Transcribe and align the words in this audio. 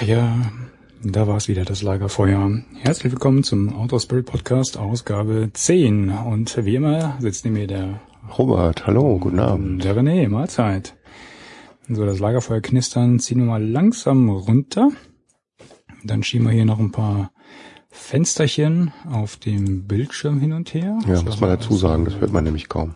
Ach 0.00 0.06
ja, 0.06 0.32
da 1.02 1.26
war 1.26 1.38
es 1.38 1.48
wieder, 1.48 1.64
das 1.64 1.82
Lagerfeuer. 1.82 2.62
Herzlich 2.78 3.12
willkommen 3.12 3.42
zum 3.42 3.74
Outdoor 3.74 3.98
Spirit 3.98 4.26
Podcast, 4.26 4.76
Ausgabe 4.76 5.50
10. 5.52 6.10
Und 6.10 6.64
wie 6.64 6.76
immer 6.76 7.16
sitzt 7.18 7.44
neben 7.44 7.56
mir 7.56 7.66
der, 7.66 8.00
Robert, 8.38 8.86
hallo, 8.86 9.18
guten 9.18 9.40
Abend. 9.40 9.82
der 9.82 9.96
René, 9.96 10.28
Mahlzeit. 10.28 10.94
So, 11.88 12.06
das 12.06 12.20
Lagerfeuer 12.20 12.60
knistern 12.60 13.18
ziehen 13.18 13.38
wir 13.38 13.46
mal 13.46 13.64
langsam 13.64 14.30
runter. 14.30 14.90
Dann 16.04 16.22
schieben 16.22 16.46
wir 16.46 16.52
hier 16.52 16.64
noch 16.64 16.78
ein 16.78 16.92
paar 16.92 17.32
Fensterchen 17.90 18.92
auf 19.10 19.36
dem 19.36 19.88
Bildschirm 19.88 20.38
hin 20.38 20.52
und 20.52 20.74
her. 20.74 20.96
Ja, 21.08 21.14
Das 21.14 21.24
muss 21.24 21.40
man 21.40 21.50
dazu 21.50 21.74
sagen, 21.74 22.04
das 22.04 22.20
hört 22.20 22.32
man 22.32 22.44
nämlich 22.44 22.68
kaum. 22.68 22.94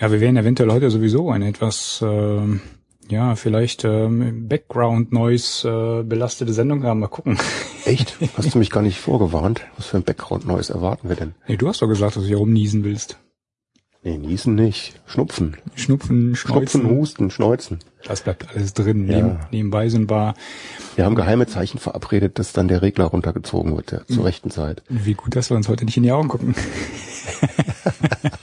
Ja, 0.00 0.12
wir 0.12 0.20
werden 0.20 0.36
eventuell 0.36 0.70
heute 0.70 0.90
sowieso 0.90 1.28
eine 1.28 1.48
etwas, 1.48 2.04
ähm, 2.06 2.60
ja, 3.08 3.34
vielleicht 3.36 3.84
ähm, 3.84 4.48
Background-Noise 4.48 6.00
äh, 6.00 6.02
belastete 6.04 6.52
Sendung 6.52 6.84
haben. 6.84 7.00
Mal 7.00 7.08
gucken. 7.08 7.38
Echt? 7.84 8.16
Hast 8.36 8.54
du 8.54 8.58
mich 8.58 8.70
gar 8.70 8.82
nicht 8.82 8.98
vorgewarnt? 8.98 9.62
Was 9.76 9.86
für 9.86 9.96
ein 9.96 10.02
Background-Neues 10.02 10.70
erwarten 10.70 11.08
wir 11.08 11.16
denn? 11.16 11.34
Nee, 11.48 11.56
du 11.56 11.68
hast 11.68 11.82
doch 11.82 11.88
gesagt, 11.88 12.16
dass 12.16 12.22
du 12.22 12.28
hier 12.28 12.38
rumniesen 12.38 12.84
willst. 12.84 13.18
Nee, 14.02 14.18
niesen 14.18 14.54
nicht. 14.54 14.94
Schnupfen. 15.06 15.56
Schnupfen, 15.74 16.36
Schneuzen. 16.36 16.80
Schnupfen, 16.80 16.96
Husten, 16.96 17.30
Schneuzen. 17.30 17.78
Das 18.04 18.20
bleibt 18.20 18.48
alles 18.54 18.72
drin. 18.72 19.08
Ja. 19.08 19.16
Neben, 19.16 19.38
nebenbei 19.50 19.88
sind 19.88 20.08
wir, 20.08 20.34
Wir 20.94 21.04
haben 21.04 21.16
geheime 21.16 21.48
Zeichen 21.48 21.78
verabredet, 21.78 22.38
dass 22.38 22.52
dann 22.52 22.68
der 22.68 22.82
Regler 22.82 23.06
runtergezogen 23.06 23.74
wird, 23.76 23.90
der, 23.90 24.06
zur 24.06 24.24
rechten 24.24 24.50
Zeit. 24.50 24.84
wie 24.88 25.14
gut, 25.14 25.34
dass 25.34 25.50
wir 25.50 25.56
uns 25.56 25.68
heute 25.68 25.84
nicht 25.84 25.96
in 25.96 26.04
die 26.04 26.12
Augen 26.12 26.28
gucken. 26.28 26.54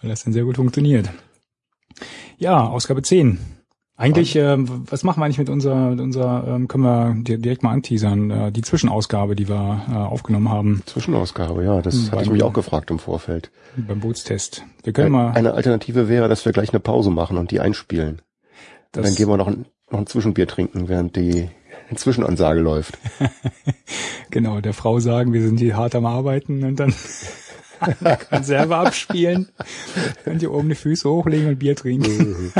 Weil 0.00 0.10
das 0.10 0.24
dann 0.24 0.32
sehr 0.32 0.44
gut 0.44 0.56
funktioniert. 0.56 1.10
Ja, 2.38 2.66
Ausgabe 2.66 3.02
10. 3.02 3.38
Eigentlich, 3.98 4.36
ähm, 4.36 4.84
was 4.90 5.04
machen 5.04 5.20
wir 5.20 5.24
eigentlich 5.24 5.38
mit 5.38 5.48
unserer, 5.48 5.88
mit 5.90 6.00
unserer 6.00 6.46
ähm, 6.48 6.68
können 6.68 6.84
wir 6.84 7.14
di- 7.16 7.38
direkt 7.40 7.62
mal 7.62 7.70
anteasern, 7.72 8.30
äh, 8.30 8.52
die 8.52 8.60
Zwischenausgabe, 8.60 9.34
die 9.36 9.48
wir 9.48 9.80
äh, 9.90 9.94
aufgenommen 9.94 10.50
haben 10.50 10.82
Zwischenausgabe, 10.84 11.64
ja, 11.64 11.80
das 11.80 12.12
hatte 12.12 12.24
ich 12.24 12.30
mich 12.30 12.42
auch 12.42 12.52
gefragt 12.52 12.90
im 12.90 12.98
Vorfeld. 12.98 13.50
beim 13.74 14.00
Bootstest. 14.00 14.64
Wir 14.84 14.92
können 14.92 15.12
mal, 15.12 15.30
Eine 15.30 15.54
Alternative 15.54 16.10
wäre, 16.10 16.28
dass 16.28 16.44
wir 16.44 16.52
gleich 16.52 16.70
eine 16.74 16.80
Pause 16.80 17.08
machen 17.10 17.38
und 17.38 17.50
die 17.52 17.60
einspielen. 17.60 18.20
das, 18.92 19.06
dann 19.06 19.14
gehen 19.14 19.28
wir 19.30 19.38
noch 19.38 19.46
ein, 19.48 19.64
noch 19.90 20.00
ein 20.00 20.06
Zwischenbier 20.06 20.46
trinken, 20.46 20.88
während 20.90 21.16
die 21.16 21.48
Zwischenansage 21.94 22.60
läuft. 22.60 22.98
genau, 24.30 24.60
der 24.60 24.74
Frau 24.74 25.00
sagen, 25.00 25.32
wir 25.32 25.40
sind 25.40 25.58
hier 25.58 25.74
hart 25.78 25.94
am 25.94 26.04
Arbeiten 26.04 26.64
und 26.64 26.76
dann 26.78 26.92
eine 28.00 28.16
Konserve 28.30 28.76
abspielen. 28.76 29.48
Könnt 30.24 30.42
ihr 30.42 30.52
oben 30.52 30.68
die 30.68 30.74
Füße 30.74 31.08
hochlegen 31.08 31.48
und 31.48 31.58
Bier 31.58 31.76
trinken. 31.76 32.52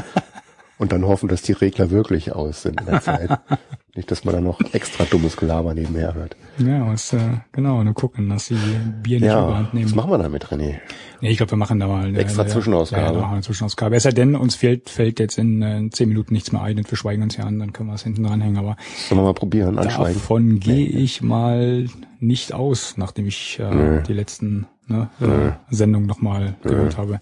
Und 0.79 0.93
dann 0.93 1.07
hoffen, 1.07 1.29
dass 1.29 1.41
die 1.43 1.53
Regler 1.53 1.91
wirklich 1.91 2.33
aus 2.33 2.63
sind 2.63 2.81
in 2.81 2.87
der 2.87 3.01
Zeit. 3.01 3.31
Nicht, 3.95 4.11
dass 4.11 4.27
man 4.27 4.35
da 4.35 4.43
noch 4.43 4.61
extra 4.75 5.05
dummes 5.05 5.39
Gelaber 5.39 5.73
nebenher 5.73 6.13
hört. 6.13 6.37
Ja, 6.59 6.87
was, 6.87 7.15
äh, 7.15 7.19
genau, 7.53 7.83
nur 7.83 7.95
gucken, 7.95 8.29
dass 8.29 8.45
sie 8.45 8.59
Bier 9.03 9.21
nicht 9.21 9.29
Ja, 9.29 9.43
überhand 9.43 9.69
was 9.69 9.73
nehmen. 9.73 9.95
machen 9.95 10.11
wir 10.11 10.19
damit, 10.19 10.45
René? 10.49 10.75
Nee, 11.23 11.31
ich 11.31 11.39
glaube, 11.39 11.53
wir 11.53 11.57
machen 11.57 11.81
da 11.81 11.87
mal 11.87 12.05
eine 12.05 12.19
Extra 12.19 12.43
eine- 12.43 12.51
Zwischenausgabe. 12.51 13.03
Ja, 13.07 13.15
wir 13.15 13.23
machen 13.23 13.33
eine 13.33 13.43
Zwischenausgabe. 13.43 13.97
Es 13.97 14.03
sei 14.03 14.11
denn, 14.11 14.37
uns 14.37 14.55
fällt, 14.55 14.91
fällt 14.91 15.19
jetzt 15.19 15.39
in 15.39 15.63
äh, 15.63 15.89
zehn 15.93 16.11
Minuten 16.11 16.35
nichts 16.35 16.53
mehr 16.53 16.61
ein 16.61 16.77
und 16.77 16.91
wir 16.91 16.99
schweigen 16.99 17.23
uns 17.23 17.39
ja 17.39 17.45
an, 17.45 17.59
dann 17.59 17.73
können 17.73 17.89
wir 17.89 17.95
es 17.95 18.03
hinten 18.03 18.25
dranhängen. 18.25 18.59
Aber 18.59 18.77
Sollen 19.09 19.23
wir 19.23 19.25
mal 19.25 19.33
probieren, 19.33 19.79
anschweigen? 19.79 20.13
davon 20.21 20.61
gehe 20.61 20.87
ich 20.87 21.23
mal 21.23 21.87
nicht 22.21 22.53
aus, 22.53 22.97
nachdem 22.97 23.27
ich 23.27 23.59
äh, 23.59 23.75
Nö. 23.75 24.03
die 24.03 24.13
letzten 24.13 24.67
ne, 24.87 25.11
äh, 25.21 25.75
Sendungen 25.75 26.07
nochmal 26.07 26.57
gehört 26.63 26.97
habe. 26.97 27.21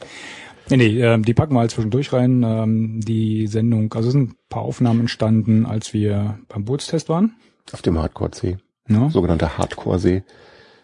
Nee, 0.71 0.77
nee, 0.79 1.01
ähm, 1.03 1.25
die 1.25 1.35
packen 1.35 1.55
wir 1.55 1.61
halt 1.61 1.71
zwischendurch 1.71 2.13
rein. 2.13 2.43
Ähm, 2.43 3.01
die 3.01 3.47
Sendung, 3.47 3.93
also 3.93 4.09
es 4.09 4.13
sind 4.13 4.31
ein 4.31 4.37
paar 4.49 4.63
Aufnahmen 4.63 5.01
entstanden, 5.01 5.67
als 5.67 5.93
wir 5.93 6.39
beim 6.49 6.65
Bootstest 6.65 7.09
waren. 7.09 7.37
Auf 7.73 7.83
dem 7.83 7.99
Hardcore-See. 7.99 8.57
Ne? 8.89 9.11
Sogenannter 9.11 9.59
Hardcore-See. 9.59 10.23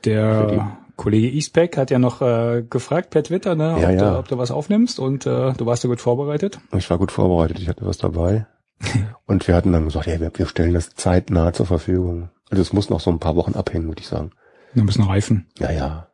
Der 0.05 0.79
Kollege 0.97 1.29
Eastpack 1.29 1.77
hat 1.77 1.91
ja 1.91 1.99
noch 1.99 2.21
äh, 2.21 2.63
gefragt 2.69 3.11
per 3.11 3.23
Twitter, 3.23 3.55
ne, 3.55 3.79
Ja, 3.81 3.89
ob, 3.89 3.95
ja. 3.95 4.11
Du, 4.11 4.19
ob 4.19 4.29
du 4.29 4.39
was 4.39 4.51
aufnimmst 4.51 4.99
und 4.99 5.27
äh, 5.27 5.53
du 5.55 5.67
warst 5.67 5.83
ja 5.83 5.89
gut 5.89 6.01
vorbereitet. 6.01 6.61
Ich 6.77 6.91
war 6.91 6.99
gut 6.99 7.13
vorbereitet, 7.13 7.59
ich 7.59 7.69
hatte 7.69 7.87
was 7.87 7.99
dabei. 7.99 8.47
Und 9.27 9.47
wir 9.47 9.55
hatten 9.55 9.73
dann 9.73 9.85
gesagt, 9.85 10.07
ja, 10.07 10.21
wir, 10.21 10.31
wir 10.35 10.47
stellen 10.47 10.73
das 10.73 10.95
zeitnah 10.95 11.53
zur 11.53 11.67
Verfügung. 11.67 12.31
Also 12.51 12.61
es 12.63 12.73
muss 12.73 12.91
noch 12.91 13.01
so 13.01 13.11
ein 13.11 13.19
paar 13.19 13.37
Wochen 13.37 13.55
abhängen, 13.55 13.87
würde 13.89 14.01
ich 14.01 14.09
sagen. 14.09 14.33
Ein 14.77 14.87
bisschen 14.87 15.05
Reifen. 15.05 15.47
Ja, 15.59 15.71
ja. 15.73 16.07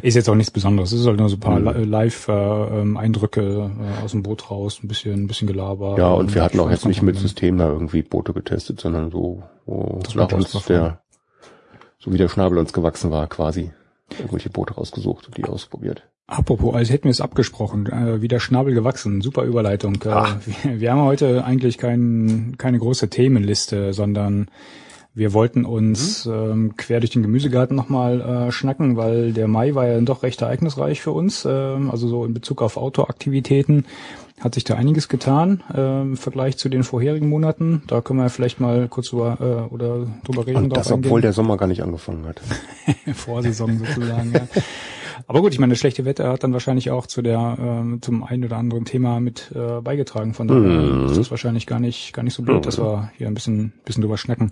Ist 0.00 0.14
jetzt 0.14 0.28
auch 0.28 0.34
nichts 0.36 0.52
Besonderes. 0.52 0.92
Es 0.92 1.00
ist 1.00 1.06
halt 1.06 1.18
nur 1.18 1.28
so 1.28 1.36
ein 1.36 1.40
paar 1.40 1.58
Mhm. 1.58 1.68
Li- 1.68 1.84
Live-Eindrücke 1.84 3.70
äh, 4.00 4.04
aus 4.04 4.12
dem 4.12 4.22
Boot 4.22 4.50
raus, 4.50 4.80
ein 4.82 4.88
bisschen, 4.88 5.24
ein 5.24 5.26
bisschen 5.26 5.48
Gelaber. 5.48 5.96
Ja, 5.98 6.12
und 6.12 6.34
wir 6.34 6.42
hatten 6.42 6.60
auch 6.60 6.70
jetzt 6.70 6.86
nicht 6.86 7.02
mit 7.02 7.16
System. 7.18 7.58
Da 7.58 7.68
irgendwie 7.70 8.02
Boote 8.02 8.32
getestet, 8.32 8.80
sondern 8.80 9.10
so, 9.10 9.42
wo 9.64 10.00
Das 10.04 10.14
nach 10.14 10.30
uns 10.32 10.52
der, 10.66 11.00
so 11.98 12.12
wie 12.12 12.18
der 12.18 12.28
Schnabel 12.28 12.58
uns 12.58 12.72
gewachsen 12.72 13.10
war, 13.10 13.26
quasi 13.26 13.72
irgendwelche 14.18 14.50
Boote 14.50 14.74
rausgesucht 14.74 15.26
und 15.26 15.36
die 15.36 15.44
ausprobiert. 15.44 16.04
Apropos, 16.28 16.74
als 16.74 16.90
hätten 16.90 17.04
wir 17.04 17.10
es 17.12 17.20
abgesprochen, 17.20 17.86
äh, 17.86 18.20
wie 18.20 18.28
der 18.28 18.40
Schnabel 18.40 18.74
gewachsen. 18.74 19.20
Super 19.20 19.42
Überleitung. 19.44 19.96
Äh, 20.02 20.24
wir, 20.64 20.80
wir 20.80 20.92
haben 20.92 21.02
heute 21.02 21.44
eigentlich 21.44 21.78
kein, 21.78 22.54
keine 22.58 22.78
große 22.78 23.10
Themenliste, 23.10 23.92
sondern 23.92 24.48
wir 25.16 25.32
wollten 25.32 25.64
uns 25.64 26.26
ähm, 26.26 26.76
quer 26.76 27.00
durch 27.00 27.10
den 27.10 27.22
Gemüsegarten 27.22 27.74
nochmal 27.74 28.20
äh, 28.20 28.52
schnacken, 28.52 28.98
weil 28.98 29.32
der 29.32 29.48
Mai 29.48 29.74
war 29.74 29.86
ja 29.86 29.98
doch 30.02 30.22
recht 30.22 30.42
ereignisreich 30.42 31.00
für 31.00 31.12
uns. 31.12 31.46
Ähm, 31.46 31.90
also 31.90 32.06
so 32.06 32.26
in 32.26 32.34
Bezug 32.34 32.60
auf 32.60 32.76
Outdoor-Aktivitäten 32.76 33.86
hat 34.38 34.54
sich 34.54 34.64
da 34.64 34.74
einiges 34.74 35.08
getan 35.08 35.62
ähm, 35.74 36.10
im 36.10 36.16
Vergleich 36.18 36.58
zu 36.58 36.68
den 36.68 36.84
vorherigen 36.84 37.30
Monaten. 37.30 37.82
Da 37.86 38.02
können 38.02 38.20
wir 38.20 38.28
vielleicht 38.28 38.60
mal 38.60 38.88
kurz 38.88 39.08
drüber, 39.08 39.38
äh, 39.70 39.72
oder 39.72 40.06
drüber 40.24 40.46
reden. 40.46 40.64
Und 40.64 40.76
das, 40.76 40.92
obwohl 40.92 41.22
der 41.22 41.32
Sommer 41.32 41.56
gar 41.56 41.66
nicht 41.66 41.82
angefangen 41.82 42.26
hat. 42.26 42.42
Vorsaison 43.14 43.78
sozusagen. 43.78 44.32
ja. 44.34 44.46
Aber 45.26 45.40
gut, 45.40 45.52
ich 45.52 45.58
meine, 45.58 45.72
das 45.72 45.78
schlechte 45.80 46.04
Wetter 46.04 46.28
hat 46.30 46.44
dann 46.44 46.52
wahrscheinlich 46.52 46.90
auch 46.90 47.06
zu 47.06 47.22
der 47.22 47.56
ähm, 47.60 47.98
zum 48.02 48.22
einen 48.24 48.44
oder 48.44 48.56
anderen 48.56 48.84
Thema 48.84 49.20
mit 49.20 49.50
äh, 49.54 49.80
beigetragen. 49.80 50.34
Von 50.34 50.48
daher 50.48 50.60
Mhm. 50.60 51.06
ist 51.06 51.16
das 51.16 51.30
wahrscheinlich 51.30 51.66
gar 51.66 51.80
nicht 51.80 52.12
gar 52.12 52.22
nicht 52.22 52.34
so 52.34 52.42
blöd, 52.42 52.66
dass 52.66 52.78
wir 52.78 53.10
hier 53.16 53.26
ein 53.26 53.34
bisschen 53.34 53.72
bisschen 53.84 54.02
drüber 54.02 54.18
schnacken. 54.18 54.50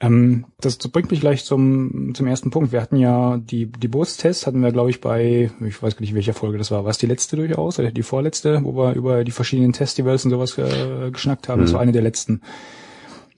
Ähm, 0.00 0.46
das 0.60 0.78
bringt 0.78 1.10
mich 1.10 1.20
gleich 1.20 1.44
zum 1.44 2.12
zum 2.14 2.26
ersten 2.26 2.50
Punkt. 2.50 2.72
Wir 2.72 2.80
hatten 2.80 2.96
ja 2.96 3.36
die 3.38 3.66
die 3.66 3.88
Bootstests 3.88 4.46
hatten 4.46 4.60
wir 4.62 4.72
glaube 4.72 4.90
ich 4.90 5.00
bei 5.00 5.50
ich 5.66 5.82
weiß 5.82 5.96
gar 5.96 6.00
nicht 6.00 6.14
welcher 6.14 6.34
Folge 6.34 6.58
das 6.58 6.70
war. 6.70 6.84
War 6.84 6.90
es 6.90 6.98
die 6.98 7.06
letzte 7.06 7.36
durchaus 7.36 7.78
oder 7.78 7.90
die 7.90 8.02
vorletzte, 8.02 8.60
wo 8.64 8.74
wir 8.76 8.94
über 8.94 9.24
die 9.24 9.32
verschiedenen 9.32 9.74
Festivals 9.74 10.24
und 10.24 10.30
sowas 10.30 10.56
äh, 10.58 11.10
geschnackt 11.10 11.48
haben. 11.48 11.62
Das 11.62 11.72
war 11.72 11.80
eine 11.80 11.92
der 11.92 12.02
letzten. 12.02 12.40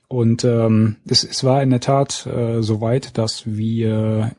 Und 0.08 0.44
ähm, 0.44 0.97
es, 1.08 1.25
es 1.25 1.43
war 1.43 1.62
in 1.62 1.70
der 1.70 1.81
Tat 1.81 2.26
äh, 2.26 2.62
so 2.62 2.81
weit, 2.81 3.19
dass 3.19 3.43
wir 3.47 4.31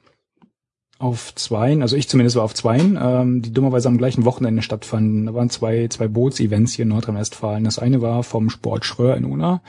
auf 1.00 1.35
zweien, 1.35 1.81
also 1.84 1.96
ich 1.96 2.09
zumindest 2.09 2.35
war 2.38 2.44
auf 2.44 2.53
zweien, 2.56 2.97
ähm, 3.02 3.41
die 3.41 3.53
dummerweise 3.53 3.88
am 3.88 3.97
gleichen 3.97 4.25
Wochenende 4.25 4.62
stattfanden. 4.62 5.25
Da 5.28 5.34
waren 5.34 5.50
zwei, 5.50 5.88
zwei 5.90 6.08
Bootsevents 6.08 6.74
hier 6.74 6.84
in 6.84 6.90
Nordrhein-Westfalen. 6.90 7.63
Das 7.63 7.78
eine 7.80 8.02
war 8.02 8.24
vom 8.24 8.50
Sport 8.50 8.84
Schröer 8.85 9.16
in 9.16 9.25
Unna, 9.25 9.62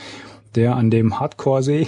der 0.54 0.76
an 0.76 0.90
dem 0.90 1.20
Hardcore-See. 1.20 1.86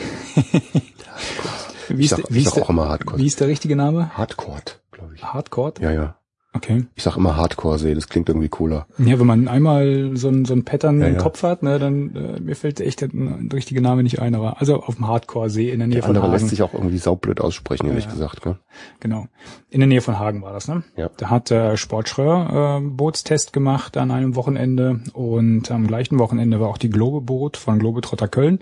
wie, 1.89 1.95
Ich 1.95 2.01
ist 2.05 2.11
sag, 2.11 2.23
der- 2.27 2.35
wie, 2.35 2.43
ist 2.43 2.57
der, 2.57 2.67
Hardcore. 2.69 3.19
wie 3.19 3.27
ist 3.27 3.41
der 3.41 3.49
richtige 3.49 3.77
Name? 3.77 4.11
Hardcore, 4.17 4.61
glaube 4.93 5.15
ich. 5.15 5.25
Hardcore? 5.25 5.75
Ja, 5.81 5.91
ja. 5.93 6.15
Okay. 6.63 6.85
Ich 6.95 7.03
sag 7.05 7.17
immer 7.17 7.37
Hardcore-See, 7.37 7.95
das 7.95 8.09
klingt 8.09 8.29
irgendwie 8.29 8.51
cooler. 8.51 8.87
Ja, 8.99 9.19
wenn 9.19 9.27
man 9.27 9.49
einmal 9.49 10.11
so 10.15 10.29
ein, 10.29 10.45
so 10.45 10.53
ein 10.53 10.65
Pattern 10.65 11.01
Ja, 11.01 11.07
im 11.07 11.15
ja. 11.15 11.19
Kopf 11.21 11.43
hat, 11.43 11.63
ne, 11.63 11.79
dann 11.79 12.15
äh, 12.15 12.41
mir 12.41 12.55
fällt 12.55 12.81
echt 12.81 13.01
der, 13.01 13.09
der 13.09 13.57
richtige 13.57 13.81
Name 13.81 14.03
nicht 14.03 14.21
ein, 14.21 14.35
aber 14.35 14.61
also 14.61 14.83
auf 14.83 14.97
dem 14.97 15.09
Hardcore-See 15.09 15.71
in 15.71 15.79
der 15.79 15.89
Nähe 15.89 15.97
Der 15.97 16.05
von 16.05 16.21
Hagen. 16.21 16.33
lässt 16.33 16.49
sich 16.49 16.63
auch 16.63 16.75
irgendwie 16.75 16.99
saublöd 16.99 17.41
aussprechen, 17.41 17.87
ehrlich 17.87 18.05
ja. 18.05 18.11
gesagt. 18.11 18.43
Gell? 18.43 18.57
Genau. 19.01 19.27
In 19.71 19.81
der 19.81 19.87
Nähe 19.87 20.03
von 20.03 20.19
Hagen 20.19 20.43
war 20.43 20.53
das, 20.53 20.69
ne? 20.69 20.83
Ja. 20.97 21.09
Da 21.17 21.31
hat 21.31 21.49
der 21.49 21.79
Sport 21.79 22.11
Schröer 22.11 22.81
äh, 22.83 22.87
Bootstest 22.87 23.55
gemacht 23.55 23.97
an 23.97 24.11
einem 24.11 24.37
Wochenende 24.37 25.01
und 25.15 25.71
am 25.71 25.87
gleichen 25.87 26.19
Wochenende 26.19 26.61
war 26.61 26.69
auch 26.69 26.79
die 26.79 26.91
Globeboot 26.91 27.57
von 27.57 27.79
Globetrotter 27.79 28.29
Köln 28.29 28.59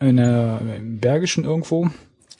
in 0.00 0.16
der, 0.16 0.60
im 0.76 1.00
Bergischen 1.00 1.44
irgendwo. 1.44 1.88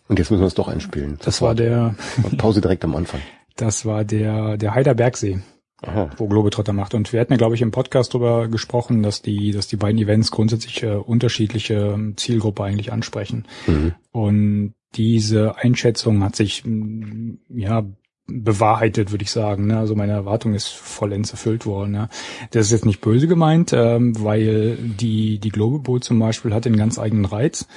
Und 0.08 0.18
jetzt 0.18 0.30
müssen 0.30 0.42
wir 0.42 0.46
es 0.46 0.54
doch 0.54 0.68
einspielen. 0.68 1.18
Das 1.24 1.42
war 1.42 1.54
der, 1.54 1.94
Pause 2.36 2.60
direkt 2.60 2.84
am 2.84 2.94
Anfang. 2.94 3.20
das 3.56 3.84
war 3.84 4.04
der, 4.04 4.56
der 4.56 4.74
Heiderbergsee. 4.74 5.40
Aha. 5.82 6.08
wo 6.16 6.26
Globetrotter 6.26 6.72
macht. 6.72 6.94
Und 6.94 7.12
wir 7.12 7.20
hatten 7.20 7.34
ja, 7.34 7.36
glaube 7.36 7.54
ich, 7.54 7.60
im 7.60 7.70
Podcast 7.70 8.14
drüber 8.14 8.48
gesprochen, 8.48 9.02
dass 9.02 9.20
die, 9.20 9.50
dass 9.50 9.66
die 9.68 9.76
beiden 9.76 10.00
Events 10.00 10.30
grundsätzlich 10.30 10.82
äh, 10.82 10.94
unterschiedliche 10.94 11.74
ähm, 11.74 12.16
Zielgruppe 12.16 12.64
eigentlich 12.64 12.92
ansprechen. 12.92 13.44
Mhm. 13.66 13.92
Und 14.10 14.74
diese 14.94 15.58
Einschätzung 15.58 16.24
hat 16.24 16.34
sich 16.34 16.64
mm, 16.64 17.34
ja 17.50 17.84
bewahrheitet, 18.26 19.12
würde 19.12 19.22
ich 19.22 19.30
sagen. 19.30 19.66
Ne? 19.66 19.78
Also 19.78 19.94
meine 19.94 20.12
Erwartung 20.12 20.54
ist 20.54 20.68
vollends 20.68 21.30
erfüllt 21.30 21.66
worden. 21.66 21.94
Ja? 21.94 22.08
Das 22.50 22.66
ist 22.66 22.72
jetzt 22.72 22.86
nicht 22.86 23.00
böse 23.00 23.28
gemeint, 23.28 23.72
ähm, 23.72 24.20
weil 24.22 24.76
die 24.76 25.38
die 25.38 25.50
Globeboot 25.50 26.04
zum 26.04 26.18
Beispiel 26.18 26.52
hat 26.52 26.66
einen 26.66 26.76
ganz 26.76 26.98
eigenen 26.98 27.24
Reiz. 27.24 27.68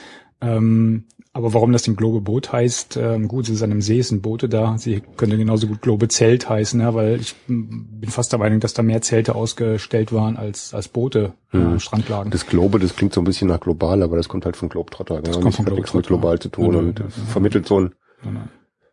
Ähm, 0.41 1.05
Aber 1.39 1.53
warum 1.53 1.71
das 1.71 1.83
den 1.83 1.95
Globe 1.95 2.19
Boot 2.19 2.51
heißt, 2.51 2.97
ähm, 2.97 3.29
gut, 3.29 3.45
es 3.45 3.51
ist 3.51 3.63
an 3.63 3.71
einem 3.71 3.79
See, 3.81 3.99
es 3.99 4.09
sind 4.09 4.21
Boote 4.21 4.49
da. 4.49 4.77
Sie 4.77 5.01
könnte 5.15 5.37
genauso 5.37 5.67
gut 5.67 5.81
Globe 5.81 6.09
Zelt 6.09 6.49
heißen, 6.49 6.81
ja, 6.81 6.93
weil 6.93 7.17
ich 7.21 7.33
bin 7.47 8.09
fast 8.09 8.33
der 8.33 8.39
Meinung, 8.39 8.59
dass 8.59 8.73
da 8.73 8.83
mehr 8.83 9.01
Zelte 9.01 9.35
ausgestellt 9.35 10.11
waren 10.11 10.35
als, 10.35 10.73
als 10.73 10.89
Boote 10.89 11.31
hm. 11.51 11.75
äh, 11.77 11.79
Strandlagen. 11.79 12.29
Das 12.29 12.45
Globe, 12.45 12.77
das 12.77 12.93
klingt 12.93 13.13
so 13.13 13.21
ein 13.21 13.23
bisschen 13.23 13.47
nach 13.47 13.61
global, 13.61 14.03
aber 14.03 14.17
das 14.17 14.27
kommt 14.27 14.43
halt 14.43 14.57
von 14.57 14.67
Globetrotter. 14.67 15.21
Das 15.21 15.39
kommt 15.39 15.55
von 15.55 15.65
hat 15.65 15.75
nichts 15.75 15.93
mit 15.93 16.07
global 16.07 16.39
zu 16.39 16.49
tun 16.49 16.67
Nein, 16.73 16.75
und 16.75 16.99
nein, 16.99 17.07
nein, 17.15 17.27
vermittelt 17.27 17.65
so 17.65 17.79
ein 17.79 17.95
nein. 18.21 18.49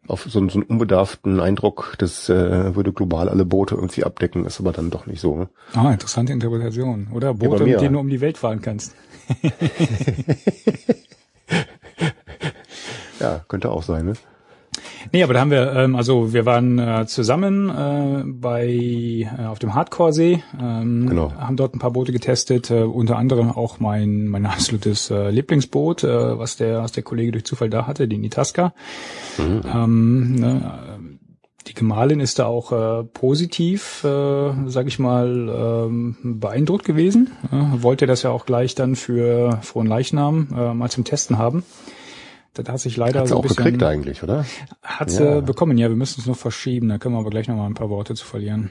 auf 0.06 0.22
so, 0.28 0.38
einen- 0.38 0.48
so 0.48 0.60
einen 0.60 0.68
unbedarften 0.68 1.40
Eindruck, 1.40 1.96
das 1.98 2.28
äh, 2.28 2.76
würde 2.76 2.92
global 2.92 3.28
alle 3.28 3.44
Boote 3.44 3.74
irgendwie 3.74 4.04
abdecken, 4.04 4.44
ist 4.46 4.60
aber 4.60 4.70
dann 4.70 4.90
doch 4.90 5.06
nicht 5.06 5.20
so. 5.20 5.36
Ne? 5.36 5.48
Ah, 5.74 5.90
interessante 5.90 6.32
Interpretation. 6.32 7.08
Oder 7.12 7.34
Boote, 7.34 7.64
mir. 7.64 7.72
mit 7.72 7.80
denen 7.80 7.94
du 7.94 7.98
um 7.98 8.08
die 8.08 8.20
Welt 8.20 8.38
fahren 8.38 8.62
kannst. 8.62 8.94
Ja, 13.26 13.40
könnte 13.48 13.70
auch 13.70 13.82
sein, 13.82 14.06
ne? 14.06 14.12
Nee, 15.10 15.22
aber 15.22 15.32
da 15.32 15.40
haben 15.40 15.50
wir, 15.50 15.72
ähm, 15.72 15.96
also 15.96 16.34
wir 16.34 16.44
waren 16.44 16.78
äh, 16.78 17.06
zusammen 17.06 17.70
äh, 17.70 18.24
bei 18.26 18.66
äh, 19.38 19.46
auf 19.46 19.58
dem 19.58 19.74
Hardcore-See, 19.74 20.42
ähm, 20.60 21.06
Genau. 21.08 21.32
haben 21.32 21.56
dort 21.56 21.74
ein 21.74 21.78
paar 21.78 21.92
Boote 21.92 22.12
getestet, 22.12 22.70
äh, 22.70 22.82
unter 22.82 23.16
anderem 23.16 23.50
auch 23.50 23.80
mein 23.80 24.26
mein 24.28 24.44
absolutes 24.46 25.10
äh, 25.10 25.30
Lieblingsboot, 25.30 26.04
äh, 26.04 26.38
was 26.38 26.56
der 26.56 26.82
was 26.82 26.92
der 26.92 27.04
Kollege 27.04 27.32
durch 27.32 27.44
Zufall 27.46 27.70
da 27.70 27.86
hatte, 27.86 28.06
die 28.06 28.18
Nitaska. 28.18 28.74
Ähm, 29.38 30.34
ne, 30.34 30.72
äh, 31.00 31.16
die 31.68 31.74
Gemahlin 31.74 32.20
ist 32.20 32.38
da 32.38 32.46
auch 32.46 32.70
äh, 32.72 33.04
positiv, 33.04 34.04
äh, 34.04 34.52
sage 34.66 34.88
ich 34.88 34.98
mal, 34.98 35.86
ähm, 35.88 36.16
beeindruckt 36.22 36.84
gewesen. 36.84 37.30
Äh, 37.50 37.82
wollte 37.82 38.06
das 38.06 38.22
ja 38.22 38.30
auch 38.30 38.44
gleich 38.46 38.74
dann 38.74 38.94
für 38.94 39.58
Frohen 39.62 39.86
Leichnam 39.88 40.48
äh, 40.56 40.74
mal 40.74 40.90
zum 40.90 41.04
Testen 41.04 41.38
haben. 41.38 41.64
Das 42.58 42.68
hat 42.68 42.80
sich 42.80 42.96
leider 42.96 43.20
Hat 43.20 43.26
sie 43.26 43.30
so 43.30 43.36
ein 43.36 43.38
auch 43.38 43.42
bisschen 43.42 43.64
gekriegt 43.64 43.82
eigentlich, 43.82 44.22
oder? 44.22 44.44
hat 44.82 45.10
Ja. 45.10 45.36
sie 45.36 45.42
bekommen, 45.42 45.78
ja, 45.78 45.88
wir 45.88 45.96
müssen 45.96 46.20
es 46.20 46.26
noch 46.26 46.36
verschieben, 46.36 46.88
da 46.88 46.98
können 46.98 47.14
wir 47.14 47.20
aber 47.20 47.30
gleich 47.30 47.48
noch 47.48 47.56
mal 47.56 47.66
ein 47.66 47.74
paar 47.74 47.90
Worte 47.90 48.14
zu 48.14 48.24
verlieren. 48.24 48.70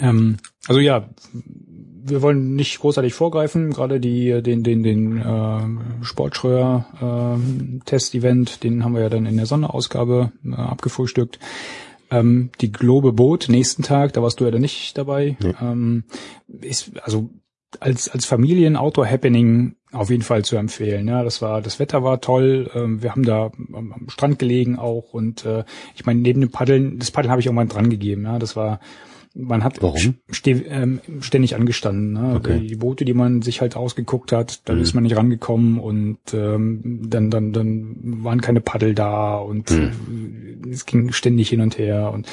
Ähm, 0.00 0.36
also 0.68 0.80
ja, 0.80 1.08
wir 1.32 2.22
wollen 2.22 2.54
nicht 2.54 2.78
großartig 2.80 3.14
vorgreifen, 3.14 3.70
gerade 3.70 4.00
die, 4.00 4.42
den, 4.42 4.62
den, 4.62 4.82
den 4.82 5.18
äh, 5.18 6.04
Sportschröer 6.04 7.38
äh, 7.40 7.80
Test-Event, 7.84 8.62
den 8.64 8.84
haben 8.84 8.94
wir 8.94 9.02
ja 9.02 9.08
dann 9.08 9.26
in 9.26 9.36
der 9.36 9.46
Sonderausgabe 9.46 10.32
äh, 10.44 10.54
abgefrühstückt. 10.54 11.38
Ähm, 12.10 12.50
die 12.60 12.72
Globe 12.72 13.12
Boot 13.12 13.48
nächsten 13.48 13.82
Tag, 13.82 14.12
da 14.14 14.22
warst 14.22 14.40
du 14.40 14.44
ja 14.44 14.50
dann 14.50 14.60
nicht 14.62 14.96
dabei. 14.98 15.36
Nee. 15.42 15.54
Ähm, 15.60 16.04
ist 16.60 16.92
also 17.02 17.30
als 17.78 18.08
als 18.08 18.26
Familien-Outdoor-Happening 18.26 19.76
auf 19.92 20.10
jeden 20.10 20.22
Fall 20.22 20.44
zu 20.44 20.56
empfehlen. 20.56 21.08
Ja, 21.08 21.24
das 21.24 21.42
war 21.42 21.60
das 21.62 21.78
Wetter 21.78 22.02
war 22.04 22.20
toll. 22.20 22.70
Ähm, 22.74 23.02
wir 23.02 23.10
haben 23.10 23.24
da 23.24 23.50
am, 23.72 23.94
Strand 24.08 24.38
gelegen 24.38 24.78
auch 24.78 25.12
und 25.12 25.44
äh, 25.44 25.64
ich 25.94 26.06
meine 26.06 26.20
neben 26.20 26.40
dem 26.40 26.50
Paddeln, 26.50 26.98
das 26.98 27.10
Paddeln 27.10 27.30
habe 27.30 27.40
ich 27.40 27.46
irgendwann 27.46 27.68
dran 27.68 27.90
gegeben. 27.90 28.24
Ja, 28.24 28.38
das 28.38 28.56
war 28.56 28.80
man 29.32 29.62
hat 29.62 29.80
Warum? 29.80 30.16
Ähm, 30.44 31.00
ständig 31.20 31.54
angestanden. 31.54 32.14
Ne? 32.14 32.34
Okay. 32.34 32.66
Die, 32.66 32.74
Boote, 32.74 33.04
die 33.04 33.14
man 33.14 33.42
sich 33.42 33.60
halt 33.60 33.76
ausgeguckt 33.76 34.32
hat, 34.32 34.62
da 34.68 34.74
Mhm. 34.74 34.80
ist 34.80 34.94
man 34.94 35.04
nicht 35.04 35.16
rangekommen 35.16 35.78
und 35.78 36.18
ähm, 36.32 37.00
dann 37.06 37.30
dann 37.30 37.52
dann 37.52 37.96
waren 38.24 38.40
keine 38.40 38.60
Paddel 38.60 38.92
da 38.94 39.36
und 39.36 39.70
Mhm. 39.70 40.72
es 40.72 40.84
ging 40.84 41.12
ständig 41.12 41.48
hin 41.48 41.60
und 41.60 41.78
her 41.78 42.10
und 42.12 42.26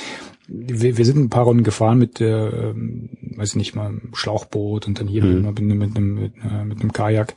wir, 0.47 0.97
wir 0.97 1.05
sind 1.05 1.17
ein 1.17 1.29
paar 1.29 1.44
Runden 1.44 1.63
gefahren 1.63 1.97
mit, 1.97 2.21
äh, 2.21 2.47
ähm, 2.69 3.09
weiß 3.35 3.49
ich 3.49 3.55
nicht 3.55 3.75
mal, 3.75 3.94
Schlauchboot 4.13 4.88
und 4.88 4.99
dann 4.99 5.07
hier 5.07 5.23
Mhm. 5.23 5.41
mit, 5.45 5.59
mit, 5.59 5.77
mit, 5.77 5.97
einem, 5.97 6.13
mit, 6.15 6.31
äh, 6.38 6.63
mit 6.63 6.79
einem 6.81 6.94
Kajak. 6.94 7.35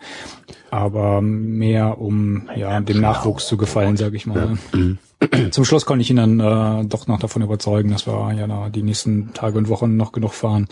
Aber 0.71 1.21
mehr 1.21 2.01
um 2.01 2.49
ja 2.55 2.81
dem 2.81 3.01
Nachwuchs 3.01 3.47
zu 3.49 3.57
gefallen, 3.57 3.97
sage 3.97 4.17
ich 4.17 4.27
mal. 4.27 4.57
Mhm. 4.73 4.99
Zum 5.51 5.65
Schluss 5.65 5.85
konnte 5.85 6.03
ich 6.03 6.11
ihn 6.11 6.17
dann 6.17 6.41
äh, 6.41 6.85
doch 6.87 7.09
noch 7.09 7.19
davon 7.19 7.43
überzeugen, 7.43 7.91
dass 7.91 8.07
wir 8.07 8.33
ja 8.35 8.47
da 8.47 8.69
die 8.69 8.83
nächsten 8.83 9.35
Tage 9.35 9.59
und 9.59 9.69
Wochen 9.69 9.97
noch 9.97 10.13
genug 10.13 10.33
fahren. 10.33 10.69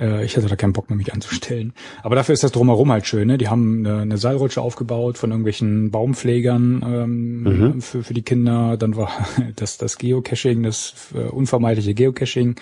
Äh, 0.00 0.24
ich 0.24 0.36
hatte 0.36 0.48
da 0.48 0.56
keinen 0.56 0.72
Bock 0.72 0.88
mehr, 0.90 0.96
mich 0.96 1.12
anzustellen. 1.12 1.72
Aber 2.02 2.16
dafür 2.16 2.32
ist 2.32 2.42
das 2.42 2.52
drumherum 2.52 2.90
halt 2.90 3.06
schön. 3.06 3.28
Ne? 3.28 3.38
Die 3.38 3.48
haben 3.48 3.86
eine, 3.86 4.00
eine 4.00 4.18
Seilrutsche 4.18 4.62
aufgebaut 4.62 5.18
von 5.18 5.30
irgendwelchen 5.30 5.90
Baumpflegern 5.90 6.82
ähm, 6.84 7.42
Mhm. 7.42 7.80
für, 7.80 8.02
für 8.02 8.14
die 8.14 8.22
Kinder. 8.22 8.76
Dann 8.76 8.96
war 8.96 9.10
das, 9.56 9.78
das 9.78 9.98
Geocaching, 9.98 10.62
das 10.62 10.94
äh, 11.14 11.18
unvermeidliche 11.28 11.94
Geocaching, 11.94 12.56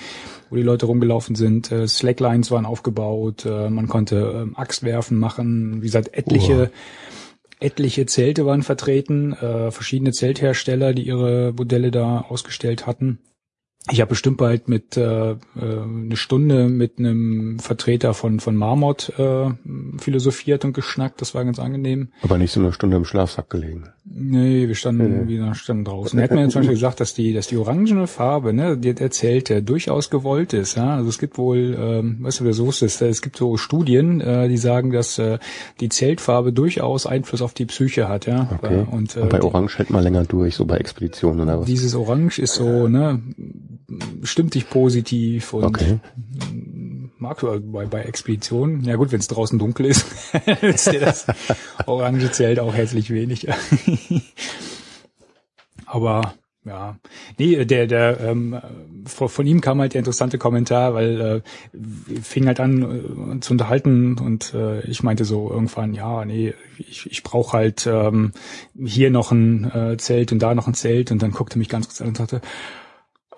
wo 0.50 0.56
die 0.56 0.62
Leute 0.62 0.86
rumgelaufen 0.86 1.36
sind. 1.36 1.70
Äh, 1.72 1.86
Slacklines 1.86 2.50
waren 2.50 2.66
aufgebaut. 2.66 3.46
Äh, 3.46 3.70
man 3.70 3.88
konnte 3.88 4.42
ähm, 4.42 4.56
Axtwerfen 4.56 5.18
machen. 5.18 5.76
Wie 5.82 5.86
gesagt, 5.86 6.12
etliche 6.14 6.70
etliche 7.60 8.06
Zelte 8.06 8.46
waren 8.46 8.62
vertreten, 8.62 9.32
äh, 9.32 9.70
verschiedene 9.70 10.12
Zelthersteller, 10.12 10.94
die 10.94 11.02
ihre 11.02 11.52
Modelle 11.56 11.90
da 11.90 12.20
ausgestellt 12.20 12.86
hatten. 12.86 13.18
Ich 13.90 14.00
habe 14.00 14.10
bestimmt 14.10 14.36
bald 14.38 14.68
mit 14.68 14.96
äh, 14.96 15.30
äh, 15.32 15.36
eine 15.56 16.16
Stunde 16.16 16.68
mit 16.68 16.98
einem 16.98 17.58
Vertreter 17.58 18.14
von 18.14 18.40
von 18.40 18.54
Marmot 18.56 19.12
äh, 19.18 19.50
philosophiert 19.98 20.64
und 20.64 20.72
geschnackt. 20.74 21.20
Das 21.20 21.34
war 21.34 21.44
ganz 21.44 21.58
angenehm. 21.58 22.08
Aber 22.22 22.38
nicht 22.38 22.52
so 22.52 22.60
eine 22.60 22.72
Stunde 22.72 22.96
im 22.96 23.04
Schlafsack 23.04 23.50
gelegen. 23.50 23.84
Nee, 24.04 24.68
wir 24.68 24.74
standen 24.74 25.26
Nee. 25.26 25.28
wieder 25.28 25.54
standen 25.54 25.84
draußen. 25.84 26.18
Er 26.18 26.24
hat 26.24 26.30
mir 26.32 26.42
jetzt 26.42 26.52
zum 26.52 26.60
Beispiel 26.60 26.76
gesagt, 26.76 27.00
dass 27.00 27.14
die, 27.14 27.32
dass 27.34 27.46
die 27.46 27.56
orangene 27.58 28.06
Farbe, 28.06 28.52
ne, 28.54 28.76
die 28.78 28.94
der 28.94 29.10
Zelte 29.10 29.62
durchaus 29.62 30.08
gewollt 30.10 30.54
ist. 30.54 30.76
Ja? 30.76 30.96
Also 30.96 31.10
es 31.10 31.18
gibt 31.18 31.36
wohl, 31.36 31.76
ähm, 31.78 32.16
weißt 32.20 32.40
du, 32.40 32.44
wer 32.44 32.54
so 32.54 32.70
ist, 32.70 32.82
es 33.02 33.22
gibt 33.22 33.36
so 33.36 33.56
Studien, 33.58 34.20
äh, 34.20 34.48
die 34.48 34.56
sagen, 34.56 34.90
dass 34.92 35.18
äh, 35.18 35.38
die 35.80 35.88
Zeltfarbe 35.90 36.52
durchaus 36.52 37.06
Einfluss 37.06 37.42
auf 37.42 37.52
die 37.54 37.66
Psyche 37.66 38.08
hat. 38.08 38.26
Ja. 38.26 38.48
Okay. 38.62 38.86
Und, 38.90 39.16
äh, 39.16 39.20
Und 39.20 39.28
bei 39.30 39.42
Orange 39.42 39.76
hält 39.78 39.90
man 39.90 40.02
länger 40.02 40.24
durch, 40.24 40.56
so 40.56 40.64
bei 40.64 40.78
Expeditionen 40.78 41.40
oder 41.42 41.60
was? 41.60 41.66
dieses 41.66 41.94
Orange 41.94 42.38
ist 42.38 42.54
so, 42.54 42.88
ne, 42.88 43.20
stimmt 44.22 44.54
dich 44.54 44.68
positiv 44.68 45.52
und 45.52 45.64
Okay. 45.64 45.98
magst 47.18 47.42
du 47.42 47.60
bei, 47.60 47.86
bei 47.86 48.02
Expeditionen. 48.02 48.84
Ja 48.84 48.96
gut, 48.96 49.12
wenn 49.12 49.20
es 49.20 49.28
draußen 49.28 49.58
dunkel 49.58 49.86
ist, 49.86 50.06
ist 50.62 50.90
dir 50.90 51.00
das 51.00 51.26
orange 51.86 52.30
Zelt 52.32 52.60
auch 52.60 52.74
herzlich 52.74 53.10
wenig. 53.10 53.48
Aber 55.86 56.34
ja, 56.68 56.98
nee, 57.38 57.64
der, 57.64 57.86
der, 57.86 58.20
ähm, 58.20 58.60
von, 59.06 59.46
ihm 59.46 59.62
kam 59.62 59.80
halt 59.80 59.94
der 59.94 60.00
interessante 60.00 60.36
Kommentar, 60.36 60.92
weil 60.92 61.20
äh, 61.20 61.40
fing 62.20 62.46
halt 62.46 62.60
an 62.60 63.36
äh, 63.36 63.40
zu 63.40 63.54
unterhalten 63.54 64.18
und 64.18 64.52
äh, 64.52 64.82
ich 64.82 65.02
meinte 65.02 65.24
so 65.24 65.50
irgendwann, 65.50 65.94
ja, 65.94 66.26
nee, 66.26 66.52
ich, 66.76 67.10
ich 67.10 67.22
brauche 67.22 67.56
halt 67.56 67.86
ähm, 67.86 68.32
hier 68.78 69.10
noch 69.10 69.32
ein 69.32 69.64
äh, 69.72 69.96
Zelt 69.96 70.30
und 70.30 70.40
da 70.40 70.54
noch 70.54 70.66
ein 70.66 70.74
Zelt 70.74 71.10
und 71.10 71.22
dann 71.22 71.30
guckte 71.30 71.58
mich 71.58 71.70
ganz 71.70 71.86
kurz 71.86 72.02
an 72.02 72.08
und 72.08 72.18
sagte, 72.18 72.42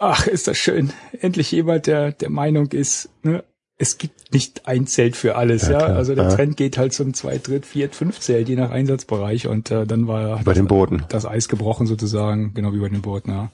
ach, 0.00 0.26
ist 0.26 0.48
das 0.48 0.58
schön, 0.58 0.92
endlich 1.20 1.52
jemand, 1.52 1.86
der 1.86 2.12
der 2.12 2.30
Meinung 2.30 2.66
ist, 2.72 3.08
ne, 3.22 3.44
es 3.78 3.96
gibt 3.96 4.34
nicht 4.34 4.66
ein 4.66 4.86
Zelt 4.86 5.16
für 5.16 5.36
alles, 5.36 5.62
Ja, 5.68 5.72
ja. 5.72 5.78
Also 5.86 6.14
der 6.14 6.24
Ja. 6.24 6.34
Trend 6.34 6.56
geht 6.56 6.76
halt 6.76 6.92
zum 6.92 7.14
zwei, 7.14 7.38
dritt, 7.38 7.64
viert, 7.64 7.94
fünf 7.94 8.18
Zelt, 8.20 8.48
je 8.48 8.56
nach 8.56 8.70
Einsatzbereich 8.70 9.46
und 9.46 9.70
äh, 9.70 9.86
dann 9.86 10.06
war 10.06 10.42
Bei 10.44 10.52
den 10.52 10.66
Booten. 10.66 11.04
das 11.08 11.24
Eis 11.24 11.48
gebrochen 11.48 11.86
sozusagen, 11.86 12.52
genau 12.52 12.72
wie 12.74 12.78
bei 12.80 12.88
den 12.90 13.00
Booten, 13.02 13.30
ja. 13.30 13.50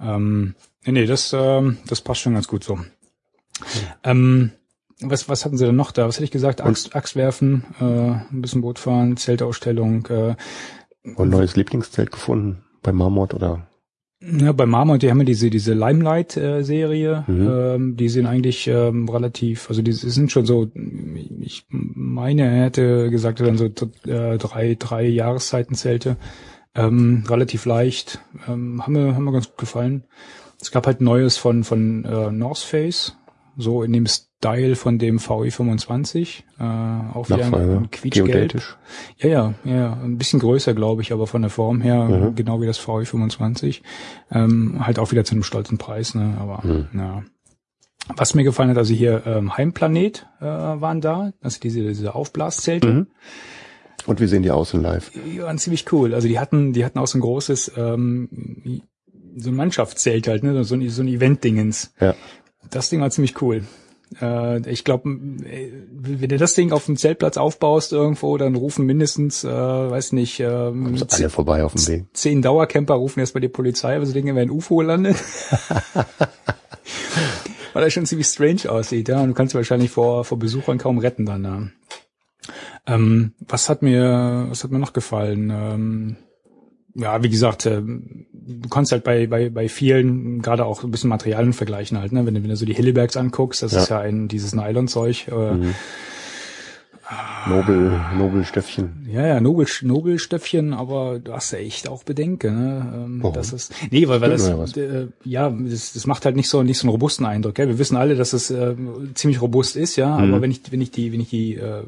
Ähm, 0.00 0.54
nee, 0.84 1.06
das, 1.06 1.32
ähm, 1.36 1.78
das 1.88 2.00
passt 2.02 2.20
schon 2.20 2.34
ganz 2.34 2.46
gut 2.48 2.62
so. 2.64 2.78
Ähm, 4.04 4.52
was, 5.00 5.28
was 5.28 5.44
hatten 5.44 5.56
sie 5.56 5.66
denn 5.66 5.76
noch 5.76 5.90
da? 5.90 6.06
Was 6.06 6.16
hätte 6.16 6.24
ich 6.24 6.30
gesagt? 6.30 6.60
Axt, 6.60 6.94
Axt 6.94 7.16
werfen, 7.16 7.64
äh, 7.80 7.84
ein 7.84 8.42
bisschen 8.42 8.62
Boot 8.62 8.78
fahren, 8.78 9.16
Zeltausstellung. 9.16 10.06
Äh, 10.06 10.34
Und 11.02 11.18
ein 11.18 11.30
neues 11.30 11.56
Lieblingszelt 11.56 12.12
gefunden 12.12 12.62
bei 12.82 12.92
Marmot 12.92 13.34
oder? 13.34 13.66
Ja, 14.38 14.52
bei 14.52 14.66
Marmot, 14.66 15.02
die 15.02 15.10
haben 15.10 15.18
ja 15.18 15.24
diese, 15.24 15.50
diese 15.50 15.74
Limelight-Serie, 15.74 17.24
Mhm. 17.26 17.48
ähm, 17.50 17.96
die 17.96 18.08
sind 18.08 18.26
eigentlich 18.26 18.68
ähm, 18.68 19.08
relativ, 19.08 19.68
also 19.68 19.82
die 19.82 19.92
sind 19.92 20.30
schon 20.30 20.46
so, 20.46 20.70
ich 21.40 21.66
meine, 21.68 22.42
er 22.42 22.64
hätte 22.64 23.10
gesagt, 23.10 23.40
dann 23.40 23.56
so 23.56 23.66
äh, 23.66 24.38
drei, 24.38 24.76
drei 24.78 25.06
Jahreszeitenzelte, 25.06 26.16
ähm, 26.74 27.24
relativ 27.28 27.64
leicht, 27.66 28.20
ähm, 28.48 28.82
haben 28.82 28.92
mir, 28.92 29.14
haben 29.14 29.24
mir 29.24 29.32
ganz 29.32 29.48
gut 29.48 29.58
gefallen. 29.58 30.04
Es 30.60 30.70
gab 30.70 30.86
halt 30.86 31.00
Neues 31.00 31.36
von, 31.36 31.64
von 31.64 32.04
äh, 32.04 32.30
North 32.30 32.58
Face, 32.58 33.16
so 33.56 33.82
in 33.82 33.92
dem 33.92 34.06
Style 34.44 34.74
von 34.74 34.98
dem 34.98 35.20
VE 35.20 35.52
25, 35.52 36.44
äh, 36.58 36.62
auch 36.64 37.28
wieder 37.30 37.44
ein 37.56 37.90
Quietschgelb. 37.92 38.54
Ja, 39.18 39.28
ja, 39.28 39.54
ja, 39.64 39.92
ein 40.02 40.18
bisschen 40.18 40.40
größer, 40.40 40.74
glaube 40.74 41.02
ich, 41.02 41.12
aber 41.12 41.28
von 41.28 41.42
der 41.42 41.50
Form 41.50 41.80
her 41.80 42.04
Mhm. 42.08 42.34
genau 42.34 42.60
wie 42.60 42.66
das 42.66 42.76
VW 42.78 43.04
25. 43.04 43.84
Ähm, 44.32 44.84
halt 44.84 44.98
auch 44.98 45.12
wieder 45.12 45.24
zu 45.24 45.34
einem 45.36 45.44
stolzen 45.44 45.78
Preis, 45.78 46.16
ne? 46.16 46.36
Aber 46.40 46.60
Mhm. 46.66 46.86
ja. 46.98 47.22
Was 48.16 48.34
mir 48.34 48.42
gefallen 48.42 48.70
hat, 48.70 48.78
also 48.78 48.92
hier 48.92 49.22
ähm, 49.26 49.56
Heimplanet 49.56 50.26
äh, 50.40 50.44
waren 50.44 51.00
da, 51.00 51.32
also 51.40 51.60
diese, 51.60 51.80
diese 51.84 52.12
Aufblaszelte. 52.16 52.88
Mhm. 52.88 53.06
Und 54.06 54.20
wie 54.20 54.26
sehen 54.26 54.42
die 54.42 54.50
aus 54.50 54.74
in 54.74 54.82
live? 54.82 55.12
Die 55.24 55.40
waren 55.40 55.58
ziemlich 55.58 55.90
cool. 55.92 56.14
Also 56.14 56.26
die 56.26 56.40
hatten, 56.40 56.72
die 56.72 56.84
hatten 56.84 56.98
auch 56.98 57.06
so 57.06 57.16
ein 57.16 57.20
großes, 57.20 57.74
ähm, 57.76 58.82
so 59.36 59.50
ein 59.50 59.54
Mannschaftszelt 59.56 60.26
halt, 60.26 60.42
ne? 60.42 60.64
So 60.64 60.74
ein, 60.74 60.88
so 60.90 61.00
ein 61.02 61.06
Event-Dingens. 61.06 61.94
Ja. 62.00 62.16
Das 62.70 62.90
Ding 62.90 63.00
war 63.00 63.10
ziemlich 63.10 63.40
cool. 63.40 63.62
Äh, 64.20 64.68
ich 64.70 64.84
glaube, 64.84 65.04
wenn 65.04 66.28
du 66.28 66.36
das 66.36 66.54
Ding 66.54 66.72
auf 66.72 66.86
dem 66.86 66.96
Zeltplatz 66.96 67.36
aufbaust 67.36 67.92
irgendwo, 67.92 68.36
dann 68.36 68.54
rufen 68.54 68.86
mindestens, 68.86 69.44
äh, 69.44 69.48
weiß 69.48 70.12
nicht, 70.12 70.40
äh, 70.40 70.44
alle 70.44 71.30
vorbei 71.30 71.64
auf 71.64 71.74
dem 71.74 71.86
Weg. 71.86 72.04
Zehn 72.12 72.42
Dauercamper 72.42 72.94
rufen 72.94 73.20
erst 73.20 73.34
bei 73.34 73.40
die 73.40 73.48
Polizei, 73.48 73.98
weil 73.98 74.06
sie 74.06 74.12
denken, 74.12 74.34
wer 74.34 74.42
ein 74.42 74.50
UFO 74.50 74.80
landet. 74.82 75.16
weil 77.72 77.84
das 77.84 77.92
schon 77.92 78.06
ziemlich 78.06 78.26
strange 78.26 78.70
aussieht, 78.70 79.08
ja. 79.08 79.20
Und 79.20 79.28
du 79.28 79.34
kannst 79.34 79.54
wahrscheinlich 79.54 79.90
vor, 79.90 80.24
vor 80.24 80.38
Besuchern 80.38 80.78
kaum 80.78 80.98
retten 80.98 81.26
dann. 81.26 81.44
Ja. 81.44 81.68
Ähm, 82.86 83.32
was 83.38 83.68
hat 83.68 83.82
mir, 83.82 84.46
was 84.48 84.64
hat 84.64 84.70
mir 84.70 84.78
noch 84.78 84.92
gefallen? 84.92 85.50
Ähm, 85.50 86.16
ja, 86.94 87.22
wie 87.22 87.30
gesagt, 87.30 87.66
äh, 87.66 87.80
du 87.80 88.68
kannst 88.68 88.92
halt 88.92 89.04
bei, 89.04 89.26
bei, 89.26 89.48
bei 89.48 89.68
vielen 89.68 90.42
gerade 90.42 90.64
auch 90.64 90.84
ein 90.84 90.90
bisschen 90.90 91.08
Materialien 91.08 91.52
vergleichen 91.52 91.98
halt, 91.98 92.12
ne? 92.12 92.26
Wenn 92.26 92.34
du, 92.34 92.42
wenn 92.42 92.50
du 92.50 92.56
so 92.56 92.66
die 92.66 92.74
Hillebergs 92.74 93.16
anguckst, 93.16 93.62
das 93.62 93.72
ja. 93.72 93.80
ist 93.80 93.88
ja 93.88 93.98
ein, 94.00 94.28
dieses 94.28 94.54
Nylonzeug, 94.54 95.28
äh, 95.28 95.52
mhm. 95.52 95.74
Nobel, 97.48 98.00
Nobelstöffchen. 98.16 99.06
Ja, 99.12 99.26
ja, 99.26 99.40
Nobel, 99.40 99.66
Nobelstöffchen, 99.82 100.72
aber 100.72 101.18
du 101.18 101.32
hast 101.32 101.52
ja 101.52 101.58
echt 101.58 101.88
auch 101.88 102.04
Bedenken, 102.04 102.54
ne? 102.54 102.92
Ähm, 102.94 103.32
das 103.34 103.52
ist, 103.52 103.74
nee, 103.90 104.06
weil, 104.08 104.20
weil 104.20 104.30
das, 104.30 104.76
äh, 104.76 105.08
ja, 105.24 105.50
das, 105.50 105.92
das 105.92 106.06
macht 106.06 106.24
halt 106.24 106.36
nicht 106.36 106.48
so, 106.48 106.62
nicht 106.62 106.78
so 106.78 106.86
einen 106.86 106.92
robusten 106.92 107.26
Eindruck, 107.26 107.56
gell? 107.56 107.68
Wir 107.68 107.78
wissen 107.78 107.96
alle, 107.96 108.14
dass 108.14 108.32
es 108.32 108.50
äh, 108.50 108.74
ziemlich 109.14 109.42
robust 109.42 109.76
ist, 109.76 109.96
ja, 109.96 110.16
mhm. 110.18 110.32
aber 110.32 110.42
wenn 110.42 110.50
ich, 110.50 110.60
wenn 110.70 110.80
ich 110.80 110.90
die, 110.90 111.12
wenn 111.12 111.20
ich 111.20 111.30
die, 111.30 111.54
äh, 111.54 111.82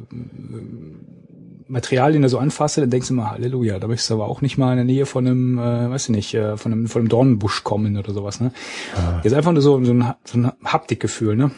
Materialien 1.75 2.23
da 2.23 2.29
so 2.29 2.39
anfasse, 2.39 2.81
dann 2.81 2.91
denkst 2.91 3.09
du 3.09 3.15
mal, 3.15 3.33
Halleluja, 3.33 3.79
da 3.79 3.89
möchtest 3.89 4.09
du 4.09 4.15
aber 4.15 4.29
auch 4.29 4.41
nicht 4.41 4.57
mal 4.57 4.71
in 4.71 4.77
der 4.77 4.85
Nähe 4.85 5.07
von 5.07 5.27
einem, 5.27 5.59
äh, 5.59 5.91
weiß 5.91 6.05
ich 6.05 6.15
nicht, 6.15 6.33
äh, 6.35 6.57
von 6.57 6.73
einem, 6.73 6.87
von 6.87 7.01
einem 7.01 7.09
Dornenbusch 7.09 7.65
kommen 7.65 7.99
oder 7.99 8.13
sowas, 8.13 8.41
ne? 8.41 8.53
Ah. 8.97 9.21
Jetzt 9.23 9.35
einfach 9.35 9.53
nur 9.53 9.61
so, 9.61 9.85
so 9.85 9.93
ein, 9.93 10.15
so 10.25 10.39
ein 10.39 10.53
Haptikgefühl, 10.65 11.37
ne? 11.37 11.51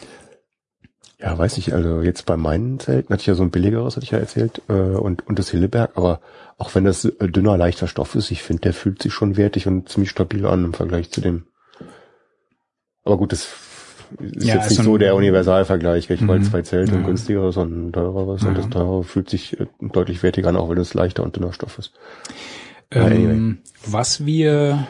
Ja, 1.19 1.37
weiß 1.37 1.57
ich, 1.57 1.73
also 1.73 2.01
jetzt 2.01 2.25
bei 2.25 2.35
meinen 2.35 2.79
Zelten 2.79 3.13
hatte 3.13 3.21
ich 3.21 3.27
ja 3.27 3.35
so 3.35 3.43
ein 3.43 3.51
billigeres, 3.51 3.95
hatte 3.95 4.03
ich 4.03 4.11
ja 4.11 4.17
erzählt, 4.17 4.61
äh, 4.67 4.73
und, 4.73 5.25
und 5.27 5.39
das 5.39 5.49
Hilleberg, 5.49 5.91
aber 5.95 6.19
auch 6.57 6.73
wenn 6.73 6.83
das 6.83 7.05
äh, 7.05 7.29
dünner, 7.29 7.55
leichter 7.55 7.87
Stoff 7.87 8.15
ist, 8.15 8.31
ich 8.31 8.41
finde, 8.43 8.61
der 8.61 8.73
fühlt 8.73 9.01
sich 9.01 9.13
schon 9.13 9.37
wertig 9.37 9.67
und 9.67 9.87
ziemlich 9.87 10.09
stabil 10.09 10.45
an 10.45 10.65
im 10.65 10.73
Vergleich 10.73 11.11
zu 11.11 11.21
dem. 11.21 11.45
Aber 13.03 13.17
gut, 13.17 13.31
das 13.31 13.47
ist 14.19 14.45
ja, 14.45 14.55
jetzt 14.55 14.69
nicht 14.69 14.83
so 14.83 14.97
der 14.97 15.15
Universalvergleich, 15.15 16.09
ich 16.09 16.27
wollte 16.27 16.45
mhm. 16.45 16.49
zwei 16.49 16.61
Zelte 16.61 16.93
ja. 16.93 16.97
und 16.97 17.05
günstigeres 17.05 17.57
und 17.57 17.91
teureres 17.93 18.41
ja. 18.41 18.49
und 18.49 18.57
das 18.57 18.69
teure 18.69 19.03
fühlt 19.03 19.29
sich 19.29 19.59
äh, 19.59 19.67
deutlich 19.81 20.23
wertiger 20.23 20.49
an, 20.49 20.55
auch 20.55 20.69
wenn 20.69 20.77
es 20.77 20.93
leichter 20.93 21.23
und 21.23 21.35
dünner 21.35 21.53
Stoff 21.53 21.77
ist. 21.79 21.93
Ähm. 22.91 23.59
Was 23.85 24.25
wir 24.25 24.87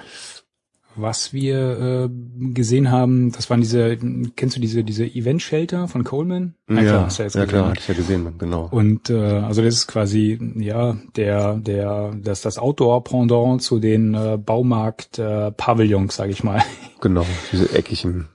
was 0.98 1.32
wir 1.32 2.10
äh, 2.10 2.54
gesehen 2.54 2.92
haben, 2.92 3.32
das 3.32 3.50
waren 3.50 3.62
diese, 3.62 3.98
kennst 4.36 4.58
du 4.58 4.60
diese 4.60 4.84
diese 4.84 5.06
Event 5.06 5.42
Shelter 5.42 5.88
von 5.88 6.04
Coleman? 6.04 6.56
Ja, 6.70 6.82
klar, 6.82 7.06
hast 7.06 7.20
du 7.20 7.24
jetzt 7.24 7.36
ja 7.36 7.46
klar, 7.46 7.70
hatte 7.70 7.80
ich 7.80 7.88
ja 7.88 7.94
gesehen, 7.94 8.34
genau. 8.38 8.68
Und 8.72 9.10
äh, 9.10 9.16
also 9.16 9.62
das 9.62 9.76
ist 9.76 9.88
quasi 9.88 10.40
ja 10.56 10.98
der 11.16 11.56
der 11.58 12.14
das 12.22 12.42
das 12.42 12.58
Outdoor 12.58 13.04
Pendant 13.04 13.62
zu 13.62 13.80
den 13.80 14.14
äh, 14.16 14.38
Baumarkt 14.44 15.20
äh, 15.20 15.52
Pavillons, 15.52 16.16
sage 16.16 16.32
ich 16.32 16.44
mal. 16.44 16.62
Genau, 17.00 17.28
diese 17.52 17.76
eckigen, 17.76 18.28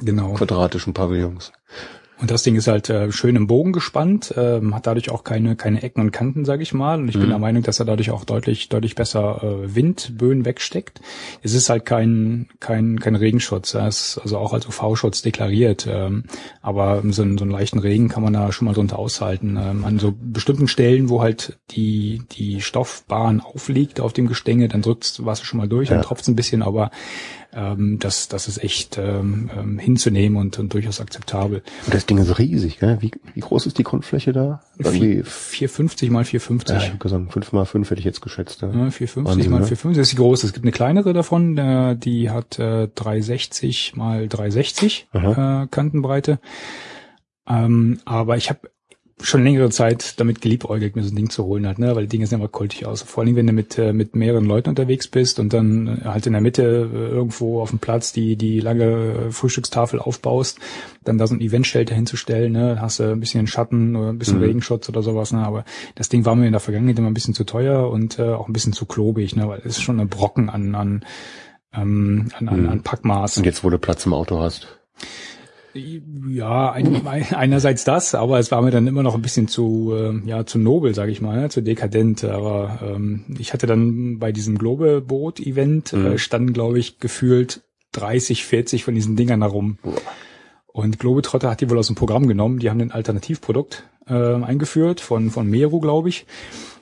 genau. 0.00 0.34
quadratischen 0.34 0.94
Pavillons. 0.94 1.52
Und 2.20 2.32
das 2.32 2.42
Ding 2.42 2.56
ist 2.56 2.66
halt 2.66 2.90
äh, 2.90 3.12
schön 3.12 3.36
im 3.36 3.46
Bogen 3.46 3.72
gespannt, 3.72 4.34
ähm, 4.36 4.74
hat 4.74 4.88
dadurch 4.88 5.10
auch 5.10 5.22
keine 5.22 5.54
keine 5.54 5.82
Ecken 5.82 6.00
und 6.00 6.10
Kanten, 6.10 6.44
sage 6.44 6.64
ich 6.64 6.74
mal. 6.74 6.98
Und 6.98 7.08
ich 7.08 7.16
mhm. 7.16 7.20
bin 7.20 7.28
der 7.30 7.38
Meinung, 7.38 7.62
dass 7.62 7.78
er 7.78 7.86
dadurch 7.86 8.10
auch 8.10 8.24
deutlich 8.24 8.68
deutlich 8.68 8.96
besser 8.96 9.40
äh, 9.42 9.74
Windböen 9.74 10.44
wegsteckt. 10.44 11.00
Es 11.42 11.54
ist 11.54 11.70
halt 11.70 11.84
kein 11.84 12.48
kein 12.58 12.98
kein 12.98 13.14
Regenschutz, 13.14 13.74
er 13.74 13.86
ist 13.86 14.18
also 14.18 14.38
auch 14.38 14.52
als 14.52 14.66
UV-Schutz 14.66 15.22
deklariert. 15.22 15.86
Ähm, 15.88 16.24
aber 16.60 17.02
so, 17.08 17.22
einen, 17.22 17.38
so 17.38 17.44
einen 17.44 17.52
leichten 17.52 17.78
Regen 17.78 18.08
kann 18.08 18.24
man 18.24 18.32
da 18.32 18.50
schon 18.50 18.66
mal 18.66 18.74
drunter 18.74 18.98
aushalten. 18.98 19.56
Ähm, 19.56 19.84
an 19.84 20.00
so 20.00 20.12
bestimmten 20.20 20.66
Stellen, 20.66 21.10
wo 21.10 21.22
halt 21.22 21.58
die 21.70 22.22
die 22.32 22.60
Stoffbahn 22.60 23.40
aufliegt 23.40 24.00
auf 24.00 24.12
dem 24.12 24.26
Gestänge, 24.26 24.66
dann 24.66 24.82
drückt 24.82 25.04
das 25.04 25.24
Wasser 25.24 25.44
schon 25.44 25.58
mal 25.58 25.68
durch, 25.68 25.88
ja. 25.88 25.94
dann 25.94 26.04
tropft 26.04 26.26
ein 26.26 26.36
bisschen, 26.36 26.62
aber 26.62 26.90
ähm, 27.52 27.98
das, 27.98 28.28
das 28.28 28.46
ist 28.46 28.62
echt 28.62 28.98
ähm, 28.98 29.50
ähm, 29.56 29.78
hinzunehmen 29.78 30.38
und, 30.38 30.58
und 30.58 30.74
durchaus 30.74 31.00
akzeptabel. 31.00 31.62
Und 31.86 31.94
das 31.94 32.06
Ding 32.06 32.18
ist 32.18 32.38
riesig, 32.38 32.78
gell? 32.78 32.98
Wie, 33.00 33.10
wie 33.34 33.40
groß 33.40 33.66
ist 33.66 33.78
die 33.78 33.84
Grundfläche 33.84 34.32
da? 34.32 34.60
450 34.80 36.10
mal 36.10 36.24
450. 36.24 36.74
Ja, 36.74 36.82
ich 36.82 36.88
habe 36.88 36.98
gesagt, 36.98 37.32
5 37.32 37.52
mal 37.52 37.64
5 37.64 37.90
hätte 37.90 38.00
ich 38.00 38.04
jetzt 38.04 38.20
geschätzt. 38.20 38.62
Ja. 38.62 38.68
Ja, 38.68 38.90
450 38.90 39.24
Wahnsinn, 39.24 39.50
mal 39.50 39.64
450 39.64 39.96
ne? 39.96 40.02
ist 40.02 40.12
die 40.12 40.16
große. 40.16 40.46
Es 40.46 40.52
gibt 40.52 40.64
eine 40.64 40.72
kleinere 40.72 41.12
davon, 41.12 41.56
äh, 41.56 41.96
die 41.96 42.30
hat 42.30 42.58
äh, 42.58 42.88
360 42.94 43.96
mal 43.96 44.28
360 44.28 45.08
äh, 45.12 45.66
Kantenbreite. 45.70 46.40
Ähm, 47.48 48.00
aber 48.04 48.36
ich 48.36 48.50
habe 48.50 48.70
schon 49.20 49.42
längere 49.42 49.70
Zeit 49.70 50.20
damit 50.20 50.40
geliebäugelt, 50.40 50.96
mir 50.96 51.02
so 51.02 51.12
ein 51.12 51.16
Ding 51.16 51.30
zu 51.30 51.44
holen 51.44 51.66
halt, 51.66 51.78
ne, 51.78 51.94
weil 51.96 52.04
die 52.04 52.08
Dinge 52.08 52.26
sehen 52.26 52.38
immer 52.38 52.48
kultig 52.48 52.86
aus. 52.86 53.02
Vor 53.02 53.24
allem, 53.24 53.36
wenn 53.36 53.46
du 53.46 53.52
mit, 53.52 53.78
äh, 53.78 53.92
mit 53.92 54.14
mehreren 54.14 54.44
Leuten 54.44 54.70
unterwegs 54.70 55.08
bist 55.08 55.38
und 55.38 55.52
dann 55.52 56.00
äh, 56.02 56.04
halt 56.04 56.26
in 56.26 56.32
der 56.32 56.42
Mitte 56.42 56.62
äh, 56.62 57.14
irgendwo 57.14 57.60
auf 57.60 57.70
dem 57.70 57.78
Platz 57.78 58.12
die, 58.12 58.36
die 58.36 58.60
lange 58.60 59.30
Frühstückstafel 59.30 59.98
aufbaust, 59.98 60.58
dann 61.04 61.18
da 61.18 61.26
so 61.26 61.34
ein 61.34 61.40
Event-Shelter 61.40 61.94
hinzustellen, 61.94 62.52
ne, 62.52 62.80
hast 62.80 63.00
du 63.00 63.12
ein 63.12 63.20
bisschen 63.20 63.46
Schatten 63.46 63.96
oder 63.96 64.10
ein 64.10 64.18
bisschen 64.18 64.38
mhm. 64.38 64.44
Regenschutz 64.44 64.88
oder 64.88 65.02
sowas, 65.02 65.32
ne, 65.32 65.44
aber 65.44 65.64
das 65.94 66.08
Ding 66.08 66.24
war 66.24 66.36
mir 66.36 66.46
in 66.46 66.52
der 66.52 66.60
Vergangenheit 66.60 66.98
immer 66.98 67.08
ein 67.08 67.14
bisschen 67.14 67.34
zu 67.34 67.44
teuer 67.44 67.90
und 67.90 68.18
äh, 68.18 68.22
auch 68.22 68.46
ein 68.46 68.52
bisschen 68.52 68.72
zu 68.72 68.86
klobig, 68.86 69.34
ne, 69.36 69.48
weil 69.48 69.58
es 69.60 69.78
ist 69.78 69.82
schon 69.82 70.00
ein 70.00 70.08
Brocken 70.08 70.48
an, 70.48 70.74
an, 70.74 71.04
ähm, 71.72 72.28
an, 72.38 72.48
an, 72.48 72.62
mhm. 72.62 72.68
an 72.68 72.82
Packmaß. 72.82 73.38
Und 73.38 73.46
jetzt, 73.46 73.64
wo 73.64 73.70
du 73.70 73.78
Platz 73.78 74.06
im 74.06 74.14
Auto 74.14 74.38
hast. 74.38 74.78
Ja, 76.30 76.72
ein, 76.72 77.06
einerseits 77.06 77.84
das, 77.84 78.14
aber 78.14 78.38
es 78.38 78.50
war 78.50 78.62
mir 78.62 78.70
dann 78.70 78.86
immer 78.86 79.02
noch 79.02 79.14
ein 79.14 79.22
bisschen 79.22 79.48
zu, 79.48 79.94
äh, 79.94 80.28
ja, 80.28 80.46
zu 80.46 80.58
nobel, 80.58 80.94
sage 80.94 81.12
ich 81.12 81.20
mal, 81.20 81.40
ne, 81.40 81.48
zu 81.48 81.62
dekadent. 81.62 82.24
Aber 82.24 82.80
ähm, 82.82 83.24
ich 83.38 83.52
hatte 83.52 83.66
dann 83.66 84.18
bei 84.18 84.32
diesem 84.32 84.58
Globeboot-Event 84.58 85.92
mhm. 85.92 86.06
äh, 86.06 86.18
standen, 86.18 86.52
glaube 86.52 86.78
ich, 86.78 86.98
gefühlt 86.98 87.62
30, 87.92 88.44
40 88.44 88.84
von 88.84 88.94
diesen 88.94 89.16
Dingern 89.16 89.42
herum. 89.42 89.78
Und 90.66 90.98
Globetrotter 90.98 91.50
hat 91.50 91.60
die 91.60 91.70
wohl 91.70 91.78
aus 91.78 91.88
dem 91.88 91.96
Programm 91.96 92.28
genommen. 92.28 92.58
Die 92.58 92.70
haben 92.70 92.80
ein 92.80 92.92
Alternativprodukt 92.92 93.84
äh, 94.06 94.14
eingeführt 94.14 95.00
von 95.00 95.30
von 95.30 95.48
Meru, 95.48 95.80
glaube 95.80 96.08
ich, 96.08 96.26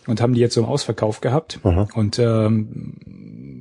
und 0.07 0.21
haben 0.21 0.35
die 0.35 0.41
jetzt 0.41 0.55
so 0.55 0.61
im 0.61 0.67
Ausverkauf 0.67 1.21
gehabt. 1.21 1.61
Aha. 1.62 1.88
Und 1.95 2.19
ähm, 2.19 2.97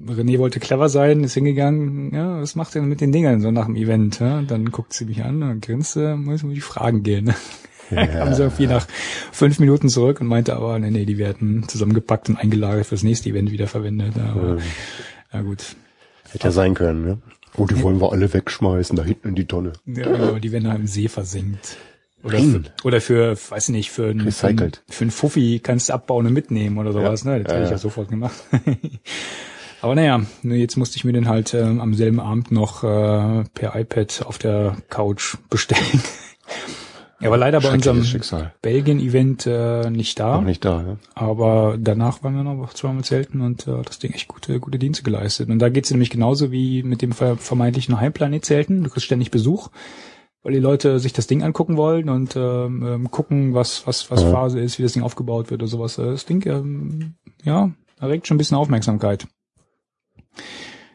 René 0.08 0.40
wollte 0.40 0.60
clever 0.60 0.90
sein, 0.90 1.24
ist 1.24 1.34
hingegangen, 1.34 2.14
ja, 2.14 2.42
was 2.42 2.56
macht 2.56 2.76
ihr 2.76 2.82
denn 2.82 2.90
mit 2.90 3.02
den 3.02 3.12
Dingern 3.12 3.42
so 3.42 3.52
nach 3.52 3.66
dem 3.66 3.76
Event? 3.76 4.20
Ja? 4.20 4.42
Dann 4.42 4.72
guckt 4.72 4.94
sie 4.94 5.06
mich 5.06 5.24
an 5.24 5.44
und 5.44 5.62
grinste, 5.62 6.16
muss 6.16 6.44
ich 6.44 6.54
die 6.54 6.62
Fragen 6.62 7.04
gehen. 7.04 7.34
Ja. 7.92 8.02
Haben 8.16 8.34
sie 8.34 8.42
irgendwie 8.42 8.66
nach 8.66 8.88
fünf 9.32 9.60
Minuten 9.60 9.90
zurück 9.90 10.20
und 10.20 10.26
meinte 10.26 10.56
aber, 10.56 10.80
nee, 10.80 10.90
nee, 10.90 11.06
die 11.06 11.20
werden 11.20 11.68
zusammengepackt 11.68 12.30
und 12.30 12.36
eingelagert 12.36 12.88
fürs 12.88 13.04
nächste 13.04 13.30
Event 13.30 13.52
wieder 13.52 13.68
verwendet. 13.68 14.16
Aber, 14.18 14.58
ja. 14.58 14.64
ja 15.34 15.42
gut. 15.44 15.76
Hätte 16.32 16.48
ja 16.48 16.52
sein 16.52 16.74
können, 16.74 17.06
ne? 17.06 17.18
Oh, 17.58 17.68
die 17.68 17.80
wollen 17.84 18.02
wir 18.02 18.12
alle 18.12 18.34
wegschmeißen, 18.34 18.96
da 18.96 19.04
hinten 19.04 19.28
in 19.28 19.36
die 19.36 19.46
Tonne. 19.46 19.74
Ja, 19.86 20.08
aber 20.08 20.40
die 20.40 20.52
werden 20.52 20.64
da 20.64 20.74
im 20.74 20.88
See 20.88 21.08
versenkt. 21.08 21.78
Oder 22.24 22.40
für, 22.40 22.64
oder 22.84 23.02
für, 23.02 23.38
weiß 23.38 23.70
nicht, 23.70 23.92
für 23.92 24.08
ein, 24.08 24.32
für 24.32 24.48
ein, 24.48 24.72
für 24.90 25.06
ein 25.06 25.12
Fuffi 25.12 25.60
kannst 25.62 25.90
du 25.90 25.94
abbauen 25.94 26.26
und 26.26 26.34
mitnehmen 26.34 26.80
oder 26.80 26.92
sowas, 26.92 27.24
ja. 27.24 27.34
ne? 27.34 27.44
Das 27.44 27.52
ja, 27.52 27.58
hätte 27.60 27.66
ich 27.66 27.72
ja 27.72 27.78
sofort 27.78 28.10
gemacht. 28.10 28.36
Aber 29.86 29.94
naja, 29.94 30.20
jetzt 30.42 30.78
musste 30.78 30.98
ich 30.98 31.06
mir 31.06 31.14
den 31.14 31.30
halt 31.30 31.54
äh, 31.54 31.62
am 31.62 31.94
selben 31.94 32.20
Abend 32.20 32.52
noch 32.52 32.84
äh, 32.84 33.44
per 33.54 33.76
iPad 33.76 34.24
auf 34.26 34.40
der 34.40 34.78
Couch 34.90 35.38
bestellen. 35.52 36.02
er 37.20 37.30
war 37.30 37.38
leider 37.38 37.62
bei 37.62 37.72
unserem 37.72 38.04
Belgien-Event 38.64 39.46
äh, 39.46 39.92
nicht 39.92 40.20
da. 40.20 40.38
Auch 40.38 40.42
nicht 40.42 40.66
da, 40.66 40.82
ja. 40.82 40.98
Aber 41.14 41.78
danach 41.80 42.24
waren 42.24 42.36
wir 42.36 42.44
noch 42.44 42.74
zweimal 42.74 43.04
zelten 43.04 43.42
und 43.42 43.68
äh, 43.68 43.84
das 43.86 44.00
Ding 44.00 44.12
echt 44.14 44.28
gute, 44.28 44.60
gute 44.60 44.80
Dienste 44.80 45.04
geleistet. 45.04 45.52
Und 45.52 45.60
da 45.60 45.70
geht's 45.70 45.92
nämlich 45.92 46.10
genauso 46.10 46.52
wie 46.52 46.82
mit 46.82 47.04
dem 47.04 47.12
vermeintlichen 47.12 48.02
Heimplanet-Zelten. 48.02 48.84
Du 48.84 48.90
kriegst 48.90 49.06
ständig 49.06 49.30
Besuch 49.30 49.70
weil 50.42 50.54
die 50.54 50.60
Leute 50.60 51.00
sich 51.00 51.12
das 51.12 51.26
Ding 51.26 51.42
angucken 51.42 51.76
wollen 51.76 52.08
und 52.08 52.36
ähm, 52.36 52.86
ähm 52.86 53.10
gucken, 53.10 53.56
was 53.56 53.88
was 53.88 54.12
was 54.12 54.22
ja. 54.22 54.30
Phase 54.30 54.60
ist, 54.60 54.78
wie 54.78 54.84
das 54.84 54.94
Ding 54.94 55.02
aufgebaut 55.02 55.50
wird 55.50 55.64
oder 55.64 55.68
sowas. 55.68 55.96
Das 55.96 56.28
Ding, 56.28 56.46
ähm, 56.46 57.16
ja, 57.44 57.72
erregt 58.00 58.28
schon 58.28 58.36
ein 58.36 58.38
bisschen 58.38 58.58
Aufmerksamkeit. 58.58 59.26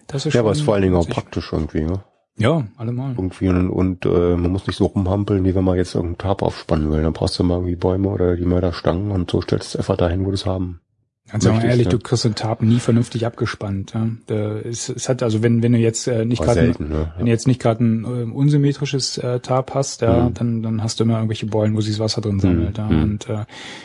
Das 0.07 0.27
ist 0.27 0.35
ja, 0.35 0.41
aber 0.41 0.53
ist 0.53 0.63
vor 0.63 0.75
allen 0.75 0.83
Dingen 0.83 0.97
auch 0.97 1.09
praktisch 1.09 1.53
irgendwie, 1.53 1.83
ne? 1.83 2.03
Ja, 2.37 2.65
allemal. 2.77 3.13
Irgendwie 3.13 3.49
und, 3.49 3.69
und 3.69 4.07
äh, 4.07 4.37
man 4.37 4.51
muss 4.51 4.67
nicht 4.67 4.77
so 4.77 4.87
rumhampeln, 4.87 5.45
wie 5.45 5.55
wenn 5.55 5.65
man 5.65 5.77
jetzt 5.77 5.95
irgendeinen 5.95 6.19
Tab 6.19 6.43
aufspannen 6.43 6.91
will. 6.91 7.03
Dann 7.03 7.13
brauchst 7.13 7.39
du 7.39 7.45
mal 7.45 7.57
irgendwie 7.57 7.77
Bäume 7.77 8.09
oder 8.09 8.37
die 8.37 8.47
Mörderstangen 8.47 9.11
und 9.11 9.31
so 9.31 9.43
stellst 9.43 9.75
du 9.75 9.79
es 9.79 9.81
einfach 9.81 9.97
dahin, 9.97 10.25
wo 10.25 10.31
du 10.31 10.35
es 10.35 10.47
haben 10.47 10.81
Ganz 11.33 11.45
ich, 11.45 11.51
ehrlich, 11.65 11.85
ja. 11.85 11.91
du 11.91 11.99
kriegst 11.99 12.25
den 12.25 12.35
Tab 12.35 12.61
nie 12.63 12.81
vernünftig 12.81 13.25
abgespannt. 13.25 13.95
Ja. 13.95 14.09
Es, 14.65 14.89
es 14.89 15.09
hat 15.09 15.23
also, 15.23 15.43
wenn 15.43 15.63
wenn 15.63 15.73
du 15.73 15.79
jetzt 15.79 16.09
äh, 16.09 16.25
nicht 16.25 16.43
gerade 16.43 16.75
ne? 16.79 17.13
wenn 17.17 17.27
du 17.27 17.31
jetzt 17.31 17.47
nicht 17.47 17.61
gerade 17.61 17.85
ein 17.85 18.05
äh, 18.05 18.33
unsymmetrisches 18.33 19.19
äh, 19.19 19.41
Tab 19.41 19.75
hast, 19.75 20.03
ja, 20.03 20.29
Mhm. 20.29 20.35
dann 20.35 20.63
dann 20.63 20.83
hast 20.83 20.99
du 20.99 21.05
immer 21.05 21.15
irgendwelche 21.15 21.47
Beulen, 21.47 21.77
wo 21.77 21.81
sich 21.81 21.93
das 21.93 22.01
Wasser 22.01 22.21
drin 22.21 22.41
sammelt. 22.41 22.79
Ja. 22.79 22.89
Mhm. 22.89 23.03
Und 23.03 23.29
äh, 23.29 23.45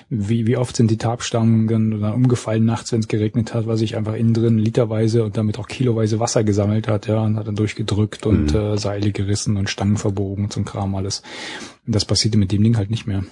wie 0.10 0.48
wie 0.48 0.58
oft 0.58 0.75
sind 0.75 0.90
die 0.90 0.98
Tabstangen 0.98 1.68
dann, 1.68 2.02
dann 2.02 2.14
umgefallen 2.14 2.66
nachts, 2.66 2.92
wenn 2.92 3.02
es 3.02 3.08
geregnet 3.08 3.54
hat, 3.54 3.68
weil 3.68 3.78
sich 3.78 3.96
einfach 3.96 4.16
innen 4.16 4.34
drin 4.34 4.58
literweise 4.58 5.24
und 5.24 5.38
damit 5.38 5.60
auch 5.60 5.68
kiloweise 5.68 6.20
Wasser 6.20 6.44
gesammelt 6.44 6.88
hat, 6.88 7.08
ja, 7.08 7.20
und 7.20 7.38
hat 7.38 7.48
dann 7.48 7.56
durchgedrückt 7.56 8.25
und 8.25 8.54
Mhm. 8.54 8.60
äh, 8.60 8.78
Seile 8.78 9.12
gerissen 9.12 9.58
und 9.58 9.70
Stangen 9.70 9.98
verbogen 9.98 10.50
zum 10.50 10.66
Kram 10.66 10.96
alles. 10.96 11.22
Und 11.86 11.94
das 11.94 12.06
passierte 12.06 12.38
mit 12.38 12.52
dem 12.52 12.64
Ding 12.64 12.78
halt 12.78 12.90
nicht 12.90 13.06
mehr. 13.08 13.24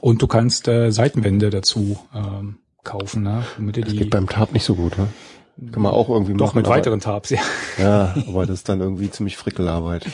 Und 0.00 0.20
du 0.22 0.26
kannst 0.26 0.68
äh, 0.68 0.90
Seitenwände 0.92 1.50
dazu 1.50 1.98
ähm, 2.14 2.56
kaufen, 2.88 3.22
ne? 3.22 3.44
Damit 3.56 3.76
Das 3.76 3.88
die 3.92 3.98
geht 3.98 4.10
beim 4.10 4.28
Tab 4.28 4.52
nicht 4.52 4.64
so 4.64 4.74
gut, 4.74 4.96
ne? 4.98 5.08
Kann 5.72 5.82
man 5.82 5.92
auch 5.92 6.08
irgendwie 6.08 6.34
doch 6.34 6.46
machen. 6.48 6.58
mit 6.58 6.66
aber- 6.66 6.76
weiteren 6.76 7.00
Tabs, 7.00 7.30
ja. 7.30 7.40
Ja, 7.78 8.14
aber 8.28 8.46
das 8.46 8.56
ist 8.58 8.68
dann 8.68 8.80
irgendwie 8.80 9.10
ziemlich 9.10 9.36
Frickelarbeit. 9.36 10.06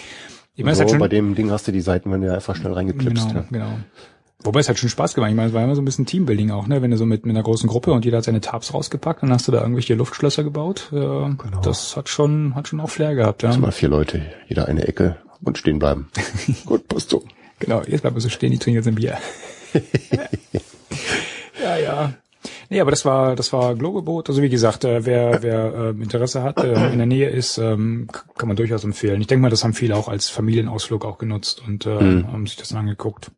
Ich 0.57 0.65
meine, 0.65 0.73
es 0.73 0.79
so, 0.79 0.85
hat 0.85 0.91
schon, 0.91 0.99
bei 1.01 1.09
dem 1.09 1.35
Ding 1.35 1.51
hast 1.51 1.67
du 1.69 1.73
die 1.73 1.81
Seitenwände 1.81 2.29
ja 2.29 2.35
einfach 2.35 2.55
schnell 2.57 2.73
reingeklipst. 2.73 3.29
genau, 3.29 3.41
ja. 3.41 3.47
genau. 3.51 3.79
Wobei 4.43 4.61
es 4.61 4.69
hat 4.69 4.79
schon 4.79 4.89
Spaß 4.91 5.15
gemacht. 5.15 5.31
Ich 5.31 5.37
meine, 5.37 5.49
es 5.49 5.55
war 5.55 5.65
immer 5.65 5.75
so 5.75 5.81
ein 5.81 5.87
bisschen 5.87 6.05
Teambuilding 6.07 6.51
auch, 6.51 6.67
ne? 6.67 6.83
Wenn 6.83 6.91
du 6.91 6.97
so 6.99 7.07
mit, 7.07 7.25
mit 7.25 7.35
einer 7.35 7.43
großen 7.43 7.69
Gruppe 7.69 7.93
und 7.93 8.05
jeder 8.05 8.19
hat 8.19 8.25
seine 8.25 8.41
Tabs 8.43 8.75
rausgepackt, 8.75 9.23
dann 9.23 9.33
hast 9.33 9.49
du 9.49 9.53
da 9.53 9.61
irgendwelche 9.61 9.95
Luftschlösser 9.95 10.45
gebaut. 10.45 10.91
Äh, 10.93 10.97
Genau. 10.97 11.61
Das 11.63 11.97
hat 11.97 12.09
schon, 12.09 12.55
hat 12.55 12.69
schon 12.69 12.81
auch 12.81 12.91
Flair 12.91 13.15
gehabt, 13.15 13.43
ja. 13.43 13.57
Mal 13.57 13.73
vier 13.73 13.89
Leute, 13.89 14.23
jeder 14.49 14.69
eine 14.69 14.87
Ecke 14.87 15.17
und 15.43 15.57
stehen 15.59 15.79
bleiben. 15.79 16.09
Gut, 16.67 16.89
passt 16.89 17.11
so. 17.11 17.25
Genau, 17.59 17.83
jetzt 17.87 18.03
bleiben 18.03 18.17
wir 18.17 18.21
so 18.21 18.29
stehen, 18.29 18.51
die 18.53 18.59
trinken 18.59 18.77
jetzt 18.77 18.89
ein 18.89 18.95
Bier. 18.97 19.17
ja, 21.63 21.77
ja. 21.77 22.13
Nee, 22.71 22.81
aber 22.81 22.91
das 22.91 23.05
war, 23.05 23.37
das 23.37 23.53
war 23.53 23.75
Globeboot. 23.75 24.29
Also 24.29 24.43
wie 24.43 24.49
gesagt, 24.49 24.85
äh, 24.85 25.05
wer, 25.07 25.43
wer 25.43 25.75
äh, 25.75 25.91
Interesse 25.91 26.43
hat, 26.43 26.59
äh, 26.59 26.91
in 26.93 26.99
der 26.99 27.07
Nähe 27.07 27.29
ist, 27.29 27.59
ähm, 27.59 28.09
kann 28.37 28.49
man 28.49 28.57
durchaus 28.57 28.85
empfehlen. 28.85 29.21
Ich 29.21 29.27
denke 29.27 29.43
mal, 29.43 29.51
das 29.51 29.65
haben 29.65 29.75
viele 29.75 29.97
auch 29.97 30.09
als 30.09 30.29
Familienausflug 30.31 31.05
auch 31.05 31.19
genutzt 31.19 31.63
und 31.67 31.87
äh, 31.87 32.01
Mhm. 32.03 32.33
haben 32.33 32.47
sich 32.47 32.57
das 32.57 32.73
angeguckt. 32.75 33.31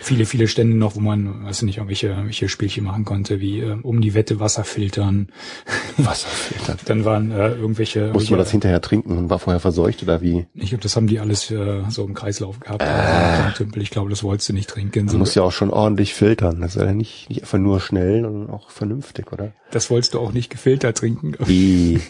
Viele, 0.00 0.26
viele 0.26 0.48
Stände 0.48 0.76
noch, 0.76 0.96
wo 0.96 1.00
man, 1.00 1.44
weiß 1.44 1.58
ich 1.58 1.62
nicht, 1.62 1.76
irgendwelche, 1.78 2.08
irgendwelche 2.08 2.48
Spielchen 2.48 2.84
machen 2.84 3.04
konnte, 3.04 3.40
wie 3.40 3.60
äh, 3.60 3.76
um 3.82 4.00
die 4.00 4.14
Wette 4.14 4.40
Wasser 4.40 4.64
filtern. 4.64 5.28
Wasserfilter. 5.96 6.76
Dann 6.84 7.04
waren 7.04 7.30
äh, 7.30 7.48
irgendwelche. 7.50 8.12
Musste 8.12 8.32
man 8.32 8.38
das 8.38 8.50
hinterher 8.50 8.80
trinken 8.80 9.16
und 9.16 9.30
war 9.30 9.38
vorher 9.38 9.60
verseucht 9.60 10.02
oder 10.02 10.20
wie? 10.20 10.46
ich 10.54 10.70
glaube, 10.70 10.82
das 10.82 10.96
haben 10.96 11.06
die 11.06 11.20
alles 11.20 11.50
äh, 11.50 11.82
so 11.88 12.04
im 12.04 12.14
Kreislauf 12.14 12.60
gehabt. 12.60 12.82
Äh. 12.82 13.52
Tümpel. 13.56 13.82
Ich 13.82 13.90
glaube, 13.90 14.10
das 14.10 14.22
wolltest 14.22 14.48
du 14.48 14.52
nicht 14.52 14.68
trinken. 14.70 15.06
Man 15.06 15.08
So, 15.12 15.18
muss 15.18 15.34
ja 15.34 15.42
auch 15.42 15.52
schon 15.52 15.70
ordentlich 15.70 16.14
filtern. 16.14 16.60
Das 16.60 16.76
ist 16.76 16.82
ja 16.82 16.92
nicht, 16.92 17.28
nicht 17.28 17.42
einfach 17.42 17.58
nur 17.58 17.80
schnell, 17.80 18.22
sondern 18.22 18.50
auch 18.50 18.70
vernünftig, 18.70 19.32
oder? 19.32 19.52
das 19.72 19.90
wolltest 19.90 20.14
du 20.14 20.20
auch 20.20 20.32
nicht 20.32 20.50
gefiltert 20.50 20.98
trinken. 20.98 21.34
Wie? 21.40 22.00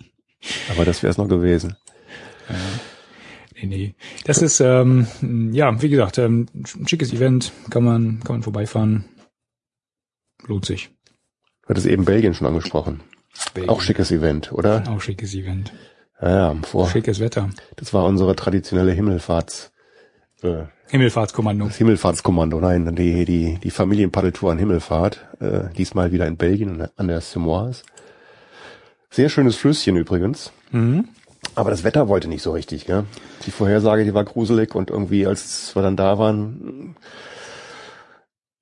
Aber 0.70 0.84
das 0.84 1.02
wäre 1.02 1.10
es 1.10 1.18
noch 1.18 1.28
gewesen. 1.28 1.76
Nee, 2.48 2.54
nee. 3.66 3.94
Das 4.24 4.42
ist, 4.42 4.60
ähm, 4.60 5.06
ja, 5.52 5.80
wie 5.82 5.88
gesagt, 5.88 6.18
ähm, 6.18 6.46
ein 6.54 6.86
schickes 6.88 7.12
Event, 7.12 7.52
kann 7.70 7.84
man, 7.84 8.20
kann 8.24 8.36
man 8.36 8.42
vorbeifahren. 8.42 9.04
Lohnt 10.46 10.64
sich. 10.64 10.90
Du 11.62 11.70
hattest 11.70 11.86
eben 11.86 12.04
Belgien 12.04 12.34
schon 12.34 12.46
angesprochen. 12.46 13.00
Auch 13.66 13.80
schickes 13.80 14.10
Event, 14.10 14.52
oder? 14.52 14.84
Auch 14.88 15.00
schickes 15.00 15.34
Event. 15.34 15.72
Ja, 16.20 16.52
ja, 16.52 16.56
vor. 16.62 16.88
Schickes 16.88 17.20
Wetter. 17.20 17.50
Das 17.76 17.92
war 17.92 18.04
unsere 18.04 18.34
traditionelle 18.36 18.92
Himmelfahrts, 18.92 19.72
äh, 20.42 20.64
Himmelfahrtskommando. 20.88 21.66
das 21.66 21.76
Himmelfahrtskommando. 21.76 22.60
Nein, 22.60 22.94
die, 22.94 23.24
die, 23.24 23.58
die 23.62 23.70
Familienpaddeltour 23.70 24.52
an 24.52 24.58
Himmelfahrt. 24.58 25.26
Äh, 25.40 25.74
diesmal 25.76 26.12
wieder 26.12 26.26
in 26.26 26.36
Belgien 26.36 26.86
an 26.96 27.08
der 27.08 27.20
Semoise. 27.20 27.82
Sehr 29.10 29.28
schönes 29.28 29.56
Flüsschen 29.56 29.96
übrigens. 29.96 30.52
Mhm. 30.70 31.08
Aber 31.56 31.70
das 31.70 31.84
Wetter 31.84 32.06
wollte 32.06 32.28
nicht 32.28 32.42
so 32.42 32.52
richtig, 32.52 32.84
gell? 32.84 33.04
Die 33.46 33.50
Vorhersage, 33.50 34.04
die 34.04 34.14
war 34.14 34.24
gruselig 34.24 34.74
und 34.74 34.90
irgendwie, 34.90 35.26
als 35.26 35.74
wir 35.74 35.82
dann 35.82 35.96
da 35.96 36.18
waren, 36.18 36.96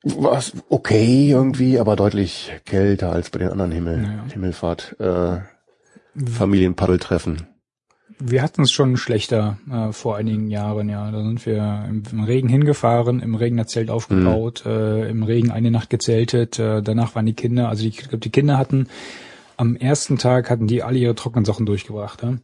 war 0.04 0.38
es 0.38 0.52
okay 0.68 1.30
irgendwie, 1.30 1.78
aber 1.80 1.96
deutlich 1.96 2.52
kälter 2.64 3.10
als 3.10 3.30
bei 3.30 3.40
den 3.40 3.48
anderen 3.48 3.72
Himmel, 3.72 4.02
Naja. 4.02 4.24
Himmelfahrt, 4.32 4.96
äh, 5.00 5.38
Familienpaddeltreffen. 6.24 7.48
Wir 8.20 8.42
hatten 8.42 8.62
es 8.62 8.70
schon 8.70 8.96
schlechter 8.96 9.58
äh, 9.68 9.90
vor 9.90 10.16
einigen 10.16 10.48
Jahren, 10.48 10.88
ja. 10.88 11.10
Da 11.10 11.20
sind 11.20 11.44
wir 11.46 11.88
im, 11.88 12.22
Regen 12.22 12.48
hingefahren, 12.48 13.18
im 13.18 13.34
Regen 13.34 13.56
das 13.56 13.68
Zelt 13.68 13.90
aufgebaut, 13.90 14.64
äh, 14.66 15.10
im 15.10 15.24
Regen 15.24 15.50
eine 15.50 15.72
Nacht 15.72 15.90
gezeltet, 15.90 16.60
äh, 16.60 16.80
danach 16.80 17.16
waren 17.16 17.26
die 17.26 17.34
Kinder, 17.34 17.68
also 17.68 17.82
die, 17.82 17.88
ich 17.88 17.98
glaube, 17.98 18.18
die 18.18 18.30
Kinder 18.30 18.56
hatten 18.56 18.86
am 19.56 19.76
ersten 19.76 20.18
Tag 20.18 20.50
hatten 20.50 20.66
die 20.66 20.82
alle 20.82 20.98
ihre 20.98 21.14
trockenen 21.14 21.44
Sachen 21.44 21.66
durchgebracht. 21.66 22.22
Ja? 22.22 22.34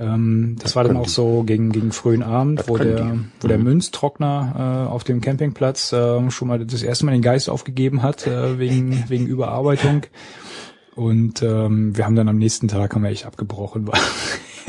Ähm, 0.00 0.56
das 0.60 0.76
war 0.76 0.84
dann 0.84 0.96
auch 0.96 1.08
so 1.08 1.42
gegen, 1.42 1.72
gegen 1.72 1.90
frühen 1.92 2.22
Abend, 2.22 2.60
Das 2.60 2.68
wo 2.68 2.76
der, 2.78 3.02
die. 3.02 3.20
wo 3.40 3.48
der 3.48 3.58
Mhm. 3.58 3.64
Münztrockner 3.64 4.86
äh, 4.88 4.92
auf 4.92 5.02
dem 5.04 5.20
Campingplatz 5.20 5.92
äh, 5.92 6.30
schon 6.30 6.48
mal 6.48 6.64
das 6.64 6.82
erste 6.82 7.04
Mal 7.04 7.12
den 7.12 7.22
Geist 7.22 7.50
aufgegeben 7.50 8.02
hat, 8.02 8.26
äh, 8.26 8.58
wegen, 8.58 9.04
wegen 9.08 9.26
Überarbeitung. 9.26 10.02
Und 10.94 11.42
ähm, 11.42 11.96
wir 11.96 12.04
haben 12.04 12.16
dann 12.16 12.28
am 12.28 12.38
nächsten 12.38 12.68
Tag 12.68 12.94
haben 12.94 13.02
wir 13.02 13.10
echt 13.10 13.26
abgebrochen, 13.26 13.86
weil 13.86 14.00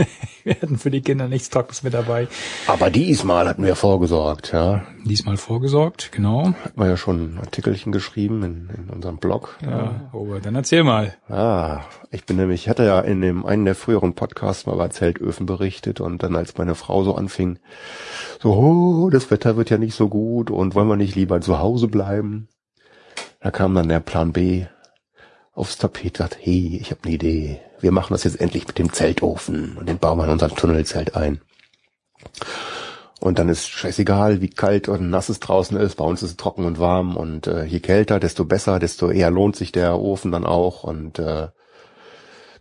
wir 0.43 0.55
hatten 0.55 0.77
für 0.77 0.91
die 0.91 1.01
Kinder 1.01 1.27
nichts 1.27 1.49
Trockenes 1.49 1.83
mit 1.83 1.93
dabei. 1.93 2.27
Aber 2.67 2.89
diesmal 2.89 3.47
hatten 3.47 3.63
wir 3.63 3.75
vorgesorgt, 3.75 4.51
ja. 4.53 4.83
Diesmal 5.05 5.37
vorgesorgt, 5.37 6.11
genau. 6.11 6.53
Hatten 6.63 6.79
wir 6.79 6.87
ja 6.87 6.97
schon 6.97 7.35
ein 7.35 7.39
Artikelchen 7.39 7.91
geschrieben 7.91 8.43
in, 8.43 8.69
in 8.75 8.89
unserem 8.89 9.17
Blog. 9.17 9.57
Ja, 9.61 10.09
Robert, 10.13 10.45
dann 10.45 10.55
erzähl 10.55 10.83
mal. 10.83 11.15
Ah, 11.29 11.81
ich 12.11 12.25
bin 12.25 12.37
nämlich, 12.37 12.63
ich 12.63 12.69
hatte 12.69 12.85
ja 12.85 12.99
in 12.99 13.21
dem 13.21 13.45
einen 13.45 13.65
der 13.65 13.75
früheren 13.75 14.13
Podcasts 14.13 14.65
mal 14.65 14.75
über 14.75 14.89
Zeltöfen 14.89 15.45
berichtet 15.45 16.01
und 16.01 16.23
dann 16.23 16.35
als 16.35 16.57
meine 16.57 16.75
Frau 16.75 17.03
so 17.03 17.15
anfing, 17.15 17.59
so, 18.41 18.53
oh, 18.53 19.09
das 19.09 19.31
Wetter 19.31 19.57
wird 19.57 19.69
ja 19.69 19.77
nicht 19.77 19.95
so 19.95 20.09
gut 20.09 20.51
und 20.51 20.75
wollen 20.75 20.87
wir 20.87 20.95
nicht 20.95 21.15
lieber 21.15 21.41
zu 21.41 21.59
Hause 21.59 21.87
bleiben? 21.87 22.47
Da 23.41 23.51
kam 23.51 23.73
dann 23.73 23.89
der 23.89 24.01
Plan 24.01 24.33
B 24.33 24.65
aufs 25.59 25.77
Tapet, 25.77 26.17
sagt, 26.17 26.37
hey, 26.41 26.79
ich 26.81 26.91
habe 26.91 27.01
eine 27.03 27.13
Idee. 27.13 27.59
Wir 27.81 27.91
machen 27.91 28.13
das 28.13 28.23
jetzt 28.23 28.39
endlich 28.39 28.67
mit 28.67 28.79
dem 28.79 28.93
Zeltofen 28.93 29.77
und 29.77 29.87
den 29.87 29.99
bauen 29.99 30.17
wir 30.17 30.25
in 30.25 30.31
unser 30.31 30.49
Tunnelzelt 30.49 31.15
ein. 31.15 31.41
Und 33.19 33.37
dann 33.37 33.49
ist 33.49 33.67
scheißegal, 33.67 34.41
wie 34.41 34.49
kalt 34.49 34.87
und 34.87 35.09
nass 35.09 35.27
es 35.27 35.41
draußen 35.41 35.77
ist. 35.77 35.95
Bei 35.95 36.05
uns 36.05 36.23
ist 36.23 36.31
es 36.31 36.37
trocken 36.37 36.63
und 36.63 36.79
warm 36.79 37.17
und 37.17 37.47
äh, 37.47 37.65
je 37.65 37.81
kälter, 37.81 38.19
desto 38.19 38.45
besser, 38.45 38.79
desto 38.79 39.11
eher 39.11 39.29
lohnt 39.29 39.57
sich 39.57 39.73
der 39.73 39.99
Ofen 39.99 40.31
dann 40.31 40.45
auch. 40.45 40.85
Und 40.85 41.19
äh, 41.19 41.49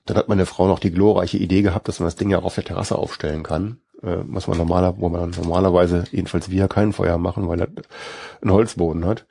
dann 0.07 0.17
hat 0.17 0.29
meine 0.29 0.47
Frau 0.47 0.67
noch 0.67 0.81
die 0.81 0.91
glorreiche 0.91 1.39
Idee 1.39 1.63
gehabt, 1.63 1.87
dass 1.87 2.01
man 2.01 2.09
das 2.09 2.17
Ding 2.17 2.31
ja 2.31 2.41
auch 2.41 2.45
auf 2.45 2.57
der 2.57 2.65
Terrasse 2.65 2.99
aufstellen 2.99 3.45
kann. 3.45 3.79
Äh, 4.03 4.17
was 4.25 4.49
man 4.49 4.59
normaler, 4.59 4.99
wo 4.99 5.09
man 5.09 5.31
normalerweise, 5.31 6.05
jedenfalls 6.11 6.51
wir, 6.51 6.67
kein 6.67 6.93
Feuer 6.93 7.19
machen, 7.19 7.49
weil 7.49 7.61
er 7.61 7.69
einen 8.43 8.53
Holzboden 8.53 9.05
hat. 9.07 9.27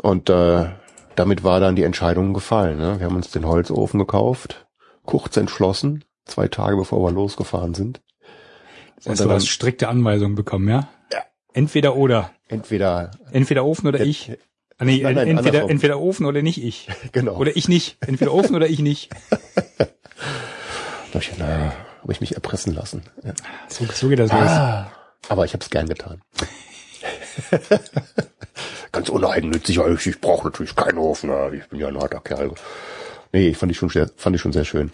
Und 0.00 0.30
äh, 0.30 0.66
damit 1.16 1.42
war 1.44 1.60
dann 1.60 1.76
die 1.76 1.82
Entscheidung 1.82 2.34
gefallen. 2.34 2.78
Ne? 2.78 2.98
Wir 3.00 3.06
haben 3.06 3.16
uns 3.16 3.30
den 3.30 3.46
Holzofen 3.46 3.98
gekauft, 3.98 4.66
kurz 5.04 5.36
entschlossen, 5.36 6.04
zwei 6.24 6.48
Tage 6.48 6.76
bevor 6.76 7.02
wir 7.06 7.12
losgefahren 7.12 7.74
sind. 7.74 8.00
Das 8.96 9.06
heißt, 9.08 9.20
Und 9.22 9.28
du 9.28 9.34
hast 9.34 9.48
strikte 9.48 9.88
Anweisungen 9.88 10.34
bekommen, 10.34 10.68
ja? 10.68 10.88
Ja. 11.12 11.20
Entweder 11.52 11.96
oder. 11.96 12.30
Entweder, 12.48 13.10
Entweder 13.32 13.64
Ofen 13.64 13.88
oder 13.88 13.98
Ja, 13.98 14.04
ich. 14.04 14.32
Ah, 14.78 14.84
nee, 14.84 15.00
nein, 15.02 15.14
nein, 15.14 15.28
entweder, 15.28 15.48
andersrum. 15.48 15.70
entweder 15.70 16.00
Ofen 16.00 16.26
oder 16.26 16.42
nicht 16.42 16.62
ich. 16.62 16.88
genau. 17.12 17.36
Oder 17.36 17.56
ich 17.56 17.68
nicht. 17.68 17.96
Entweder 18.06 18.32
Ofen 18.32 18.54
oder 18.54 18.68
ich 18.68 18.78
nicht. 18.80 19.10
Da 21.12 21.20
ich, 21.20 21.30
na, 21.38 21.72
habe 22.02 22.12
ich 22.12 22.20
mich 22.20 22.34
erpressen 22.34 22.74
lassen. 22.74 23.02
Ja. 23.24 23.32
So, 23.68 23.86
so 23.86 24.08
geht 24.08 24.18
das 24.18 24.30
los. 24.30 24.40
Ah, 24.42 24.90
aber 25.28 25.44
ich 25.44 25.52
habe 25.54 25.62
es 25.62 25.70
gern 25.70 25.88
getan. 25.88 26.20
Ganz 28.92 29.08
uneigennützig, 29.08 29.78
weil 29.78 29.94
ich, 29.94 30.06
ich 30.06 30.20
brauche 30.20 30.46
natürlich 30.46 30.74
keinen 30.76 30.98
Ofen. 30.98 31.30
ja, 31.30 31.52
Ich 31.52 31.66
bin 31.68 31.78
ja 31.80 31.88
ein 31.88 31.98
harter 31.98 32.20
Kerl. 32.20 32.52
Nee, 33.32 33.52
fand 33.54 33.72
ich 33.72 33.78
schon 33.78 33.88
sehr, 33.88 34.08
fand 34.16 34.36
ich 34.36 34.42
schon 34.42 34.52
sehr 34.52 34.64
schön. 34.64 34.90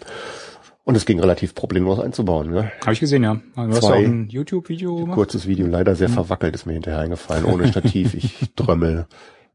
Und 0.85 0.95
es 0.95 1.05
ging 1.05 1.19
relativ 1.19 1.55
problemlos 1.55 1.99
einzubauen. 1.99 2.49
Ne? 2.51 2.71
Habe 2.81 2.91
ich 2.93 2.99
gesehen, 2.99 3.23
ja. 3.23 3.35
Du 3.55 3.61
hast 3.69 3.81
Zwei. 3.81 3.93
auch 3.93 4.03
ein 4.03 4.27
YouTube-Video 4.27 4.95
gemacht. 4.97 5.15
Kurzes 5.15 5.47
Video, 5.47 5.65
leider 5.65 5.95
sehr 5.95 6.09
verwackelt, 6.09 6.55
ist 6.55 6.65
mir 6.65 6.73
hinterher 6.73 6.99
eingefallen. 6.99 7.45
Ohne 7.45 7.67
Stativ, 7.69 8.13
ich 8.15 8.53
drömmel. 8.55 9.05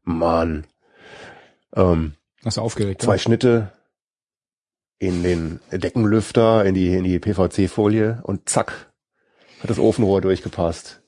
Mann. 0.03 0.65
Ähm, 1.75 2.13
Hast 2.43 2.57
du 2.57 2.61
aufgeregt, 2.61 3.01
zwei 3.03 3.13
ja? 3.13 3.19
Schnitte 3.19 3.71
in 4.97 5.21
den 5.23 5.59
Deckenlüfter, 5.71 6.65
in 6.65 6.73
die, 6.73 6.93
in 6.95 7.03
die 7.03 7.19
PVC-Folie 7.19 8.21
und 8.23 8.49
zack, 8.49 8.91
hat 9.61 9.69
das 9.69 9.77
Ofenrohr 9.79 10.21
durchgepasst. 10.21 11.01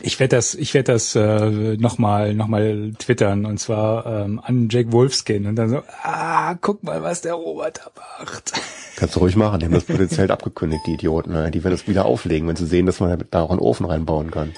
Ich 0.00 0.18
werde 0.18 0.36
das, 0.36 0.54
ich 0.54 0.74
werde 0.74 0.92
das 0.92 1.14
äh, 1.14 1.76
nochmal, 1.76 2.34
noch 2.34 2.48
mal 2.48 2.92
twittern 2.98 3.46
und 3.46 3.58
zwar 3.58 4.06
ähm, 4.06 4.40
an 4.42 4.68
Jack 4.70 4.90
Wolfskin 4.90 5.46
und 5.46 5.56
dann 5.56 5.68
so, 5.68 5.82
ah, 6.02 6.54
guck 6.54 6.82
mal, 6.82 7.02
was 7.02 7.20
der 7.20 7.34
Robert 7.34 7.78
da 7.78 7.90
macht. 8.18 8.52
Kannst 8.96 9.16
du 9.16 9.20
ruhig 9.20 9.36
machen, 9.36 9.60
die 9.60 9.66
haben 9.66 9.72
das 9.72 9.86
Zelt 10.08 10.30
abgekündigt, 10.30 10.82
die 10.86 10.94
Idioten. 10.94 11.32
Ne? 11.32 11.50
Die 11.50 11.62
werden 11.62 11.74
das 11.74 11.86
wieder 11.86 12.04
auflegen, 12.04 12.48
wenn 12.48 12.56
sie 12.56 12.66
sehen, 12.66 12.86
dass 12.86 13.00
man 13.00 13.24
da 13.30 13.42
auch 13.42 13.50
einen 13.50 13.60
Ofen 13.60 13.86
reinbauen 13.86 14.30
kann. 14.30 14.52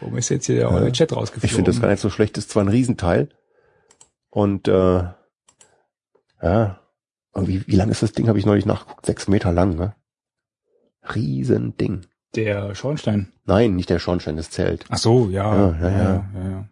Warum 0.00 0.16
ist 0.16 0.28
jetzt 0.28 0.46
hier 0.46 0.56
der 0.56 0.70
eure 0.70 0.92
Chat 0.92 1.12
rausgeflogen? 1.12 1.46
Ich 1.46 1.54
finde 1.54 1.70
das 1.70 1.80
gar 1.80 1.88
nicht 1.88 2.00
so 2.00 2.10
schlecht, 2.10 2.38
ist 2.38 2.50
zwar 2.50 2.64
ein 2.64 2.68
Riesenteil 2.68 3.28
und 4.30 4.68
äh, 4.68 5.02
Ja. 6.42 6.80
Und 7.32 7.46
wie, 7.48 7.66
wie 7.66 7.76
lang 7.76 7.90
ist 7.90 8.02
das 8.02 8.12
Ding, 8.12 8.28
habe 8.28 8.38
ich 8.38 8.46
neulich 8.46 8.66
nachgeguckt. 8.66 9.06
Sechs 9.06 9.28
Meter 9.28 9.52
lang, 9.52 9.76
ne? 9.76 9.94
Riesending. 11.14 12.06
Der 12.36 12.74
Schornstein. 12.74 13.32
Nein, 13.44 13.74
nicht 13.74 13.90
der 13.90 13.98
Schornstein, 13.98 14.36
das 14.36 14.50
Zelt. 14.50 14.84
Ach 14.88 14.98
so, 14.98 15.28
ja. 15.30 15.54
Ja, 15.54 15.78
ja, 15.80 15.90
ja. 15.90 16.24
ja, 16.34 16.50
ja. 16.50 16.68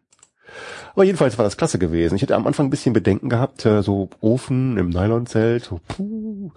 Aber 0.95 1.05
jedenfalls 1.05 1.39
war 1.39 1.45
das 1.45 1.57
klasse 1.57 1.79
gewesen. 1.79 2.17
Ich 2.17 2.23
hätte 2.23 2.35
am 2.35 2.47
Anfang 2.47 2.67
ein 2.67 2.71
bisschen 2.71 2.93
Bedenken 2.93 3.29
gehabt, 3.29 3.65
äh, 3.65 3.83
so 3.83 4.09
Ofen 4.21 4.77
im 4.79 4.89
Nylonzelt, 4.89 5.65
so 5.65 5.81
puh. 5.87 6.51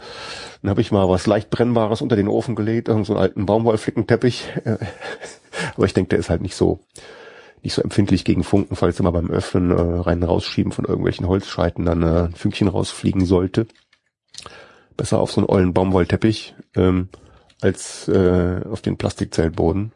Dann 0.61 0.69
habe 0.71 0.81
ich 0.81 0.91
mal 0.91 1.07
was 1.09 1.27
leicht 1.27 1.49
brennbares 1.49 2.01
unter 2.01 2.15
den 2.15 2.27
Ofen 2.27 2.55
gelegt, 2.55 2.87
so 2.87 2.93
einen 2.93 3.21
alten 3.21 3.45
Baumwollflickenteppich. 3.45 4.49
Aber 5.75 5.85
ich 5.85 5.93
denke, 5.93 6.09
der 6.09 6.19
ist 6.19 6.29
halt 6.29 6.41
nicht 6.41 6.55
so 6.55 6.79
nicht 7.63 7.75
so 7.75 7.83
empfindlich 7.83 8.25
gegen 8.25 8.43
Funken, 8.43 8.75
falls 8.75 8.99
immer 8.99 9.11
beim 9.11 9.29
Öffnen 9.29 9.69
äh, 9.69 9.99
rein 9.99 10.23
rausschieben 10.23 10.71
von 10.71 10.85
irgendwelchen 10.85 11.27
Holzscheiten 11.27 11.85
dann 11.85 12.01
äh, 12.01 12.23
ein 12.23 12.33
Fünkchen 12.33 12.67
rausfliegen 12.67 13.25
sollte. 13.25 13.67
Besser 14.97 15.19
auf 15.19 15.31
so 15.31 15.41
einen 15.41 15.49
ollen 15.49 15.73
Baumwollteppich 15.73 16.55
ähm, 16.75 17.09
als 17.61 18.07
äh, 18.07 18.61
auf 18.69 18.81
den 18.81 18.97
Plastikzeltboden. 18.97 19.91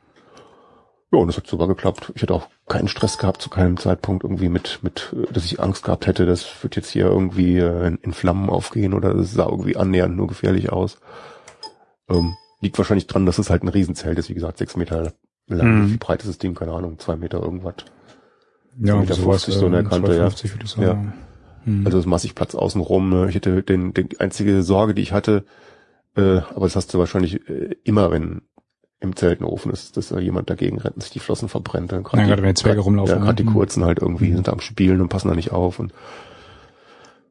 Ja, 1.12 1.19
und 1.19 1.28
das 1.28 1.38
hat 1.38 1.47
sogar 1.47 1.67
geklappt. 1.67 2.12
Ich 2.15 2.21
hatte 2.21 2.34
auch 2.34 2.47
keinen 2.67 2.88
Stress 2.88 3.17
gehabt 3.17 3.41
zu 3.41 3.49
keinem 3.49 3.78
Zeitpunkt 3.78 4.23
irgendwie 4.23 4.49
mit, 4.49 4.80
mit, 4.82 5.13
äh, 5.15 5.32
dass 5.32 5.45
ich 5.45 5.60
Angst 5.60 5.84
gehabt 5.84 6.08
hätte, 6.08 6.25
das 6.25 6.63
wird 6.63 6.75
jetzt 6.75 6.89
hier 6.89 7.06
irgendwie 7.06 7.58
äh, 7.58 7.95
in, 8.01 8.13
Flammen 8.13 8.49
aufgehen 8.49 8.93
oder 8.93 9.13
das 9.13 9.34
sah 9.34 9.45
irgendwie 9.45 9.78
annähernd 9.78 10.15
nur 10.15 10.28
gefährlich 10.28 10.71
aus. 10.71 10.99
Ähm, 12.10 12.36
liegt 12.62 12.78
wahrscheinlich 12.78 13.08
dran, 13.08 13.25
dass 13.25 13.38
es 13.38 13.49
halt 13.49 13.63
ein 13.63 13.67
Riesenzelt 13.67 14.17
ist, 14.17 14.30
wie 14.30 14.34
gesagt, 14.34 14.58
sechs 14.58 14.75
Meter 14.75 15.13
lang. 15.47 15.84
Mhm. 15.84 15.93
Wie 15.93 15.97
breit 15.97 16.21
ist 16.21 16.30
das 16.30 16.38
Ding? 16.38 16.56
Keine 16.56 16.73
Ahnung, 16.73 16.99
zwei 16.99 17.15
Meter 17.15 17.41
irgendwas. 17.41 17.75
Ja, 18.78 18.97
Meter 18.97 19.13
sowas, 19.15 19.45
50 19.45 19.54
so 19.56 19.65
in 19.67 19.71
der 19.71 19.82
ähm, 19.82 19.89
Kante, 19.89 20.12
ja. 20.12 20.30
250 20.30 20.54
würde 20.54 20.65
ich 20.65 20.71
sagen. 20.71 21.13
Hm. 21.63 21.86
Also 21.86 21.97
das 21.97 22.06
massig 22.06 22.36
Platz 22.36 22.56
außenrum. 22.56 23.10
Ne? 23.10 23.30
Ich 23.30 23.36
hätte 23.36 23.63
den, 23.63 23.93
die 23.93 24.19
einzige 24.19 24.63
Sorge, 24.63 24.93
die 24.93 25.01
ich 25.01 25.13
hatte, 25.13 25.45
äh, 26.15 26.38
aber 26.56 26.65
das 26.65 26.75
hast 26.75 26.93
du 26.93 26.99
wahrscheinlich 26.99 27.47
äh, 27.49 27.75
immer, 27.84 28.12
wenn 28.12 28.41
im 29.01 29.15
Zelt 29.15 29.41
ein 29.41 29.45
Ofen 29.45 29.71
ist, 29.71 29.97
dass 29.97 30.08
da 30.10 30.19
jemand 30.19 30.49
dagegen 30.49 30.80
rennt 30.80 30.95
und 30.95 31.01
sich 31.01 31.12
die 31.12 31.19
Flossen 31.19 31.49
verbrennt. 31.49 31.91
Dann 31.91 32.04
Ja, 32.13 32.23
gerade 32.25 32.41
wenn 32.41 32.49
die 32.56 32.62
Zwerge 32.62 32.80
rumlaufen, 32.82 33.17
Ja, 33.17 33.21
gerade 33.23 33.36
die 33.36 33.43
ne? 33.43 33.51
kurzen 33.51 33.84
halt 33.84 33.99
irgendwie 33.99 34.30
Mhm. 34.32 34.36
sind 34.36 34.47
da 34.47 34.54
am 34.54 34.62
Spielen 34.62 35.01
und 35.01 35.10
passen 35.10 35.28
da 35.28 35.36
nicht 35.36 35.51
auf 35.51 35.80
und 35.80 35.93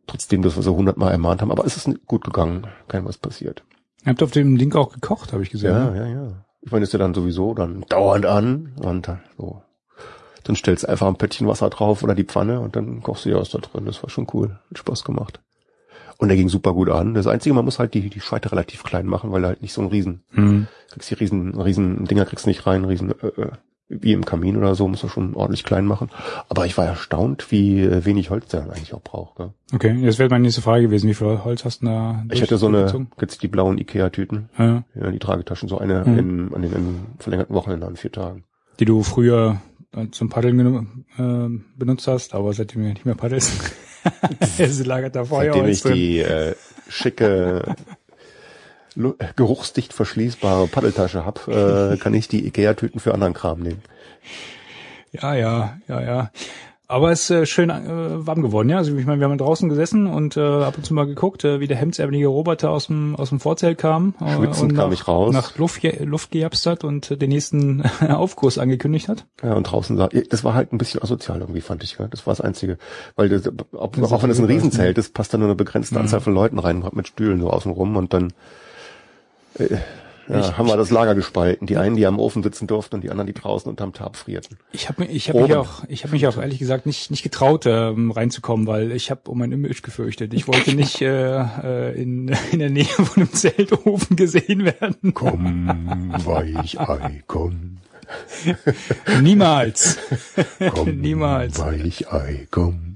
trotzdem, 0.07 0.42
dass 0.42 0.57
wir 0.57 0.62
so 0.62 0.77
hundertmal 0.77 1.12
ermahnt 1.12 1.40
haben, 1.40 1.51
aber 1.51 1.64
es 1.64 1.77
ist 1.77 1.88
gut 2.07 2.25
gegangen, 2.25 2.66
kein 2.88 3.05
was 3.05 3.16
passiert. 3.18 3.64
Ihr 4.05 4.11
habt 4.11 4.23
auf 4.23 4.31
dem 4.31 4.59
Ding 4.59 4.75
auch 4.75 4.92
gekocht, 4.92 5.33
habe 5.33 5.42
ich 5.42 5.51
gesehen. 5.51 5.73
Ja, 5.73 5.90
ne? 5.90 5.97
ja, 5.99 6.07
ja. 6.07 6.44
Ich 6.61 6.70
meine, 6.73 6.85
ist 6.85 6.92
ja 6.92 6.99
dann 6.99 7.14
sowieso 7.14 7.55
dann 7.55 7.85
dauernd 7.88 8.27
an 8.27 8.73
und 8.83 9.09
dann 9.09 9.20
so. 9.37 9.62
Dann 10.44 10.57
stellst 10.57 10.85
du 10.85 10.88
einfach 10.88 11.07
ein 11.07 11.16
Pöttchen 11.16 11.47
Wasser 11.49 11.70
drauf 11.70 12.03
oder 12.03 12.14
die 12.14 12.25
Pfanne 12.25 12.61
und 12.61 12.77
dann 12.77 13.03
kochst 13.03 13.25
du 13.25 13.31
dir 13.31 13.38
aus 13.38 13.51
da 13.51 13.59
drin. 13.59 13.87
Das 13.87 14.03
war 14.03 14.11
schon 14.11 14.27
cool. 14.35 14.59
Hat 14.70 14.79
Spaß 14.79 15.05
gemacht. 15.05 15.40
Und 16.25 16.29
der 16.29 16.39
ging 16.39 16.49
super 16.49 16.73
gut 16.73 16.89
an. 16.89 17.13
Das 17.13 17.27
Einzige, 17.27 17.55
man 17.55 17.67
muss 17.67 17.79
halt 17.79 17.93
die, 17.93 18.09
die 18.09 18.21
Scheite 18.21 18.51
relativ 18.51 18.83
klein 18.83 19.05
machen, 19.07 19.31
weil 19.31 19.45
er 19.45 19.49
halt 19.49 19.61
nicht 19.63 19.75
so 19.75 19.83
ein 19.83 19.89
riesen, 19.89 20.23
Hm. 20.31 20.67
kriegst 20.91 21.11
die 21.11 21.15
riesen, 21.15 21.61
riesen 21.61 22.07
Dinger 22.07 22.25
kriegst 22.25 22.47
du 22.47 22.49
nicht 22.51 22.67
rein, 22.67 22.87
riesen, 22.87 23.11
äh, 23.11 23.27
äh, 23.43 23.51
wie 23.91 24.15
im 24.15 24.25
Kamin 24.25 24.57
oder 24.57 24.75
so, 24.75 24.89
muss 24.89 25.03
er 25.03 25.11
schon 25.11 25.35
ordentlich 25.35 25.65
klein 25.65 25.85
machen. 25.85 26.09
Aber 26.49 26.65
ich 26.65 26.79
war 26.79 26.87
erstaunt, 26.87 27.51
wie 27.51 27.83
äh, 27.83 28.07
wenig 28.07 28.31
Holz 28.31 28.47
der 28.49 28.61
dann 28.63 28.71
eigentlich 28.71 28.95
auch 28.95 29.03
braucht. 29.03 29.37
Gell? 29.37 29.51
Okay, 29.75 30.03
das 30.03 30.19
wäre 30.19 30.31
meine 30.31 30.41
nächste 30.45 30.63
Frage 30.63 30.85
gewesen. 30.85 31.11
Wie 31.11 31.15
viel 31.15 31.45
Holz 31.45 31.67
hast 31.67 31.83
du 31.83 31.87
da 31.87 32.25
Ich 32.33 32.41
hatte 32.41 32.57
so 32.57 32.69
eine, 32.69 33.07
jetzt 33.21 33.43
die 33.43 33.49
blauen 33.49 33.77
Ikea-Tüten, 33.77 34.49
Ja, 34.59 34.85
ja, 34.95 35.11
die 35.11 35.19
Tragetaschen, 35.19 35.69
so 35.69 35.77
eine 35.77 36.05
Mhm. 36.07 36.19
in, 36.19 36.55
an 36.55 36.63
den 36.63 36.73
in 36.73 36.97
verlängerten 37.19 37.55
Wochenende 37.55 37.87
an 37.87 37.97
vier 37.97 38.13
Tagen. 38.13 38.45
die 38.81 38.87
du 38.87 39.03
früher 39.03 39.61
äh, 39.95 40.09
zum 40.11 40.31
Paddeln 40.31 40.97
äh, 41.19 41.49
benutzt 41.79 42.09
hast, 42.09 42.35
aber 42.35 42.51
seitdem 42.55 42.83
du 42.83 42.89
nicht 42.89 43.05
mehr 43.05 43.15
paddelst. 43.15 43.53
Es 44.59 44.85
lagert 44.85 45.14
da 45.17 45.25
Feuer 45.25 45.53
Seitdem 45.55 45.69
ich 45.71 45.83
drin. 45.83 45.95
die 45.95 46.19
äh, 46.21 46.55
schicke, 46.88 47.75
lu- 48.95 49.14
geruchsdicht 49.37 49.93
verschließbare 49.93 50.67
Paddeltasche 50.69 51.25
hab, 51.25 51.47
äh, 51.49 51.97
kann 51.97 52.14
ich 52.14 52.29
die 52.29 52.47
Ikea-Tüten 52.47 53.01
für 53.01 53.14
anderen 53.14 53.35
Kram 53.35 53.61
nehmen. 53.61 53.83
Ja, 55.12 55.35
ja, 55.35 55.79
ja, 55.88 56.01
ja. 56.03 56.31
Aber 56.94 57.11
es 57.11 57.28
ist 57.28 57.30
äh, 57.30 57.44
schön 57.44 57.70
äh, 57.70 58.24
warm 58.24 58.40
geworden, 58.40 58.68
ja. 58.68 58.76
Also 58.76 58.96
ich 58.96 59.04
meine, 59.04 59.18
wir 59.18 59.28
haben 59.28 59.37
draußen 59.37 59.68
gesessen 59.68 60.07
und 60.07 60.37
äh, 60.37 60.40
ab 60.40 60.74
und 60.76 60.87
zu 60.87 60.94
mal 60.94 61.07
geguckt, 61.07 61.42
äh, 61.42 61.59
wie 61.59 61.66
der 61.66 61.76
hemdsärmelige 61.76 62.28
Roboter 62.28 62.70
aus 62.70 62.87
dem 62.87 63.16
aus 63.16 63.30
dem 63.30 63.40
Vorzelt 63.40 63.78
kam 63.78 64.14
äh, 64.20 64.37
Schwitzend 64.37 64.70
und 64.70 64.78
kam 64.78 64.90
nach, 64.90 64.94
ich 64.94 65.09
raus. 65.09 65.35
nach 65.35 65.59
Luft, 65.59 65.83
Luft 66.04 66.30
gejapst 66.30 66.66
hat 66.66 66.85
und 66.85 67.11
äh, 67.11 67.16
den 67.16 67.30
nächsten 67.30 67.83
Aufkurs 68.09 68.59
angekündigt 68.59 69.09
hat. 69.09 69.26
Ja, 69.42 69.54
und 69.54 69.64
draußen 69.64 69.96
sah, 69.96 70.09
das 70.09 70.44
war 70.44 70.54
halt 70.54 70.72
ein 70.72 70.78
bisschen 70.78 71.02
asozial 71.02 71.40
irgendwie, 71.40 71.62
fand 71.62 71.83
ich. 71.83 71.98
Ja? 71.98 72.07
Das 72.07 72.28
war 72.28 72.30
das 72.33 72.40
Einzige. 72.40 72.78
Weil 73.16 73.28
das, 73.28 73.42
ob, 73.72 73.96
Das 73.96 74.12
auch 74.12 74.22
wenn 74.22 74.30
es 74.30 74.38
ein 74.38 74.44
Riesenzelt 74.44 74.96
ist, 74.96 75.14
passt 75.14 75.35
da 75.35 75.38
nur 75.38 75.48
eine 75.48 75.57
begrenzte 75.57 75.96
Mhm. 75.96 76.02
Anzahl 76.02 76.20
von 76.20 76.33
Leuten 76.33 76.61
rein, 76.61 76.85
mit 76.92 77.09
Stühlen 77.09 77.40
so 77.40 77.50
außen 77.50 77.72
rum 77.72 77.96
und 77.96 78.14
dann 78.14 78.33
äh, 79.59 79.78
ja, 80.29 80.41
Ich- 80.41 80.57
haben 80.59 80.67
wir 80.69 80.77
das 80.77 80.91
Lager 80.91 81.15
gespalten. 81.15 81.67
Die 81.67 81.77
einen, 81.77 81.97
die 81.97 82.07
am 82.07 82.19
Ofen 82.19 82.43
sitzen 82.43 82.67
durften 82.67 82.97
und 82.97 83.01
die 83.05 83.11
anderen, 83.11 83.27
die 83.27 83.35
draußen 83.35 83.69
unterm 83.71 83.93
Tab 83.93 84.17
frierten. 84.17 84.57
Ich 84.73 84.89
habe 84.89 85.05
ich 85.05 85.29
hab 85.29 85.37
mich 85.41 85.55
auch 85.55 85.85
ich 85.89 86.05
habe 86.05 86.13
mich 86.13 86.27
auch 86.27 86.37
ehrlich 86.39 86.59
gesagt 86.59 86.87
nicht 86.87 87.11
nicht 87.11 87.23
getraut 87.23 87.67
ähm, 87.67 88.11
reinzukommen, 88.11 88.67
weil 88.67 88.93
ich 88.93 89.11
habe 89.11 89.31
um 89.31 89.39
mein 89.39 89.53
Image 89.53 89.83
gefürchtet. 89.83 90.33
Ich 90.35 90.49
wollte 90.49 90.73
nicht 90.77 91.01
äh, 91.03 91.41
äh, 91.43 92.01
in 92.03 92.29
in 92.53 92.59
der 92.59 92.71
Nähe 92.71 92.85
von 92.85 93.23
einem 93.23 93.33
Zeltofen 93.33 94.17
gesehen 94.17 94.65
werden. 94.65 95.13
Komm, 95.15 95.69
Weichei, 96.25 97.23
komm, 97.27 97.79
Niemals. 99.23 99.99
komm, 100.75 100.89
Niemals. 101.01 101.59
Weichei, 101.59 102.47
komm. 102.51 102.93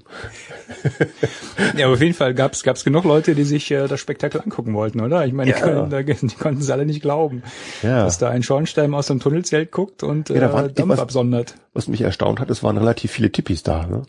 Ja, 1.77 1.87
aber 1.87 1.95
auf 1.95 2.01
jeden 2.01 2.15
Fall 2.15 2.35
gab's 2.35 2.63
gab's 2.63 2.85
genug 2.85 3.05
Leute, 3.05 3.35
die 3.35 3.45
sich 3.45 3.71
äh, 3.71 3.87
das 3.89 4.01
Spektakel 4.01 4.41
angucken 4.41 4.75
wollten, 4.75 5.01
oder? 5.01 5.27
Ich 5.27 5.33
meine, 5.33 5.53
die, 5.53 5.59
Ja. 5.59 5.65
können, 5.65 5.91
da, 5.91 6.03
die 6.03 6.15
konnten 6.37 6.61
es 6.61 6.71
alle 6.71 6.87
nicht 6.87 7.03
glauben, 7.03 7.43
Ja. 7.83 8.05
dass 8.05 8.19
da 8.19 8.29
ein 8.31 8.43
Schornstein 8.43 8.95
aus 8.95 9.07
dem 9.09 9.21
Tunnelzelt 9.21 9.71
guckt 9.73 10.03
und 10.03 10.29
Ja, 10.29 10.41
da 10.41 10.53
waren- 10.53 10.67
äh, 10.71 10.73
Dampf 10.73 10.93
was- 10.93 10.99
absondert. 11.01 11.55
Was 11.75 11.89
mich 11.89 12.01
erstaunt 12.01 12.41
hat, 12.41 12.51
es 12.51 12.63
waren 12.63 12.77
relativ 12.77 13.11
viele 13.13 13.31
Tippis 13.31 13.63
da. 13.63 13.87
Ne? 13.87 14.03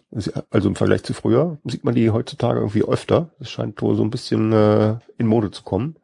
Also 0.50 0.68
im 0.70 0.76
Vergleich 0.76 1.04
zu 1.04 1.14
früher 1.14 1.58
sieht 1.66 1.84
man 1.84 1.94
die 1.96 2.10
heutzutage 2.10 2.60
irgendwie 2.60 2.84
öfter. 2.84 3.30
Es 3.40 3.50
scheint 3.52 3.82
wohl 3.82 3.96
so 3.96 4.04
ein 4.04 4.10
bisschen 4.10 4.52
äh, 4.54 4.96
in 5.18 5.28
Mode 5.28 5.52
zu 5.52 5.64
kommen. 5.64 5.96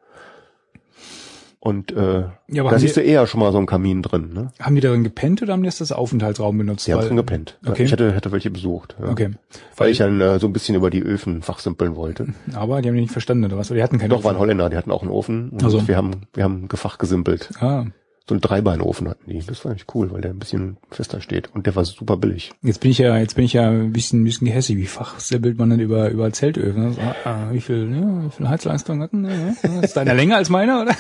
Und 1.66 1.92
äh, 1.94 2.26
Ja, 2.48 2.64
da 2.70 2.78
siehst 2.78 2.96
die- 2.96 3.00
du 3.02 3.06
eher 3.08 3.26
schon 3.26 3.40
mal 3.40 3.52
so 3.52 3.58
einen 3.58 3.66
Kamin 3.66 4.04
drin. 4.04 4.30
Ne? 4.34 4.52
Haben 4.62 4.76
die 4.76 4.82
darin 4.82 5.04
gepennt 5.04 5.42
oder 5.42 5.54
haben 5.54 5.64
die 5.64 5.68
das 5.68 5.82
als 5.82 5.92
Aufenthaltsraum 5.92 6.60
benutzt? 6.60 6.86
Die 6.86 6.94
haben 6.94 7.00
Weil- 7.02 7.08
drin 7.08 7.18
gepennt. 7.18 7.58
Okay. 7.66 7.84
Ich 7.86 7.92
hätte, 7.92 8.14
hätte 8.14 8.32
welche 8.32 8.52
besucht. 8.52 8.96
Ja. 9.02 9.10
Okay. 9.10 9.32
Weil 9.76 9.90
ich 9.90 9.98
dann 9.98 10.22
äh, 10.22 10.38
so 10.38 10.46
ein 10.46 10.54
bisschen 10.54 10.76
über 10.76 10.92
die 10.92 11.02
Öfen 11.02 11.42
fachsimpeln 11.42 11.96
wollte. 11.96 12.28
Aber 12.54 12.84
die 12.84 12.90
haben 12.90 12.96
die 12.96 13.02
nicht 13.02 13.12
verstanden, 13.14 13.46
oder 13.46 13.58
was? 13.58 13.70
Die 13.70 13.82
hatten 13.82 13.98
keine 13.98 14.10
Doch, 14.10 14.24
waren 14.24 14.36
Ofen. 14.36 14.42
Holländer, 14.42 14.70
die 14.70 14.78
hatten 14.78 14.92
auch 14.92 15.02
einen 15.02 15.10
Ofen. 15.10 15.50
Und 15.50 15.64
Ach 15.64 15.72
so. 15.72 15.88
wir 15.88 15.98
haben, 15.98 16.12
wir 16.36 16.44
haben 16.44 16.68
gefachgesimpelt. 16.68 17.50
Ah, 17.60 17.86
So 18.28 18.36
einen 18.36 18.42
Dreibeinofen 18.42 19.10
hatten 19.10 19.28
die. 19.30 19.40
Das 19.40 19.66
war 19.66 19.72
eigentlich 19.72 19.88
cool, 19.96 20.12
weil 20.12 20.22
der 20.22 20.32
ein 20.32 20.40
bisschen 20.40 20.78
fester 20.92 21.20
steht. 21.20 21.50
Und 21.56 21.66
der 21.66 21.76
war 21.76 21.84
super 21.86 22.16
billig. 22.18 22.52
jetzt 22.62 22.80
bin 22.80 22.92
ich 22.92 23.00
ja, 23.00 23.18
jetzt 23.18 23.36
bin 23.36 23.46
ich 23.46 23.54
ja 23.54 23.70
ein 23.72 23.92
bisschen, 23.92 24.22
ein 24.22 24.24
bisschen 24.24 24.46
gehässig. 24.46 24.78
Wie 24.78 24.86
fachsimpelt 24.86 25.58
man 25.58 25.72
denn 25.72 25.80
über, 25.80 26.10
über 26.12 26.32
Zeltöfen? 26.32 26.94
So, 26.94 27.02
ah, 27.24 27.48
wie 27.52 27.62
viel, 27.62 27.92
ja, 27.92 28.24
wie 28.26 28.30
viel 28.30 28.48
Heizleistung 28.50 29.02
hatten? 29.02 29.26
Ja, 29.26 29.80
ist 29.82 29.98
deiner 29.98 30.14
länger 30.22 30.36
als 30.38 30.50
meiner, 30.50 30.84
oder? 30.84 30.94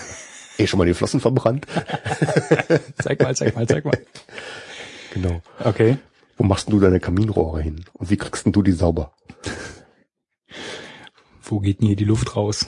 Eh 0.57 0.67
schon 0.67 0.77
mal 0.77 0.85
die 0.85 0.93
Flossen 0.93 1.19
verbrannt. 1.19 1.65
Zeig 3.01 3.21
mal, 3.21 3.35
zeig 3.35 3.55
mal, 3.55 3.67
zeig 3.67 3.85
mal. 3.85 3.97
genau. 5.13 5.41
Okay. 5.63 5.97
Wo 6.37 6.43
machst 6.43 6.71
du 6.71 6.79
deine 6.79 6.99
Kaminrohre 6.99 7.61
hin? 7.61 7.85
Und 7.93 8.09
wie 8.09 8.17
kriegst 8.17 8.45
du 8.45 8.61
die 8.61 8.71
sauber? 8.71 9.13
Wo 11.41 11.59
geht 11.59 11.79
denn 11.81 11.87
hier 11.87 11.95
die 11.95 12.05
Luft 12.05 12.35
raus? 12.35 12.67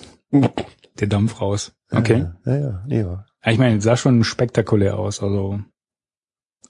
Der 0.99 1.07
Dampf 1.07 1.41
raus. 1.41 1.73
Okay. 1.91 2.27
Ja, 2.45 2.55
ja, 2.55 2.59
ja. 2.59 2.83
Ja. 2.87 3.25
Ja, 3.45 3.51
ich 3.51 3.57
meine, 3.57 3.77
es 3.77 3.83
sah 3.83 3.95
schon 3.97 4.23
spektakulär 4.23 4.97
aus, 4.97 5.21
also. 5.23 5.59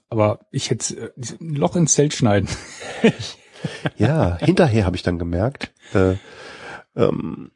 Aber 0.08 0.40
ich 0.50 0.70
hätte 0.70 1.12
ein 1.40 1.54
Loch 1.54 1.76
ins 1.76 1.94
Zelt 1.94 2.14
schneiden. 2.14 2.48
ja 3.96 4.38
hinterher 4.38 4.86
habe 4.86 4.96
ich 4.96 5.02
dann 5.02 5.18
gemerkt, 5.18 5.72
äh, 5.92 6.14
ähm, 6.96 7.50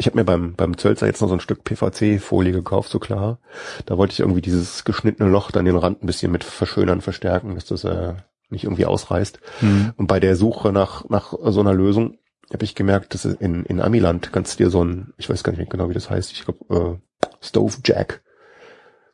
ich 0.00 0.06
habe 0.06 0.16
mir 0.16 0.24
beim, 0.24 0.54
beim 0.54 0.78
Zölzer 0.78 1.06
jetzt 1.06 1.20
noch 1.20 1.28
so 1.28 1.34
ein 1.34 1.40
Stück 1.40 1.62
PVC-Folie 1.62 2.52
gekauft, 2.52 2.88
so 2.88 2.98
klar. 2.98 3.38
Da 3.84 3.98
wollte 3.98 4.14
ich 4.14 4.20
irgendwie 4.20 4.40
dieses 4.40 4.84
geschnittene 4.84 5.28
Loch 5.28 5.50
dann 5.50 5.66
den 5.66 5.76
Rand 5.76 6.02
ein 6.02 6.06
bisschen 6.06 6.32
mit 6.32 6.42
verschönern, 6.42 7.02
verstärken, 7.02 7.54
dass 7.54 7.66
das 7.66 7.84
äh, 7.84 8.14
nicht 8.48 8.64
irgendwie 8.64 8.86
ausreißt. 8.86 9.40
Hm. 9.60 9.92
Und 9.98 10.06
bei 10.06 10.18
der 10.18 10.36
Suche 10.36 10.72
nach, 10.72 11.06
nach 11.10 11.34
so 11.44 11.60
einer 11.60 11.74
Lösung 11.74 12.16
habe 12.50 12.64
ich 12.64 12.74
gemerkt, 12.74 13.12
dass 13.12 13.26
in, 13.26 13.64
in 13.66 13.78
Amiland 13.78 14.32
kannst 14.32 14.58
du 14.58 14.64
dir 14.64 14.70
so 14.70 14.82
ein, 14.82 15.12
ich 15.18 15.28
weiß 15.28 15.44
gar 15.44 15.52
nicht 15.52 15.70
genau, 15.70 15.90
wie 15.90 15.94
das 15.94 16.08
heißt, 16.08 16.32
ich 16.32 16.46
glaube, 16.46 16.98
äh, 17.22 17.26
Stove 17.42 17.76
Jack, 17.84 18.22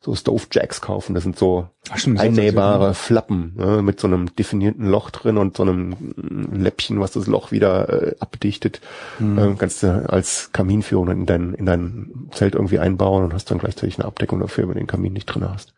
so 0.06 0.14
Stove 0.14 0.44
Jacks 0.52 0.80
kaufen. 0.80 1.14
Das 1.14 1.24
sind 1.24 1.36
so 1.36 1.66
Ach, 1.90 1.98
stimmt, 1.98 2.20
einnähbare 2.20 2.94
Flappen 2.94 3.54
ne, 3.56 3.82
mit 3.82 3.98
so 3.98 4.06
einem 4.06 4.34
definierten 4.36 4.86
Loch 4.86 5.10
drin 5.10 5.36
und 5.36 5.56
so 5.56 5.64
einem 5.64 5.96
Läppchen, 6.52 7.00
was 7.00 7.10
das 7.10 7.26
Loch 7.26 7.50
wieder 7.50 7.88
äh, 7.88 8.14
abdichtet. 8.20 8.80
Mhm. 9.18 9.38
Äh, 9.38 9.54
kannst 9.58 9.82
du 9.82 10.08
als 10.08 10.52
Kaminführung 10.52 11.10
in 11.10 11.26
dein, 11.26 11.54
in 11.54 11.66
dein 11.66 12.28
Zelt 12.30 12.54
irgendwie 12.54 12.78
einbauen 12.78 13.24
und 13.24 13.34
hast 13.34 13.50
dann 13.50 13.58
gleichzeitig 13.58 13.98
eine 13.98 14.06
Abdeckung 14.06 14.38
dafür, 14.38 14.68
wenn 14.68 14.74
du 14.74 14.80
den 14.80 14.86
Kamin 14.86 15.12
nicht 15.12 15.26
drin 15.26 15.48
hast. 15.48 15.74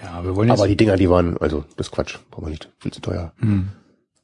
Ja, 0.00 0.24
wir 0.24 0.36
wollen 0.36 0.48
jetzt. 0.48 0.60
Aber 0.60 0.68
die 0.68 0.76
Dinger, 0.76 0.96
die 0.96 1.10
waren, 1.10 1.36
also 1.38 1.64
das 1.76 1.88
ist 1.88 1.92
Quatsch, 1.92 2.18
brauchen 2.30 2.46
wir 2.46 2.50
nicht, 2.50 2.70
viel 2.78 2.92
zu 2.92 3.00
teuer. 3.00 3.32
hm. 3.38 3.70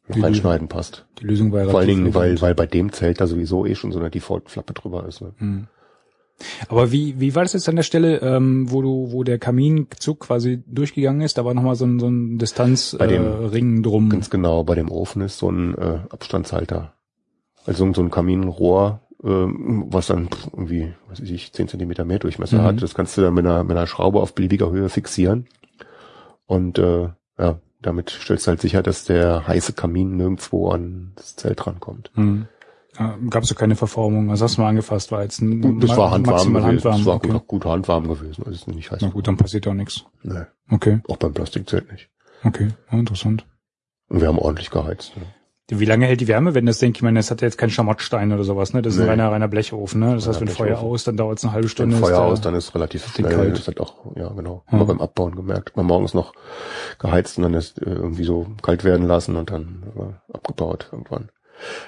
noch 0.07 0.15
Die 0.15 0.21
reinschneiden 0.21 0.69
passt. 0.69 1.05
Die 1.19 1.25
Lösung 1.25 1.51
war 1.51 1.65
ja 1.65 1.71
Vor 1.71 1.81
allen 1.81 1.89
Dingen, 1.89 2.15
weil, 2.15 2.41
weil 2.41 2.55
bei 2.55 2.67
dem 2.67 2.93
Zelt 2.93 3.21
da 3.21 3.27
sowieso 3.27 3.67
eh 3.67 3.75
schon 3.75 3.91
so 3.91 3.99
eine 3.99 4.09
Default-Flappe 4.11 4.73
drüber 4.73 5.05
ist. 5.09 5.21
Ne? 5.21 5.33
Hm. 5.39 5.67
Aber 6.69 6.91
wie, 6.93 7.21
wie 7.21 7.35
war 7.35 7.43
das 7.43 7.53
jetzt 7.53 7.69
an 7.69 7.77
der 7.77 7.83
Stelle, 7.83 8.19
ähm, 8.21 8.71
wo 8.71 8.83
du, 8.83 9.13
wo 9.13 9.23
der 9.23 9.39
Kaminzug 9.39 10.21
quasi 10.21 10.63
durchgegangen 10.67 11.23
ist? 11.23 11.39
Da 11.39 11.45
war 11.45 11.55
nochmal 11.55 11.77
so 11.77 11.85
ein, 11.85 11.99
so 12.01 12.09
ein 12.09 12.39
Distanzring 12.39 12.99
Bei 12.99 13.59
äh, 13.59 13.83
drum. 13.83 14.09
Ganz 14.09 14.31
genau, 14.31 14.65
bei 14.65 14.75
dem 14.75 14.91
Ofen 14.91 15.23
ist 15.23 15.39
so 15.39 15.51
ein 15.51 15.77
äh, 15.77 15.99
Abstandshalter. 16.11 16.95
Also 17.65 17.93
so 17.93 18.03
ein 18.03 18.11
Kaminrohr, 18.11 19.03
ähm, 19.23 19.85
was 19.89 20.09
dann 20.09 20.29
irgendwie, 20.53 20.95
was 21.09 21.21
weiß 21.23 21.31
ich, 21.31 21.53
10 21.53 21.69
Zentimeter 21.69 22.05
mehr 22.05 22.19
Durchmesser 22.19 22.59
Mhm. 22.59 22.63
hat. 22.65 22.83
Das 22.83 22.95
kannst 22.95 23.17
du 23.17 23.21
dann 23.23 23.35
mit 23.35 23.47
einer, 23.47 23.63
mit 23.63 23.77
einer 23.77 23.87
Schraube 23.87 24.21
auf 24.21 24.35
beliebiger 24.35 24.71
Höhe 24.71 24.89
fixieren. 24.89 25.47
Und 26.47 26.79
äh, 26.79 27.09
ja, 27.39 27.61
damit 27.81 28.11
stellst 28.11 28.47
du 28.47 28.51
halt 28.51 28.61
sicher, 28.61 28.83
dass 28.83 29.05
der 29.05 29.47
heiße 29.47 29.73
Kamin 29.75 30.17
nirgendwo 30.17 30.71
an 30.71 31.13
das 31.17 31.37
Zelt 31.37 31.67
rankommt. 31.67 32.11
Hm. 32.15 32.47
Ja, 32.99 33.17
Gab 33.31 33.43
es 33.45 33.49
so 33.49 33.55
keine 33.55 33.75
Verformung? 33.75 34.31
Also 34.31 34.45
hast 34.45 34.59
du 34.59 34.61
mal 34.63 34.69
angefasst, 34.69 35.13
war 35.13 35.23
jetzt 35.23 35.41
ein 35.41 35.61
Gut, 35.63 35.83
das 35.83 35.97
war 35.97 36.11
handwarm 36.11 36.37
maximal 36.37 36.63
gewesen. 36.63 36.75
handwarm. 36.77 36.97
Das 36.99 37.07
war 37.07 37.15
okay. 37.17 37.29
gut, 37.29 37.47
gut 37.49 37.65
handwarm 37.65 38.09
gewesen. 38.09 38.43
Also 38.45 38.51
ist 38.53 38.69
nicht 38.69 38.91
heiß. 38.91 38.99
Na 39.03 39.09
gut, 39.09 39.27
dann 39.29 39.37
passiert 39.37 39.67
auch 39.67 39.75
nichts. 39.75 40.05
Nee, 40.23 40.43
Okay, 40.71 41.01
auch 41.09 41.17
beim 41.17 41.33
Plastikzelt 41.33 41.91
nicht. 41.91 42.11
okay, 42.45 42.69
ja, 42.91 42.99
interessant. 42.99 43.47
Und 44.09 44.21
wir 44.21 44.29
haben 44.29 44.39
ordentlich 44.39 44.71
geheizt. 44.71 45.17
Ne? 45.17 45.23
Wie 45.75 45.87
lange 45.87 46.05
hält 46.05 46.21
die 46.21 46.29
Wärme, 46.29 46.55
wenn 46.55 46.67
das, 46.67 46.81
denke 46.81 46.99
ich, 46.99 47.03
meine, 47.03 47.19
das 47.19 47.31
hat 47.31 47.41
ja 47.41 47.47
jetzt 47.47 47.57
keinen 47.57 47.71
Schamottstein 47.71 48.31
oder 48.33 48.45
sowas, 48.45 48.75
ne? 48.75 48.83
Das 48.83 48.93
ist 48.93 49.01
ein 49.01 49.05
Nee. 49.05 49.11
reiner, 49.13 49.31
reiner 49.33 49.49
Blechofen, 49.49 50.01
ne? 50.01 50.15
Das 50.17 50.29
heißt, 50.29 50.41
wenn 50.43 50.49
Reiner 50.49 50.57
Feuer 50.59 50.67
Blechofen. 50.67 50.91
aus, 50.91 51.05
dann 51.05 51.17
dauert 51.17 51.39
es 51.39 51.45
eine 51.45 51.53
halbe 51.55 51.65
Wenn 51.65 51.71
Stunde. 51.71 51.95
ist 51.97 52.01
Feuer 52.03 52.21
aus, 52.21 52.41
dann 52.43 52.55
ist 52.55 52.75
relativ 52.75 53.07
schnell. 53.07 53.33
kalt. 53.35 53.57
Das 53.59 53.69
hat 53.69 53.81
auch, 53.81 54.15
ja 54.17 54.29
genau. 54.35 54.65
Hm. 54.67 54.79
Aber 54.81 54.87
beim 54.89 55.01
Abbauen 55.01 55.35
gemerkt. 55.35 55.75
Man 55.77 55.87
morgens 55.87 56.13
noch 56.13 56.35
geheizt 56.99 57.39
und 57.39 57.45
dann 57.45 57.55
ist 57.55 57.79
äh, 57.81 57.85
irgendwie 57.91 58.25
so 58.25 58.49
kalt 58.61 58.85
werden 58.85 59.07
lassen 59.07 59.37
und 59.37 59.51
dann 59.51 59.83
äh, 59.97 60.35
abgebaut 60.35 60.91
irgendwann. 60.93 61.31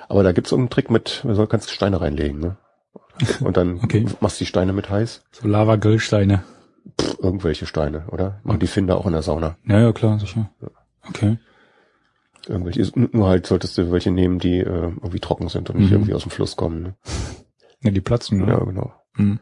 Aber 0.09 0.23
da 0.23 0.33
gibt's 0.33 0.51
so 0.51 0.57
einen 0.57 0.71
Trick 0.71 0.91
mit, 0.91 1.23
du 1.25 1.47
kannst 1.47 1.71
Steine 1.71 2.01
reinlegen, 2.01 2.41
ne? 2.41 2.57
Und 3.41 3.57
dann 3.57 3.81
Okay. 3.83 4.07
machst 4.21 4.41
du 4.41 4.45
die 4.45 4.49
Steine 4.49 4.73
mit 4.73 4.91
heiß. 4.91 5.23
So 5.33 5.47
Lava-Grillsteine. 5.49 6.43
Irgendwelche 7.19 7.67
Steine, 7.67 8.05
oder? 8.11 8.41
Machen 8.45 8.61
die 8.61 8.67
Finder 8.67 8.99
auch 8.99 9.07
in 9.07 9.13
der 9.13 9.23
Sauna. 9.23 9.57
Ja, 9.67 9.81
ja, 9.81 9.93
klar, 9.93 10.19
sicher. 10.19 10.51
Okay. 11.09 11.39
Irgendwelche, 12.47 12.91
nur 13.13 13.29
halt 13.29 13.47
solltest 13.47 13.79
du 13.79 13.91
welche 13.91 14.11
nehmen, 14.11 14.39
die 14.39 14.59
äh, 14.59 14.65
irgendwie 14.67 15.21
trocken 15.21 15.49
sind 15.49 15.71
und 15.71 15.79
nicht 15.79 15.89
Mhm. 15.91 15.95
irgendwie 15.95 16.15
aus 16.15 16.23
dem 16.23 16.31
Fluss 16.31 16.57
kommen. 16.57 16.83
Ne? 16.83 16.95
Ja, 17.83 17.91
die 17.91 18.01
platzen, 18.01 18.41
Ja, 18.41 18.47
ne? 18.59 18.65
genau. 18.67 18.93
Hm. 19.17 19.41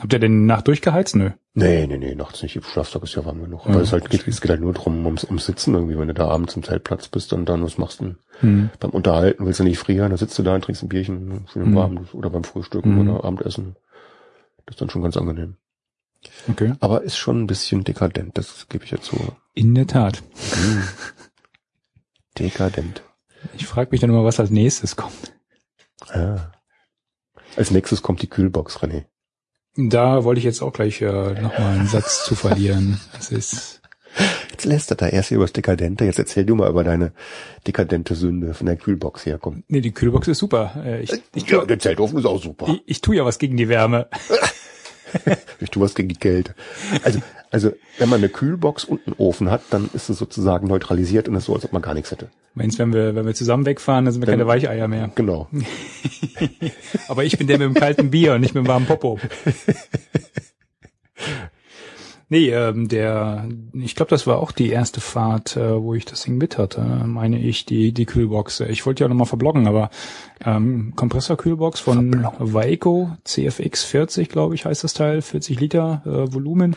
Habt 0.00 0.12
ihr 0.12 0.18
denn 0.18 0.46
Nacht 0.46 0.66
durchgeheizt? 0.66 1.14
Nö. 1.14 1.30
Nee, 1.56 1.86
nee, 1.86 1.98
nee, 1.98 2.16
nachts 2.16 2.42
nicht. 2.42 2.56
Im 2.56 2.62
Schlaftag 2.64 3.04
ist 3.04 3.14
ja 3.14 3.24
warm 3.24 3.40
genug. 3.40 3.64
Ja, 3.64 3.70
Aber 3.72 3.80
es, 3.80 3.92
halt, 3.92 4.10
geht, 4.10 4.26
es 4.26 4.40
geht 4.40 4.50
halt 4.50 4.60
nur 4.60 4.72
drum, 4.72 5.06
ums, 5.06 5.22
ums 5.24 5.46
Sitzen 5.46 5.72
irgendwie, 5.74 5.96
wenn 5.96 6.08
du 6.08 6.14
da 6.14 6.26
abends 6.28 6.56
im 6.56 6.64
Zeltplatz 6.64 7.06
bist 7.06 7.32
und 7.32 7.46
dann, 7.48 7.62
was 7.62 7.78
machst 7.78 8.00
du 8.00 8.04
denn? 8.06 8.18
Hm. 8.40 8.70
Beim 8.80 8.90
Unterhalten 8.90 9.46
willst 9.46 9.60
du 9.60 9.64
nicht 9.64 9.78
frieren, 9.78 10.08
dann 10.10 10.18
sitzt 10.18 10.36
du 10.36 10.42
da 10.42 10.56
und 10.56 10.62
trinkst 10.64 10.82
ein 10.82 10.88
Bierchen, 10.88 11.46
schön 11.52 11.70
Mhm. 11.70 11.74
warm, 11.76 12.08
oder 12.12 12.30
beim 12.30 12.42
Frühstücken 12.42 12.94
Mhm. 13.00 13.08
oder 13.10 13.24
Abendessen. 13.24 13.76
Das 14.66 14.74
ist 14.74 14.80
dann 14.80 14.90
schon 14.90 15.02
ganz 15.02 15.16
angenehm. 15.16 15.56
Okay. 16.48 16.72
Aber 16.80 17.02
ist 17.02 17.16
schon 17.16 17.42
ein 17.42 17.46
bisschen 17.46 17.84
dekadent, 17.84 18.36
das 18.36 18.66
gebe 18.68 18.84
ich 18.84 18.90
ja 18.90 19.00
zu. 19.00 19.16
In 19.52 19.74
der 19.76 19.86
Tat. 19.86 20.22
Mhm. 20.56 20.82
dekadent. 22.38 23.02
Ich 23.56 23.66
frage 23.66 23.90
mich 23.92 24.00
dann 24.00 24.10
immer, 24.10 24.24
was 24.24 24.40
als 24.40 24.50
nächstes 24.50 24.96
kommt. 24.96 25.34
Ah. 26.08 26.50
Als 27.56 27.70
nächstes 27.70 28.02
kommt 28.02 28.22
die 28.22 28.26
Kühlbox, 28.28 28.78
René. 28.78 29.04
Da 29.76 30.24
wollte 30.24 30.38
ich 30.38 30.44
jetzt 30.44 30.62
auch 30.62 30.72
gleich 30.72 31.00
äh, 31.02 31.06
nochmal 31.40 31.78
einen 31.78 31.86
Satz 31.86 32.24
zu 32.24 32.34
verlieren. 32.34 33.00
Das 33.12 33.30
ist, 33.32 33.80
Jetzt 34.52 34.64
lästert 34.66 35.02
er 35.02 35.12
erst 35.12 35.28
hier 35.30 35.36
über 35.36 35.44
das 35.44 35.52
Dekadente, 35.52 36.04
jetzt 36.04 36.20
erzähl 36.20 36.44
du 36.44 36.54
mal 36.54 36.70
über 36.70 36.84
deine 36.84 37.12
dekadente 37.66 38.14
Sünde 38.14 38.54
von 38.54 38.66
der 38.66 38.76
Kühlbox 38.76 39.26
her, 39.26 39.38
komm. 39.40 39.64
nee, 39.66 39.80
die 39.80 39.90
Kühlbox 39.90 40.28
ist 40.28 40.38
super. 40.38 40.72
Äh, 40.84 41.02
Ich, 41.02 41.12
ich, 41.34 41.48
Ja, 41.48 41.64
der 41.64 41.80
Zeltofen 41.80 42.18
ist 42.18 42.24
auch 42.24 42.40
super. 42.40 42.68
ich, 42.68 42.82
ich 42.86 43.00
tue 43.00 43.16
ja 43.16 43.24
was 43.24 43.38
gegen 43.40 43.56
die 43.56 43.68
Wärme. 43.68 44.06
Ich 45.60 45.70
tue 45.70 45.82
was 45.82 45.94
gegen 45.94 46.08
die 46.08 46.16
Kälte. 46.16 46.54
Also, 47.02 47.20
also, 47.50 47.72
wenn 47.98 48.08
man 48.08 48.18
eine 48.18 48.28
Kühlbox 48.28 48.84
und 48.84 49.06
einen 49.06 49.14
Ofen 49.16 49.50
hat, 49.50 49.62
dann 49.70 49.88
ist 49.92 50.08
es 50.08 50.18
sozusagen 50.18 50.66
neutralisiert 50.66 51.28
und 51.28 51.34
es 51.36 51.44
ist 51.44 51.46
so, 51.46 51.54
als 51.54 51.64
ob 51.64 51.72
man 51.72 51.82
gar 51.82 51.94
nichts 51.94 52.10
hätte. 52.10 52.28
Meinst, 52.54 52.78
wenn 52.78 52.92
wir, 52.92 53.14
wenn 53.14 53.26
wir 53.26 53.34
zusammen 53.34 53.64
wegfahren, 53.66 54.04
dann 54.04 54.12
sind 54.12 54.22
wir 54.22 54.26
keine 54.26 54.38
Dann- 54.38 54.48
Weicheier 54.48 54.88
mehr. 54.88 55.10
Genau. 55.14 55.48
Aber 57.08 57.24
ich 57.24 57.38
bin 57.38 57.46
der 57.46 57.58
mit 57.58 57.66
dem 57.68 57.74
kalten 57.74 58.10
Bier 58.10 58.34
und 58.34 58.40
nicht 58.40 58.54
mit 58.54 58.64
dem 58.64 58.68
warmen 58.68 58.86
Popo. 58.86 59.18
Nee, 62.34 62.50
ähm, 62.50 62.88
der, 62.88 63.48
ich 63.74 63.94
glaube, 63.94 64.10
das 64.10 64.26
war 64.26 64.40
auch 64.40 64.50
die 64.50 64.68
erste 64.68 65.00
Fahrt, 65.00 65.56
äh, 65.56 65.80
wo 65.80 65.94
ich 65.94 66.04
das 66.04 66.24
Ding 66.24 66.36
mit 66.36 66.58
hatte, 66.58 66.80
meine 66.82 67.38
ich, 67.38 67.64
die, 67.64 67.92
die 67.92 68.06
Kühlbox. 68.06 68.58
Ich 68.58 68.84
wollte 68.84 69.04
ja 69.04 69.08
nochmal 69.08 69.28
verbloggen, 69.28 69.68
aber 69.68 69.88
ähm, 70.44 70.94
Kompressorkühlbox 70.96 71.78
von 71.78 72.26
Vaeco 72.40 73.12
CFX 73.22 73.84
40, 73.84 74.28
glaube 74.30 74.56
ich, 74.56 74.64
heißt 74.64 74.82
das 74.82 74.94
Teil, 74.94 75.22
40 75.22 75.60
Liter 75.60 76.02
äh, 76.04 76.34
Volumen 76.34 76.74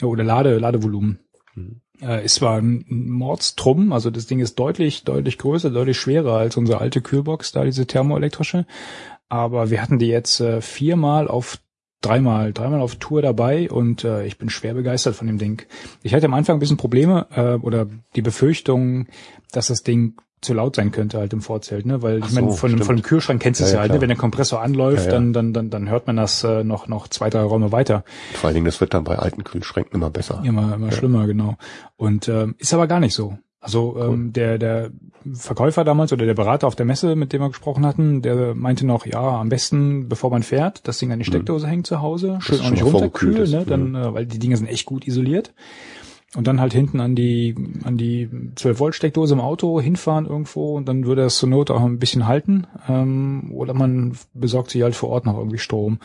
oder 0.00 0.24
Lade, 0.24 0.56
Ladevolumen. 0.56 1.18
Mhm. 1.54 1.82
Äh, 2.00 2.24
ist 2.24 2.36
zwar 2.36 2.56
ein 2.56 2.86
Mordstrum, 2.88 3.92
also 3.92 4.08
das 4.08 4.28
Ding 4.28 4.40
ist 4.40 4.58
deutlich, 4.58 5.04
deutlich 5.04 5.36
größer, 5.36 5.68
deutlich 5.68 6.00
schwerer 6.00 6.38
als 6.38 6.56
unsere 6.56 6.80
alte 6.80 7.02
Kühlbox, 7.02 7.52
da 7.52 7.66
diese 7.66 7.86
thermoelektrische. 7.86 8.64
Aber 9.28 9.68
wir 9.68 9.82
hatten 9.82 9.98
die 9.98 10.08
jetzt 10.08 10.40
äh, 10.40 10.62
viermal 10.62 11.28
auf 11.28 11.58
dreimal, 12.00 12.52
dreimal 12.52 12.80
auf 12.80 12.96
Tour 12.96 13.22
dabei 13.22 13.70
und 13.70 14.04
äh, 14.04 14.24
ich 14.26 14.38
bin 14.38 14.48
schwer 14.48 14.74
begeistert 14.74 15.14
von 15.14 15.26
dem 15.26 15.38
Ding. 15.38 15.62
Ich 16.02 16.14
hatte 16.14 16.26
am 16.26 16.34
Anfang 16.34 16.56
ein 16.56 16.60
bisschen 16.60 16.76
Probleme 16.76 17.26
äh, 17.34 17.54
oder 17.54 17.86
die 18.16 18.22
Befürchtung, 18.22 19.06
dass 19.52 19.68
das 19.68 19.82
Ding 19.82 20.14
zu 20.40 20.54
laut 20.54 20.76
sein 20.76 20.90
könnte 20.90 21.18
halt 21.18 21.34
im 21.34 21.42
Vorzelt, 21.42 21.84
ne? 21.84 22.00
Weil 22.00 22.20
Ach 22.22 22.28
ich 22.28 22.34
meine, 22.34 22.50
so, 22.50 22.56
von, 22.56 22.70
stimmt. 22.70 22.84
von 22.86 22.96
dem 22.96 23.02
Kühlschrank 23.02 23.42
kennst 23.42 23.60
du 23.60 23.64
es 23.64 23.72
Ja, 23.72 23.74
ja, 23.74 23.78
ja, 23.78 23.82
halt, 23.82 23.92
ne? 23.92 24.00
wenn 24.00 24.08
der 24.08 24.16
Kompressor 24.16 24.62
anläuft, 24.62 25.04
Ja, 25.06 25.12
ja. 25.12 25.12
Dann, 25.12 25.32
dann, 25.34 25.52
dann, 25.52 25.68
dann 25.68 25.90
hört 25.90 26.06
man 26.06 26.16
das 26.16 26.42
äh, 26.44 26.64
noch, 26.64 26.88
noch 26.88 27.08
zwei, 27.08 27.28
drei 27.28 27.42
Räume 27.42 27.72
weiter. 27.72 28.04
Vor 28.32 28.48
allen 28.48 28.54
Dingen, 28.54 28.64
das 28.64 28.80
wird 28.80 28.94
dann 28.94 29.04
bei 29.04 29.18
alten 29.18 29.44
Kühlschränken 29.44 29.94
immer 29.94 30.08
besser. 30.08 30.42
Immer, 30.44 30.74
immer 30.74 30.92
schlimmer, 30.92 31.26
genau. 31.26 31.56
Und 31.96 32.28
ähm, 32.28 32.54
ist 32.58 32.72
aber 32.72 32.86
gar 32.86 33.00
nicht 33.00 33.14
so. 33.14 33.36
Also 33.60 33.98
ähm, 34.00 34.32
der, 34.32 34.56
der 34.58 34.90
Verkäufer 35.34 35.84
damals 35.84 36.12
oder 36.14 36.24
der 36.24 36.34
Berater 36.34 36.66
auf 36.66 36.76
der 36.76 36.86
Messe, 36.86 37.14
mit 37.14 37.32
dem 37.32 37.42
wir 37.42 37.48
gesprochen 37.50 37.84
hatten, 37.84 38.22
der 38.22 38.54
meinte 38.54 38.86
noch, 38.86 39.04
ja, 39.04 39.38
am 39.38 39.50
besten, 39.50 40.08
bevor 40.08 40.30
man 40.30 40.42
fährt, 40.42 40.88
das 40.88 40.98
Ding 40.98 41.12
an 41.12 41.18
die 41.18 41.26
Steckdose 41.26 41.66
hängt 41.66 41.86
zu 41.86 42.00
Hause, 42.00 42.38
schön 42.40 42.60
auch 42.60 42.70
nicht 42.70 42.84
runterkühlen, 42.84 43.50
ne, 43.50 43.64
dann, 43.66 43.94
äh, 43.94 44.14
weil 44.14 44.24
die 44.24 44.38
Dinger 44.38 44.56
sind 44.56 44.66
echt 44.66 44.86
gut 44.86 45.06
isoliert. 45.06 45.52
Und 46.36 46.46
dann 46.46 46.60
halt 46.60 46.72
hinten 46.72 47.00
an 47.00 47.16
die, 47.16 47.56
an 47.82 47.96
die 47.96 48.30
12 48.54 48.78
Volt 48.78 48.94
Steckdose 48.94 49.34
im 49.34 49.40
Auto 49.40 49.80
hinfahren 49.80 50.26
irgendwo 50.26 50.76
und 50.76 50.88
dann 50.88 51.04
würde 51.04 51.22
das 51.22 51.36
zur 51.38 51.48
Not 51.48 51.72
auch 51.72 51.82
ein 51.82 51.98
bisschen 51.98 52.28
halten. 52.28 52.68
Ähm, 52.88 53.50
oder 53.52 53.74
man 53.74 54.16
besorgt 54.32 54.70
sich 54.70 54.82
halt 54.82 54.94
vor 54.94 55.08
Ort 55.08 55.26
noch 55.26 55.36
irgendwie 55.36 55.58
Strom. 55.58 55.98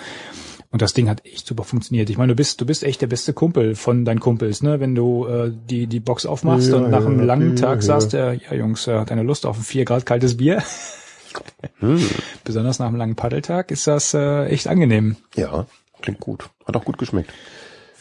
Und 0.76 0.82
das 0.82 0.94
Ding 0.94 1.08
hat 1.08 1.26
echt 1.26 1.48
super 1.48 1.64
funktioniert. 1.64 2.10
Ich 2.10 2.18
meine, 2.18 2.34
du 2.34 2.36
bist, 2.36 2.60
du 2.60 2.66
bist 2.66 2.84
echt 2.84 3.02
der 3.02 3.08
beste 3.08 3.32
Kumpel 3.32 3.76
von 3.76 4.04
deinen 4.04 4.20
Kumpels, 4.20 4.62
ne? 4.62 4.82
Wenn 4.82 4.94
du 4.94 5.26
äh, 5.26 5.50
die, 5.50 5.88
die 5.88 6.02
Box 6.02 6.26
aufmachst 6.26 6.68
Ja, 6.68 6.76
und 6.76 6.90
nach 6.90 7.06
einem 7.06 7.20
ja, 7.20 7.24
langen 7.24 7.56
ja, 7.56 7.62
Tag 7.62 7.76
ja. 7.78 7.82
sagst, 7.82 8.14
äh, 8.14 8.34
ja 8.34 8.54
Jungs, 8.54 8.86
äh, 8.86 9.00
hat 9.00 9.10
eine 9.10 9.24
Lust 9.24 9.46
auf 9.46 9.58
ein 9.58 9.64
4 9.64 9.86
Grad 9.86 10.06
kaltes 10.06 10.36
Bier. 10.36 10.62
Hm. 11.80 12.00
Besonders 12.44 12.80
nach 12.80 12.88
einem 12.88 12.98
langen 12.98 13.16
Paddeltag 13.16 13.72
ist 13.72 13.88
das 13.88 14.14
äh, 14.14 14.48
echt 14.48 14.68
angenehm. 14.68 15.16
Ja, 15.36 15.66
klingt 16.02 16.20
gut. 16.20 16.50
Hat 16.66 16.76
auch 16.76 16.84
gut 16.84 16.98
geschmeckt. 16.98 17.32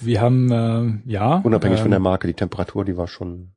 Wir 0.00 0.20
haben, 0.20 0.50
äh, 0.50 1.10
ja. 1.12 1.36
Unabhängig 1.44 1.78
äh, 1.78 1.82
von 1.82 1.90
der 1.92 2.00
Marke, 2.00 2.26
die 2.26 2.34
Temperatur, 2.34 2.84
die 2.84 2.96
war 2.96 3.06
schon 3.06 3.52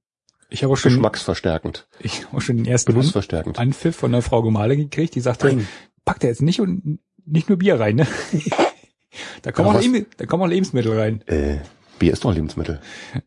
Ich 0.50 0.64
habe 0.64 0.74
auch 0.74 0.78
schon, 0.78 0.92
geschmacksverstärkend, 0.92 1.88
ich 2.00 2.26
habe 2.26 2.38
auch 2.38 2.42
schon 2.42 2.58
den 2.58 2.66
ersten 2.66 2.96
An. 2.96 3.56
Anpfiff 3.56 3.96
von 3.96 4.12
der 4.12 4.22
Frau 4.22 4.44
Gemahle 4.44 4.78
gekriegt, 4.78 5.16
die 5.16 5.22
sagte, 5.22 5.60
packt 6.06 6.24
er 6.24 6.30
jetzt 6.30 6.44
nicht 6.44 6.62
und 6.62 7.00
nicht 7.26 7.50
nur 7.50 7.58
Bier 7.58 7.80
rein, 7.80 7.96
ne? 7.96 8.08
da 9.42 9.52
kommen 9.52 9.70
Ja, 9.70 9.76
auch, 9.76 9.82
Leb- 9.82 10.06
da 10.18 10.26
kommen 10.26 10.44
auch 10.44 10.48
Lebensmittel 10.48 10.98
rein. 11.00 11.22
Äh, 11.28 11.58
Bier 12.00 12.14
ist 12.14 12.24
doch 12.26 12.34
Lebensmittel. 12.34 12.80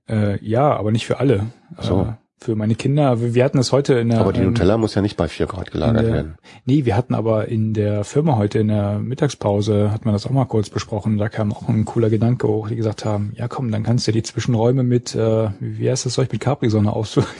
Äh, 0.08 0.42
ja, 0.44 0.76
aber 0.76 0.92
nicht 0.92 1.06
für 1.06 1.18
alle. 1.18 1.46
So. 1.80 2.02
Äh, 2.02 2.12
für 2.42 2.56
meine 2.56 2.74
Kinder. 2.74 3.34
Wir 3.34 3.44
hatten 3.44 3.58
das 3.58 3.70
heute 3.70 3.94
in 3.94 4.08
der. 4.08 4.20
Aber 4.20 4.32
die 4.32 4.40
ähm, 4.40 4.46
Nutella 4.46 4.78
muss 4.78 4.94
ja 4.94 5.02
nicht 5.02 5.18
bei 5.18 5.28
4 5.28 5.44
Grad 5.46 5.72
gelagert 5.72 6.06
der, 6.06 6.12
werden. 6.12 6.34
Nee, 6.64 6.86
wir 6.86 6.96
hatten 6.96 7.14
aber 7.14 7.48
in 7.48 7.74
der 7.74 8.02
Firma 8.02 8.36
heute 8.36 8.60
in 8.60 8.68
der 8.68 8.98
Mittagspause, 8.98 9.90
hat 9.92 10.06
man 10.06 10.14
das 10.14 10.24
auch 10.24 10.30
mal 10.30 10.46
kurz 10.46 10.70
besprochen, 10.70 11.18
da 11.18 11.28
kam 11.28 11.52
auch 11.52 11.68
ein 11.68 11.84
cooler 11.84 12.08
Gedanke 12.08 12.48
hoch, 12.48 12.68
die 12.68 12.76
gesagt 12.76 13.04
haben, 13.04 13.32
ja 13.36 13.46
komm, 13.46 13.70
dann 13.70 13.82
kannst 13.82 14.06
du 14.08 14.12
die 14.12 14.22
Zwischenräume 14.22 14.82
mit, 14.84 15.14
äh, 15.14 15.50
wie 15.60 15.90
heißt 15.90 16.06
das 16.06 16.14
Zeug, 16.14 16.32
mit 16.32 16.40
Capri-Sonne 16.40 16.90
ausfüllen. 16.92 17.28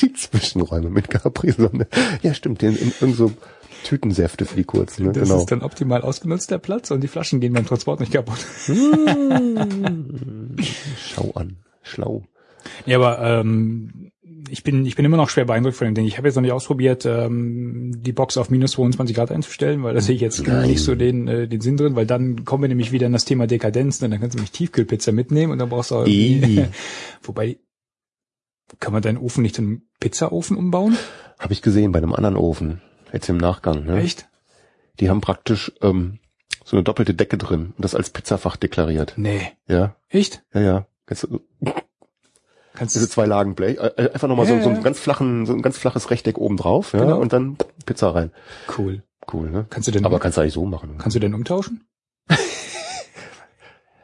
Die 0.00 0.12
Zwischenräume 0.12 0.90
mit 0.90 1.10
Capri-Sonne. 1.10 1.88
Ja, 2.22 2.32
stimmt, 2.32 2.62
in, 2.62 2.76
in, 2.76 2.92
in 3.00 3.14
so 3.14 3.32
Tütensäfte 3.88 4.44
für 4.44 4.56
die 4.56 4.64
kurzen, 4.64 5.06
ne? 5.06 5.12
Das 5.12 5.28
genau. 5.28 5.40
ist 5.40 5.50
dann 5.50 5.62
optimal 5.62 6.02
ausgenutzt, 6.02 6.50
der 6.50 6.58
Platz, 6.58 6.90
und 6.90 7.00
die 7.00 7.08
Flaschen 7.08 7.40
gehen 7.40 7.54
beim 7.54 7.64
Transport 7.64 8.00
nicht 8.00 8.12
kaputt. 8.12 8.36
Schau 10.98 11.30
an. 11.34 11.56
Schlau. 11.82 12.24
Ja, 12.84 12.98
aber 12.98 13.20
ähm, 13.22 14.10
ich 14.50 14.62
bin 14.62 14.84
ich 14.84 14.94
bin 14.94 15.06
immer 15.06 15.16
noch 15.16 15.30
schwer 15.30 15.46
beeindruckt 15.46 15.76
von 15.76 15.86
dem 15.86 15.94
Ding. 15.94 16.04
Ich 16.04 16.18
habe 16.18 16.28
jetzt 16.28 16.34
noch 16.34 16.42
nicht 16.42 16.52
ausprobiert, 16.52 17.06
ähm, 17.06 18.02
die 18.02 18.12
Box 18.12 18.36
auf 18.36 18.50
minus 18.50 18.72
22 18.72 19.16
Grad 19.16 19.32
einzustellen, 19.32 19.82
weil 19.82 19.94
da 19.94 20.02
sehe 20.02 20.16
ich 20.16 20.20
jetzt 20.20 20.46
Nein. 20.46 20.68
nicht 20.68 20.82
so 20.82 20.94
den 20.94 21.26
äh, 21.26 21.48
den 21.48 21.62
Sinn 21.62 21.78
drin, 21.78 21.96
weil 21.96 22.04
dann 22.04 22.44
kommen 22.44 22.64
wir 22.64 22.68
nämlich 22.68 22.92
wieder 22.92 23.06
in 23.06 23.14
das 23.14 23.24
Thema 23.24 23.46
Dekadenz. 23.46 24.02
Ne? 24.02 24.10
Dann 24.10 24.20
kannst 24.20 24.34
du 24.34 24.38
nämlich 24.38 24.52
Tiefkühlpizza 24.52 25.12
mitnehmen 25.12 25.52
und 25.52 25.58
dann 25.58 25.70
brauchst 25.70 25.92
du 25.92 25.94
auch 25.94 26.06
wobei 27.22 27.56
kann 28.80 28.92
man 28.92 29.00
deinen 29.00 29.16
Ofen 29.16 29.42
nicht 29.42 29.56
dann 29.56 29.80
Pizzaofen 29.98 30.58
umbauen? 30.58 30.94
Habe 31.38 31.54
ich 31.54 31.62
gesehen 31.62 31.92
bei 31.92 32.00
einem 32.00 32.12
anderen 32.12 32.36
Ofen. 32.36 32.82
Jetzt 33.12 33.28
im 33.28 33.36
Nachgang. 33.38 33.84
Ne? 33.84 34.00
Echt? 34.00 34.28
Die 35.00 35.08
haben 35.10 35.20
praktisch 35.20 35.72
ähm, 35.82 36.18
so 36.64 36.76
eine 36.76 36.84
doppelte 36.84 37.14
Decke 37.14 37.38
drin 37.38 37.72
und 37.76 37.84
das 37.84 37.94
als 37.94 38.10
Pizzafach 38.10 38.56
deklariert. 38.56 39.14
Nee. 39.16 39.52
Ja, 39.66 39.94
Echt? 40.08 40.42
ja, 40.52 40.60
ja. 40.60 40.86
Jetzt, 41.08 41.24
äh, 41.24 41.70
Kannst 42.74 42.94
diese 42.94 43.08
zwei 43.08 43.26
Lagen 43.26 43.54
Blech, 43.56 43.78
äh, 43.78 43.86
äh, 43.96 44.12
einfach 44.12 44.28
nochmal 44.28 44.46
Ja, 44.46 44.56
so, 44.58 44.62
so 44.64 44.70
ja. 44.70 44.76
ein 44.76 44.82
ganz 44.84 45.00
flachen, 45.00 45.46
so 45.46 45.52
ein 45.52 45.62
ganz 45.62 45.78
flaches 45.78 46.10
Rechteck 46.10 46.38
oben 46.38 46.56
drauf, 46.56 46.92
ja, 46.92 47.00
Genau. 47.00 47.18
und 47.18 47.32
dann 47.32 47.56
Pizza 47.86 48.14
rein. 48.14 48.30
Cool. 48.76 49.02
Cool, 49.32 49.50
ne? 49.50 49.66
Kannst 49.70 49.88
du 49.88 49.92
denn, 49.92 50.04
Aber 50.04 50.20
kannst 50.20 50.36
du 50.38 50.42
eigentlich 50.42 50.54
so 50.54 50.64
machen. 50.64 50.96
kannst 50.98 51.14
du 51.16 51.20
denn 51.20 51.34
umtauschen? 51.34 51.84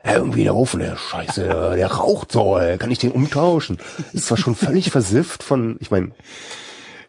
Ja, 0.07 0.17
irgendwie 0.17 0.45
der 0.45 0.55
Ofen, 0.55 0.81
der 0.81 0.97
Scheiße, 0.97 1.45
der, 1.45 1.77
der 1.77 1.87
raucht 1.91 2.31
so, 2.31 2.59
ey. 2.59 2.77
kann 2.77 2.91
ich 2.91 2.99
den 2.99 3.11
umtauschen? 3.13 3.79
Ist 4.13 4.27
zwar 4.27 4.37
schon 4.37 4.55
völlig 4.55 4.91
versifft 4.91 5.43
von, 5.43 5.79
ich 5.81 5.91
meine, 5.91 6.11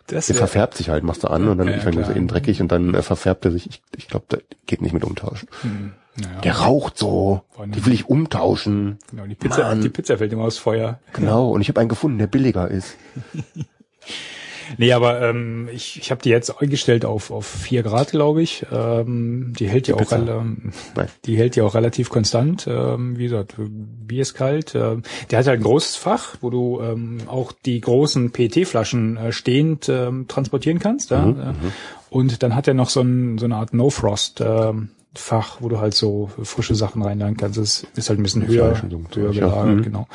Das 0.08 0.28
der 0.28 0.36
verfärbt 0.36 0.76
sich 0.76 0.89
halt, 0.89 1.04
machst 1.04 1.24
du 1.24 1.28
an 1.30 1.48
und 1.48 1.58
dann, 1.58 1.68
Ja, 1.68 1.78
klar. 1.80 2.10
ist 2.10 2.15
innen 2.15 2.28
dreckig 2.28 2.62
und 2.62 2.72
dann 2.72 2.94
äh, 2.94 3.02
verfärbt 3.02 3.46
er 3.46 3.52
sich. 3.52 3.68
Ich, 3.68 3.82
ich 3.98 4.08
glaube, 4.08 4.26
das 4.30 4.41
geht 4.68 4.82
nicht 4.82 4.94
mit 4.94 5.04
umtauschen. 5.04 5.48
Hm, 5.62 5.94
naja. 6.15 6.41
Der 6.41 6.58
raucht 6.60 6.98
so, 6.98 7.41
die 7.65 7.86
will 7.86 7.94
ich 7.94 8.08
umtauschen. 8.08 9.00
Genau, 9.10 9.26
die 9.26 9.36
Pizza, 9.36 9.63
Mann. 9.63 9.82
die 9.82 9.89
Pizza 9.89 10.18
fällt 10.18 10.32
immer 10.32 10.44
aus 10.44 10.58
Feuer. 10.60 11.00
Genau, 11.13 11.50
und 11.50 11.62
ich 11.62 11.70
habe 11.70 11.80
einen 11.80 11.89
gefunden, 11.89 12.20
der 12.20 12.28
billiger 12.28 12.70
ist. 12.70 12.96
Nee, 14.78 14.93
aber 14.93 15.21
ähm, 15.21 15.69
ich, 15.73 15.99
ich 15.99 16.12
habe 16.12 16.21
die 16.21 16.30
jetzt 16.30 16.62
eingestellt 16.62 17.06
auf 17.06 17.32
auf 17.32 17.45
vier 17.45 17.84
Grad, 17.84 18.12
glaube 18.12 18.41
ich. 18.41 18.65
Ähm, 18.71 19.54
die 19.58 19.67
hält 19.67 19.88
ja 19.88 19.95
auch 19.95 19.99
Nein. 20.95 21.08
die 21.25 21.38
hält 21.38 21.56
ja 21.56 21.63
auch 21.63 21.75
relativ 21.75 22.10
konstant. 22.10 22.65
Ähm, 22.67 23.17
wie 23.17 23.23
gesagt, 23.23 23.56
Bier 23.58 24.21
ist 24.21 24.34
kalt. 24.34 24.73
Ähm, 24.75 25.04
der 25.32 25.39
hat 25.39 25.47
halt 25.47 25.60
ein 25.60 25.63
großes 25.63 25.95
Fach, 25.95 26.36
wo 26.41 26.49
du 26.49 26.80
ähm, 26.82 27.19
auch 27.28 27.51
die 27.51 27.82
großen 27.82 28.32
PET-Flaschen 28.32 29.17
äh, 29.17 29.32
stehend 29.32 29.89
ähm, 29.89 30.28
transportieren 30.28 30.80
kannst. 30.80 31.12
Ja? 31.12 31.25
Mhm, 31.25 31.39
Äh, 31.39 31.54
Und 32.10 32.43
dann 32.43 32.56
hat 32.56 32.67
er 32.67 32.73
noch 32.73 32.89
so, 32.89 33.01
ein, 33.01 33.38
so 33.38 33.45
eine 33.45 33.56
Art 33.58 33.73
No-Frost. 33.73 34.41
Ähm, 34.41 34.89
Fach, 35.17 35.62
wo 35.62 35.69
du 35.69 35.80
halt 35.80 35.93
so 35.93 36.30
frische 36.43 36.75
Sachen 36.75 37.01
reinladen 37.01 37.38
kannst. 37.38 37.58
Das 37.58 37.86
ist 37.95 38.10
halt 38.10 38.19
ein 38.19 38.23
bisschen 38.23 38.45
höher, 38.47 38.82
höher 39.13 39.32
gelagert, 39.32 39.78
Mhm. 39.78 39.82
genau. 39.84 40.08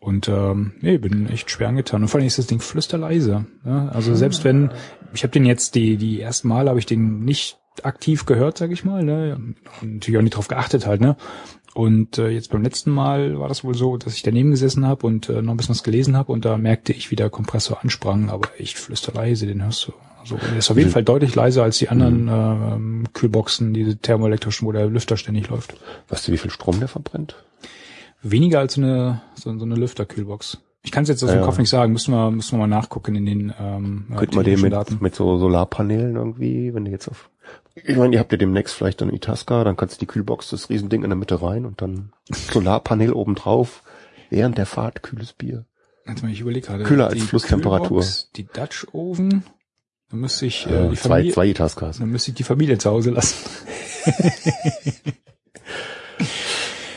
Und 0.00 0.28
ähm, 0.28 0.72
nee, 0.80 0.98
bin 0.98 1.28
echt 1.28 1.50
schwer 1.50 1.68
angetan. 1.68 2.02
Und 2.02 2.08
vor 2.08 2.18
allem 2.18 2.26
ist 2.26 2.38
das 2.38 2.46
Ding 2.46 2.60
flüsterleise. 2.60 3.46
Ja? 3.64 3.88
Also 3.88 4.14
selbst 4.14 4.44
wenn, 4.44 4.70
ich 5.12 5.22
habe 5.22 5.32
den 5.32 5.44
jetzt 5.44 5.74
die 5.74 5.96
die 5.96 6.20
ersten 6.20 6.48
Mal 6.48 6.68
habe 6.68 6.78
ich 6.78 6.86
den 6.86 7.24
nicht 7.24 7.58
aktiv 7.82 8.26
gehört, 8.26 8.58
sag 8.58 8.70
ich 8.70 8.84
mal. 8.84 9.02
Ne? 9.02 9.36
Und 9.36 9.56
natürlich 9.94 10.18
auch 10.18 10.22
nicht 10.22 10.36
drauf 10.36 10.48
geachtet 10.48 10.86
halt. 10.86 11.00
Ne? 11.00 11.16
Und 11.74 12.18
äh, 12.18 12.28
jetzt 12.28 12.50
beim 12.50 12.62
letzten 12.62 12.90
Mal 12.90 13.38
war 13.38 13.48
das 13.48 13.64
wohl 13.64 13.74
so, 13.74 13.96
dass 13.96 14.14
ich 14.14 14.22
daneben 14.22 14.50
gesessen 14.50 14.86
habe 14.86 15.06
und 15.06 15.28
äh, 15.28 15.42
noch 15.42 15.52
ein 15.52 15.56
bisschen 15.56 15.74
was 15.74 15.84
gelesen 15.84 16.16
habe 16.16 16.32
und 16.32 16.44
da 16.44 16.56
merkte 16.56 16.92
ich, 16.92 17.10
wie 17.10 17.16
der 17.16 17.30
Kompressor 17.30 17.80
ansprang, 17.82 18.30
aber 18.30 18.48
echt 18.58 18.78
flüsterleise, 18.78 19.46
den 19.46 19.62
hörst 19.62 19.86
du. 19.86 19.92
Also 20.20 20.36
der 20.36 20.58
ist 20.58 20.70
auf 20.70 20.76
jeden 20.76 20.90
Fall 20.90 21.04
deutlich 21.04 21.34
leiser 21.34 21.62
als 21.62 21.78
die 21.78 21.88
anderen 21.88 22.28
ähm, 22.28 23.04
Kühlboxen, 23.12 23.74
diese 23.74 23.96
thermoelektrischen, 23.96 24.66
wo 24.66 24.72
der 24.72 24.86
Lüfter 24.86 25.16
ständig 25.16 25.48
läuft. 25.48 25.74
Weißt 26.08 26.26
du, 26.26 26.32
wie 26.32 26.38
viel 26.38 26.50
Strom 26.50 26.80
der 26.80 26.88
verbrennt? 26.88 27.36
Weniger 28.22 28.58
als 28.60 28.76
eine, 28.76 29.22
so, 29.34 29.56
so 29.58 29.64
eine 29.64 29.74
Lüfterkühlbox. 29.76 30.58
Ich 30.82 30.92
kann 30.92 31.02
es 31.02 31.08
jetzt 31.08 31.22
aus 31.24 31.30
dem 31.30 31.40
Ja. 31.40 31.44
Kopf 31.44 31.58
nicht 31.58 31.68
sagen, 31.70 31.92
müssen 31.92 32.12
wir, 32.14 32.30
müssen 32.30 32.52
wir 32.52 32.58
mal 32.58 32.66
nachgucken 32.66 33.14
in 33.16 33.26
den 33.26 33.54
ähm, 33.60 34.06
ja, 34.10 34.16
Könnte 34.16 34.36
man 34.36 34.44
den 34.44 34.60
mit, 34.60 34.72
Daten. 34.72 34.98
mit 35.00 35.14
so 35.14 35.36
Solarpanelen 35.38 36.16
irgendwie, 36.16 36.72
wenn 36.72 36.84
du 36.84 36.90
jetzt 36.90 37.08
auf, 37.08 37.30
ich 37.74 37.96
meine, 37.96 38.14
ihr 38.14 38.20
habt 38.20 38.32
ja 38.32 38.38
demnächst 38.38 38.74
vielleicht 38.74 39.00
dann 39.00 39.12
Itasca, 39.12 39.64
dann 39.64 39.76
kannst 39.76 39.96
du 39.96 40.00
die 40.00 40.06
Kühlbox, 40.06 40.50
das 40.50 40.70
Riesending 40.70 41.02
in 41.04 41.10
der 41.10 41.16
Mitte 41.16 41.42
rein 41.42 41.64
und 41.66 41.82
dann 41.82 42.12
Solarpanel 42.30 43.12
oben 43.12 43.34
drauf, 43.34 43.82
während 44.30 44.56
der 44.58 44.66
Fahrt 44.66 45.02
kühles 45.02 45.32
Bier. 45.32 45.64
Warte 46.06 46.22
mal, 46.24 46.32
ich 46.32 46.40
überlege 46.40 46.66
gerade. 46.66 46.84
Kühler 46.84 47.06
als 47.06 47.14
die 47.14 47.20
Flusstemperatur. 47.20 47.88
Kühlbox, 48.00 48.30
Die 48.36 48.44
Dutch 48.46 48.86
Oven, 48.92 49.42
dann 50.10 50.20
müsste 50.20 50.46
ich 50.46 50.66
äh, 50.66 50.86
Äh, 50.86 50.90
die 50.90 50.96
zwei, 50.96 51.08
Familie, 51.08 51.32
zwei 51.34 51.46
Itascas. 51.48 51.98
dann 51.98 52.08
müsste 52.10 52.30
ich 52.30 52.36
die 52.36 52.44
Familie 52.44 52.78
zu 52.78 52.90
Hause 52.90 53.10
lassen. 53.10 53.36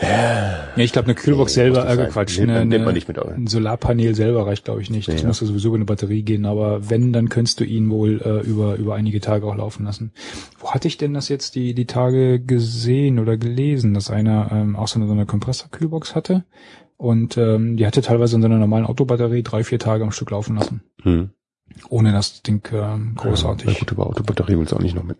ja, 0.01 0.83
ich 0.83 0.91
glaube, 0.91 1.07
eine 1.07 1.15
Kühlbox 1.15 1.51
Nee, 1.55 1.63
selber, 1.71 1.87
äh. 1.89 2.07
Quatsch, 2.07 2.37
Nimmt- 2.39 2.51
eine, 2.51 2.59
nimmt 2.61 2.71
man 2.71 2.89
eine, 2.89 2.93
nicht 2.93 3.07
mit 3.07 3.19
ein. 3.19 3.47
Solarpanel 3.47 4.15
selber 4.15 4.47
reicht, 4.47 4.65
glaube 4.65 4.81
ich, 4.81 4.89
nicht. 4.89 5.07
Das 5.07 5.21
Ja. 5.21 5.27
muss 5.27 5.41
ja 5.41 5.47
sowieso 5.47 5.69
über 5.69 5.75
eine 5.77 5.85
Batterie 5.85 6.23
gehen, 6.23 6.45
aber 6.45 6.89
wenn, 6.89 7.13
dann 7.13 7.29
könntest 7.29 7.59
du 7.59 7.63
ihn 7.63 7.89
wohl 7.89 8.21
äh, 8.21 8.39
über, 8.47 8.75
über 8.75 8.95
einige 8.95 9.19
Tage 9.21 9.45
auch 9.45 9.55
laufen 9.55 9.85
lassen. 9.85 10.11
Wo 10.59 10.71
hatte 10.71 10.87
ich 10.87 10.97
denn 10.97 11.13
das 11.13 11.29
jetzt 11.29 11.55
die, 11.55 11.73
die 11.73 11.85
Tage 11.85 12.39
gesehen 12.39 13.19
oder 13.19 13.37
gelesen, 13.37 13.93
dass 13.93 14.09
einer 14.09 14.49
ähm, 14.51 14.75
auch 14.75 14.87
so 14.87 14.97
eine, 14.99 15.07
so 15.07 15.13
eine 15.13 15.25
Kompressorkühlbox 15.25 16.15
hatte? 16.15 16.43
Und 16.97 17.35
ähm, 17.37 17.77
die 17.77 17.87
hatte 17.87 18.01
teilweise 18.01 18.35
in 18.35 18.41
seiner 18.43 18.57
normalen 18.59 18.85
Autobatterie 18.85 19.41
drei, 19.43 19.63
vier 19.63 19.79
Tage 19.79 20.03
am 20.03 20.11
Stück 20.11 20.29
laufen 20.31 20.55
lassen, 20.55 20.81
Hm. 21.01 21.31
ohne 21.89 22.11
das 22.11 22.43
Ding 22.43 22.61
ähm, 22.73 23.13
großartig. 23.15 23.73
Ja, 23.73 23.79
gut, 23.79 23.91
aber 23.93 24.05
Autobatterie 24.07 24.57
willst 24.57 24.71
du 24.71 24.75
auch 24.75 24.81
nicht 24.81 24.95
noch 24.95 25.03
mit, 25.03 25.17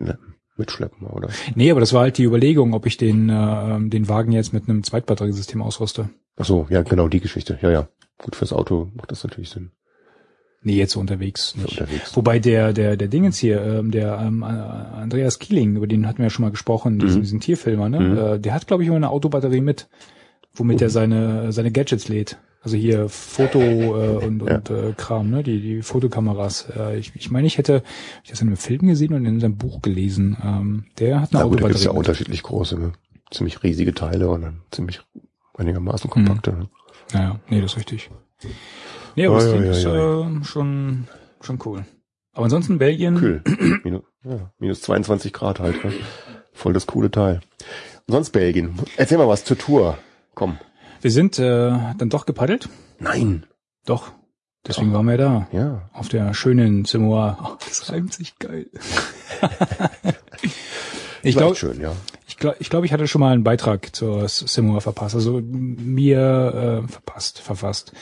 mitschleppen, 0.62 1.08
oder? 1.08 1.30
Nee, 1.56 1.70
aber 1.72 1.80
das 1.82 1.92
war 1.94 2.02
halt 2.02 2.18
die 2.18 2.24
Überlegung, 2.24 2.74
ob 2.74 2.86
ich 2.86 2.96
den, 2.98 3.28
äh, 3.30 3.80
den 3.90 4.08
Wagen 4.08 4.32
jetzt 4.32 4.54
mit 4.54 4.70
einem 4.70 4.84
Zweitbatteriesystem 4.84 5.62
ausrüste. 5.62 6.10
Ach 6.38 6.46
so, 6.46 6.68
ja, 6.70 6.82
genau, 6.84 7.08
die 7.10 7.20
Geschichte. 7.20 7.60
Ja, 7.62 7.70
ja. 7.72 7.88
Gut, 8.18 8.36
fürs 8.36 8.54
Auto 8.54 8.90
macht 8.96 9.12
das 9.12 9.24
natürlich 9.24 9.50
Sinn. 9.50 9.72
Nee, 10.64 10.76
jetzt 10.78 10.92
so 10.94 11.00
unterwegs 11.00 11.56
nicht. 11.56 11.72
unterwegs. 11.82 12.16
Wobei 12.16 12.38
der, 12.38 12.72
der, 12.72 12.96
der 12.96 13.08
Dingens 13.08 13.40
hier, 13.40 13.62
ähm, 13.64 13.90
der 13.90 14.20
ähm, 14.20 14.44
äh, 14.44 14.46
Andreas 14.46 15.40
Kieling, 15.40 15.76
über 15.76 15.88
den 15.88 16.08
hatten 16.08 16.20
wir 16.20 16.26
ja 16.26 16.30
schon 16.30 16.46
mal 16.46 16.52
gesprochen, 16.52 17.00
diesen, 17.00 17.18
Mhm. 17.18 17.24
diesen 17.24 17.40
Tierfilmer, 17.40 17.90
ne? 17.90 18.00
Mhm. 18.00 18.18
Äh, 18.18 18.40
der 18.40 18.54
hat, 18.54 18.68
glaube 18.68 18.84
ich, 18.84 18.88
immer 18.88 18.98
eine 18.98 19.10
Autobatterie 19.10 19.62
mit, 19.62 19.90
womit 20.54 20.80
Oh. 20.82 20.86
er 20.86 20.90
seine, 20.92 21.52
seine 21.52 21.72
Gadgets 21.72 22.08
lädt. 22.10 22.38
Also 22.64 22.78
hier 22.78 23.10
Foto 23.10 23.60
äh, 23.60 24.26
und, 24.26 24.44
Ja. 24.48 24.56
und 24.58 24.70
äh, 24.70 24.94
Kram, 24.96 25.30
ne? 25.32 25.42
Die, 25.42 25.60
die 25.62 25.82
Fotokameras. 25.82 26.68
Äh, 26.76 26.98
ich, 26.98 27.12
ich 27.16 27.32
meine, 27.32 27.48
ich 27.48 27.58
hätte 27.58 27.82
ich 28.24 28.30
das 28.30 28.42
in 28.42 28.48
einem 28.48 28.58
Film 28.58 28.88
gesehen 28.88 29.14
und 29.14 29.26
in 29.26 29.40
seinem 29.40 29.58
Buch 29.58 29.82
gelesen. 29.82 30.38
Ähm, 30.44 30.86
der 31.00 31.22
hat 31.22 31.34
eine 31.34 31.44
Na 31.44 31.50
gut, 31.50 31.62
da 31.62 31.68
gibt's 31.68 31.84
ja 31.84 31.92
unterschiedlich 31.92 32.44
große, 32.44 32.78
ne? 32.80 32.94
ziemlich 33.32 33.64
riesige 33.64 33.94
Teile 33.94 34.30
und 34.30 34.42
dann 34.44 34.62
ziemlich 34.72 35.02
einigermaßen 35.58 36.10
kompakte. 36.10 36.52
Ne? 36.52 36.70
Naja, 37.14 37.40
nee, 37.50 37.62
das 37.62 37.72
ist 37.72 37.78
richtig. 37.78 38.10
Nee, 39.16 39.26
aber 39.26 39.36
das 39.38 39.46
Oi, 39.46 39.54
Ding 39.54 39.64
oi, 39.64 39.70
ist 39.70 39.86
äh, 39.86 40.44
schon, 40.46 41.08
schon 41.42 41.60
cool. 41.66 41.86
Aber 42.34 42.44
ansonsten 42.46 42.78
Belgien, 42.78 43.16
Kühl. 43.16 43.42
minus, 43.84 44.04
ja, 44.24 44.52
minus 44.60 44.82
22 44.82 45.34
Grad 45.34 45.60
halt. 45.60 45.84
Ne? 45.84 45.94
Voll 46.54 46.74
das 46.74 46.86
coole 46.88 47.10
Teil. 47.10 47.42
Und 48.08 48.14
sonst 48.14 48.30
Belgien. 48.32 48.78
Erzähl 48.98 49.18
mal 49.18 49.28
was 49.28 49.44
zur 49.46 49.58
Tour. 49.58 49.98
Komm. 50.36 50.58
Wir 51.02 51.12
sind 51.12 51.40
äh, 51.40 51.72
dann 51.98 52.10
doch 52.10 52.26
gepaddelt. 52.26 52.70
Nein. 53.00 53.46
Doch. 53.86 54.12
Deswegen 54.68 54.94
waren 54.94 55.08
wir 55.08 55.18
da. 55.18 55.48
Ja. 55.52 55.90
Auf 55.92 56.10
der 56.10 56.34
schönen 56.34 56.86
Samoa. 56.86 57.38
Oh, 57.44 57.58
das 57.68 57.92
reimt 57.92 58.14
sich 58.14 58.38
geil. 58.38 58.68
ich 61.24 61.36
glaube, 61.36 61.58
ja. 61.82 61.94
ich 62.28 62.38
glaube, 62.38 62.58
ich, 62.60 62.70
glaub, 62.70 62.84
ich 62.84 62.94
hatte 62.94 63.08
schon 63.08 63.22
mal 63.22 63.34
einen 63.34 63.44
Beitrag 63.44 63.96
zur 63.96 64.28
Samoa 64.30 64.80
verpasst. 64.80 65.16
Also 65.16 65.42
mir 65.42 66.84
äh, 66.86 66.88
verpasst, 66.88 67.40
verfasst. 67.40 67.94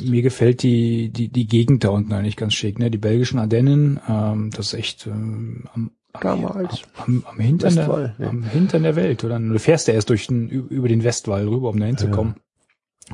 Mir 0.00 0.22
gefällt 0.22 0.62
die, 0.62 1.08
die, 1.10 1.28
die 1.28 1.46
Gegend 1.46 1.82
da 1.82 1.88
unten 1.88 2.12
eigentlich 2.12 2.36
ganz 2.36 2.54
schick. 2.54 2.78
Ne? 2.78 2.90
Die 2.90 2.98
belgischen 2.98 3.40
Ardennen, 3.40 4.00
ähm, 4.08 4.50
das 4.50 4.68
ist 4.68 4.74
echt 4.74 5.06
ähm, 5.08 5.64
am, 5.74 5.90
Damals. 6.20 6.82
am, 6.96 7.24
am, 7.28 7.38
Hintern 7.38 7.76
Westwall, 7.76 8.14
der, 8.18 8.26
ja. 8.26 8.30
am 8.30 8.42
Hintern 8.42 8.82
der 8.82 8.96
Welt. 8.96 9.24
Oder 9.24 9.38
du 9.38 9.58
fährst 9.58 9.88
ja 9.88 9.94
erst 9.94 10.10
durch 10.10 10.26
den, 10.26 10.48
über 10.48 10.88
den 10.88 11.04
Westwall 11.04 11.46
rüber, 11.48 11.70
um 11.70 11.80
da 11.80 11.86
hinzukommen. 11.86 12.36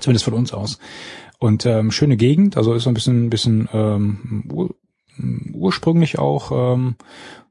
Zumindest 0.00 0.24
von 0.24 0.34
uns 0.34 0.52
aus. 0.52 0.78
Und 1.38 1.66
ähm, 1.66 1.90
schöne 1.90 2.16
Gegend, 2.16 2.56
also 2.56 2.72
ist 2.72 2.84
so 2.84 2.90
ein 2.90 2.94
bisschen, 2.94 3.28
bisschen 3.28 3.68
ähm, 3.72 4.48
ur, 4.50 4.74
ursprünglich 5.52 6.18
auch, 6.18 6.74
ähm, 6.74 6.96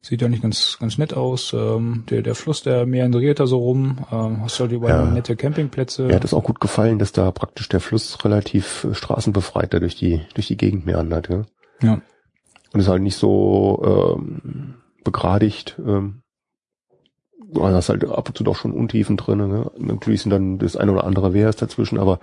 sieht 0.01 0.21
ja 0.21 0.27
nicht 0.27 0.41
ganz, 0.41 0.77
ganz 0.79 0.97
nett 0.97 1.13
aus. 1.13 1.53
Ähm, 1.53 2.05
der, 2.09 2.21
der 2.23 2.33
Fluss, 2.35 2.63
der 2.63 2.85
meandriert 2.85 3.39
da 3.39 3.45
so 3.45 3.59
rum. 3.59 4.05
Ähm, 4.11 4.41
hast 4.41 4.59
halt 4.59 4.71
überall 4.71 5.05
Ja. 5.05 5.11
nette 5.11 5.35
Campingplätze. 5.35 6.03
Mir 6.03 6.15
hat 6.15 6.23
es 6.23 6.33
auch 6.33 6.43
gut 6.43 6.59
gefallen, 6.59 6.97
dass 6.97 7.11
da 7.11 7.31
praktisch 7.31 7.69
der 7.69 7.79
Fluss 7.79 8.23
relativ 8.25 8.85
äh, 8.85 8.95
straßenbefreit 8.95 9.73
da 9.73 9.79
durch 9.79 9.95
die, 9.95 10.21
durch 10.33 10.47
die 10.47 10.57
Gegend 10.57 10.85
meandert. 10.85 11.29
Ja? 11.29 11.45
ja. 11.81 12.01
Und 12.73 12.79
ist 12.79 12.87
halt 12.87 13.03
nicht 13.03 13.17
so 13.17 14.17
ähm, 14.17 14.75
begradigt. 15.03 15.79
Ähm, 15.85 16.21
du 17.53 17.65
hast 17.65 17.89
halt 17.89 18.07
ab 18.07 18.29
und 18.29 18.37
zu 18.37 18.43
doch 18.43 18.55
schon 18.55 18.71
Untiefen 18.71 19.17
drin. 19.17 19.39
Ne? 19.39 19.71
Natürlich 19.77 20.21
sind 20.21 20.31
dann 20.31 20.57
das 20.57 20.75
eine 20.75 20.91
oder 20.91 21.03
andere 21.03 21.33
Wehrs 21.33 21.55
dazwischen, 21.55 21.99
aber 21.99 22.19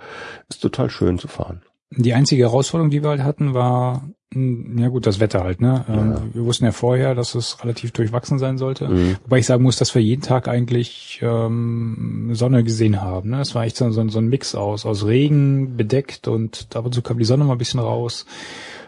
ist 0.49 0.61
total 0.61 0.89
schön 0.89 1.19
zu 1.19 1.27
fahren. 1.27 1.61
Die 1.91 2.13
einzige 2.13 2.43
Herausforderung, 2.43 2.91
die 2.91 3.01
wir 3.01 3.09
halt 3.09 3.23
hatten, 3.23 3.55
war, 3.55 4.07
mh, 4.31 4.79
ja 4.79 4.89
gut, 4.89 5.07
das 5.07 5.19
Wetter 5.19 5.43
halt, 5.43 5.59
ne? 5.59 5.85
Ähm, 5.89 6.11
Ja. 6.11 6.21
Wir 6.33 6.45
wussten 6.45 6.65
ja 6.65 6.71
vorher, 6.71 7.15
dass 7.15 7.33
es 7.33 7.63
relativ 7.63 7.91
durchwachsen 7.91 8.37
sein 8.37 8.59
sollte. 8.59 8.87
Mhm. 8.87 9.17
Wobei 9.23 9.39
ich 9.39 9.47
sagen 9.47 9.63
muss, 9.63 9.77
dass 9.77 9.95
wir 9.95 10.01
jeden 10.03 10.21
Tag 10.21 10.47
eigentlich 10.47 11.19
ähm, 11.23 12.29
Sonne 12.33 12.63
gesehen 12.63 13.01
haben. 13.01 13.31
Ne? 13.31 13.41
Es 13.41 13.55
war 13.55 13.63
echt 13.63 13.75
so, 13.75 13.89
so, 13.89 14.07
so 14.07 14.19
ein 14.19 14.27
Mix 14.29 14.53
aus, 14.53 14.85
aus 14.85 15.05
Regen 15.05 15.77
bedeckt 15.77 16.27
und 16.27 16.67
ab 16.75 16.85
und 16.85 16.93
zu 16.93 17.01
kam 17.01 17.17
die 17.17 17.25
Sonne 17.25 17.43
mal 17.43 17.53
ein 17.53 17.57
bisschen 17.57 17.79
raus. 17.79 18.27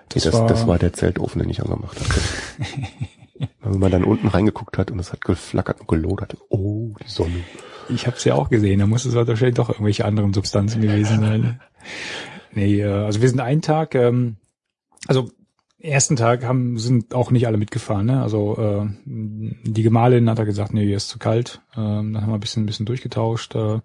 Das, 0.09 0.23
das, 0.23 0.33
war, 0.33 0.47
das 0.47 0.67
war 0.67 0.77
der 0.77 0.93
Zeltofen, 0.93 1.41
den 1.41 1.49
ich 1.49 1.63
angemacht 1.63 1.99
hatte. 1.99 2.19
Wenn 3.61 3.79
man 3.79 3.91
dann 3.91 4.03
unten 4.03 4.27
reingeguckt 4.27 4.77
hat 4.77 4.91
und 4.91 4.99
es 4.99 5.11
hat 5.11 5.21
geflackert 5.21 5.81
und 5.81 5.87
gelodert. 5.87 6.37
Oh, 6.49 6.93
die 7.03 7.09
Sonne. 7.09 7.43
Ich 7.89 8.07
habe 8.07 8.17
es 8.17 8.23
ja 8.23 8.35
auch 8.35 8.49
gesehen, 8.49 8.79
da 8.79 8.87
muss 8.87 9.05
es 9.05 9.15
wahrscheinlich 9.15 9.55
doch 9.55 9.69
irgendwelche 9.69 10.05
anderen 10.05 10.33
Substanzen 10.33 10.81
gewesen 10.81 11.19
sein. 11.19 11.59
Nee, 12.53 12.81
äh, 12.81 12.87
also 12.87 13.21
wir 13.21 13.29
sind 13.29 13.39
einen 13.39 13.61
Tag, 13.61 13.95
ähm, 13.95 14.37
also 15.07 15.29
ersten 15.79 16.15
Tag 16.15 16.43
haben 16.43 16.77
sind 16.77 17.13
auch 17.13 17.31
nicht 17.31 17.47
alle 17.47 17.57
mitgefahren. 17.57 18.05
Ne? 18.05 18.21
Also 18.21 18.57
äh, 18.57 18.87
die 19.05 19.83
Gemahlin 19.83 20.29
hat 20.29 20.39
er 20.39 20.45
gesagt, 20.45 20.73
nee, 20.73 20.85
hier 20.85 20.97
ist 20.97 21.09
zu 21.09 21.19
kalt. 21.19 21.61
Ähm, 21.75 22.13
dann 22.13 22.21
haben 22.21 22.29
wir 22.29 22.35
ein 22.35 22.39
bisschen, 22.39 22.63
ein 22.63 22.67
bisschen 22.67 22.85
durchgetauscht. 22.85 23.55
Äh, 23.55 23.79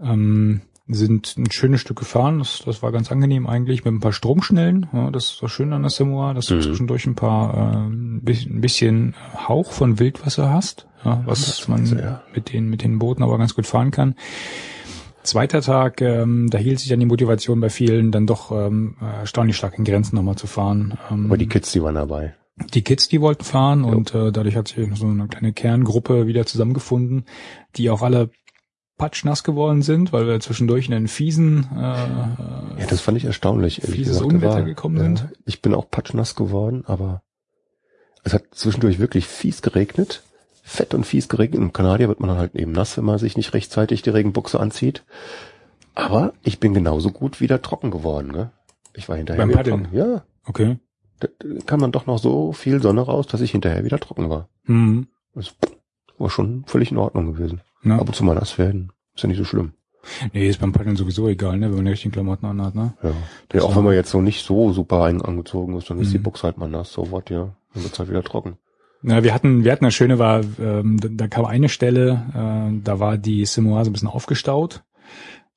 ähm, 0.00 0.62
sind 0.92 1.34
ein 1.38 1.50
schönes 1.50 1.80
Stück 1.80 1.98
gefahren. 1.98 2.38
Das, 2.38 2.62
das 2.64 2.82
war 2.82 2.92
ganz 2.92 3.10
angenehm 3.12 3.46
eigentlich 3.46 3.84
mit 3.84 3.94
ein 3.94 4.00
paar 4.00 4.12
Stromschnellen. 4.12 4.86
Ja, 4.92 5.10
das 5.10 5.24
ist 5.26 5.36
so 5.38 5.48
schön 5.48 5.72
an 5.72 5.82
der 5.82 5.90
Samoa, 5.90 6.34
dass 6.34 6.46
du 6.46 6.54
Mhm. 6.56 6.62
zwischendurch 6.62 7.06
ein 7.06 7.14
paar 7.14 7.54
äh, 7.54 7.76
ein 7.86 8.20
bisschen- 8.24 9.14
Hauch 9.48 9.72
von 9.72 9.98
Wildwasser 9.98 10.50
hast, 10.52 10.86
ja, 11.04 11.22
was 11.26 11.46
Das 11.46 11.68
man 11.68 11.86
ja. 11.86 12.22
mit 12.34 12.52
den 12.52 12.68
mit 12.68 12.82
den 12.82 12.98
Booten 12.98 13.22
aber 13.22 13.38
ganz 13.38 13.54
gut 13.54 13.66
fahren 13.66 13.90
kann. 13.90 14.14
Zweiter 15.22 15.60
Tag, 15.60 16.00
ähm, 16.00 16.48
da 16.50 16.56
hielt 16.56 16.78
sich 16.80 16.88
dann 16.88 16.98
die 17.00 17.06
Motivation 17.06 17.60
bei 17.60 17.68
vielen, 17.68 18.10
dann 18.10 18.26
doch 18.26 18.50
ähm, 18.52 18.96
erstaunlich 19.00 19.56
stark 19.56 19.76
in 19.78 19.84
Grenzen 19.84 20.16
nochmal 20.16 20.36
zu 20.36 20.46
fahren. 20.46 20.98
Ähm, 21.10 21.26
Aber 21.26 21.36
die 21.36 21.46
Kids, 21.46 21.72
die 21.72 21.82
waren 21.82 21.94
dabei. 21.96 22.34
die 22.72 22.82
Kids, 22.82 23.08
die 23.08 23.20
wollten 23.20 23.44
fahren 23.44 23.84
und 23.84 24.14
äh, 24.14 24.32
dadurch 24.32 24.56
hat 24.56 24.68
sich 24.68 24.88
so 24.98 25.06
eine 25.06 25.28
kleine 25.28 25.52
Kerngruppe 25.52 26.26
wieder 26.26 26.46
zusammengefunden, 26.46 27.26
die 27.76 27.90
auch 27.90 28.00
alle 28.02 28.30
patschnass 29.00 29.44
geworden 29.44 29.80
sind, 29.80 30.12
weil 30.12 30.26
wir 30.26 30.38
zwischendurch 30.40 30.86
in 30.88 30.94
einen 30.94 31.08
fiesen 31.08 31.66
äh, 31.74 31.78
Ja, 31.80 32.86
das 32.88 33.00
fand 33.00 33.16
ich 33.16 33.24
erstaunlich. 33.24 33.80
Fieses 33.82 34.18
gesagt. 34.18 34.26
Unwetter 34.26 34.54
War- 34.56 34.62
gekommen 34.62 34.96
ja, 34.98 35.02
sind. 35.04 35.28
Ich 35.46 35.62
bin 35.62 35.72
auch 35.74 35.90
patschnass 35.90 36.34
geworden, 36.34 36.84
aber 36.86 37.22
es 38.24 38.34
hat 38.34 38.42
zwischendurch 38.52 38.98
wirklich 38.98 39.26
fies 39.26 39.62
geregnet. 39.62 40.22
Fett 40.62 40.92
und 40.92 41.04
fies 41.06 41.28
geregnet. 41.30 41.60
Im 41.62 41.72
Kanadier 41.72 42.08
wird 42.08 42.20
man 42.20 42.28
dann 42.28 42.38
halt 42.38 42.54
eben 42.54 42.72
nass, 42.72 42.98
wenn 42.98 43.04
man 43.06 43.18
sich 43.18 43.38
nicht 43.38 43.54
rechtzeitig 43.54 44.02
die 44.02 44.10
Regenbuchse 44.10 44.60
anzieht. 44.60 45.02
Aber 45.94 46.34
ich 46.42 46.60
bin 46.60 46.74
genauso 46.74 47.10
gut 47.10 47.40
wieder 47.40 47.62
trocken 47.62 47.90
geworden. 47.90 48.28
Ne? 48.30 48.50
Ich 48.94 49.08
war 49.08 49.16
hinterher 49.16 49.40
Beim 49.40 49.48
wieder 49.48 49.58
Paddeln? 49.58 49.84
trocken. 49.84 49.96
Ja, 49.96 50.22
okay. 50.46 50.78
da 51.20 51.28
kam 51.64 51.80
dann 51.80 51.90
doch 51.92 52.04
noch 52.06 52.18
so 52.18 52.52
viel 52.52 52.82
Sonne 52.82 53.00
raus, 53.00 53.26
dass 53.26 53.40
ich 53.40 53.52
hinterher 53.52 53.82
wieder 53.84 53.98
trocken 53.98 54.28
war. 54.28 54.48
Hm. 54.66 55.08
Das 55.34 55.54
war 56.18 56.28
schon 56.28 56.64
völlig 56.66 56.90
in 56.92 56.98
Ordnung 56.98 57.32
gewesen. 57.32 57.62
Ne? 57.82 57.94
Ab 57.94 58.08
und 58.08 58.14
zu 58.14 58.24
mal 58.24 58.34
nass 58.34 58.58
werden. 58.58 58.92
Ist 59.14 59.22
ja 59.22 59.28
nicht 59.28 59.38
so 59.38 59.44
schlimm. 59.44 59.72
nee, 60.32 60.48
ist 60.48 60.60
beim 60.60 60.72
Paddeln 60.72 60.96
sowieso 60.96 61.28
egal, 61.28 61.58
ne, 61.58 61.68
wenn 61.68 61.76
man 61.76 61.84
die 61.84 61.90
richtigen 61.90 62.12
Klamotten 62.12 62.46
anhat, 62.46 62.74
ne? 62.74 62.94
Ja. 63.02 63.10
ja 63.52 63.62
auch 63.62 63.76
wenn 63.76 63.84
man 63.84 63.94
jetzt 63.94 64.10
so 64.10 64.20
nicht 64.22 64.44
so 64.44 64.72
super 64.72 65.02
angezogen 65.02 65.76
ist, 65.76 65.90
dann 65.90 65.98
ist 66.00 66.12
die 66.12 66.18
Mhm. 66.18 66.22
Buchse 66.22 66.44
halt 66.44 66.56
mal 66.58 66.68
nass. 66.70 66.92
So 66.92 67.10
was, 67.12 67.24
ja. 67.28 67.54
Dann 67.74 67.82
wird's 67.84 67.98
halt 67.98 68.08
wieder 68.10 68.22
trocken. 68.22 68.56
Na, 69.02 69.22
wir 69.24 69.32
hatten, 69.34 69.64
wir 69.64 69.72
hatten 69.72 69.84
das 69.84 69.94
Schöne 69.94 70.18
war, 70.18 70.40
ähm, 70.58 70.98
da, 71.00 71.08
da 71.10 71.28
kam 71.28 71.44
eine 71.46 71.68
Stelle, 71.70 72.22
äh, 72.34 72.80
da 72.82 72.98
war 73.00 73.16
die 73.18 73.44
Simoa 73.46 73.84
so 73.84 73.90
ein 73.90 73.92
bisschen 73.94 74.08
aufgestaut 74.08 74.82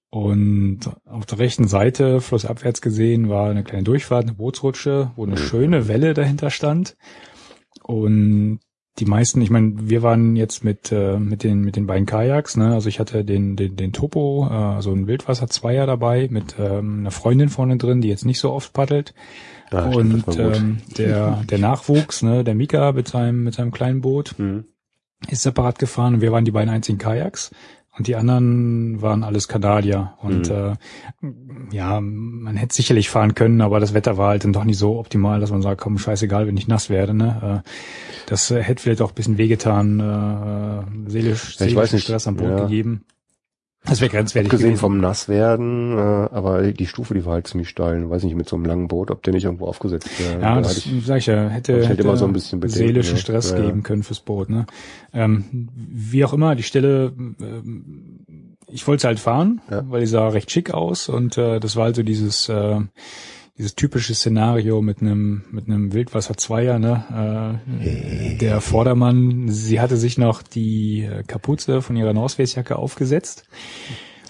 und 0.10 0.80
auf 1.06 1.26
der 1.26 1.40
rechten 1.40 1.68
Seite, 1.68 2.22
flussabwärts 2.22 2.82
gesehen, 2.82 3.30
war 3.30 3.50
eine 3.50 3.64
kleine 3.64 3.84
Durchfahrt, 3.84 4.24
eine 4.26 4.34
Bootsrutsche, 4.34 5.12
wo 5.16 5.24
eine 5.24 5.34
Mhm. 5.34 5.38
schöne 5.38 5.88
Welle 5.88 6.14
dahinter 6.14 6.52
stand 6.52 6.96
und 7.82 8.60
die 9.00 9.06
meisten, 9.06 9.42
ich 9.42 9.50
meine, 9.50 9.74
wir 9.90 10.04
waren 10.04 10.36
jetzt 10.36 10.64
mit 10.64 10.92
äh, 10.92 11.18
mit 11.18 11.44
den 11.44 11.62
mit 11.62 11.76
den 11.76 11.88
beiden 11.88 12.06
Kajaks, 12.06 12.58
ne? 12.58 12.74
Also 12.74 12.90
ich 12.90 13.00
hatte 13.00 13.26
den 13.26 13.56
den 13.56 13.76
den 13.76 13.92
Topo, 13.92 14.48
äh, 14.52 14.82
so 14.82 14.92
ein 14.92 15.08
Wildwasser-Zweier 15.08 15.86
dabei 15.88 16.28
mit 16.30 16.56
ähm, 16.60 17.00
einer 17.00 17.12
Freundin 17.12 17.50
vorne 17.50 17.78
drin, 17.78 18.02
die 18.02 18.10
jetzt 18.10 18.26
nicht 18.26 18.40
so 18.40 18.52
oft 18.52 18.72
paddelt. 18.74 19.14
Ja, 19.72 19.92
stimmt, 19.92 20.14
und 20.14 20.26
gut. 20.28 20.38
ähm, 20.38 20.78
der 20.98 21.44
der 21.50 21.58
Nachwuchs, 21.58 22.22
ne, 22.22 22.44
der 22.44 22.54
Mika 22.54 22.92
mit 22.92 23.08
seinem 23.08 23.44
mit 23.44 23.56
seinem 23.56 23.72
kleinen 23.72 24.02
Boot 24.02 24.36
Mhm. 24.38 24.66
ist 25.28 25.42
separat 25.42 25.80
gefahren 25.80 26.16
und 26.16 26.22
wir 26.22 26.32
waren 26.32 26.46
die 26.46 26.52
beiden 26.52 26.70
einzigen 26.70 27.00
Kajaks 27.00 27.50
und 27.98 28.08
die 28.08 28.16
anderen 28.16 29.02
waren 29.02 29.24
alles 29.24 29.48
Kanadier 29.48 30.14
und 30.22 30.50
Mhm. 30.50 30.78
äh, 31.72 31.76
ja, 31.76 32.02
man 32.02 32.56
hätte 32.58 32.76
sicherlich 32.76 33.10
fahren 33.10 33.36
können, 33.36 33.62
aber 33.62 33.80
das 33.80 33.94
Wetter 33.94 34.18
war 34.18 34.30
halt 34.30 34.44
dann 34.44 34.54
doch 34.54 34.64
nicht 34.64 34.78
so 34.78 34.98
optimal, 35.00 35.40
dass 35.40 35.52
man 35.52 35.62
sagt, 35.62 35.82
komm, 35.82 35.98
scheißegal, 35.98 36.48
wenn 36.48 36.58
ich 36.58 36.68
nass 36.68 36.90
werde, 36.90 37.14
ne? 37.14 37.64
Äh, 37.66 37.70
das 38.28 38.50
äh, 38.52 38.62
hätte 38.62 38.82
vielleicht 38.82 39.02
auch 39.02 39.12
ein 39.12 39.16
bisschen 39.16 39.38
wehgetan, 39.38 40.00
äh, 40.00 41.10
seelisch, 41.10 41.58
Ja, 41.60 41.66
ich 41.68 41.76
weiß 41.76 41.90
seelischen 41.92 41.96
nicht, 41.98 42.04
Stress 42.06 42.28
am 42.28 42.36
Boot 42.36 42.50
ja. 42.50 42.60
gegeben. 42.66 43.06
Das 43.86 44.00
wäre 44.00 44.10
grenzwertig 44.10 44.50
Abgesehen 44.50 44.70
gewesen. 44.72 44.80
vom 44.80 44.98
Nasswerden, 45.00 45.98
äh, 45.98 46.02
aber 46.02 46.72
die 46.72 46.88
Stufe, 46.88 47.14
die 47.14 47.26
war 47.26 47.34
halt 47.34 47.48
ziemlich 47.48 47.68
steil. 47.68 48.10
Weiß 48.10 48.24
nicht, 48.24 48.36
mit 48.36 48.48
so 48.48 48.56
einem 48.56 48.64
langen 48.66 48.88
Boot, 48.88 49.12
ob 49.12 49.22
der 49.24 49.34
nicht 49.34 49.44
irgendwo 49.44 49.68
aufgesetzt 49.68 50.10
wäre. 50.20 50.42
Ja, 50.42 50.56
Da 50.56 50.62
das 50.62 50.78
ich, 50.78 51.06
sag 51.06 51.18
ich 51.18 51.26
ja, 51.26 51.50
hätte, 51.50 51.74
ich 51.74 51.80
halt 51.80 51.90
hätte 51.98 52.04
immer 52.08 52.16
so 52.16 52.26
ein 52.26 52.32
bisschen 52.34 52.62
Bedenken, 52.62 52.78
seelischen 52.88 53.16
ne? 53.16 53.20
Stress 53.20 53.52
ja. 53.52 53.60
geben 53.60 53.84
können 53.84 54.04
fürs 54.04 54.22
Boot. 54.22 54.50
Ne? 54.50 54.66
Ähm, 55.14 55.68
wie 55.76 56.24
auch 56.24 56.32
immer, 56.32 56.56
die 56.56 56.64
Stelle, 56.64 57.12
ähm, 57.18 58.56
ich 58.68 58.88
wollte 58.88 59.06
halt 59.08 59.20
fahren, 59.20 59.60
Ja. 59.70 59.84
weil 59.90 60.00
die 60.00 60.08
sah 60.08 60.30
recht 60.30 60.50
schick 60.50 60.74
aus 60.74 61.10
und 61.10 61.38
äh, 61.38 61.60
das 61.60 61.76
war 61.76 61.84
also 61.86 62.04
dieses 62.04 62.48
äh, 62.48 62.80
dieses 63.58 63.76
typische 63.76 64.16
Szenario 64.16 64.82
mit 64.82 65.02
einem 65.02 65.44
mit 65.52 65.68
einem 65.68 65.94
Wildwasser 65.94 66.36
Zweier, 66.38 66.80
ne? 66.80 67.62
Äh, 67.82 68.38
der 68.38 68.62
Vordermann, 68.62 69.50
sie 69.50 69.80
hatte 69.80 69.98
sich 69.98 70.18
noch 70.18 70.42
die 70.42 71.04
äh, 71.04 71.24
Kapuze 71.24 71.82
von 71.82 71.96
ihrer 71.96 72.14
Northface-Jacke 72.14 72.76
aufgesetzt. 72.76 73.46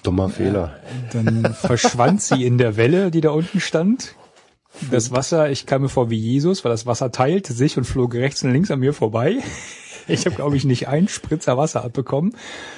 dummer 0.04 0.30
Fehler. 0.30 0.78
Dann 1.14 1.54
verschwand 1.54 2.22
sie 2.22 2.46
in 2.46 2.58
der 2.58 2.76
Welle, 2.76 3.12
die 3.12 3.22
da 3.22 3.32
unten 3.32 3.60
stand. 3.60 4.16
Das 4.92 5.12
Wasser, 5.12 5.50
ich 5.52 5.66
kam 5.66 5.84
mir 5.84 5.90
vor 5.90 6.10
wie 6.10 6.18
Jesus, 6.18 6.66
weil 6.66 6.72
das 6.72 6.86
Wasser 6.86 7.12
teilte 7.12 7.54
sich 7.54 7.78
und 7.78 7.86
flog 7.86 8.16
rechts 8.16 8.44
und 8.44 8.52
links 8.52 8.72
an 8.72 8.80
mir 8.80 8.94
vorbei. 8.94 9.38
Ich 10.08 10.26
habe, 10.26 10.36
glaube 10.36 10.58
ich, 10.58 10.66
nicht 10.66 10.88
einen 10.88 11.08
Spritzer 11.08 11.58
Wasser 11.58 11.84
abbekommen. 11.84 12.36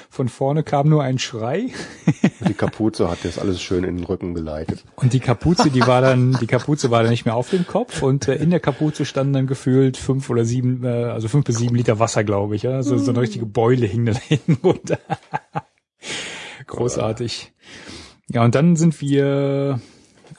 Von 0.09 0.29
vorne 0.29 0.63
kam 0.63 0.89
nur 0.89 1.03
ein 1.03 1.19
Schrei. 1.19 1.71
Die 2.47 2.53
Kapuze 2.53 3.09
hat 3.09 3.19
das 3.23 3.39
alles 3.39 3.61
schön 3.61 3.83
in 3.83 3.97
den 3.97 4.05
Rücken 4.05 4.33
geleitet. 4.33 4.83
Und 4.95 5.13
die 5.13 5.19
Kapuze, 5.19 5.69
die 5.69 5.81
war 5.81 6.01
dann, 6.01 6.37
die 6.39 6.47
Kapuze 6.47 6.91
war 6.91 7.01
dann 7.01 7.11
nicht 7.11 7.25
mehr 7.25 7.35
auf 7.35 7.49
dem 7.49 7.67
Kopf 7.67 8.01
und 8.01 8.27
äh, 8.27 8.35
in 8.35 8.49
der 8.49 8.59
Kapuze 8.59 9.05
standen 9.05 9.33
dann 9.33 9.47
gefühlt 9.47 9.97
fünf 9.97 10.29
oder 10.29 10.45
sieben, 10.45 10.83
äh, 10.83 11.05
also 11.05 11.27
fünf 11.27 11.45
bis 11.45 11.57
sieben 11.57 11.75
Liter 11.75 11.99
Wasser, 11.99 12.23
glaube 12.23 12.55
ich. 12.55 12.63
Ja? 12.63 12.71
Also 12.71 12.97
so 12.97 13.11
eine 13.11 13.21
richtige 13.21 13.45
Beule 13.45 13.85
hing 13.85 14.05
da 14.05 14.13
hinten 14.27 14.57
runter. 14.63 14.99
Großartig. 16.67 17.53
Ja, 18.29 18.43
und 18.43 18.55
dann 18.55 18.75
sind 18.75 19.01
wir, 19.01 19.79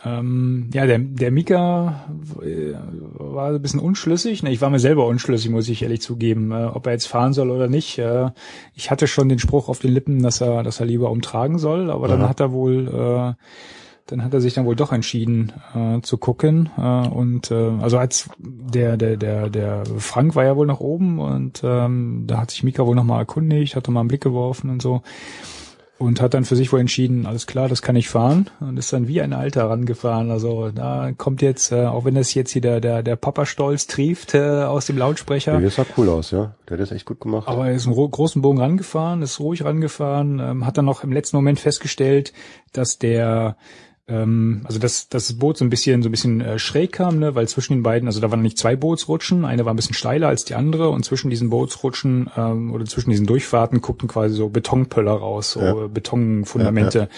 ähm, 0.06 0.70
ja, 0.72 0.86
der, 0.86 0.98
der 0.98 1.30
Mika 1.32 2.06
äh, 2.40 2.74
war 3.14 3.48
ein 3.50 3.62
bisschen 3.62 3.80
unschlüssig. 3.80 4.42
Ne, 4.42 4.52
ich 4.52 4.60
war 4.60 4.70
mir 4.70 4.78
selber 4.78 5.06
unschlüssig, 5.06 5.50
muss 5.50 5.68
ich 5.68 5.82
ehrlich 5.82 6.00
zugeben, 6.00 6.52
äh, 6.52 6.66
ob 6.66 6.86
er 6.86 6.92
jetzt 6.92 7.08
fahren 7.08 7.32
soll 7.32 7.50
oder 7.50 7.66
nicht. 7.66 7.98
Äh, 7.98 8.30
ich 8.74 8.90
hatte 8.90 9.08
schon 9.08 9.28
den 9.28 9.40
Spruch 9.40 9.68
auf 9.68 9.80
den 9.80 9.92
Lippen, 9.92 10.22
dass 10.22 10.40
er, 10.40 10.62
dass 10.62 10.80
er 10.80 10.86
lieber 10.86 11.10
umtragen 11.10 11.58
soll, 11.58 11.90
aber 11.90 12.06
dann 12.06 12.28
hat 12.28 12.38
er 12.40 12.52
wohl, 12.52 12.86
äh, 12.86 13.42
dann 14.06 14.22
hat 14.22 14.32
er 14.32 14.40
sich 14.40 14.54
dann 14.54 14.66
wohl 14.66 14.76
doch 14.76 14.92
entschieden 14.92 15.52
äh, 15.74 16.00
zu 16.02 16.18
gucken 16.18 16.70
äh, 16.78 17.08
und 17.08 17.50
äh, 17.50 17.72
also 17.80 17.98
als 17.98 18.30
der 18.38 18.96
der 18.96 19.16
der 19.16 19.50
der 19.50 19.82
Frank 19.98 20.36
war 20.36 20.44
ja 20.44 20.56
wohl 20.56 20.66
noch 20.66 20.78
oben 20.78 21.18
und 21.18 21.62
ähm, 21.64 22.24
da 22.28 22.38
hat 22.38 22.52
sich 22.52 22.62
Mika 22.62 22.86
wohl 22.86 22.94
noch 22.94 23.02
mal 23.02 23.18
erkundigt, 23.18 23.74
hatte 23.74 23.90
mal 23.90 24.00
einen 24.00 24.08
Blick 24.08 24.22
geworfen 24.22 24.70
und 24.70 24.80
so 24.80 25.02
und 25.98 26.20
hat 26.20 26.34
dann 26.34 26.44
für 26.44 26.56
sich 26.56 26.72
wohl 26.72 26.80
entschieden, 26.80 27.24
alles 27.24 27.46
klar, 27.46 27.68
das 27.68 27.80
kann 27.80 27.96
ich 27.96 28.08
fahren 28.10 28.50
und 28.60 28.76
ist 28.78 28.92
dann 28.92 29.08
wie 29.08 29.22
ein 29.22 29.32
Alter 29.32 29.70
rangefahren. 29.70 30.30
Also 30.30 30.70
da 30.70 31.12
kommt 31.16 31.40
jetzt, 31.40 31.72
äh, 31.72 31.86
auch 31.86 32.04
wenn 32.04 32.14
das 32.14 32.34
jetzt 32.34 32.50
hier 32.50 32.60
der 32.62 32.80
der 32.80 33.02
der 33.02 33.16
Papa 33.16 33.46
Stolz 33.46 33.86
trieft 33.86 34.34
äh, 34.34 34.40
aus 34.64 34.86
dem 34.86 34.98
Lautsprecher, 34.98 35.58
das 35.60 35.76
sah 35.76 35.86
cool 35.96 36.08
aus, 36.10 36.30
ja. 36.32 36.54
Der 36.68 36.76
hat 36.76 36.82
das 36.82 36.92
echt 36.92 37.06
gut 37.06 37.20
gemacht. 37.20 37.48
aber 37.48 37.68
er 37.68 37.74
ist 37.74 37.86
einen 37.86 37.94
ro- 37.94 38.08
großen 38.08 38.42
Bogen 38.42 38.60
rangefahren, 38.60 39.22
ist 39.22 39.40
ruhig 39.40 39.64
rangefahren, 39.64 40.38
ähm, 40.38 40.66
hat 40.66 40.76
dann 40.76 40.84
noch 40.84 41.02
im 41.02 41.12
letzten 41.12 41.36
Moment 41.36 41.60
festgestellt, 41.60 42.32
dass 42.72 42.98
der 42.98 43.56
ähm, 44.08 44.60
also 44.64 44.78
dass, 44.78 45.08
das 45.08 45.32
Boot 45.32 45.56
so 45.56 45.64
ein 45.64 45.70
bisschen 45.70 46.02
so 46.02 46.08
ein 46.08 46.12
bisschen 46.12 46.40
äh, 46.40 46.58
schräg 46.58 46.92
kam, 46.92 47.18
ne, 47.18 47.34
weil 47.34 47.48
zwischen 47.48 47.74
den 47.74 47.82
beiden, 47.82 48.06
also 48.06 48.20
da 48.20 48.30
waren 48.30 48.42
nicht 48.42 48.58
zwei 48.58 48.76
Bootsrutschen, 48.76 49.44
eine 49.44 49.64
war 49.64 49.72
ein 49.72 49.76
bisschen 49.76 49.94
steiler 49.94 50.28
als 50.28 50.44
die 50.44 50.54
andere 50.54 50.90
und 50.90 51.04
zwischen 51.04 51.28
diesen 51.28 51.50
Bootsrutschen 51.50 52.30
ähm, 52.36 52.72
oder 52.72 52.84
zwischen 52.84 53.10
diesen 53.10 53.26
Durchfahrten 53.26 53.80
guckten 53.80 54.08
quasi 54.08 54.34
so 54.36 54.48
Betonpöller 54.48 55.12
raus, 55.12 55.52
so 55.52 55.60
Ja. 55.60 55.86
Betonfundamente. 55.88 57.08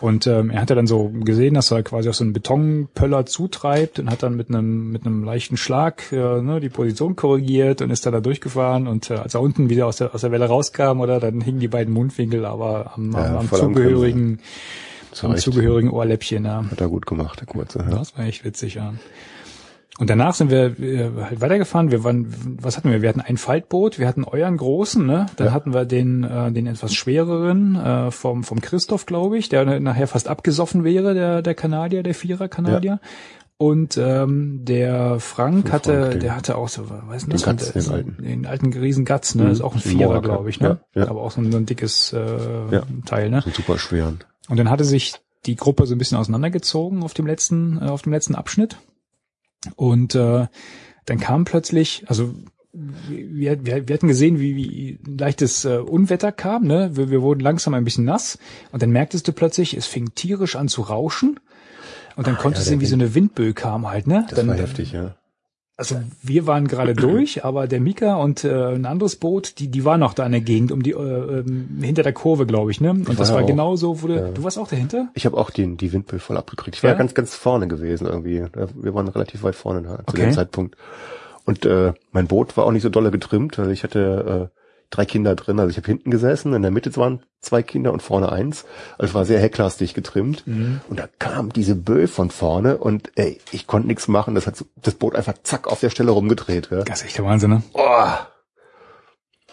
Und 0.00 0.26
ähm, 0.26 0.50
er 0.50 0.60
hatte 0.60 0.74
dann 0.74 0.88
so 0.88 1.08
gesehen, 1.08 1.54
dass 1.54 1.70
er 1.70 1.82
quasi 1.84 2.08
auf 2.08 2.16
so 2.16 2.24
einen 2.24 2.32
Betonpöller 2.32 3.26
zutreibt 3.26 4.00
und 4.00 4.10
hat 4.10 4.24
dann 4.24 4.36
mit 4.36 4.48
einem 4.48 4.90
mit 4.90 5.06
einem 5.06 5.22
leichten 5.22 5.56
Schlag 5.56 6.10
äh, 6.12 6.42
ne, 6.42 6.58
die 6.60 6.68
Position 6.68 7.14
korrigiert 7.14 7.80
und 7.80 7.90
ist 7.90 8.04
dann 8.04 8.12
da 8.12 8.20
durchgefahren. 8.20 8.88
Und 8.88 9.10
äh, 9.10 9.14
als 9.14 9.34
er 9.34 9.40
unten 9.40 9.70
wieder 9.70 9.86
aus 9.86 9.96
der 9.96 10.12
aus 10.14 10.22
der 10.22 10.32
Welle 10.32 10.46
rauskam, 10.46 11.00
oder 11.00 11.20
dann 11.20 11.40
hingen 11.40 11.60
die 11.60 11.68
beiden 11.68 11.94
Mundwinkel 11.94 12.44
aber 12.44 12.92
am, 12.96 13.12
Ja, 13.12 13.24
am, 13.24 13.36
am 13.36 13.50
zugehörigen 13.50 14.38
Zu 14.38 14.44
am 14.44 14.93
Recht. 15.22 15.42
zugehörigen 15.42 15.90
Ohrläppchen. 15.90 16.44
Ja. 16.44 16.64
Hat 16.70 16.80
er 16.80 16.88
gut 16.88 17.06
gemacht, 17.06 17.40
der 17.40 17.46
kurze. 17.46 17.78
Ja. 17.80 17.96
Das 17.98 18.16
war 18.16 18.24
echt 18.24 18.44
witzig, 18.44 18.74
ja. 18.74 18.94
Und 20.00 20.10
danach 20.10 20.34
sind 20.34 20.50
wir 20.50 20.74
halt 21.24 21.40
weitergefahren. 21.40 21.92
Wir 21.92 22.02
waren, 22.02 22.34
was 22.60 22.76
hatten 22.76 22.90
wir? 22.90 23.00
Wir 23.00 23.08
hatten 23.08 23.20
ein 23.20 23.36
Faltboot, 23.36 24.00
wir 24.00 24.08
hatten 24.08 24.24
euren 24.24 24.56
großen, 24.56 25.06
ne? 25.06 25.26
Dann 25.36 25.46
Ja. 25.48 25.52
hatten 25.52 25.72
wir 25.72 25.84
den, 25.84 26.24
äh, 26.24 26.50
den 26.50 26.66
etwas 26.66 26.94
schwereren 26.94 27.76
äh, 27.76 28.10
vom 28.10 28.42
vom 28.42 28.60
Christoph, 28.60 29.06
glaube 29.06 29.38
ich, 29.38 29.48
der 29.50 29.78
nachher 29.78 30.08
fast 30.08 30.26
abgesoffen 30.26 30.82
wäre, 30.82 31.14
der 31.14 31.42
der 31.42 31.54
Kanadier, 31.54 32.02
der 32.02 32.14
Vierer 32.14 32.48
Kanadier. 32.48 32.98
Und 33.56 33.96
ähm, 33.96 34.64
der 34.64 35.20
Frank 35.20 35.68
Frank, 35.68 35.72
hatte, 35.72 36.10
den- 36.10 36.20
der 36.20 36.34
hatte 36.34 36.56
auch 36.56 36.68
so, 36.68 36.82
ist 37.14 37.28
denn 37.28 37.36
den? 37.36 37.40
Gatz, 37.40 37.72
Der- 37.72 37.82
den 37.82 37.92
alten. 37.92 38.16
den 38.24 38.46
alten 38.46 38.72
riesen 38.72 39.04
Gatz, 39.04 39.36
ne? 39.36 39.44
Mhm. 39.44 39.50
ist 39.52 39.60
auch 39.60 39.74
ein 39.76 39.80
Vierer, 39.80 40.20
glaube 40.22 40.50
ich, 40.50 40.58
ne? 40.60 40.80
Ja, 40.96 41.02
ja. 41.04 41.08
Aber 41.08 41.22
auch 41.22 41.30
so 41.30 41.40
ein, 41.40 41.52
so 41.52 41.58
ein 41.58 41.66
dickes 41.66 42.12
äh, 42.12 42.18
Ja. 42.72 42.82
Teil, 43.06 43.30
ne? 43.30 43.42
So 43.42 43.50
super 43.50 43.78
schweren. 43.78 44.18
Und 44.48 44.56
dann 44.56 44.70
hatte 44.70 44.84
sich 44.84 45.14
die 45.46 45.56
Gruppe 45.56 45.86
so 45.86 45.94
ein 45.94 45.98
bisschen 45.98 46.18
auseinandergezogen 46.18 47.02
auf 47.02 47.14
dem 47.14 47.26
letzten, 47.26 47.78
äh, 47.78 47.86
auf 47.86 48.02
dem 48.02 48.12
letzten 48.12 48.34
Abschnitt. 48.34 48.76
Und 49.76 50.14
äh, 50.14 50.46
dann 51.06 51.20
kam 51.20 51.44
plötzlich, 51.44 52.04
also 52.06 52.34
wir, 52.72 53.64
wir, 53.64 53.88
wir 53.88 53.94
hatten 53.94 54.08
gesehen, 54.08 54.40
wie, 54.40 54.56
wie 54.56 54.98
leichtes 55.06 55.64
äh, 55.64 55.78
Unwetter 55.78 56.32
kam, 56.32 56.64
ne? 56.64 56.90
Wir, 56.94 57.10
wir 57.10 57.22
wurden 57.22 57.40
langsam 57.40 57.72
ein 57.74 57.84
bisschen 57.84 58.04
nass 58.04 58.38
und 58.72 58.82
dann 58.82 58.90
merktest 58.90 59.28
du 59.28 59.32
plötzlich, 59.32 59.76
es 59.76 59.86
fing 59.86 60.14
tierisch 60.14 60.56
an 60.56 60.68
zu 60.68 60.82
rauschen 60.82 61.38
und 62.16 62.26
dann 62.26 62.34
Ah, 62.34 62.40
konntest 62.40 62.66
ja, 62.66 62.70
du 62.70 62.70
sehen, 62.70 62.80
wie 62.80 62.86
so 62.86 62.96
eine 62.96 63.14
Windböe 63.14 63.54
kam 63.54 63.88
halt, 63.88 64.06
ne? 64.06 64.26
Das 64.28 64.36
dann, 64.36 64.48
war 64.48 64.56
heftig, 64.56 64.92
ja. 64.92 65.14
Also 65.76 65.96
wir 66.22 66.46
waren 66.46 66.68
gerade 66.68 66.94
durch, 66.94 67.44
aber 67.44 67.66
der 67.66 67.80
Mika 67.80 68.14
und 68.16 68.44
äh, 68.44 68.74
ein 68.74 68.86
anderes 68.86 69.16
Boot, 69.16 69.58
die 69.58 69.68
die 69.68 69.84
waren 69.84 69.98
noch 70.00 70.14
da 70.14 70.24
in 70.24 70.32
der 70.32 70.40
Gegend 70.40 70.70
um 70.70 70.82
die 70.82 70.92
äh, 70.92 71.40
ähm, 71.40 71.68
hinter 71.82 72.02
der 72.04 72.12
Kurve, 72.12 72.46
glaube 72.46 72.70
ich, 72.70 72.80
ne? 72.80 72.90
Und 72.90 73.18
das 73.18 73.32
war 73.32 73.42
auch. 73.42 73.46
genau 73.46 73.74
so, 73.76 74.02
wo 74.02 74.06
du, 74.06 74.14
Ja. 74.14 74.28
du 74.30 74.44
warst 74.44 74.58
auch 74.58 74.68
dahinter? 74.68 75.08
Ich 75.14 75.26
habe 75.26 75.36
auch 75.36 75.50
den, 75.50 75.76
die 75.76 75.92
Windböe 75.92 76.20
voll 76.20 76.36
abgekriegt. 76.36 76.76
Ich 76.76 76.82
war 76.84 76.90
Ja? 76.90 76.96
ganz, 76.96 77.14
ganz 77.14 77.34
vorne 77.34 77.66
gewesen 77.66 78.06
irgendwie. 78.06 78.44
Wir 78.74 78.94
waren 78.94 79.08
relativ 79.08 79.42
weit 79.42 79.56
vorne 79.56 79.82
zu 79.82 79.98
Okay. 80.06 80.22
dem 80.26 80.32
Zeitpunkt. 80.32 80.76
Und 81.44 81.66
äh, 81.66 81.92
mein 82.12 82.26
Boot 82.28 82.56
war 82.56 82.64
auch 82.66 82.72
nicht 82.72 82.82
so 82.82 82.88
dolle 82.88 83.10
getrimmt, 83.10 83.58
weil 83.58 83.70
ich 83.72 83.82
hatte 83.84 84.50
äh, 84.52 84.58
drei 84.96 85.04
Kinder 85.04 85.34
drin. 85.34 85.58
Also 85.58 85.70
ich 85.70 85.76
habe 85.76 85.86
hinten 85.86 86.10
gesessen, 86.10 86.54
in 86.54 86.62
der 86.62 86.70
Mitte 86.70 86.94
waren 86.96 87.20
zwei 87.40 87.62
Kinder 87.62 87.92
und 87.92 88.02
vorne 88.02 88.30
eins. 88.32 88.64
Also 88.98 89.10
es 89.10 89.14
war 89.14 89.24
sehr 89.24 89.40
hecklastig 89.40 89.94
getrimmt. 89.94 90.46
Mhm. 90.46 90.80
Und 90.88 90.98
da 90.98 91.08
kam 91.18 91.52
diese 91.52 91.74
Böe 91.74 92.08
von 92.08 92.30
vorne 92.30 92.78
und 92.78 93.12
ey, 93.16 93.40
ich 93.52 93.66
konnte 93.66 93.88
nichts 93.88 94.08
machen. 94.08 94.34
Das 94.34 94.46
hat 94.46 94.56
so, 94.56 94.64
das 94.76 94.94
Boot 94.94 95.14
einfach 95.14 95.34
zack 95.42 95.68
auf 95.68 95.80
der 95.80 95.90
Stelle 95.90 96.10
rumgedreht. 96.10 96.68
Ja. 96.70 96.82
Das 96.82 97.00
ist 97.00 97.06
echt 97.06 97.18
der 97.18 97.24
Wahnsinn, 97.24 97.50
ne? 97.50 97.62
Oh. 97.72 98.06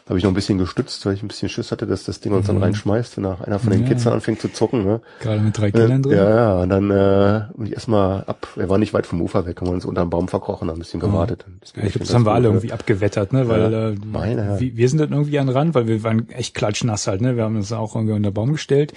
Habe 0.09 0.17
ich 0.17 0.23
noch 0.23 0.31
ein 0.31 0.33
bisschen 0.35 0.57
gestützt, 0.57 1.05
weil 1.05 1.13
ich 1.13 1.23
ein 1.23 1.27
bisschen 1.27 1.47
Schiss 1.47 1.71
hatte, 1.71 1.87
dass 1.87 2.03
das 2.03 2.19
Ding 2.19 2.33
uns 2.33 2.47
dann 2.47 2.57
Mhm. 2.57 2.63
reinschmeißt, 2.63 3.17
wenn 3.17 3.25
einer 3.25 3.59
von 3.59 3.71
den 3.71 3.83
Ja. 3.83 3.87
Kids 3.87 4.03
dann 4.03 4.13
anfängt 4.13 4.41
zu 4.41 4.49
zucken. 4.51 4.83
Ne? 4.83 4.99
Gerade 5.21 5.39
mit 5.41 5.57
drei 5.57 5.71
Kindern 5.71 6.01
drin. 6.03 6.17
Ja, 6.17 6.29
ja, 6.29 6.61
und 6.61 6.69
dann 6.69 6.89
äh, 6.91 7.41
bin 7.55 7.67
ich 7.67 7.73
erstmal 7.73 8.23
ab, 8.25 8.47
er 8.57 8.67
war 8.69 8.77
nicht 8.77 8.93
weit 8.93 9.05
vom 9.05 9.21
Ufer 9.21 9.45
weg, 9.45 9.61
haben 9.61 9.67
wir 9.67 9.73
uns 9.73 9.85
unter 9.85 10.01
einem 10.01 10.09
Baum 10.09 10.27
verkrochen, 10.27 10.69
haben 10.69 10.77
ein 10.77 10.79
bisschen 10.79 10.99
gewartet. 10.99 11.45
Das 11.61 11.73
Ja, 11.75 11.83
ich 11.83 11.91
glaube, 11.93 11.99
ganz 11.99 12.07
das 12.09 12.15
haben 12.15 12.25
wir 12.25 12.31
alle 12.33 12.47
ja. 12.47 12.53
irgendwie 12.53 12.73
abgewettert, 12.73 13.31
ne? 13.33 13.47
Weil 13.47 13.73
äh, 13.73 13.95
meine 14.05 14.59
wir, 14.59 14.75
wir 14.75 14.89
sind 14.89 14.99
dann 14.99 15.11
irgendwie 15.11 15.39
an 15.39 15.47
den 15.47 15.55
Rand, 15.55 15.75
weil 15.75 15.87
wir 15.87 16.03
waren 16.03 16.29
echt 16.31 16.55
klatschnass 16.55 17.07
halt, 17.07 17.21
ne? 17.21 17.35
Wir 17.37 17.43
haben 17.43 17.55
uns 17.55 17.71
auch 17.71 17.95
irgendwie 17.95 18.13
unter 18.15 18.31
Baum 18.31 18.51
gestellt. 18.53 18.93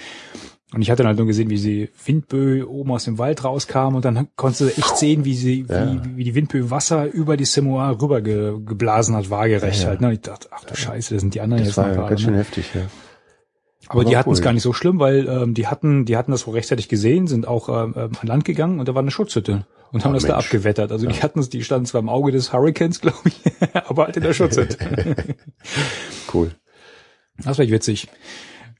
Und 0.75 0.83
ich 0.83 0.91
hatte 0.91 1.03
dann 1.03 1.09
halt 1.09 1.19
nur 1.19 1.27
gesehen, 1.27 1.51
wie 1.51 1.57
sie 1.57 1.89
Windböe 2.05 2.69
oben 2.69 2.91
aus 2.93 3.05
dem 3.05 3.19
Wald 3.19 3.45
rauskam 3.45 3.95
und 3.95 4.05
dann 4.05 4.29
konntest 4.37 4.61
du 4.63 4.67
echt 4.67 4.97
sehen, 4.97 5.25
wie 5.25 5.35
sie, 5.35 5.65
Ja. 5.69 5.93
wie, 6.05 6.17
wie 6.17 6.25
die 6.25 6.35
Windböe 6.35 6.71
Wasser 6.71 7.07
über 7.13 7.37
die 7.37 7.45
Samoa 7.45 7.91
rüber 7.91 8.21
ge, 8.23 8.55
geblasen 8.65 9.15
hat, 9.15 9.31
waagerecht 9.31 9.79
Ja, 9.79 9.83
ja. 9.85 9.89
halt. 9.91 10.01
Ne? 10.01 10.09
Und 10.09 10.13
ich 10.15 10.21
dachte, 10.23 10.49
ach 10.51 10.65
du 10.65 10.75
Scheiße, 10.75 11.15
das 11.15 11.21
sind 11.21 11.35
die 11.35 11.41
anderen 11.41 11.61
Das 11.65 11.69
jetzt 11.69 11.77
war 11.77 11.85
noch 11.87 11.91
ja 11.93 11.97
gerade. 12.01 12.09
ganz 12.11 12.21
schön 12.23 12.33
Ne? 12.33 12.39
heftig, 12.41 12.71
ja. 12.75 12.81
Aber 13.87 14.05
die 14.05 14.17
hatten 14.17 14.31
es 14.31 14.39
cool. 14.39 14.45
gar 14.45 14.53
nicht 14.55 14.63
so 14.63 14.73
schlimm, 14.73 14.99
weil 14.99 15.29
ähm, 15.29 15.53
die 15.55 15.67
hatten, 15.67 16.07
die 16.07 16.17
hatten 16.17 16.31
das 16.33 16.47
wohl 16.47 16.55
rechtzeitig 16.55 16.89
gesehen, 16.89 17.27
sind 17.27 17.47
auch 17.47 17.69
ähm, 17.69 17.95
ähm, 17.97 18.11
an 18.21 18.27
Land 18.27 18.45
gegangen 18.47 18.81
und 18.81 18.89
da 18.89 18.95
war 18.95 19.03
eine 19.03 19.11
Schutzhütte 19.11 19.67
und 19.93 20.05
haben 20.05 20.13
Ah, 20.13 20.15
das 20.15 20.23
da 20.25 20.33
Mensch. 20.37 20.47
abgewettert. 20.47 20.91
Also 20.91 21.07
die 21.07 21.23
hatten 21.23 21.39
es, 21.39 21.51
die 21.51 21.63
standen 21.63 21.85
zwar 21.87 22.01
im 22.01 22.09
Auge 22.09 22.33
des 22.33 22.53
Hurricanes, 22.53 23.01
glaube 23.03 23.19
ich, 23.27 23.43
aber 23.87 24.07
halt 24.07 24.17
in 24.17 24.23
der 24.23 24.33
Schutzhütte. 24.33 24.79
Cool. 26.33 26.51
Das 27.39 27.59
war 27.59 27.65
echt 27.65 27.73
witzig. 27.73 28.09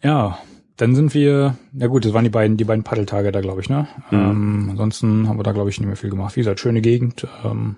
Ja, 0.03 0.39
dann 0.77 0.95
sind 0.95 1.15
wir, 1.15 1.57
ja 1.73 1.87
gut, 1.87 2.05
das 2.05 2.13
waren 2.13 2.25
die 2.25 2.31
beiden, 2.31 2.57
die 2.57 2.65
beiden 2.65 2.85
Paddeltage 2.85 3.31
da, 3.31 3.41
glaube 3.41 3.61
ich, 3.61 3.69
ne? 3.69 3.87
Mhm. 4.11 4.19
Ähm, 4.19 4.67
ansonsten 4.71 5.29
haben 5.29 5.39
wir 5.39 5.45
da, 5.45 5.53
glaube 5.53 5.71
ich, 5.71 5.79
nicht 5.79 5.87
mehr 5.87 5.97
viel 5.97 6.11
gemacht. 6.11 6.35
Wie 6.37 6.41
gesagt, 6.41 6.61
schöne 6.61 6.81
Gegend. 6.81 7.27
Ähm, 7.45 7.77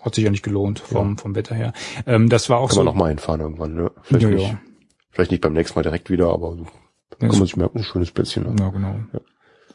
hat 0.00 0.14
sich 0.14 0.24
ja 0.24 0.30
nicht 0.30 0.42
gelohnt 0.42 0.80
vom, 0.80 1.16
vom 1.16 1.34
Wetter 1.34 1.54
her. 1.54 1.72
Ähm, 2.06 2.28
das 2.28 2.50
war 2.50 2.58
auch 2.58 2.68
Kann 2.68 2.74
so. 2.74 2.80
man 2.80 2.86
noch 2.86 2.94
mal 2.94 3.08
hinfahren 3.08 3.40
irgendwann, 3.40 3.74
ne? 3.74 3.90
Vielleicht, 4.02 4.24
ja, 4.24 4.30
nicht, 4.30 4.48
ja. 4.48 4.60
vielleicht 5.10 5.30
nicht 5.30 5.40
beim 5.40 5.54
nächsten 5.54 5.78
Mal 5.78 5.82
direkt 5.82 6.10
wieder, 6.10 6.28
aber 6.30 6.56
kann 7.18 7.28
man 7.28 7.46
sich 7.46 7.56
merken, 7.56 7.78
ein 7.78 7.84
schönes 7.84 8.10
Plätzchen. 8.10 8.44
Ne? 8.44 8.56
Ja, 8.58 8.68
genau. 8.68 8.96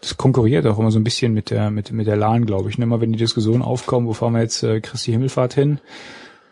Das 0.02 0.18
konkurriert 0.18 0.66
auch 0.68 0.80
immer 0.80 0.92
so 0.92 1.00
ein 1.00 1.04
bisschen 1.04 1.34
mit 1.34 1.50
der, 1.50 1.72
mit, 1.72 1.92
mit 1.92 2.08
der 2.08 2.16
LAN, 2.16 2.46
glaube 2.46 2.70
ich. 2.70 2.78
ne? 2.78 2.84
Immer 2.84 3.02
wenn 3.02 3.12
die 3.12 3.18
Diskussionen 3.18 3.62
aufkommen, 3.62 4.08
wo 4.08 4.14
fahren 4.14 4.34
wir 4.34 4.42
jetzt 4.42 4.64
äh, 4.64 4.82
Christi 4.82 5.12
Himmelfahrt 5.12 5.54
hin, 5.54 5.80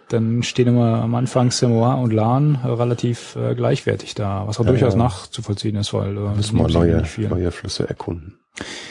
dann 0.09 0.43
stehen 0.43 0.67
immer 0.67 1.01
am 1.01 1.15
Anfang 1.15 1.51
Samoa 1.51 1.95
und 1.95 2.13
LAN 2.13 2.59
äh, 2.63 2.67
relativ 2.67 3.35
äh, 3.35 3.55
gleichwertig 3.55 4.15
da, 4.15 4.47
was 4.47 4.59
auch 4.59 4.65
Ja, 4.65 4.71
durchaus 4.71 4.93
ja. 4.93 4.99
nachzuvollziehen 4.99 5.75
ist, 5.75 5.93
weil 5.93 6.15
äh, 6.17 6.19
Müssen 6.35 6.41
sich 6.65 6.73
neue, 6.73 7.03
neue 7.29 7.51
Flüsse 7.51 7.87
erkunden. 7.87 8.39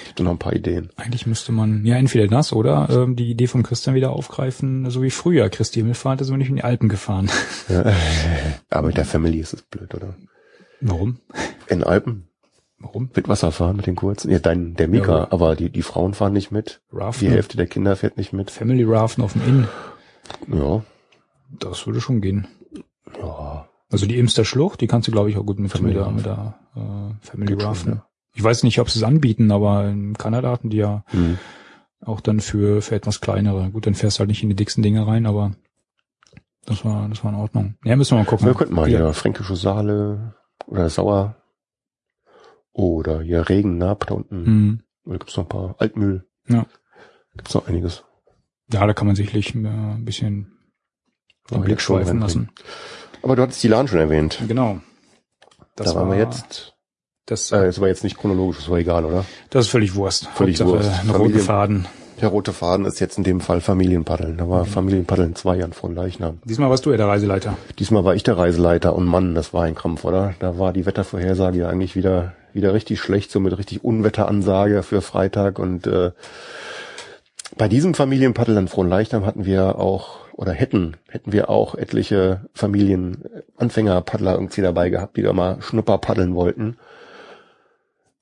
Gibt 0.06 0.20
noch 0.20 0.30
ein 0.30 0.38
paar 0.38 0.54
Ideen. 0.54 0.90
Eigentlich 0.96 1.26
müsste 1.26 1.50
man, 1.52 1.84
ja, 1.84 1.96
entweder 1.96 2.28
das 2.28 2.52
oder 2.52 2.88
ähm, 2.90 3.16
die 3.16 3.30
Idee 3.30 3.48
vom 3.48 3.62
Christian 3.64 3.96
wieder 3.96 4.10
aufgreifen, 4.10 4.88
so 4.90 5.02
wie 5.02 5.10
früher. 5.10 5.48
Christi 5.50 5.80
Himmelfahrt 5.80 6.20
ist 6.20 6.28
immer 6.28 6.38
nicht 6.38 6.48
in 6.50 6.56
die 6.56 6.64
Alpen 6.64 6.88
gefahren. 6.88 7.28
Ja. 7.68 7.84
Aber 8.70 8.86
mit 8.86 8.96
der 8.96 9.04
Family 9.04 9.38
ist 9.40 9.52
es 9.54 9.62
blöd, 9.62 9.92
oder? 9.94 10.14
Warum? 10.80 11.18
In 11.68 11.82
Alpen 11.82 12.28
Warum? 12.78 13.10
mit 13.16 13.28
Wasser 13.28 13.50
fahren, 13.50 13.76
mit 13.76 13.86
den 13.86 13.96
kurzen. 13.96 14.30
Ja, 14.30 14.38
dein, 14.38 14.74
der 14.74 14.86
Mika, 14.86 15.18
Ja, 15.18 15.26
aber 15.30 15.56
die, 15.56 15.68
die 15.70 15.82
Frauen 15.82 16.14
fahren 16.14 16.32
nicht 16.34 16.52
mit. 16.52 16.80
Die 16.92 16.96
Raften, 16.96 17.28
Hälfte 17.28 17.56
der 17.56 17.66
Kinder 17.66 17.96
fährt 17.96 18.16
nicht 18.18 18.32
mit. 18.32 18.50
Family 18.52 18.84
Raften 18.84 19.22
auf 19.24 19.32
dem 19.32 19.42
Inn, 19.48 19.68
Ja. 20.56 20.84
Das 21.50 21.86
würde 21.86 22.00
schon 22.00 22.20
gehen. 22.20 22.46
Ja. 23.18 23.68
Also 23.90 24.06
die 24.06 24.18
Imster 24.18 24.44
Schlucht, 24.44 24.80
die 24.80 24.86
kannst 24.86 25.06
du, 25.08 25.12
glaube 25.12 25.30
ich, 25.30 25.36
auch 25.38 25.46
gut 25.46 25.58
mit, 25.58 25.70
Family 25.70 25.94
mit 25.94 26.04
der, 26.04 26.10
mit 26.12 26.26
der 26.26 26.58
äh, 26.74 27.26
Family 27.26 27.54
Raften. 27.54 27.92
ja. 27.94 28.06
Ich 28.34 28.42
weiß 28.42 28.64
nicht, 28.64 28.80
ob 28.80 28.90
sie 28.90 28.98
es 28.98 29.02
anbieten, 29.04 29.50
aber 29.50 29.86
in 29.88 30.14
Kanada 30.18 30.50
hatten 30.50 30.68
die 30.70 30.76
ja 30.78 31.04
Hm. 31.08 31.38
auch 32.04 32.20
dann 32.20 32.40
für, 32.40 32.82
für 32.82 32.94
etwas 32.94 33.20
kleinere. 33.20 33.70
Gut, 33.70 33.86
dann 33.86 33.94
fährst 33.94 34.18
du 34.18 34.20
halt 34.20 34.28
nicht 34.28 34.42
in 34.42 34.48
die 34.50 34.56
dicksten 34.56 34.82
Dinge 34.82 35.06
rein, 35.06 35.24
aber 35.24 35.52
das 36.66 36.84
war, 36.84 37.08
das 37.08 37.22
war 37.24 37.30
in 37.32 37.38
Ordnung. 37.38 37.76
Ja, 37.84 37.96
müssen 37.96 38.16
wir 38.16 38.24
mal 38.24 38.26
gucken. 38.28 38.46
Wir 38.46 38.54
könnten 38.54 38.74
mal 38.74 38.90
Ja. 38.90 38.98
hier 38.98 39.12
Fränkische 39.14 39.56
Saale 39.56 40.34
oder 40.66 40.90
Sauer 40.90 41.36
oder 42.72 43.22
hier 43.22 43.48
Regennab 43.48 44.06
da 44.06 44.14
unten. 44.16 44.46
Hm. 44.46 44.80
Oder 45.06 45.18
gibt's 45.18 45.36
noch 45.36 45.44
ein 45.44 45.48
paar 45.48 45.76
Altmühl. 45.78 46.26
Ja. 46.48 46.66
Gibt's 47.36 47.54
noch 47.54 47.68
einiges. 47.68 48.04
Ja, 48.72 48.84
da 48.86 48.92
kann 48.92 49.06
man 49.06 49.16
sicherlich 49.16 49.54
äh, 49.54 49.58
ein 49.58 50.04
bisschen 50.04 50.55
den 51.50 51.62
Blick 51.62 51.80
schweifen 51.80 52.20
lassen. 52.20 52.50
Aber 53.22 53.36
du 53.36 53.42
hattest 53.42 53.62
die 53.62 53.68
LAN 53.68 53.88
schon 53.88 53.98
erwähnt. 53.98 54.38
Genau. 54.46 54.78
Das 55.74 55.92
da 55.92 56.00
waren 56.00 56.10
wir 56.10 56.18
jetzt. 56.18 56.74
Das, 57.26 57.50
Äh, 57.50 57.68
ist 57.68 57.78
aber 57.78 57.88
jetzt 57.88 58.04
nicht 58.04 58.16
chronologisch, 58.16 58.58
das 58.58 58.70
war 58.70 58.78
egal, 58.78 59.04
oder? 59.04 59.24
das 59.50 59.64
ist 59.66 59.70
völlig 59.70 59.94
Wurst. 59.96 60.28
Völlig 60.34 60.60
Hauptsache 60.60 60.84
Wurst. 60.84 61.00
Ein 61.02 61.10
roten 61.10 61.38
Faden. 61.40 61.86
Der 62.20 62.28
rote 62.28 62.52
Faden 62.52 62.86
ist 62.86 62.98
jetzt 63.00 63.18
in 63.18 63.24
dem 63.24 63.40
Fall 63.40 63.60
Familienpaddeln. 63.60 64.38
Da 64.38 64.48
war 64.48 64.64
Familienpaddeln 64.64 65.34
zwei 65.34 65.56
Jahren 65.56 65.72
vor 65.74 65.92
Leichnam. 65.92 66.38
Diesmal 66.44 66.70
warst 66.70 66.86
du 66.86 66.90
ja 66.92 66.96
der 66.96 67.08
Reiseleiter. 67.08 67.58
Diesmal 67.78 68.04
war 68.04 68.14
ich 68.14 68.22
der 68.22 68.38
Reiseleiter 68.38 68.94
und 68.94 69.04
Mann, 69.04 69.34
das 69.34 69.52
war 69.52 69.64
ein 69.64 69.74
Krampf, 69.74 70.04
oder? 70.04 70.34
Da 70.38 70.58
war 70.58 70.72
die 70.72 70.86
Wettervorhersage 70.86 71.58
ja 71.58 71.68
eigentlich 71.68 71.94
wieder 71.96 72.32
wieder 72.54 72.72
richtig 72.72 73.00
schlecht, 73.00 73.30
so 73.30 73.38
mit 73.38 73.58
richtig 73.58 73.84
Unwetteransage 73.84 74.82
für 74.82 75.02
Freitag 75.02 75.58
und 75.58 75.86
äh, 75.86 76.12
bei 77.56 77.68
diesem 77.68 77.94
Familienpaddel 77.94 78.56
an 78.58 78.68
Frohnleichnam 78.68 79.24
hatten 79.24 79.46
wir 79.46 79.78
auch 79.78 80.26
oder 80.32 80.52
hätten 80.52 80.96
hätten 81.08 81.32
wir 81.32 81.48
auch 81.48 81.74
etliche 81.74 82.42
Familien 82.52 83.24
Anfängerpaddler 83.56 84.34
irgendwie 84.34 84.60
dabei 84.60 84.90
gehabt, 84.90 85.16
die 85.16 85.22
da 85.22 85.32
mal 85.32 85.62
Schnupper 85.62 85.98
paddeln 85.98 86.34
wollten. 86.34 86.76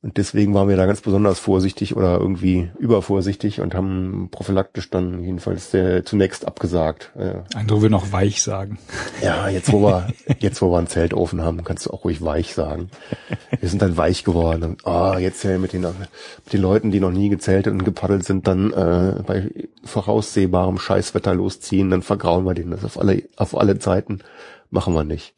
Und 0.04 0.18
deswegen 0.18 0.52
waren 0.52 0.68
wir 0.68 0.76
da 0.76 0.84
ganz 0.84 1.00
besonders 1.00 1.38
vorsichtig 1.38 1.96
oder 1.96 2.20
irgendwie 2.20 2.70
übervorsichtig 2.78 3.62
und 3.62 3.74
haben 3.74 4.28
prophylaktisch 4.30 4.90
dann 4.90 5.24
jedenfalls 5.24 5.72
äh, 5.72 6.04
zunächst 6.04 6.46
abgesagt. 6.46 7.10
Äh, 7.16 7.36
Andere 7.54 7.80
würden 7.80 7.94
auch 7.94 8.12
weich 8.12 8.42
sagen. 8.42 8.76
ja, 9.22 9.48
jetzt 9.48 9.72
wo 9.72 9.80
wir, 9.80 10.08
jetzt 10.40 10.60
wo 10.60 10.70
wir 10.70 10.76
einen 10.76 10.88
Zeltofen 10.88 11.40
haben, 11.40 11.64
kannst 11.64 11.86
du 11.86 11.90
auch 11.90 12.04
ruhig 12.04 12.22
weich 12.22 12.52
sagen. 12.52 12.90
Wir 13.58 13.66
sind 13.70 13.80
dann 13.80 13.96
weich 13.96 14.24
geworden 14.24 14.64
und 14.64 14.86
ah, 14.86 15.18
jetzt 15.18 15.42
ja 15.42 15.56
mit 15.56 15.72
den, 15.72 15.80
mit 15.80 16.52
den 16.52 16.60
Leuten, 16.60 16.90
die 16.90 17.00
noch 17.00 17.10
nie 17.10 17.30
gezeltet 17.30 17.72
und 17.72 17.86
gepaddelt 17.86 18.26
sind, 18.26 18.46
dann 18.46 18.74
äh, 18.74 19.22
bei 19.26 19.50
voraussehbarem 19.84 20.76
Scheißwetter 20.76 21.34
losziehen, 21.34 21.88
dann 21.88 22.02
vergrauen 22.02 22.44
wir 22.44 22.52
denen 22.52 22.72
das 22.72 22.84
auf 22.84 23.00
alle, 23.00 23.22
auf 23.36 23.56
alle 23.56 23.78
Zeiten. 23.78 24.18
Machen 24.68 24.92
wir 24.92 25.04
nicht. 25.04 25.32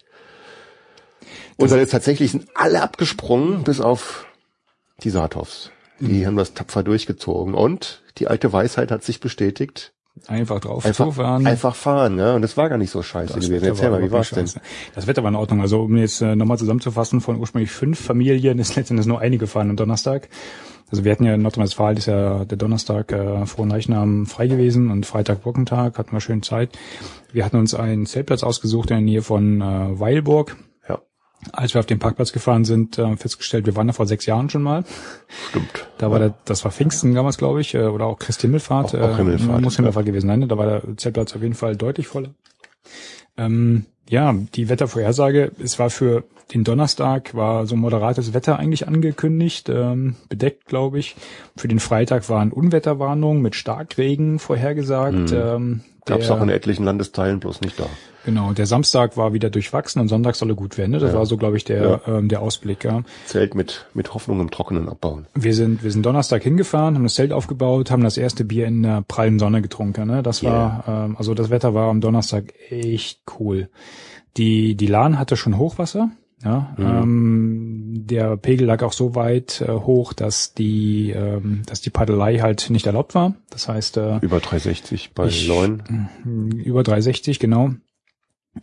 Und 1.57 1.71
dann 1.71 1.79
ist 1.79 1.93
tatsächlich 1.93 2.33
sind 2.33 2.49
alle 2.57 2.83
abgesprungen, 2.83 3.63
bis 3.63 3.81
auf 3.81 4.27
die 5.03 5.11
Saathoffs. 5.11 5.71
Die 5.99 6.27
haben 6.27 6.37
das 6.37 6.53
tapfer 6.55 6.83
durchgezogen 6.83 7.55
und 7.55 8.03
die 8.19 8.29
alte 8.29 8.53
Weisheit 8.53 8.91
hat 8.91 9.03
sich 9.03 9.21
bestätigt. 9.21 9.93
Einfach 10.29 10.61
drauf 10.61 10.87
Einfach, 10.87 11.07
zufahren. 11.07 11.47
einfach 11.47 11.75
fahren, 11.75 12.17
ne? 12.17 12.35
Und 12.35 12.43
es 12.43 12.57
war 12.57 12.71
gar 12.71 12.79
nicht 12.79 12.91
so 12.91 13.03
scheiße 13.03 13.35
Das 13.35 13.45
gewesen. 13.47 13.67
Erzähl 13.67 13.91
war 13.91 13.99
mal, 14.01 14.07
wie 14.07 14.11
war's 14.11 14.33
nicht 14.33 14.37
denn? 14.37 14.47
scheiße. 14.47 14.61
Das 14.95 15.07
Wetter 15.07 15.23
war 15.23 15.29
in 15.29 15.37
Ordnung. 15.37 15.61
Also 15.61 15.83
um 15.83 15.97
jetzt 15.97 16.23
äh, 16.23 16.35
nochmal 16.35 16.57
zusammenzufassen, 16.59 17.21
von 17.21 17.39
ursprünglich 17.39 17.71
fünf 17.71 18.01
Familien 18.01 18.59
ist 18.59 18.77
letztendlich 18.77 19.07
nur 19.07 19.21
eine 19.21 19.37
gefahren 19.37 19.69
am 19.71 19.77
Donnerstag. 19.77 20.29
Also 20.91 21.05
wir 21.05 21.13
hatten 21.13 21.25
ja 21.25 21.35
in 21.35 21.43
Nordrhein-Westfalen 21.43 21.99
ist 21.99 22.07
ja 22.07 22.45
der 22.47 22.57
Donnerstag 22.57 23.13
äh, 23.13 23.45
frohen 23.45 23.69
Leichnam 23.69 24.25
frei 24.27 24.47
gewesen 24.47 24.91
und 24.91 25.05
Freitag 25.05 25.43
Brückentag, 25.43 25.99
hatten 25.99 26.13
wir 26.13 26.21
schön 26.21 26.43
Zeit. 26.43 26.79
Wir 27.33 27.45
hatten 27.45 27.57
uns 27.57 27.75
einen 27.75 28.07
Zeltplatz 28.07 28.43
ausgesucht 28.43 28.91
in 28.91 28.97
der 28.97 29.05
Nähe 29.05 29.23
von 29.23 29.61
äh, 29.61 30.01
Weilburg. 30.01 30.57
Ja, 31.45 31.53
Als 31.53 31.75
wir 31.75 31.81
auf 31.81 31.87
den 31.87 31.99
Parkplatz 31.99 32.33
gefahren 32.33 32.65
sind, 32.65 32.99
äh, 32.99 33.17
festgestellt, 33.17 33.67
wir 33.67 33.77
waren 33.77 33.87
da 33.87 33.93
vor 33.93 34.07
sechs 34.07 34.27
Jahren 34.27 34.49
schon 34.51 34.63
mal. 34.63 34.85
stimmt. 35.51 35.87
Da 35.99 36.11
war 36.11 36.19
der, 36.19 36.35
das 36.45 36.65
war 36.65 36.71
Pfingsten 36.73 37.15
damals, 37.15 37.39
glaube 37.39 37.61
ich, 37.61 37.75
äh, 37.75 37.85
oder 37.85 38.07
auch 38.07 38.19
Christi 38.19 38.43
Himmelfahrt. 38.43 38.95
Auch- 38.95 39.01
auch 39.01 39.17
Himmelfahrt, 39.17 39.61
Muss 39.61 39.77
Himmelfahrt 39.77 40.07
gewesen 40.07 40.27
sein. 40.29 40.41
Ne? 40.41 40.47
Da 40.49 40.57
war 40.59 40.67
der 40.67 40.97
Zeltplatz 40.97 41.35
auf 41.37 41.43
jeden 41.43 41.55
Fall 41.55 41.77
deutlich 41.77 42.07
voller. 42.07 42.31
Ähm, 43.37 43.87
Ja, 44.09 44.33
die 44.55 44.69
Wettervorhersage, 44.69 45.51
es 45.61 45.81
war 45.81 45.91
für 45.91 46.23
den 46.55 46.63
Donnerstag 46.63 47.35
war 47.35 47.67
so 47.67 47.75
moderates 47.75 48.33
Wetter 48.35 48.57
eigentlich 48.57 48.87
angekündigt, 48.87 49.69
ähm, 49.69 50.15
bedeckt, 50.29 50.67
glaube 50.67 51.01
ich. 51.01 51.17
Für 51.57 51.67
den 51.67 51.81
Freitag 51.81 52.29
waren 52.29 52.53
Unwetterwarnungen 52.53 53.43
mit 53.43 53.57
Starkregen 53.57 54.39
vorhergesagt. 54.39 55.33
Mhm. 55.33 55.37
Ähm, 55.37 55.81
Gab 56.05 56.21
es 56.21 56.31
auch 56.31 56.41
in 56.41 56.51
etlichen 56.51 56.85
Landesteilen, 56.85 57.41
bloß 57.41 57.63
nicht 57.63 57.81
da. 57.81 57.87
Genau, 58.27 58.53
der 58.53 58.67
Samstag 58.67 59.17
war 59.17 59.33
wieder 59.33 59.49
durchwachsen 59.49 60.03
und 60.03 60.09
Sonntag 60.09 60.35
solle 60.35 60.55
gut 60.55 60.77
werden. 60.77 60.91
Ne? 60.91 60.99
Das 60.99 61.13
Ja. 61.13 61.19
war 61.19 61.25
so, 61.27 61.37
glaube 61.39 61.57
ich, 61.57 61.65
der, 61.65 62.03
ähm, 62.07 62.29
der 62.29 62.43
Ausblick. 62.43 62.85
Ja. 62.85 63.03
Zelt 63.25 63.55
mit, 63.55 63.87
mit 63.95 64.13
Hoffnung 64.13 64.41
im 64.41 64.51
Trockenen 64.51 64.89
abbauen. 64.89 65.27
Wir 65.35 65.55
sind, 65.55 65.83
wir 65.85 65.91
sind 65.93 66.05
Donnerstag 66.05 66.43
hingefahren, 66.43 66.97
haben 66.97 67.05
das 67.05 67.15
Zelt 67.15 67.33
aufgebaut, 67.33 67.91
haben 67.91 68.03
das 68.03 68.19
erste 68.19 68.45
Bier 68.45 68.67
in 68.67 68.83
der 68.83 69.03
prallen 69.07 69.39
Sonne 69.39 69.63
getrunken. 69.63 70.09
Ne? 70.09 70.23
Das 70.23 70.43
war, 70.45 70.85
ähm, 70.87 71.17
also 71.17 71.33
das 71.35 71.49
Wetter 71.51 71.73
war 71.73 71.89
am 71.89 72.01
Donnerstag 72.01 72.53
echt 72.69 73.21
cool. 73.39 73.69
Die, 74.37 74.75
die 74.75 74.87
Lahn 74.89 75.19
hatte 75.19 75.37
schon 75.37 75.57
Hochwasser. 75.57 76.11
Ja, 76.45 76.77
ähm, 76.79 78.05
der 78.07 78.37
Pegel 78.37 78.67
lag 78.67 78.83
auch 78.83 78.93
so 78.93 79.15
weit 79.15 79.63
äh, 79.63 79.73
hoch, 79.73 80.13
dass 80.13 80.53
die, 80.53 81.11
ähm, 81.11 81.63
dass 81.67 81.81
die 81.81 81.89
Paddelei 81.89 82.39
halt 82.41 82.69
nicht 82.69 82.87
erlaubt 82.87 83.15
war. 83.15 83.35
Das 83.49 83.69
heißt, 83.69 83.97
äh, 83.97 84.19
Über 84.19 84.41
360 84.41 85.13
bei 85.15 85.29
Ich- 85.29 85.49
Leuen. 85.49 86.09
über 86.63 86.83
360, 86.83 87.39
genau. 87.39 87.71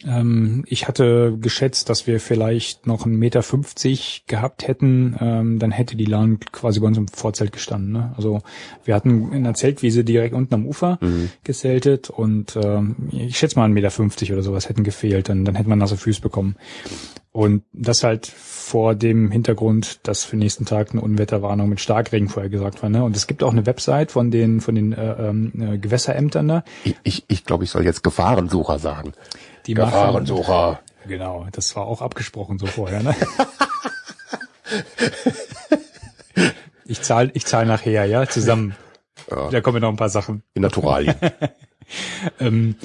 Ähm, 0.05 0.63
ich 0.67 0.87
hatte 0.87 1.37
geschätzt, 1.39 1.89
dass 1.89 2.07
wir 2.07 2.19
vielleicht 2.19 2.87
noch 2.87 3.05
einen 3.05 3.17
Meter 3.17 3.43
50 3.43 4.25
gehabt 4.27 4.67
hätten, 4.67 5.15
ähm, 5.19 5.59
dann 5.59 5.71
hätte 5.71 5.95
die 5.95 6.05
Lahn 6.05 6.39
quasi 6.39 6.79
bei 6.79 6.87
uns 6.87 6.97
im 6.97 7.07
Vorzelt 7.07 7.51
gestanden. 7.51 7.91
Ne? 7.91 8.13
Also 8.17 8.41
wir 8.85 8.95
hatten 8.95 9.31
in 9.31 9.43
der 9.43 9.53
Zeltwiese 9.53 10.03
direkt 10.03 10.33
unten 10.35 10.53
am 10.53 10.65
Ufer 10.65 10.97
Mhm. 11.01 11.29
geseltet 11.43 12.09
und 12.09 12.55
ähm, 12.61 12.95
ich 13.11 13.37
schätze 13.37 13.57
mal 13.57 13.65
einen 13.65 13.73
Meter 13.73 13.91
50 13.91 14.31
oder 14.33 14.41
sowas 14.43 14.69
hätten 14.69 14.83
gefehlt, 14.83 15.29
dann, 15.29 15.45
dann 15.45 15.55
hätte 15.55 15.69
man 15.69 15.79
nasse 15.79 15.97
Füße 15.97 16.21
bekommen. 16.21 16.55
Und 17.31 17.63
das 17.73 18.03
halt 18.03 18.27
vor 18.27 18.93
dem 18.93 19.31
Hintergrund, 19.31 20.01
dass 20.03 20.23
für 20.23 20.35
den 20.35 20.41
nächsten 20.41 20.65
Tag 20.65 20.91
eine 20.91 21.01
Unwetterwarnung 21.01 21.67
mit 21.67 21.79
Starkregen 21.79 22.29
vorher 22.29 22.51
gesagt 22.51 22.83
war. 22.83 22.89
Ne? 22.91 23.03
Und 23.03 23.15
es 23.15 23.25
gibt 23.25 23.41
auch 23.41 23.51
eine 23.51 23.65
Website 23.65 24.11
von 24.11 24.29
den 24.29 24.61
von 24.61 24.75
den 24.75 24.93
äh, 24.93 25.29
ähm, 25.29 25.51
äh, 25.59 25.77
Gewässerämtern 25.79 26.47
da, 26.47 26.63
Ich, 26.83 26.95
ich, 27.03 27.25
ich 27.27 27.43
glaube, 27.43 27.63
ich 27.63 27.71
soll 27.71 27.85
jetzt 27.85 28.03
Gefahrensucher 28.03 28.77
sagen. 28.77 29.13
Die 29.67 29.75
machen, 29.75 29.91
Gefahrensucher. 29.91 30.79
Genau, 31.07 31.47
das 31.51 31.75
war 31.75 31.85
auch 31.85 32.01
abgesprochen 32.01 32.57
so 32.59 32.65
vorher. 32.65 33.03
Ne? 33.03 33.15
ich 36.85 37.01
zahle 37.01 37.31
ich 37.33 37.45
zahl 37.45 37.65
nachher, 37.65 38.05
ja, 38.05 38.27
zusammen. 38.27 38.75
Ja. 39.29 39.49
Da 39.49 39.61
kommen 39.61 39.81
noch 39.81 39.89
ein 39.89 39.95
paar 39.95 40.09
Sachen. 40.09 40.43
In 40.53 40.61
Naturalien. 40.61 41.15
Ähm, 42.39 42.75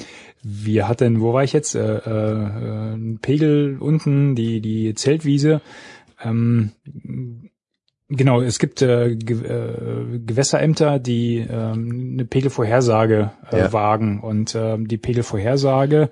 wir 0.43 0.87
hatten, 0.87 1.21
wo 1.21 1.33
war 1.33 1.43
ich 1.43 1.53
jetzt? 1.53 1.73
Äh, 1.73 1.97
äh, 1.97 2.93
ein 2.93 3.19
Pegel 3.21 3.77
unten, 3.79 4.35
die 4.35 4.61
die 4.61 4.93
Zeltwiese. 4.93 5.61
Ähm, 6.23 6.73
genau, 8.09 8.41
es 8.41 8.59
gibt 8.59 8.81
äh, 8.81 9.15
Ge 9.15 9.37
äh, 9.45 10.19
Gewässerämter, 10.19 10.99
die 10.99 11.37
ähm, 11.37 12.11
eine 12.13 12.25
Pegelvorhersage 12.25 13.31
äh, 13.51 13.59
Ja. 13.59 13.73
wagen 13.73 14.19
und 14.19 14.53
ähm, 14.53 14.87
die 14.87 14.97
Pegelvorhersage 14.97 16.09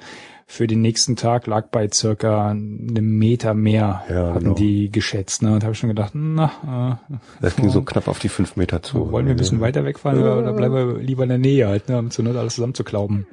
für 0.49 0.65
den 0.65 0.81
nächsten 0.81 1.17
Tag 1.17 1.45
lag 1.45 1.67
bei 1.71 1.89
circa 1.93 2.49
einem 2.49 3.17
Meter 3.19 3.53
mehr, 3.53 4.03
Ja, 4.09 4.29
hatten 4.33 4.39
genau. 4.45 4.53
die 4.55 4.89
geschätzt. 4.89 5.41
Ne? 5.43 5.53
Und 5.53 5.63
habe 5.63 5.73
ich 5.73 5.79
schon 5.79 5.89
gedacht, 5.89 6.13
na, 6.15 6.99
äh, 7.11 7.15
Das 7.41 7.57
ging 7.57 7.69
so 7.69 7.81
knapp 7.83 8.07
auf 8.07 8.19
die 8.19 8.29
fünf 8.29 8.55
Meter 8.55 8.81
zu. 8.81 9.11
wollen 9.11 9.25
wir 9.25 9.33
ein 9.33 9.37
bisschen 9.37 9.59
weiter 9.59 9.83
wegfahren 9.83 10.19
oder, 10.21 10.37
oder 10.39 10.53
bleiben 10.53 10.73
wir 10.73 10.97
lieber 10.99 11.23
in 11.23 11.29
der 11.29 11.37
Nähe 11.37 11.67
halt, 11.67 11.89
ne, 11.89 11.99
um 11.99 12.11
zu 12.11 12.23
Not 12.23 12.37
alles 12.37 12.55
zusammenzuklauben. 12.55 13.27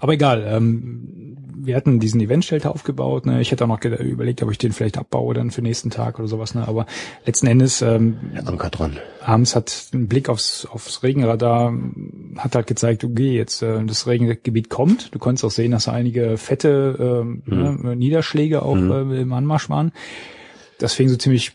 Aber 0.00 0.14
egal, 0.14 0.44
ähm, 0.48 1.27
wir 1.68 1.76
hatten 1.76 2.00
diesen 2.00 2.20
Event-Shelter 2.20 2.72
aufgebaut, 2.72 3.26
ne? 3.26 3.40
Ich 3.40 3.52
hätte 3.52 3.64
auch 3.64 3.68
noch 3.68 3.84
überlegt, 3.84 4.42
ob 4.42 4.50
ich 4.50 4.58
den 4.58 4.72
vielleicht 4.72 4.98
abbaue 4.98 5.34
dann 5.34 5.52
für 5.52 5.62
nächsten 5.62 5.90
Tag 5.90 6.18
oder 6.18 6.26
sowas, 6.26 6.54
ne? 6.54 6.66
Aber 6.66 6.86
letzten 7.26 7.46
Endes, 7.46 7.82
ähm, 7.82 8.18
dran. 8.70 8.96
abends 9.20 9.54
hat 9.54 9.90
ein 9.92 10.08
Blick 10.08 10.28
aufs, 10.28 10.66
aufs 10.66 11.02
Regenradar 11.02 11.72
hat 12.38 12.54
halt 12.54 12.66
gezeigt, 12.66 13.04
okay, 13.04 13.36
jetzt 13.36 13.62
äh, 13.62 13.84
das 13.84 14.06
Regengebiet 14.06 14.70
kommt. 14.70 15.14
Du 15.14 15.18
konntest 15.18 15.44
auch 15.44 15.50
sehen, 15.50 15.70
dass 15.70 15.84
da 15.84 15.92
einige 15.92 16.38
fette 16.38 16.96
ähm, 16.98 17.42
ne, 17.46 17.94
Niederschläge 17.94 18.62
auch 18.62 18.76
äh, 18.76 19.20
im 19.20 19.32
Anmarsch 19.32 19.68
waren. 19.68 19.92
Das 20.78 20.94
fing 20.94 21.08
so 21.08 21.16
ziemlich 21.16 21.54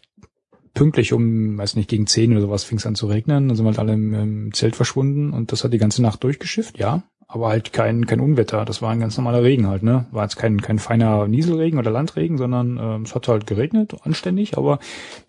pünktlich 0.74 1.14
um, 1.14 1.58
weiß 1.58 1.76
nicht, 1.76 1.90
gegen 1.90 2.08
10 2.08 2.32
oder 2.32 2.42
sowas 2.42 2.64
fing 2.64 2.78
es 2.78 2.86
an 2.86 2.96
zu 2.96 3.08
regnen. 3.08 3.48
Dann 3.48 3.56
sind 3.56 3.66
wir 3.66 3.70
halt 3.70 3.80
alle 3.80 3.94
im, 3.94 4.14
im 4.14 4.54
Zelt 4.54 4.76
verschwunden 4.76 5.32
und 5.32 5.52
das 5.52 5.64
hat 5.64 5.74
die 5.74 5.78
ganze 5.78 6.02
Nacht 6.02 6.24
durchgeschifft, 6.24 6.78
ja. 6.78 7.04
Aber 7.34 7.50
halt 7.50 7.74
kein, 7.74 8.06
kein 8.06 8.20
Unwetter. 8.20 8.64
Das 8.64 8.84
war 8.84 8.92
ein 8.92 9.00
ganz 9.00 9.18
normaler 9.18 9.42
Regen 9.42 9.68
halt, 9.68 9.82
ne? 9.82 10.06
War 10.12 10.22
jetzt 10.22 10.36
kein, 10.36 10.62
kein 10.62 10.78
feiner 10.78 11.28
Nieselregen 11.28 11.80
oder 11.80 11.90
Landregen, 11.90 12.38
sondern 12.38 12.78
ähm, 12.80 13.02
es 13.02 13.16
hat 13.16 13.28
halt 13.28 13.48
geregnet, 13.48 13.96
anständig, 14.04 14.56
aber 14.56 14.78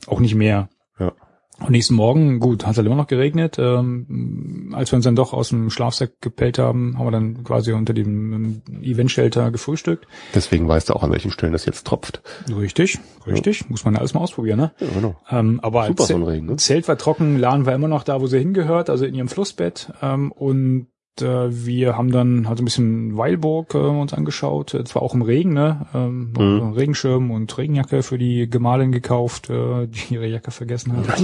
auch 0.07 0.21
nicht 0.21 0.35
mehr. 0.35 0.69
Ja. 0.99 1.13
Und 1.61 1.71
nächsten 1.71 1.95
Morgen, 1.95 2.41
gut, 2.41 2.67
hat 2.67 2.77
halt 2.77 2.87
immer 2.87 2.97
noch 2.97 3.07
geregnet. 3.07 3.57
Ähm, 3.59 4.75
als 4.75 4.93
wir 4.93 4.97
uns 4.97 5.07
dann 5.07 5.17
doch 5.17 5.33
aus 5.33 5.49
dem 5.49 5.71
Schlafsack 5.71 6.21
gepellt 6.21 6.59
haben, 6.59 6.99
haben 6.99 7.07
wir 7.07 7.11
dann 7.11 7.43
quasi 7.43 7.73
unter 7.73 7.95
dem 7.95 8.33
ähm, 8.35 8.63
Event-Shelter 8.83 9.51
gefrühstückt. 9.51 10.07
Deswegen 10.35 10.69
weißt 10.69 10.91
du 10.91 10.95
auch, 10.95 11.05
an 11.05 11.11
welchen 11.11 11.31
Stellen 11.31 11.55
das 11.55 11.65
jetzt 11.65 11.87
tropft. 11.87 12.21
Richtig, 12.55 12.99
richtig. 13.27 13.71
Muss 13.71 13.87
man 13.87 13.95
ja 13.95 14.01
alles 14.01 14.13
mal 14.13 14.21
ausprobieren, 14.21 14.59
ne? 14.59 14.73
Ja, 14.79 14.89
genau. 14.95 15.17
Ähm, 15.31 15.61
aber 15.63 15.87
Super, 15.87 16.15
ein 16.15 16.23
Regen, 16.23 16.47
ne? 16.47 16.57
Zelt 16.57 16.87
war 16.87 16.99
trocken, 16.99 17.39
Lahn 17.39 17.65
war 17.65 17.73
immer 17.73 17.89
noch 17.89 18.03
da, 18.03 18.21
wo 18.21 18.27
sie 18.27 18.41
hingehört, 18.41 18.91
also 18.91 19.07
in 19.07 19.15
ihrem 19.15 19.29
Flussbett. 19.29 19.91
Ähm, 20.03 20.33
und 20.33 20.89
äh, 20.89 20.94
wir 21.23 21.97
haben 21.97 22.11
dann 22.11 22.49
halt 22.49 22.61
ein 22.61 22.65
bisschen 22.65 23.17
Weilburg 23.17 23.75
äh, 23.75 23.79
uns 23.79 24.13
angeschaut, 24.13 24.75
äh, 24.75 24.85
zwar 24.85 25.03
auch 25.03 25.15
im 25.15 25.23
Regen, 25.23 25.53
ne? 25.53 25.87
Ähm, 25.95 26.33
Mhm. 26.37 26.73
Regenschirm 26.73 27.31
und 27.31 27.57
Regenjacke 27.57 28.03
für 28.03 28.19
die 28.19 28.49
Gemahlin 28.49 28.93
gekauft, 28.93 29.51
äh, 29.51 29.87
die 29.87 30.15
ihre 30.15 30.27
Jacke 30.27 30.51
vergessen 30.51 30.97
hat. 30.97 31.23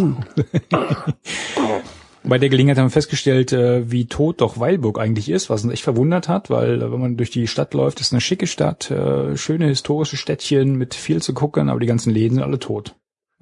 Bei 2.22 2.36
der 2.36 2.50
Gelegenheit 2.50 2.76
haben 2.76 2.86
wir 2.86 2.90
festgestellt, 2.90 3.52
äh, 3.52 3.90
wie 3.90 4.04
tot 4.04 4.42
doch 4.42 4.60
Weilburg 4.60 4.98
eigentlich 5.00 5.30
ist, 5.30 5.48
was 5.48 5.64
uns 5.64 5.72
echt 5.72 5.82
verwundert 5.84 6.28
hat, 6.28 6.50
weil 6.50 6.82
äh, 6.82 6.92
wenn 6.92 7.00
man 7.00 7.16
durch 7.16 7.30
die 7.30 7.46
Stadt 7.46 7.72
läuft, 7.72 8.00
ist 8.00 8.12
eine 8.12 8.20
schicke 8.20 8.46
Stadt, 8.46 8.90
äh, 8.90 9.36
schöne 9.38 9.66
historische 9.66 10.18
Städtchen 10.18 10.76
mit 10.76 10.94
viel 10.94 11.22
zu 11.22 11.32
gucken, 11.32 11.70
aber 11.70 11.80
die 11.80 11.86
ganzen 11.86 12.12
Läden 12.12 12.34
sind 12.34 12.44
alle 12.44 12.58
tot. 12.58 12.94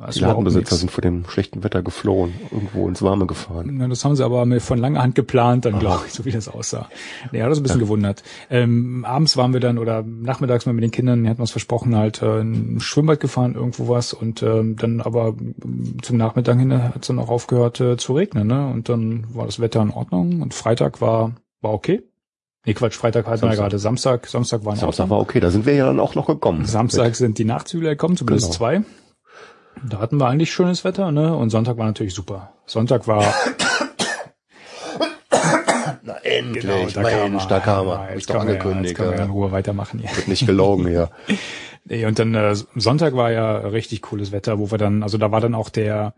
Ist 0.06 0.18
Die 0.18 0.20
Ladenbesitzer 0.20 0.76
sind 0.76 0.92
vor 0.92 1.02
dem 1.02 1.24
schlechten 1.28 1.64
Wetter 1.64 1.82
geflohen, 1.82 2.32
irgendwo 2.52 2.86
ins 2.88 3.02
Warme 3.02 3.26
gefahren. 3.26 3.80
Ja, 3.80 3.88
das 3.88 4.04
haben 4.04 4.14
sie 4.14 4.24
aber 4.24 4.46
mit 4.46 4.62
von 4.62 4.78
langer 4.78 5.02
Hand 5.02 5.16
geplant, 5.16 5.64
dann 5.64 5.80
glaube 5.80 6.04
ich, 6.06 6.12
so 6.12 6.24
wie 6.24 6.30
das 6.30 6.46
aussah. 6.48 6.88
Ja, 7.32 7.48
das 7.48 7.58
ist 7.58 7.60
ein 7.60 7.62
bisschen 7.64 7.80
gewundert. 7.80 8.22
Ähm, 8.48 9.04
abends 9.04 9.36
waren 9.36 9.52
wir 9.52 9.58
dann 9.58 9.76
oder 9.76 10.04
nachmittags 10.04 10.66
mal 10.66 10.72
mit 10.72 10.84
den 10.84 10.92
Kindern, 10.92 11.24
die 11.24 11.28
hatten 11.30 11.40
uns 11.40 11.50
versprochen, 11.50 11.96
halt 11.96 12.22
äh, 12.22 12.40
ein 12.42 12.78
Schwimmbad 12.78 13.18
gefahren, 13.18 13.56
irgendwo 13.56 13.88
was 13.88 14.12
und 14.12 14.40
ähm, 14.44 14.76
dann 14.76 15.00
aber 15.00 15.34
ähm, 15.64 15.96
zum 16.00 16.16
Nachmittag 16.16 16.58
hin 16.60 16.72
hat 16.80 17.02
es 17.02 17.08
dann 17.08 17.18
auch 17.18 17.28
aufgehört 17.28 17.80
äh, 17.80 17.96
zu 17.96 18.12
regnen, 18.12 18.46
ne? 18.46 18.68
Und 18.68 18.88
dann 18.88 19.24
war 19.34 19.46
das 19.46 19.58
Wetter 19.58 19.82
in 19.82 19.90
Ordnung 19.90 20.42
und 20.42 20.54
Freitag 20.54 21.00
war 21.00 21.32
war 21.60 21.72
okay. 21.72 22.04
Nee, 22.66 22.74
Quatsch, 22.74 22.94
Freitag 22.94 23.26
hatten 23.26 23.42
wir 23.42 23.48
Samstag. 23.48 23.62
gerade 23.64 23.78
Samstag, 23.80 24.26
Samstag 24.28 24.64
war 24.64 24.74
in 24.74 24.78
Samstag 24.78 25.04
Ordnung. 25.04 25.16
war 25.18 25.22
okay, 25.24 25.40
da 25.40 25.50
sind 25.50 25.66
wir 25.66 25.74
ja 25.74 25.86
dann 25.86 25.98
auch 25.98 26.14
noch 26.14 26.26
gekommen. 26.26 26.66
Samstag 26.66 27.16
sind 27.16 27.38
die 27.38 27.44
Nachtzügler 27.44 27.90
gekommen, 27.90 28.16
zumindest 28.16 28.46
Genau. 28.46 28.56
zwei. 28.56 28.82
Da 29.84 29.98
hatten 30.00 30.16
wir 30.18 30.26
eigentlich 30.28 30.52
schönes 30.52 30.84
Wetter, 30.84 31.12
ne? 31.12 31.34
Und 31.36 31.50
Sonntag 31.50 31.76
war 31.78 31.86
natürlich 31.86 32.14
super. 32.14 32.52
Sonntag 32.66 33.06
war 33.06 33.22
Na 36.02 36.14
endlich, 36.22 36.64
Genau, 36.64 36.86
da 36.92 37.02
kam 37.02 37.30
Mensch, 37.32 37.42
er. 37.44 37.48
da 37.48 37.60
kam 37.60 37.86
er. 37.88 37.92
Ja, 37.94 38.08
jetzt 38.10 38.18
ich 38.20 38.26
doch 38.26 38.34
wir 38.34 38.40
ja- 38.40 38.50
angekündigt. 38.60 38.84
Jetzt 38.90 38.96
können 38.96 39.10
wir 39.10 39.16
ja 39.18 39.22
in 39.24 39.28
ja. 39.30 39.34
Ruhe 39.34 39.52
weitermachen 39.52 40.00
hier. 40.00 40.14
Wird 40.16 40.28
nicht 40.28 40.46
gelogen 40.46 40.86
hier. 40.86 41.10
Nee, 41.90 42.04
und 42.04 42.18
dann 42.18 42.34
äh, 42.34 42.54
Sonntag 42.74 43.14
war 43.16 43.32
ja 43.32 43.56
richtig 43.60 44.02
cooles 44.02 44.30
Wetter, 44.30 44.58
wo 44.58 44.70
wir 44.70 44.76
dann, 44.76 45.02
also 45.02 45.16
da 45.16 45.32
war 45.32 45.40
dann 45.40 45.54
auch 45.54 45.70
der 45.70 46.12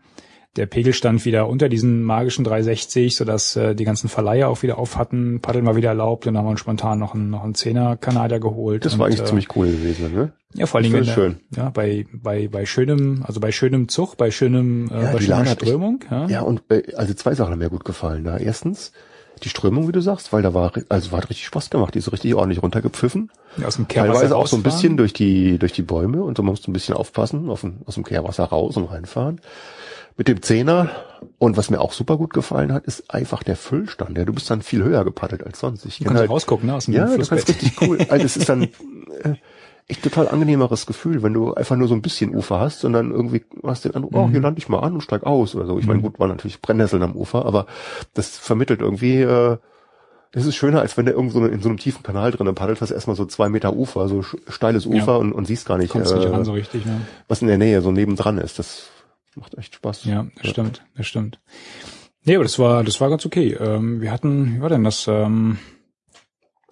der 0.57 0.65
Pegelstand 0.65 1.23
wieder 1.23 1.47
unter 1.47 1.69
diesen 1.69 2.03
magischen 2.03 2.43
360, 2.43 3.15
sodass 3.15 3.55
äh, 3.55 3.73
die 3.73 3.85
ganzen 3.85 4.09
Verleiher 4.09 4.49
auch 4.49 4.63
wieder 4.63 4.77
auf 4.77 4.97
hatten, 4.97 5.39
Paddeln 5.41 5.65
war 5.65 5.75
wieder 5.77 5.89
erlaubt 5.89 6.27
und 6.27 6.33
dann 6.33 6.39
haben 6.39 6.47
wir 6.47 6.51
uns 6.51 6.59
spontan 6.59 6.99
noch 6.99 7.13
einen, 7.13 7.29
noch 7.29 7.43
einen 7.43 7.55
Zehner 7.55 7.95
Kanadier 7.95 8.39
geholt. 8.39 8.83
Das 8.83 8.93
und, 8.93 8.99
war 8.99 9.07
eigentlich 9.07 9.21
äh, 9.21 9.25
ziemlich 9.25 9.55
cool 9.55 9.67
gewesen, 9.67 10.13
ne? 10.13 10.33
ja, 10.53 10.65
vor 10.65 10.81
allen 10.81 10.91
Dingen 10.91 11.07
äh, 11.07 11.35
ja, 11.55 11.69
bei 11.69 12.05
bei 12.11 12.49
bei 12.49 12.65
schönem, 12.65 13.23
also 13.25 13.39
bei 13.39 13.51
schönem 13.53 13.87
Zug, 13.87 14.17
bei 14.17 14.29
schönem 14.31 14.89
äh, 14.91 15.03
Ja, 15.03 15.11
bei 15.13 15.19
schöner 15.21 15.37
hat 15.37 15.47
echt- 15.47 15.61
Strömung, 15.61 16.03
ja. 16.09 16.27
Ja, 16.27 16.41
und 16.41 16.63
äh, 16.69 16.95
also 16.95 17.13
zwei 17.13 17.33
Sachen 17.33 17.53
haben 17.53 17.59
mir 17.59 17.69
gut 17.69 17.85
gefallen. 17.85 18.25
Da 18.25 18.37
erstens 18.37 18.91
die 19.43 19.49
Strömung, 19.49 19.87
wie 19.87 19.91
du 19.91 20.01
sagst, 20.01 20.33
weil 20.33 20.41
da 20.43 20.53
war, 20.53 20.71
also 20.89 21.11
hat 21.13 21.29
richtig 21.29 21.45
Spaß 21.47 21.69
gemacht. 21.69 21.95
Die 21.95 21.99
ist 21.99 22.11
richtig 22.11 22.35
ordentlich 22.35 22.61
runtergepfiffen. 22.61 23.31
aus 23.65 23.77
dem 23.77 23.87
Kehrwasser 23.87 24.13
Teilweise 24.13 24.35
auch 24.35 24.47
so 24.47 24.57
ein 24.57 24.63
bisschen 24.63 24.97
durch 24.97 25.13
die 25.13 25.57
durch 25.57 25.71
die 25.71 25.81
Bäume 25.81 26.21
und 26.23 26.37
so 26.37 26.43
musst 26.43 26.67
du 26.67 26.71
ein 26.71 26.73
bisschen 26.73 26.95
aufpassen, 26.95 27.49
auf 27.49 27.61
dem, 27.61 27.77
aus 27.85 27.95
dem 27.95 28.03
Kehrwasser 28.03 28.43
raus 28.43 28.75
und 28.75 28.85
reinfahren. 28.85 29.39
Mit 30.21 30.27
dem 30.27 30.43
Zehner 30.43 30.91
und 31.39 31.57
was 31.57 31.71
mir 31.71 31.81
auch 31.81 31.93
super 31.93 32.15
gut 32.15 32.31
gefallen 32.31 32.71
hat, 32.73 32.85
ist 32.85 33.11
einfach 33.11 33.41
der 33.41 33.55
Füllstand. 33.55 34.19
Ja, 34.19 34.23
du 34.23 34.33
bist 34.33 34.47
dann 34.51 34.61
viel 34.61 34.83
höher 34.83 35.03
gepaddelt 35.03 35.43
als 35.43 35.59
sonst. 35.59 35.83
Ich 35.87 35.97
Du 35.97 36.03
kannst 36.05 36.29
rausgucken, 36.29 36.67
ne, 36.67 36.75
aus 36.75 36.85
dem 36.85 36.93
Ja, 36.93 37.07
Flussbett. 37.07 37.29
kannst 37.47 37.63
richtig 37.63 37.81
cool. 37.81 37.97
Also 38.07 38.25
es 38.25 38.37
ist 38.37 38.47
dann 38.47 38.61
äh, 38.65 38.67
echt 39.87 40.03
total 40.03 40.27
angenehmeres 40.27 40.85
Gefühl, 40.85 41.23
wenn 41.23 41.33
du 41.33 41.55
einfach 41.55 41.75
nur 41.75 41.87
so 41.87 41.95
ein 41.95 42.03
bisschen 42.03 42.35
Ufer 42.35 42.59
hast 42.59 42.85
und 42.85 42.93
dann 42.93 43.09
irgendwie 43.09 43.43
hast 43.63 43.83
den 43.83 43.95
Eindruck, 43.95 44.13
oh, 44.13 44.27
Mhm. 44.27 44.31
hier 44.31 44.41
lande 44.41 44.59
ich 44.59 44.69
mal 44.69 44.81
an 44.81 44.93
und 44.93 45.01
steig 45.01 45.23
aus 45.23 45.55
oder 45.55 45.65
so. 45.65 45.79
Ich 45.79 45.87
meine, 45.87 46.01
gut, 46.01 46.19
war 46.19 46.27
natürlich 46.27 46.61
Brennnesseln 46.61 47.01
am 47.01 47.15
Ufer, 47.15 47.43
aber 47.47 47.65
das 48.13 48.37
vermittelt 48.37 48.79
irgendwie, 48.81 49.21
äh, 49.23 49.57
Das 50.33 50.45
ist 50.45 50.55
schöner, 50.55 50.81
als 50.81 50.95
wenn 50.97 51.07
du 51.07 51.11
irgendwo 51.13 51.43
in 51.45 51.61
so 51.63 51.67
einem 51.69 51.79
tiefen 51.79 52.03
Kanal 52.03 52.31
drin 52.31 52.53
paddelt, 52.53 52.79
hast 52.79 52.91
erstmal 52.91 53.15
so 53.15 53.25
zwei 53.25 53.49
Meter 53.49 53.73
Ufer, 53.73 54.07
so 54.07 54.21
steiles 54.21 54.85
Ufer 54.85 55.13
ja. 55.13 55.15
und, 55.17 55.33
und 55.33 55.45
siehst 55.47 55.67
gar 55.67 55.79
nicht, 55.79 55.89
Kommst 55.91 56.11
äh, 56.13 56.19
nicht 56.19 56.29
ran 56.29 56.45
so 56.45 56.53
richtig, 56.53 56.85
ne? 56.85 57.01
was 57.27 57.41
in 57.41 57.47
der 57.49 57.57
Nähe 57.57 57.81
so 57.81 57.91
nebendran 57.91 58.37
ist. 58.37 58.57
Das 58.59 58.83
macht 59.35 59.57
echt 59.57 59.75
Spaß. 59.75 60.05
Ja, 60.05 60.27
das 60.35 60.45
ja. 60.45 60.49
stimmt, 60.51 60.85
das 60.95 61.07
stimmt. 61.07 61.39
Nee, 62.23 62.35
aber 62.35 62.43
das 62.43 62.59
war, 62.59 62.83
das 62.83 63.01
war 63.01 63.09
ganz 63.09 63.25
okay. 63.25 63.53
Ähm, 63.59 64.01
wir 64.01 64.11
hatten, 64.11 64.55
wie 64.55 64.61
war 64.61 64.69
denn 64.69 64.83
das, 64.83 65.07
ähm, 65.07 65.57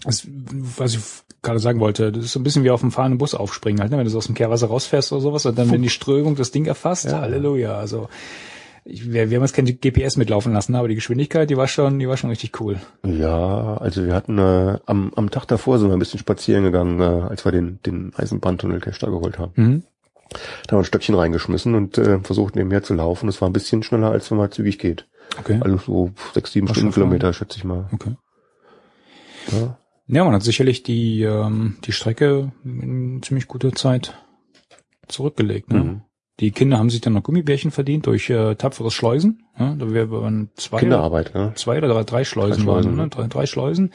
das, 0.03 0.27
was 0.27 0.93
ich 0.93 1.01
gerade 1.41 1.59
sagen 1.59 1.79
wollte, 1.79 2.11
das 2.11 2.25
ist 2.25 2.33
so 2.33 2.39
ein 2.39 2.43
bisschen 2.43 2.63
wie 2.63 2.69
auf 2.69 2.81
dem 2.81 2.91
fahrenden 2.91 3.17
Bus 3.17 3.33
aufspringen 3.33 3.81
halt, 3.81 3.91
ne? 3.91 3.97
wenn 3.97 4.03
du 4.03 4.11
so 4.11 4.17
aus 4.17 4.27
dem 4.27 4.35
Kehrwasser 4.35 4.67
rausfährst 4.67 5.11
oder 5.11 5.21
sowas 5.21 5.45
und 5.45 5.57
dann, 5.57 5.71
wenn 5.71 5.81
die 5.81 5.89
Strömung 5.89 6.35
das 6.35 6.51
Ding 6.51 6.65
erfasst, 6.65 7.05
ja. 7.05 7.21
Halleluja, 7.21 7.77
also 7.77 8.09
ich, 8.85 9.11
wir, 9.11 9.29
wir 9.29 9.37
haben 9.37 9.43
jetzt 9.43 9.53
kein 9.53 9.65
GPS 9.65 10.17
mitlaufen 10.17 10.53
lassen, 10.53 10.75
aber 10.75 10.87
die 10.87 10.95
Geschwindigkeit, 10.95 11.49
die 11.49 11.57
war 11.57 11.67
schon, 11.67 11.99
die 11.99 12.07
war 12.07 12.17
schon 12.17 12.29
richtig 12.29 12.59
cool. 12.59 12.79
Ja, 13.05 13.77
also 13.77 14.05
wir 14.05 14.13
hatten 14.13 14.37
äh, 14.37 14.79
am, 14.85 15.13
am 15.15 15.29
Tag 15.29 15.45
davor 15.45 15.79
sind 15.79 15.89
wir 15.89 15.93
ein 15.93 15.99
bisschen 15.99 16.19
spazieren 16.19 16.63
gegangen, 16.63 16.99
äh, 16.99 17.03
als 17.03 17.45
wir 17.45 17.51
den, 17.51 17.79
den 17.85 18.13
Eisenbahntunnel 18.15 18.79
Cache 18.79 18.99
da 18.99 19.09
geholt 19.09 19.37
haben. 19.37 19.51
Mhm. 19.55 19.83
Da 20.29 20.71
haben 20.71 20.77
wir 20.77 20.77
ein 20.79 20.85
Stöckchen 20.85 21.15
reingeschmissen 21.15 21.75
und 21.75 21.97
äh, 21.97 22.19
versucht 22.19 22.55
nebenher 22.55 22.83
zu 22.83 22.93
laufen. 22.93 23.27
Das 23.27 23.41
war 23.41 23.49
ein 23.49 23.53
bisschen 23.53 23.83
schneller, 23.83 24.11
als 24.11 24.29
wenn 24.29 24.37
man 24.37 24.51
zügig 24.51 24.79
geht. 24.79 25.07
Okay. 25.39 25.59
Also 25.61 25.77
so 25.77 26.11
sechs, 26.33 26.51
sieben 26.51 26.67
Stundenkilometer, 26.67 27.33
schätze 27.33 27.57
ich 27.57 27.63
mal. 27.63 27.89
Okay. 27.91 28.15
Ja. 29.51 29.77
ja, 30.07 30.23
man 30.23 30.33
hat 30.33 30.43
sicherlich 30.43 30.83
die, 30.83 31.23
ähm, 31.23 31.77
die 31.85 31.91
Strecke 31.91 32.51
in 32.63 33.21
ziemlich 33.23 33.47
guter 33.47 33.71
Zeit 33.73 34.15
zurückgelegt. 35.07 35.71
Ne? 35.71 35.79
Mhm. 35.79 36.01
Die 36.39 36.51
Kinder 36.51 36.77
haben 36.77 36.89
sich 36.89 37.01
dann 37.01 37.13
noch 37.13 37.23
Gummibärchen 37.23 37.71
verdient 37.71 38.05
durch 38.05 38.29
äh, 38.29 38.55
tapferes 38.55 38.93
Schleusen. 38.93 39.43
Ja, 39.57 39.75
da 39.75 39.91
wären 39.91 40.51
zwei, 40.55 40.79
Kinderarbeit, 40.79 41.33
ja. 41.35 41.53
zwei 41.55 41.77
oder 41.79 41.89
drei, 41.89 42.03
drei 42.03 42.23
Schleusen, 42.23 42.63
drei 42.63 42.63
Schleusen 42.63 42.97
waren, 42.97 43.05
ne? 43.05 43.09
drei, 43.09 43.27
drei 43.27 43.45
Schleusen. 43.45 43.91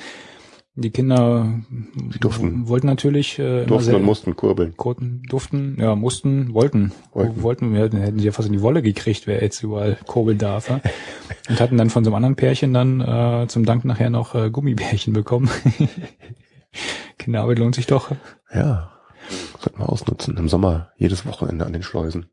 Die 0.76 0.90
Kinder 0.90 1.60
die 1.70 2.18
durften. 2.18 2.66
wollten 2.68 2.88
natürlich 2.88 3.38
äh, 3.38 3.64
durften 3.64 3.94
und 3.94 4.02
mussten 4.02 4.34
kurbeln. 4.34 4.76
Kurten, 4.76 5.22
durften, 5.28 5.76
ja, 5.78 5.94
mussten, 5.94 6.52
wollten. 6.52 6.90
Wollten, 7.12 7.42
wollten 7.42 7.72
wir 7.72 7.82
hätten, 7.82 8.18
sie 8.18 8.26
ja 8.26 8.32
fast 8.32 8.48
in 8.48 8.54
die 8.54 8.62
Wolle 8.62 8.82
gekriegt, 8.82 9.28
wer 9.28 9.40
jetzt 9.40 9.62
überall 9.62 9.96
kurbeln 10.06 10.38
darf. 10.38 10.68
Ja? 10.68 10.80
und 11.48 11.60
hatten 11.60 11.76
dann 11.76 11.90
von 11.90 12.02
so 12.02 12.10
einem 12.10 12.16
anderen 12.16 12.34
Pärchen 12.34 12.74
dann 12.74 13.00
äh, 13.00 13.46
zum 13.46 13.64
Dank 13.64 13.84
nachher 13.84 14.10
noch 14.10 14.34
äh, 14.34 14.50
Gummibärchen 14.50 15.12
bekommen. 15.12 15.48
Kinderarbeit 17.18 17.60
lohnt 17.60 17.76
sich 17.76 17.86
doch. 17.86 18.10
Ja, 18.52 18.90
sollten 19.60 19.78
wir 19.78 19.88
ausnutzen. 19.88 20.36
Im 20.36 20.48
Sommer 20.48 20.90
jedes 20.96 21.24
Wochenende 21.24 21.66
an 21.66 21.72
den 21.72 21.84
Schleusen. 21.84 22.26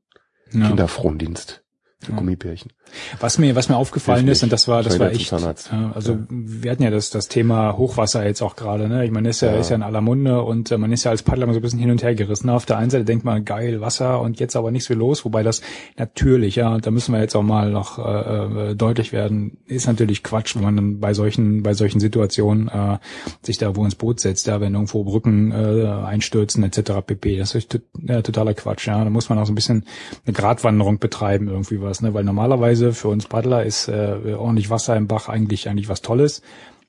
Ja. 0.52 0.68
Kinderfrondienst 0.68 1.64
für 2.00 2.12
ja. 2.12 2.18
Gummibärchen. 2.18 2.74
Was 3.20 3.38
mir, 3.38 3.56
was 3.56 3.70
mir 3.70 3.78
aufgefallen 3.78 4.28
ist, 4.28 4.44
und 4.44 4.52
das 4.52 4.68
war, 4.68 4.84
das 4.84 5.00
war 5.00 5.12
echt, 5.12 5.32
also 5.34 6.14
ja. 6.14 6.20
wir 6.30 6.72
hatten 6.72 6.84
ja 6.84 6.89
das, 6.89 7.10
das 7.10 7.28
Thema 7.28 7.78
Hochwasser 7.78 8.26
jetzt 8.26 8.42
auch 8.42 8.56
gerade, 8.56 8.88
ne? 8.88 9.06
Ich 9.06 9.12
meine, 9.12 9.30
ist 9.30 9.42
ja, 9.42 9.52
ja. 9.52 9.60
ist 9.60 9.70
ja 9.70 9.76
in 9.76 9.84
aller 9.84 10.02
Munde 10.02 10.42
und 10.42 10.72
äh, 10.72 10.78
man 10.78 10.92
ist 10.92 11.04
ja 11.04 11.12
als 11.12 11.24
Paddler 11.24 11.48
so 11.54 11.60
ein 11.60 11.62
bisschen 11.62 11.80
hin 11.80 11.92
und 11.92 12.04
her 12.04 12.16
gerissen. 12.16 12.50
Auf 12.50 12.66
der 12.66 12.78
einen 12.78 12.89
Seite 12.89 13.06
denkt 13.06 13.26
man, 13.26 13.46
geil, 13.46 13.82
Wasser 13.82 14.22
und 14.22 14.39
jetzt 14.39 14.56
aber 14.56 14.72
nichts 14.72 14.89
mehr 14.89 14.98
los, 14.98 15.26
wobei 15.26 15.44
das 15.44 15.62
natürlich, 15.98 16.56
ja, 16.56 16.78
da 16.78 16.92
müssen 16.92 17.14
wir 17.14 17.22
jetzt 17.22 17.36
auch 17.36 17.44
mal 17.44 17.72
noch 17.72 18.00
äh, 18.00 18.72
äh, 18.72 18.76
deutlich 18.76 19.12
werden, 19.12 19.58
ist 19.66 19.88
natürlich 19.88 20.24
Quatsch, 20.24 20.56
wenn 20.56 20.64
man 20.64 20.76
dann 20.76 21.00
bei 21.00 21.14
solchen, 21.14 21.64
bei 21.64 21.74
solchen 21.74 22.00
Situationen 22.00 22.68
äh, 22.68 22.98
sich 23.42 23.58
da 23.58 23.76
wo 23.76 23.86
ins 23.86 23.96
Boot 23.96 24.20
setzt, 24.20 24.48
ja, 24.48 24.62
wenn 24.62 24.74
irgendwo 24.74 25.04
Brücken 25.04 25.52
äh, 25.52 25.88
einstürzen 25.88 26.64
etc. 26.64 26.92
pp. 27.06 27.38
Das 27.38 27.56
ist 27.56 27.80
ja, 28.04 28.22
totaler 28.22 28.54
Quatsch, 28.54 28.88
ja. 28.88 29.04
Da 29.04 29.10
muss 29.10 29.30
man 29.30 29.39
auch 29.39 29.46
so 29.46 29.52
ein 29.52 29.56
bisschen 29.56 29.86
eine 30.26 30.34
Gratwanderung 30.34 31.00
betreiben, 31.00 31.48
irgendwie 31.48 31.82
was, 31.82 32.02
ne? 32.02 32.14
Weil 32.14 32.24
normalerweise 32.24 32.80
für 32.89 33.07
uns 33.07 33.27
Paddler 33.27 33.63
ist 33.63 33.88
äh, 33.88 34.36
ordentlich 34.38 34.69
Wasser 34.69 34.95
im 34.95 35.07
Bach 35.07 35.29
eigentlich 35.29 35.69
eigentlich 35.69 35.89
was 35.89 36.01
Tolles. 36.01 36.41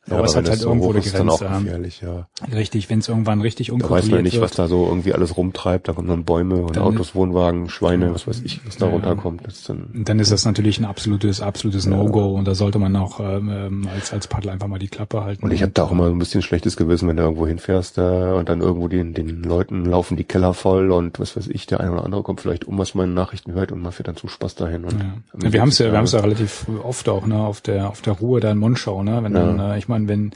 Ja, 0.08 0.16
aber, 0.16 0.24
es 0.24 0.34
hat 0.34 0.48
halt 0.48 0.58
so 0.58 0.68
irgendwo 0.68 0.90
eine 0.90 1.00
Grenze. 1.00 1.18
Dann 1.18 1.30
auch 1.30 1.38
gefährlich, 1.38 2.00
ja. 2.00 2.26
Richtig, 2.52 2.90
wenn 2.90 2.98
es 2.98 3.08
irgendwann 3.08 3.40
richtig 3.40 3.70
unkontrolliert 3.70 4.04
Da 4.04 4.06
weiß 4.06 4.14
man 4.16 4.22
nicht, 4.24 4.34
wird, 4.34 4.44
was 4.44 4.52
da 4.52 4.66
so 4.66 4.86
irgendwie 4.86 5.14
alles 5.14 5.36
rumtreibt. 5.36 5.86
Da 5.86 5.92
kommen 5.92 6.08
dann 6.08 6.24
Bäume 6.24 6.56
und 6.56 6.76
dann, 6.76 6.82
Autos, 6.82 7.14
Wohnwagen, 7.14 7.68
Schweine, 7.68 8.12
was 8.12 8.26
weiß 8.26 8.42
ich, 8.42 8.66
was 8.66 8.76
da 8.78 8.86
ja, 8.86 8.92
runterkommt. 8.92 9.46
Das 9.46 9.60
ist 9.60 9.68
dann, 9.68 9.88
dann 9.92 10.18
ist 10.18 10.32
das 10.32 10.44
natürlich 10.44 10.80
ein 10.80 10.86
absolutes, 10.86 11.40
absolutes 11.40 11.84
ja. 11.84 11.92
No-Go 11.92 12.32
und 12.32 12.48
da 12.48 12.56
sollte 12.56 12.80
man 12.80 12.96
auch 12.96 13.20
ähm, 13.20 13.48
ähm, 13.48 13.88
als 13.94 14.12
als 14.12 14.26
Paddler 14.26 14.52
einfach 14.52 14.66
mal 14.66 14.80
die 14.80 14.88
Klappe 14.88 15.22
halten. 15.22 15.44
Und 15.44 15.52
ich 15.52 15.62
habe 15.62 15.70
da 15.72 15.84
auch 15.84 15.92
immer 15.92 16.06
ein 16.06 16.18
bisschen 16.18 16.42
schlechtes 16.42 16.76
Gewissen, 16.76 17.08
wenn 17.08 17.16
du 17.16 17.22
irgendwo 17.22 17.46
hinfährst 17.46 17.98
äh, 17.98 18.00
und 18.32 18.48
dann 18.48 18.60
irgendwo 18.60 18.88
den, 18.88 19.14
den 19.14 19.44
Leuten 19.44 19.84
laufen 19.84 20.16
die 20.16 20.24
Keller 20.24 20.52
voll 20.52 20.90
und 20.90 21.20
was 21.20 21.36
weiß 21.36 21.46
ich, 21.46 21.66
der 21.66 21.78
eine 21.78 21.92
oder 21.92 22.04
andere 22.04 22.24
kommt 22.24 22.40
vielleicht 22.40 22.64
um, 22.64 22.76
was 22.76 22.94
man 22.94 23.10
in 23.10 23.14
Nachrichten 23.14 23.52
hört 23.52 23.70
und 23.70 23.80
man 23.80 23.92
fährt 23.92 24.08
dann 24.08 24.16
zum 24.16 24.28
Spaß 24.28 24.56
dahin. 24.56 24.84
Und 24.84 25.00
ja. 25.00 25.52
wir 25.52 25.60
haben 25.60 25.68
es 25.68 25.78
ja, 25.78 25.92
wir 25.92 25.98
haben 25.98 26.06
es 26.06 26.12
ja 26.12 26.20
relativ 26.20 26.66
oft 26.82 27.08
auch, 27.08 27.24
ne, 27.26 27.36
auf 27.36 27.60
der 27.60 27.88
auf 27.88 28.02
der 28.02 28.14
Ruhe 28.14 28.40
da 28.40 28.50
in 28.50 28.58
Monschau, 28.58 29.04
ne, 29.04 29.22
wenn 29.22 29.34
dann, 29.34 29.58
äh, 29.58 29.78
ich 29.78 29.88
meine, 29.92 30.08
wenn 30.08 30.32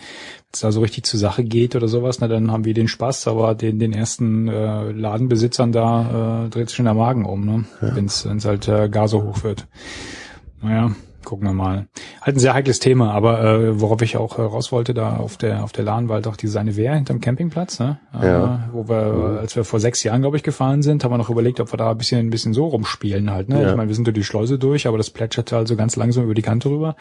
es 0.53 0.61
da 0.61 0.73
so 0.73 0.81
richtig 0.81 1.05
zur 1.05 1.19
Sache 1.21 1.45
geht 1.45 1.75
oder 1.77 1.89
sowas, 1.89 2.21
na 2.21 2.29
dann 2.29 2.51
haben 2.51 2.65
wir 2.65 2.75
den 2.75 2.89
Spaß, 2.89 3.29
aber 3.29 3.55
den, 3.55 3.79
den 3.79 3.93
ersten 3.93 4.49
äh, 4.49 4.93
Ladenbesitzern 4.93 5.73
da 5.73 6.45
äh, 6.45 6.49
dreht 6.51 6.69
sich 6.69 6.77
schon 6.77 6.85
der 6.85 6.95
Magen 6.95 7.25
um, 7.25 7.45
ne? 7.45 7.65
Ja. 7.83 7.97
Wenn 7.97 8.07
es 8.07 8.27
halt 8.45 8.69
äh, 8.69 8.89
gar 8.89 9.09
so 9.09 9.23
hoch 9.23 9.43
wird. 9.43 9.67
Naja, 10.63 10.93
gucken 11.27 11.47
wir 11.47 11.53
mal. 11.53 11.87
Halt 12.23 12.37
ein 12.37 12.41
sehr 12.41 12.55
heikles 12.55 12.79
Thema, 12.79 13.13
aber 13.13 13.45
äh, 13.45 13.81
worauf 13.81 14.01
ich 14.01 14.17
auch 14.17 14.39
äh, 14.39 14.43
raus 14.43 14.73
wollte, 14.73 14.95
da 14.95 15.17
auf 15.17 15.37
der 15.37 15.63
auf 15.65 15.73
der 15.73 15.85
Lahn 15.85 16.09
war 16.09 16.15
halt 16.15 16.27
auch 16.27 16.37
diese 16.37 16.59
eine 16.59 16.77
Wehr 16.77 16.95
hinterm 16.95 17.21
Campingplatz, 17.21 17.79
ne? 17.79 17.99
Ja. 18.15 18.55
Äh, 18.55 18.59
wo 18.73 18.89
wir, 18.89 19.13
mhm. 19.13 19.39
als 19.39 19.55
wir 19.57 19.65
vor 19.65 19.81
sechs 19.81 20.03
Jahren, 20.03 20.23
glaube 20.23 20.39
ich, 20.39 20.43
gefahren 20.43 20.83
sind, 20.83 21.05
haben 21.05 21.11
wir 21.11 21.19
noch 21.19 21.29
überlegt, 21.29 21.61
ob 21.61 21.73
wir 21.73 21.77
da 21.77 21.91
ein 21.91 21.99
bisschen 21.99 22.21
ein 22.21 22.31
bisschen 22.31 22.55
so 22.55 22.67
rumspielen 22.67 23.31
halt, 23.31 23.51
ne? 23.51 23.61
Ja. 23.61 23.71
Ich 23.71 23.77
meine, 23.77 23.89
wir 23.89 23.95
sind 23.95 24.07
durch 24.07 24.15
die 24.15 24.25
Schleuse 24.25 24.59
durch, 24.59 24.87
aber 24.87 24.97
das 24.97 25.11
plätscherte 25.11 25.57
also 25.57 25.77
ganz 25.77 25.97
langsam 25.97 26.25
über 26.25 26.35
die 26.35 26.43
Kante 26.43 26.71
rüber. 26.71 26.97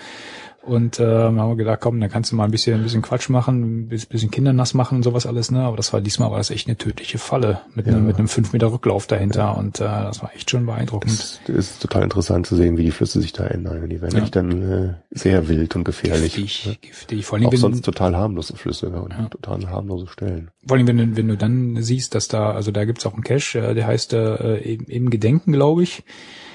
Und 0.66 1.00
äh, 1.00 1.06
haben 1.06 1.36
wir 1.36 1.56
gedacht, 1.56 1.80
komm, 1.80 2.00
dann 2.00 2.10
kannst 2.10 2.32
du 2.32 2.36
mal 2.36 2.46
ein 2.46 2.52
bisschen, 2.52 2.80
ein 2.80 2.84
bisschen 2.84 3.04
Quatsch 3.04 3.30
machen, 3.30 3.86
ein 3.86 3.88
bisschen 3.88 4.32
Kinder 4.32 4.52
nass 4.52 4.74
machen 4.74 4.98
und 4.98 5.04
sowas 5.04 5.28
alles, 5.28 5.52
ne? 5.52 5.62
Aber 5.62 5.78
das 5.78 5.94
war 5.94 6.02
diesmal 6.02 6.32
war 6.32 6.40
das 6.40 6.50
echt 6.50 6.68
eine 6.68 6.76
tödliche 6.76 7.20
Falle 7.20 7.62
mit, 7.76 7.86
ja. 7.86 7.94
einem, 7.94 8.08
mit 8.08 8.18
einem 8.18 8.28
fünf 8.28 8.52
Meter 8.52 8.72
Rücklauf 8.72 9.06
dahinter 9.06 9.42
ja. 9.42 9.52
und 9.52 9.80
äh, 9.80 9.84
das 9.84 10.24
war 10.24 10.34
echt 10.34 10.50
schon 10.50 10.66
beeindruckend. 10.66 11.12
Es 11.12 11.40
ist 11.48 11.82
total 11.82 12.02
interessant 12.02 12.48
zu 12.48 12.56
sehen, 12.56 12.78
wie 12.78 12.84
die 12.84 12.92
Flüsse 12.92 13.22
sich 13.22 13.32
da 13.32 13.46
ändern. 13.46 13.88
Die 13.88 14.02
werden 14.02 14.18
ja. 14.18 14.24
echt 14.24 14.36
dann 14.36 14.72
äh, 14.72 14.94
sehr 15.12 15.48
wild 15.48 15.76
und 15.76 15.84
gefährlich. 15.84 16.36
Giftig, 16.36 16.66
ne? 16.66 16.78
giftig. 16.82 17.26
Vor 17.26 17.38
allem, 17.38 17.48
Auch 17.48 17.52
wenn, 17.52 17.60
sonst 17.60 17.86
total 17.86 18.16
harmlose 18.16 18.56
Flüsse 18.56 18.90
ne? 18.90 19.02
und 19.02 19.12
ja. 19.12 19.28
total 19.30 19.70
harmlose 19.70 20.08
Stellen. 20.08 20.50
Vor 20.66 20.78
allem, 20.78 20.88
wenn 20.88 20.98
du, 20.98 21.16
wenn 21.16 21.28
du 21.28 21.38
dann 21.38 21.84
siehst, 21.84 22.16
dass 22.16 22.28
da, 22.28 22.52
also 22.52 22.72
da 22.72 22.86
gibt's 22.86 23.06
auch 23.06 23.14
einen 23.14 23.24
Cache, 23.24 23.60
äh, 23.60 23.76
der 23.76 23.86
heißt 23.86 24.14
äh, 24.14 24.58
eben 24.62 25.12
Gedenken, 25.12 25.52
glaube 25.52 25.84
ich. 25.84 26.04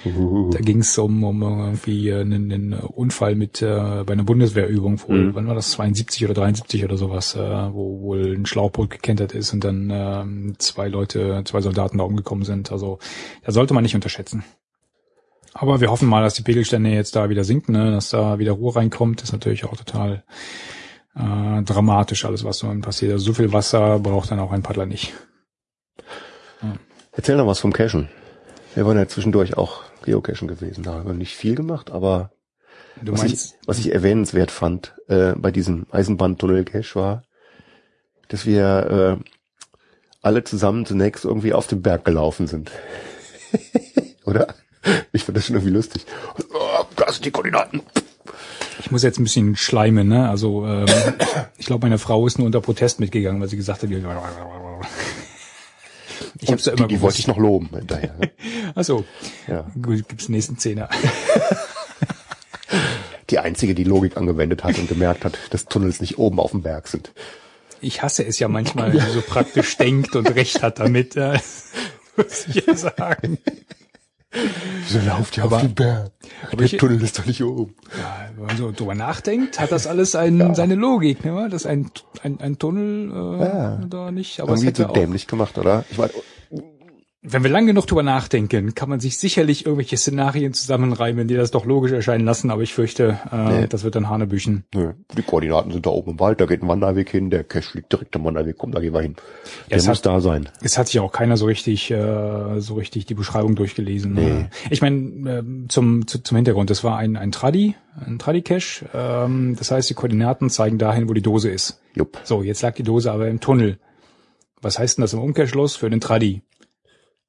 Da 0.05 0.59
ging 0.61 0.81
es 0.81 0.97
um, 0.97 1.25
um 1.25 1.43
irgendwie 1.43 2.13
einen, 2.13 2.51
einen 2.51 2.73
Unfall 2.73 3.35
mit 3.35 3.61
äh, 3.61 4.03
bei 4.05 4.15
einer 4.15 4.25
Bundeswehrübung 4.25 5.01
wohl, 5.07 5.19
mhm. 5.27 5.35
wann 5.35 5.47
war 5.47 5.55
das, 5.55 5.73
72 5.73 6.25
oder 6.25 6.35
73 6.35 6.85
oder 6.85 6.97
sowas, 6.97 7.35
äh, 7.37 7.39
wo 7.39 8.01
wohl 8.01 8.35
ein 8.35 8.47
Schlauchboot 8.47 8.91
gekentert 8.91 9.33
ist 9.33 9.53
und 9.53 9.65
dann 9.65 9.91
äh, 9.91 10.55
zwei 10.59 10.89
Leute, 10.89 11.43
zwei 11.45 11.61
Soldaten 11.61 11.99
da 11.99 12.05
umgekommen 12.05 12.45
sind. 12.45 12.73
Also 12.73 12.99
da 13.45 13.53
sollte 13.53 13.75
man 13.75 13.83
nicht 13.83 13.95
unterschätzen. 13.95 14.45
Aber 15.53 15.81
wir 15.81 15.91
hoffen 15.91 16.09
mal, 16.09 16.23
dass 16.23 16.35
die 16.35 16.43
Pegelstände 16.43 16.91
jetzt 16.91 17.17
da 17.17 17.29
wieder 17.29 17.45
sinken, 17.45 17.73
ne? 17.73 17.91
dass 17.91 18.11
da 18.11 18.39
wieder 18.39 18.53
Ruhe 18.53 18.77
reinkommt. 18.77 19.21
Das 19.21 19.31
ist 19.31 19.33
natürlich 19.33 19.65
auch 19.65 19.77
total 19.77 20.23
äh, 21.17 21.63
dramatisch, 21.63 22.25
alles 22.25 22.45
was 22.45 22.59
so 22.59 22.69
passiert. 22.81 23.13
Also 23.13 23.27
so 23.27 23.35
viel 23.35 23.53
Wasser 23.53 23.99
braucht 23.99 24.31
dann 24.31 24.39
auch 24.39 24.53
ein 24.53 24.63
Paddler 24.63 24.87
nicht. 24.87 25.13
Ja. 26.63 26.75
Erzähl 27.13 27.37
noch 27.37 27.47
was 27.47 27.59
vom 27.59 27.73
Cashen. 27.73 28.09
Wir 28.75 28.87
waren 28.87 28.97
ja 28.97 29.09
zwischendurch 29.09 29.57
auch 29.57 29.83
Geocachen 30.05 30.49
gewesen. 30.49 30.85
Da 30.85 30.95
haben 30.95 31.07
wir 31.07 31.15
nicht 31.15 31.37
viel 31.37 31.55
gemacht, 31.55 31.91
aber 31.91 32.31
du 33.01 33.13
was, 33.13 33.25
ich, 33.25 33.53
was 33.67 33.79
ich 33.79 33.93
erwähnenswert 33.93 34.51
fand 34.51 34.95
äh, 35.09 35.33
bei 35.37 35.51
diesem 35.51 35.87
Eisenbahntunnel-Cache 35.91 36.95
war, 36.95 37.23
dass 38.29 38.47
wir 38.47 39.19
äh, 39.21 39.25
alle 40.23 40.45
zusammen 40.45 40.87
zunächst 40.87 41.25
irgendwie 41.25 41.53
auf 41.53 41.67
den 41.67 41.83
Berg 41.83 42.05
gelaufen 42.05 42.47
sind. 42.47 42.71
Oder? 44.25 44.55
Ich 45.13 45.25
fand 45.25 45.37
das 45.37 45.47
schon 45.47 45.57
irgendwie 45.57 45.75
lustig. 45.75 46.07
Oh, 46.55 46.85
da 46.97 47.13
sind 47.13 47.25
die 47.25 47.31
Koordinaten. 47.31 47.83
Ich 48.79 48.91
muss 48.91 49.03
jetzt 49.03 49.19
ein 49.19 49.25
bisschen 49.25 49.57
schleimen, 49.57 50.09
ne? 50.09 50.31
Also 50.31 50.67
ähm, 50.67 50.87
ich 51.59 51.67
glaube, 51.67 51.85
meine 51.85 51.99
Frau 51.99 52.27
ist 52.27 52.39
nur 52.39 52.47
unter 52.47 52.63
Protest 52.63 52.99
mitgegangen, 52.99 53.41
weil 53.41 53.49
sie 53.49 53.57
gesagt 53.57 53.83
hat, 53.83 53.91
ich 56.41 56.51
hab's 56.51 56.67
ja 56.67 56.73
immer 56.73 56.87
die, 56.87 56.97
die 56.97 57.01
wollte 57.01 57.19
ich 57.19 57.27
noch 57.27 57.39
loben 57.39 57.71
hinterher. 57.71 58.15
Ne? 58.19 58.31
Achso. 58.75 59.05
Ja. 59.47 59.67
Gut, 59.81 60.09
gibt's 60.09 60.29
nächsten 60.29 60.59
Zehner. 60.59 60.89
die 63.31 63.39
einzige, 63.39 63.75
die 63.75 63.85
Logik 63.85 64.17
angewendet 64.17 64.65
hat 64.65 64.79
und 64.79 64.89
gemerkt 64.89 65.25
hat, 65.25 65.39
dass 65.51 65.67
Tunnels 65.67 66.01
nicht 66.01 66.19
oben 66.19 66.41
auf 66.41 66.51
dem 66.51 66.63
Berg 66.63 66.89
sind. 66.89 67.13
Ich 67.81 68.03
hasse 68.03 68.25
es 68.25 68.39
ja 68.39 68.49
manchmal, 68.49 68.93
wie 68.93 69.01
so 69.01 69.23
praktisch 69.23 69.77
denkt 69.77 70.15
und 70.15 70.35
recht 70.35 70.63
hat 70.63 70.81
damit. 70.81 71.15
Ja. 71.15 71.33
Muss 72.17 72.47
ich 72.49 72.67
ja 72.67 72.75
sagen. 72.75 73.39
Wieso 74.33 75.05
lauft 75.05 75.37
ihr 75.37 75.45
auf 75.45 75.61
den 75.61 75.75
Berg? 75.75 76.13
Der 76.53 76.61
ich, 76.61 76.77
Tunnel 76.77 77.03
ist 77.03 77.19
doch 77.19 77.27
nicht 77.27 77.43
oben. 77.43 77.75
Ja, 77.99 78.29
wenn 78.37 78.47
man 78.47 78.57
so 78.57 78.71
drüber 78.71 78.95
nachdenkt, 78.95 79.59
hat 79.59 79.73
das 79.73 79.89
alles 79.89 80.15
ein, 80.15 80.39
ja. 80.39 80.55
seine 80.55 80.77
Logik, 80.77 81.25
ne? 81.25 81.49
Das 81.51 81.67
ein, 81.67 81.91
ein, 82.23 82.41
ein 82.41 82.59
Tunnel 82.59 83.11
äh, 83.11 83.45
ja. 83.45 83.77
da 83.89 84.11
nicht. 84.13 84.41
Aber 84.41 84.53
Irgendwie 84.53 84.75
so 84.75 84.87
auch, 84.87 84.93
dämlich 84.93 85.27
gemacht, 85.27 85.59
oder? 85.59 85.85
Ich 85.91 85.99
meine, 85.99 86.13
Wenn 87.23 87.43
wir 87.43 87.51
lang 87.51 87.67
genug 87.67 87.87
drüber 87.87 88.03
nachdenken, 88.03 88.75
kann 88.75 88.89
man 88.89 88.99
sich 88.99 89.19
sicherlich 89.19 89.67
irgendwelche 89.67 89.99
Szenarien 89.99 90.55
zusammenreimen, 90.55 91.29
die 91.29 91.35
das 91.35 91.51
doch 91.51 91.67
logisch 91.67 91.93
erscheinen 91.93 92.25
lassen, 92.25 92.51
aber 92.51 92.63
ich 92.63 92.73
fürchte, 92.73 93.21
äh, 93.31 93.61
Nee. 93.61 93.67
das 93.69 93.85
wird 93.85 93.95
dann 93.95 94.09
Hanebüchen. 94.09 94.65
Nö, 94.75 94.95
die 95.15 95.21
Koordinaten 95.23 95.71
sind 95.71 95.85
da 95.85 95.91
oben 95.91 96.13
im 96.13 96.21
Wald, 96.21 96.41
da 96.41 96.47
geht 96.47 96.63
ein 96.63 96.69
Wanderweg 96.69 97.11
hin, 97.11 97.29
der 97.29 97.45
Cache 97.45 97.77
liegt 97.77 97.93
direkt 97.93 98.17
am 98.17 98.25
Wanderweg, 98.25 98.57
komm, 98.57 98.73
da 98.73 98.81
gehen 98.81 98.95
wir 98.95 99.03
hin. 99.03 99.17
Der 99.69 99.77
es 99.77 99.87
muss 99.87 99.99
hat- 99.99 100.07
da 100.07 100.21
sein. 100.23 100.49
Es 100.63 100.79
hat 100.79 100.87
sich 100.87 100.99
auch 101.01 101.13
keiner 101.13 101.37
so 101.37 101.45
richtig, 101.45 101.91
äh, 101.91 102.59
so 102.61 102.75
richtig 102.75 103.05
die 103.05 103.15
Beschreibung 103.15 103.55
durchgelesen. 103.55 104.15
Nee. 104.15 104.31
Äh, 104.31 104.45
Ich 104.71 104.81
meine, 104.81 105.31
äh, 105.67 105.69
zum, 105.69 106.07
zu, 106.07 106.23
zum 106.23 106.37
Hintergrund, 106.37 106.71
das 106.71 106.85
war 106.85 106.97
ein, 106.97 107.19
ein 107.19 107.33
Tradi, 107.33 107.75
ein 108.03 108.19
Tradi-Cache. 108.19 108.87
Ähm, 108.95 109.57
das 109.59 109.71
heißt, 109.71 109.91
die 109.91 109.95
Koordinaten 109.95 110.49
zeigen 110.49 110.79
dahin, 110.79 111.07
wo 111.07 111.13
die 111.13 111.21
Dose 111.21 111.51
ist. 111.51 111.83
Jupp. 111.95 112.19
So, 112.25 112.43
jetzt 112.43 112.63
lag 112.63 112.75
die 112.77 112.83
Dose 112.83 113.13
aber 113.13 113.29
im 113.29 113.41
Tunnel. 113.41 113.79
Was 114.63 114.79
heißt 114.79 114.97
denn 114.97 115.03
das 115.03 115.13
im 115.13 115.21
Umkehrschluss 115.21 115.77
für 115.77 115.91
den 115.91 116.01
Tradi? 116.01 116.41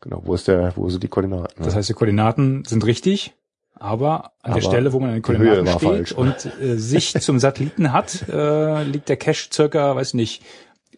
Genau, 0.01 0.21
wo 0.25 0.33
ist 0.33 0.47
der, 0.47 0.73
wo 0.75 0.89
sind 0.89 1.03
die 1.03 1.07
Koordinaten? 1.07 1.63
Das 1.63 1.75
heißt, 1.75 1.89
die 1.89 1.93
Koordinaten 1.93 2.63
sind 2.65 2.85
richtig, 2.85 3.33
aber 3.75 4.31
an 4.41 4.51
der 4.51 4.51
Aber 4.53 4.61
Stelle, 4.61 4.93
wo 4.93 4.99
man 4.99 5.09
an 5.09 5.15
den 5.15 5.21
Koordinaten 5.21 5.67
steht 5.67 5.81
falsch. 5.81 6.11
und 6.11 6.45
äh, 6.61 6.77
Sicht 6.77 7.21
zum 7.21 7.39
Satelliten 7.39 7.93
hat, 7.93 8.27
äh, 8.29 8.83
liegt 8.83 9.09
der 9.09 9.17
Cache 9.17 9.49
circa, 9.53 9.95
weiß 9.95 10.15
nicht, 10.15 10.43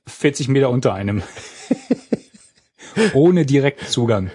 40 0.08 0.48
Meter 0.48 0.70
unter 0.70 0.94
einem. 0.94 1.22
Ohne 3.14 3.46
direkten 3.46 3.88
Zugang. 3.88 4.32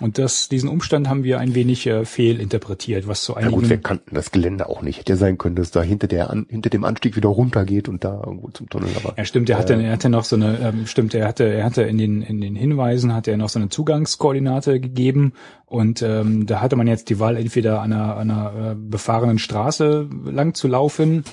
Und 0.00 0.18
das, 0.18 0.48
diesen 0.48 0.68
Umstand 0.68 1.08
haben 1.08 1.22
wir 1.22 1.38
ein 1.38 1.54
wenig 1.54 1.86
äh, 1.86 2.04
fehlinterpretiert, 2.04 3.06
was 3.06 3.22
zu 3.22 3.32
ja 3.32 3.38
einigen 3.38 3.54
gut, 3.54 3.70
wir 3.70 3.78
kannten 3.78 4.14
das 4.14 4.32
Gelände 4.32 4.68
auch 4.68 4.82
nicht. 4.82 4.98
Hätte 4.98 5.12
ja 5.12 5.16
sein 5.16 5.38
können, 5.38 5.54
dass 5.54 5.70
da 5.70 5.82
hinter 5.82 6.08
der, 6.08 6.30
an, 6.30 6.46
hinter 6.48 6.68
dem 6.68 6.84
Anstieg 6.84 7.16
wieder 7.16 7.28
runtergeht 7.28 7.88
und 7.88 8.02
da 8.04 8.20
irgendwo 8.24 8.48
zum 8.50 8.68
Tunnel, 8.68 8.90
aber. 8.96 9.14
Ja, 9.16 9.24
stimmt, 9.24 9.48
er 9.50 9.58
hatte, 9.58 9.74
er 9.74 9.92
hatte 9.92 10.08
noch 10.08 10.24
so 10.24 10.36
eine, 10.36 10.58
ähm, 10.58 10.86
stimmt, 10.86 11.14
er 11.14 11.28
hatte, 11.28 11.44
er 11.44 11.64
hatte 11.64 11.82
in 11.82 11.98
den, 11.98 12.22
in 12.22 12.40
den 12.40 12.56
Hinweisen 12.56 13.14
hatte 13.14 13.30
er 13.30 13.36
noch 13.36 13.48
so 13.48 13.58
eine 13.58 13.68
Zugangskoordinate 13.68 14.80
gegeben 14.80 15.32
und 15.66 16.02
ähm, 16.02 16.46
da 16.46 16.60
hatte 16.60 16.74
man 16.76 16.88
jetzt 16.88 17.08
die 17.10 17.20
Wahl, 17.20 17.36
entweder 17.36 17.80
an 17.80 17.92
einer, 17.92 18.16
an 18.16 18.30
einer 18.30 18.72
äh, 18.72 18.74
befahrenen 18.74 19.38
Straße 19.38 20.08
lang 20.24 20.54
zu 20.54 20.66
laufen 20.66 21.24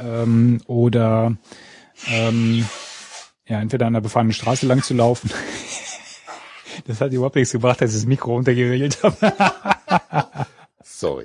ähm, 0.00 0.60
oder 0.66 1.36
ähm, 2.10 2.64
ja, 3.46 3.60
entweder 3.60 3.86
an 3.86 3.94
einer 3.94 4.00
befahrenen 4.00 4.32
Straße 4.32 4.66
lang 4.66 4.82
zu 4.82 4.94
laufen. 4.94 5.30
Das 6.86 7.00
hat 7.00 7.12
überhaupt 7.12 7.36
nichts 7.36 7.52
gebracht, 7.52 7.80
als 7.82 7.92
ich 7.92 7.98
das 7.98 8.06
Mikro 8.06 8.34
runtergeregelt 8.34 9.02
habe. 9.02 9.16
Sorry. 10.82 11.24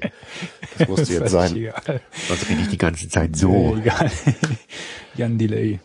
Das 0.77 0.87
musste 0.87 1.13
jetzt 1.13 1.31
Völlig 1.31 1.31
sein. 1.31 1.55
Egal. 1.55 2.01
Sonst 2.27 2.49
rede 2.49 2.61
ich 2.61 2.69
die 2.69 2.77
ganze 2.77 3.09
Zeit 3.09 3.35
so. 3.35 3.75
Egal. 3.81 4.11
Jan 5.15 5.37
Delay. 5.37 5.79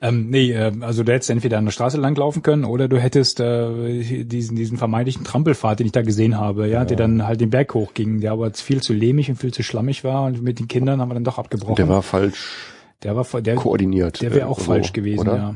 Ähm, 0.00 0.30
nee, 0.30 0.52
äh, 0.52 0.72
also 0.80 1.02
du 1.02 1.12
hättest 1.12 1.30
entweder 1.30 1.58
an 1.58 1.64
der 1.64 1.72
Straße 1.72 1.96
langlaufen 1.96 2.42
können 2.42 2.64
oder 2.64 2.86
du 2.86 2.98
hättest 3.00 3.40
äh, 3.40 4.24
diesen, 4.24 4.56
diesen 4.56 4.78
vermeintlichen 4.78 5.24
Trampelpfad, 5.24 5.80
den 5.80 5.86
ich 5.86 5.92
da 5.92 6.02
gesehen 6.02 6.38
habe, 6.38 6.68
ja, 6.68 6.84
der 6.84 6.96
dann 6.96 7.26
halt 7.26 7.40
den 7.40 7.50
Berg 7.50 7.74
hochging, 7.74 8.20
der 8.20 8.32
aber 8.32 8.52
viel 8.52 8.80
zu 8.80 8.92
lehmig 8.92 9.28
und 9.28 9.36
viel 9.36 9.52
zu 9.52 9.64
schlammig 9.64 10.04
war 10.04 10.24
und 10.24 10.42
mit 10.42 10.60
den 10.60 10.68
Kindern 10.68 11.00
haben 11.00 11.08
wir 11.08 11.14
dann 11.14 11.24
doch 11.24 11.38
abgebrochen. 11.38 11.76
Der 11.76 11.88
war 11.88 12.02
falsch 12.02 12.56
der 13.02 13.14
war 13.14 13.42
der, 13.42 13.56
koordiniert. 13.56 14.22
der 14.22 14.34
wäre 14.34 14.46
auch 14.46 14.58
äh, 14.58 14.62
so, 14.62 14.66
falsch 14.66 14.92
gewesen, 14.92 15.20
oder? 15.20 15.36
ja. 15.36 15.54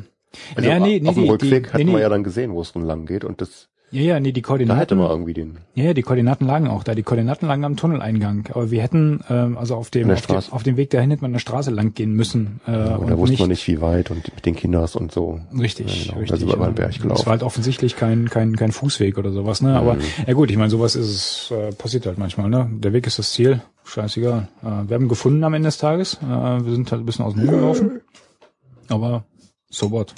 Also 0.55 0.68
ja, 0.68 0.78
nee, 0.78 1.01
nee, 1.01 1.09
auf 1.09 1.14
dem 1.14 1.24
die- 1.24 1.31
Rückweg 1.31 1.66
die- 1.66 1.72
hatten 1.72 1.87
nee, 1.87 1.93
wir 1.93 2.01
ja 2.01 2.09
dann 2.09 2.22
gesehen, 2.24 2.53
wo 2.53 2.61
es 2.61 2.74
nun 2.74 2.85
lang 2.85 3.07
geht 3.07 3.24
und 3.24 3.41
das, 3.41 3.68
Ja, 3.93 4.03
ja, 4.03 4.20
nee, 4.20 4.31
die 4.31 4.41
da 4.43 4.47
Koordinaten. 4.47 4.78
hätte 4.78 4.95
man 4.95 5.11
irgendwie 5.11 5.33
den, 5.35 5.59
Ja, 5.74 5.87
ja, 5.87 5.95
die 5.95 6.03
Koordinaten 6.03 6.47
lagen 6.47 6.68
auch 6.68 6.85
da. 6.85 6.95
Die 6.95 7.03
Koordinaten 7.03 7.47
lagen 7.49 7.64
am 7.64 7.76
Tunneleingang. 7.76 8.45
Aber 8.53 8.70
wir 8.70 8.81
hätten, 8.81 9.24
ähm, 9.28 9.59
also 9.59 9.74
auf 9.74 9.91
dem, 9.91 10.09
auf, 10.09 10.24
dem 10.26 10.37
auf 10.51 10.62
dem 10.62 10.76
Weg 10.76 10.91
dahin 10.91 11.11
hätte 11.11 11.22
man 11.22 11.31
an 11.31 11.33
der 11.33 11.39
Straße 11.41 11.72
lang 11.72 11.93
gehen 11.95 12.12
müssen. 12.14 12.61
Äh, 12.68 12.70
und 12.70 13.11
da 13.11 13.18
wusste 13.18 13.41
man 13.41 13.49
nicht, 13.49 13.66
wie 13.66 13.81
weit 13.81 14.12
und 14.12 14.33
mit 14.33 14.47
den 14.47 14.55
Kindern 14.55 14.89
und 14.95 15.11
so. 15.11 15.41
Richtig, 15.59 16.07
Ja, 16.07 16.12
genau. 16.12 16.20
richtig. 16.20 16.41
Da 16.43 16.47
wir 16.47 16.55
über 16.55 16.66
den 16.66 16.74
Berg 16.76 16.91
Es 16.95 17.03
gelaufen. 17.03 17.26
war 17.26 17.33
halt 17.33 17.43
offensichtlich 17.43 17.97
kein, 17.97 18.31
kein, 18.31 18.55
kein 18.55 18.70
Fußweg 18.70 19.18
oder 19.18 19.33
sowas, 19.33 19.61
ne? 19.62 19.74
Aber 19.76 19.97
ja 20.24 20.33
gut, 20.35 20.53
ich 20.53 20.57
meine, 20.57 20.70
sowas 20.70 20.95
ist 20.95 21.09
es, 21.09 21.51
äh, 21.51 21.72
passiert 21.72 22.07
halt 22.07 22.16
manchmal, 22.18 22.49
ne? 22.49 22.70
Der 22.72 22.93
Weg 22.93 23.09
ist 23.09 23.18
das 23.18 23.33
Ziel, 23.33 23.61
scheißegal. 23.83 24.47
Äh, 24.62 24.89
wir 24.89 24.95
haben 24.95 25.09
gefunden 25.09 25.43
am 25.43 25.55
Ende 25.55 25.66
des 25.66 25.78
Tages. 25.78 26.14
Äh, 26.22 26.26
wir 26.64 26.70
sind 26.72 26.93
halt 26.93 27.03
ein 27.03 27.07
bisschen 27.07 27.24
aus 27.24 27.35
dem 27.35 27.43
Ruhe 27.49 27.57
gelaufen. 27.59 28.01
Aber 28.89 29.24
so 29.71 29.91
what. 29.91 30.14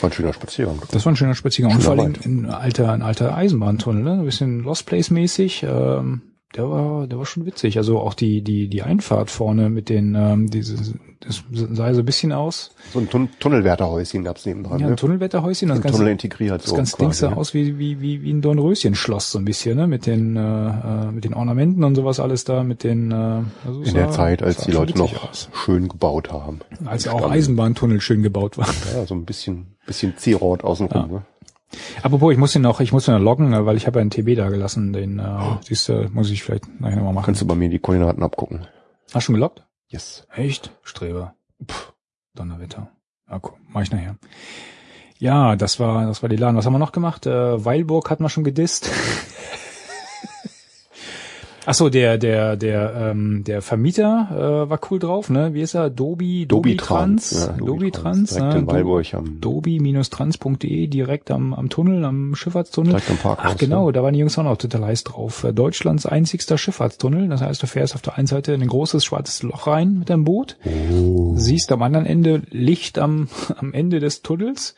War 0.00 0.10
ein 0.10 0.12
schöner 0.12 0.32
Spaziergang. 0.32 0.82
Das 0.90 1.04
war 1.04 1.12
ein 1.12 1.16
schöner 1.16 1.34
Spaziergang. 1.34 1.76
Und 1.76 1.82
vor 1.82 1.92
Schöner 1.92 2.02
allem 2.02 2.14
ein 2.24 2.50
alter, 2.50 2.92
ein 2.92 3.02
alter 3.02 3.36
Eisenbahntunnel, 3.36 4.02
ne? 4.02 4.12
Ein 4.12 4.24
bisschen 4.24 4.60
Lost 4.60 4.86
Place 4.86 5.10
mäßig. 5.10 5.62
Ähm, 5.62 6.22
der 6.56 6.70
war, 6.70 7.06
der 7.06 7.18
war 7.18 7.26
schon 7.26 7.46
witzig. 7.46 7.76
Also 7.78 7.98
auch 8.00 8.14
die, 8.14 8.42
die, 8.42 8.68
die 8.68 8.82
Einfahrt 8.82 9.30
vorne 9.30 9.68
mit 9.68 9.88
den, 9.88 10.14
ähm, 10.14 10.48
dieses, 10.50 10.94
das 11.20 11.42
sah 11.52 11.92
so 11.92 12.00
ein 12.00 12.04
bisschen 12.04 12.32
aus. 12.32 12.70
So 12.92 12.98
ein 13.00 13.10
Tun 13.10 13.28
Tunnelwärterhäuschen 13.40 14.24
gab's 14.24 14.46
nebendran. 14.46 14.78
Ja, 14.80 14.86
ne? 14.86 14.92
ein 14.92 14.96
Tunnelwetterhäuschen. 14.96 15.68
Das 15.68 15.78
Ein 15.78 15.82
ganze, 15.82 15.98
Tunnel 15.98 16.12
integriert. 16.12 16.62
das 16.62 16.70
so 16.70 16.76
ganze 16.76 16.96
Ding 16.98 17.12
sah 17.12 17.30
ne? 17.30 17.36
aus 17.36 17.52
wie, 17.54 17.78
wie, 17.78 18.00
wie, 18.00 18.22
wie 18.22 18.30
ein 18.32 18.42
Dornröschenschloss 18.42 19.32
so 19.32 19.38
ein 19.38 19.44
bisschen, 19.44 19.76
ne? 19.76 19.86
Mit 19.86 20.06
den, 20.06 20.36
äh, 20.36 20.40
äh, 20.40 21.12
mit 21.12 21.24
den 21.24 21.34
Ornamenten 21.34 21.84
und 21.84 21.94
sowas 21.94 22.20
alles 22.20 22.44
da, 22.44 22.62
mit 22.62 22.84
den, 22.84 23.10
äh, 23.10 23.14
also 23.66 23.82
In 23.82 23.94
der 23.94 24.06
sah- 24.08 24.12
Zeit, 24.12 24.42
als 24.42 24.58
die 24.64 24.72
Leute 24.72 24.96
noch 24.96 25.28
aus. 25.28 25.48
schön 25.52 25.88
gebaut 25.88 26.32
haben. 26.32 26.60
Als 26.84 27.08
auch 27.08 27.30
Eisenbahntunnel 27.30 28.00
schön 28.00 28.22
gebaut 28.22 28.56
waren. 28.58 28.74
Ja, 28.94 29.04
so 29.06 29.14
ein 29.14 29.24
bisschen, 29.24 29.76
bisschen 29.86 30.16
Zierrot 30.16 30.64
außenrum. 30.64 31.10
Ne? 31.10 31.22
Apropos, 32.02 32.32
ich 32.32 32.38
muss 32.38 32.54
ihn 32.54 32.62
noch, 32.62 32.80
ich 32.80 32.92
muss 32.92 33.08
ihn 33.08 33.14
noch 33.14 33.20
loggen, 33.20 33.52
äh, 33.52 33.66
weil 33.66 33.76
ich 33.76 33.86
habe 33.86 34.00
einen 34.00 34.10
TB 34.10 34.36
da 34.36 34.48
gelassen, 34.48 34.92
den, 34.92 35.18
äh, 35.18 35.56
siehst 35.62 35.88
du, 35.88 36.08
muss 36.12 36.30
ich 36.30 36.42
vielleicht 36.42 36.80
nachher 36.80 36.96
nochmal 36.96 37.14
machen. 37.14 37.26
Kannst 37.26 37.42
du 37.42 37.46
bei 37.46 37.54
mir 37.54 37.68
die 37.68 37.78
Koordinaten 37.78 38.22
abgucken. 38.22 38.66
Hast 39.06 39.14
du 39.14 39.20
schon 39.20 39.34
geloggt? 39.34 39.66
Yes. 39.88 40.26
Echt? 40.34 40.72
Streber. 40.82 41.34
Puh, 41.66 41.92
Donnerwetter. 42.34 42.90
Ja, 43.28 43.40
cool. 43.42 43.54
Mach 43.68 43.82
ich 43.82 43.90
nachher. 43.90 44.16
Ja, 45.18 45.56
das 45.56 45.80
war, 45.80 46.06
das 46.06 46.22
war 46.22 46.28
die 46.28 46.36
Laden. 46.36 46.56
Was 46.56 46.66
haben 46.66 46.74
wir 46.74 46.78
noch 46.78 46.92
gemacht? 46.92 47.26
Äh, 47.26 47.64
Weilburg 47.64 48.10
hatten 48.10 48.22
wir 48.22 48.28
schon 48.28 48.44
gedisst. 48.44 48.90
Ach 51.68 51.74
so, 51.74 51.88
der, 51.90 52.16
der, 52.16 52.56
der, 52.56 52.94
ähm, 53.10 53.42
der 53.44 53.60
Vermieter 53.60 54.28
äh, 54.66 54.70
war 54.70 54.78
cool 54.90 54.98
drauf, 55.00 55.28
ne? 55.30 55.52
Wie 55.52 55.60
ist 55.62 55.74
er? 55.74 55.90
Dobi, 55.90 56.46
Dobi 56.46 56.76
Trans, 56.76 57.50
Dobi 57.58 57.90
Trans, 57.90 58.34
Direkt 58.34 58.52
ne? 58.54 58.58
in 58.60 58.66
Weilburg 58.68 59.12
am, 59.14 59.40
Dobi-trans.de 59.40 60.86
direkt 60.86 61.30
am, 61.30 61.52
am 61.54 61.68
Tunnel, 61.68 62.04
am 62.04 62.34
Schifffahrtstunnel. 62.34 62.92
direkt 62.92 63.10
am 63.10 63.16
Parkhaus. 63.16 63.52
Ach 63.54 63.56
genau, 63.58 63.90
da 63.90 64.02
waren 64.02 64.14
die 64.14 64.20
Jungs 64.20 64.38
auch 64.38 64.44
noch 64.44 64.56
total 64.56 64.84
heiß 64.84 65.04
drauf. 65.04 65.44
Äh, 65.44 65.52
Deutschlands 65.52 66.06
einzigster 66.06 66.56
Schifffahrtstunnel. 66.58 67.28
Das 67.28 67.40
heißt, 67.42 67.62
du 67.62 67.66
fährst 67.66 67.94
auf 67.94 68.02
der 68.02 68.16
einen 68.16 68.26
Seite 68.26 68.52
in 68.52 68.62
ein 68.62 68.68
großes 68.68 69.04
schwarzes 69.04 69.42
Loch 69.42 69.66
rein 69.66 69.98
mit 69.98 70.10
deinem 70.10 70.24
Boot, 70.24 70.56
Oh. 70.92 71.34
siehst 71.36 71.72
am 71.72 71.82
anderen 71.82 72.06
Ende 72.06 72.42
Licht 72.50 72.98
am, 72.98 73.28
am 73.56 73.72
Ende 73.72 74.00
des 74.00 74.22
Tunnels 74.22 74.74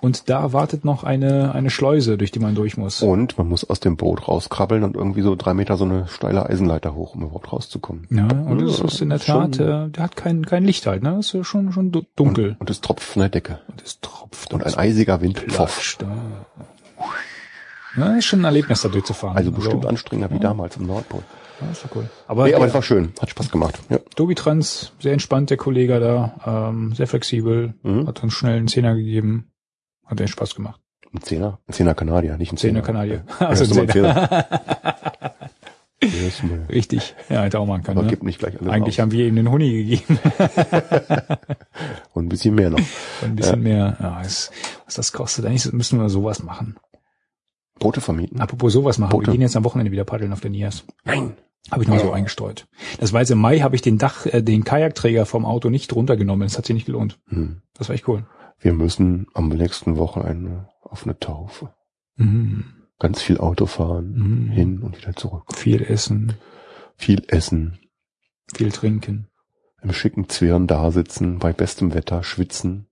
und 0.00 0.28
da 0.28 0.52
wartet 0.52 0.84
noch 0.84 1.04
eine, 1.04 1.52
eine 1.54 1.70
Schleuse, 1.70 2.18
durch 2.18 2.30
die 2.30 2.38
man 2.38 2.54
durch 2.54 2.76
muss. 2.76 3.02
Und 3.02 3.38
man 3.38 3.48
muss 3.48 3.68
aus 3.68 3.80
dem 3.80 3.96
Boot 3.96 4.28
rauskrabbeln 4.28 4.84
und 4.84 4.94
irgendwie 4.94 5.22
so 5.22 5.34
drei 5.36 5.54
Meter 5.54 5.76
so 5.76 5.84
eine 5.84 6.06
steile 6.08 6.46
Eisenleiter 6.46 6.94
hoch, 6.94 7.14
um 7.14 7.22
überhaupt 7.22 7.52
rauszukommen. 7.52 8.06
Ja, 8.10 8.24
und 8.26 8.60
das 8.60 8.78
Ja, 8.78 8.84
ist 8.84 9.00
in 9.00 9.08
der 9.08 9.18
Tat, 9.20 9.58
äh, 9.58 9.88
der 9.88 10.02
hat 10.02 10.14
kein, 10.16 10.44
kein 10.44 10.64
Licht 10.64 10.86
halt, 10.86 11.02
ne? 11.02 11.14
Das 11.16 11.26
ist 11.26 11.32
ja 11.32 11.44
schon, 11.44 11.72
schon 11.72 11.92
du- 11.92 12.02
dunkel. 12.14 12.56
Und 12.58 12.68
es 12.70 12.80
tropft 12.80 13.04
von 13.04 13.20
der 13.20 13.30
Decke. 13.30 13.60
Und 13.68 13.82
es 13.82 14.00
tropft 14.00 14.52
Und 14.52 14.62
ein 14.62 14.66
es 14.68 14.76
eisiger 14.78 15.20
Wind 15.22 15.38
pfofft. 15.40 16.04
Ja, 17.96 18.14
ist 18.16 18.26
schon 18.26 18.40
ein 18.40 18.44
Erlebnis, 18.44 18.82
da 18.82 18.88
durchzufahren. 18.88 19.36
Also 19.36 19.50
bestimmt 19.50 19.86
anstrengender 19.86 20.34
wie 20.34 20.40
damals 20.40 20.76
im 20.76 20.86
Nordpol. 20.86 21.22
Ja, 21.62 21.70
ist 21.70 21.84
doch 21.84 21.96
cool. 21.96 22.10
Aber, 22.28 22.44
Nee, 22.44 22.54
aber 22.54 22.66
es 22.66 22.74
war 22.74 22.82
schön. 22.82 23.12
Hat 23.18 23.30
Spaß 23.30 23.50
gemacht. 23.50 23.78
Ja. 23.88 23.98
Dobi 24.16 24.34
Trans, 24.34 24.92
sehr 25.00 25.14
entspannt, 25.14 25.48
der 25.48 25.56
Kollege 25.56 25.98
da, 25.98 26.68
ähm, 26.68 26.92
sehr 26.94 27.06
flexibel, 27.06 27.72
Mhm. 27.82 28.06
hat 28.06 28.22
uns 28.22 28.34
schnell 28.34 28.58
einen 28.58 28.68
Zehner 28.68 28.94
gegeben, 28.94 29.48
hat 30.06 30.20
echt 30.20 30.32
Spaß 30.32 30.54
gemacht. 30.54 30.80
Ein 31.12 31.22
Zehner. 31.22 31.60
Ein 31.66 31.72
Zehner 31.72 31.94
Kanadier, 31.94 32.36
nicht 32.36 32.52
ein 32.52 32.56
Zehner 32.56 32.82
Zehner. 32.82 32.86
Kanadier. 32.86 33.24
Ja, 33.40 33.46
Also 33.48 33.64
immer 33.64 33.82
ein 33.82 33.88
Zehner. 33.88 34.46
Richtig, 36.68 37.14
ja, 37.30 37.42
hätte 37.42 37.58
auch 37.58 37.66
machen 37.66 37.82
können. 37.82 38.02
Ne? 38.02 38.10
gibt 38.10 38.22
nicht 38.22 38.38
gleich 38.38 38.60
alles 38.60 38.70
Eigentlich 38.70 38.96
aus. 38.96 39.02
haben 39.02 39.12
wir 39.12 39.26
ihm 39.26 39.36
den 39.36 39.50
Huni 39.50 39.72
gegeben. 39.72 40.18
Und 42.12 42.26
ein 42.26 42.28
bisschen 42.28 42.54
mehr 42.54 42.70
noch. 42.70 42.78
ein 43.22 43.34
bisschen 43.34 43.62
mehr. 43.62 43.96
Ja, 43.98 44.18
was, 44.20 44.50
was 44.84 44.94
das 44.94 45.12
kostet, 45.12 45.46
eigentlich 45.46 45.72
müssen 45.72 45.98
wir 45.98 46.08
sowas 46.10 46.42
machen. 46.42 46.76
Boote 47.78 48.00
vermieten. 48.00 48.40
Apropos 48.40 48.72
sowas 48.72 48.98
machen, 48.98 49.10
Boote. 49.10 49.28
wir 49.28 49.32
gehen 49.32 49.40
jetzt 49.42 49.56
am 49.56 49.64
Wochenende 49.64 49.90
wieder 49.92 50.04
paddeln 50.04 50.32
auf 50.32 50.40
der 50.40 50.50
Nias. 50.50 50.84
Nein. 51.04 51.36
Habe 51.70 51.82
ich 51.82 51.88
nur 51.88 51.98
so 51.98 52.12
eingestreut. 52.12 52.68
Das 53.00 53.12
war 53.12 53.20
jetzt 53.20 53.30
im 53.30 53.38
Mai, 53.38 53.58
habe 53.60 53.74
ich 53.74 53.82
den 53.82 53.98
Dach, 53.98 54.24
äh, 54.26 54.40
den 54.40 54.62
Kajakträger 54.64 55.26
vom 55.26 55.44
Auto 55.44 55.68
nicht 55.68 55.92
runtergenommen. 55.94 56.46
Das 56.46 56.56
hat 56.56 56.66
sich 56.66 56.74
nicht 56.74 56.86
gelohnt. 56.86 57.18
Hm. 57.26 57.62
Das 57.74 57.88
war 57.88 57.94
echt 57.94 58.06
cool. 58.06 58.24
Wir 58.58 58.72
müssen 58.72 59.26
am 59.34 59.48
nächsten 59.48 59.96
Wochenende 59.96 60.68
auf 60.82 61.04
eine 61.04 61.18
Taufe. 61.18 61.74
Mhm. 62.16 62.64
Ganz 62.98 63.20
viel 63.20 63.38
Auto 63.38 63.66
fahren, 63.66 64.12
Mhm. 64.14 64.48
hin 64.50 64.82
und 64.82 64.96
wieder 64.98 65.14
zurück. 65.14 65.44
Viel 65.54 65.82
essen, 65.82 66.32
Viel 66.96 67.22
essen, 67.28 67.78
viel 68.54 68.72
trinken. 68.72 69.28
im 69.82 69.92
schicken 69.92 70.28
Zwirn 70.30 70.66
da 70.66 70.90
sitzen, 70.90 71.38
bei 71.38 71.52
bestem 71.52 71.92
Wetter, 71.92 72.22
schwitzen. 72.22 72.86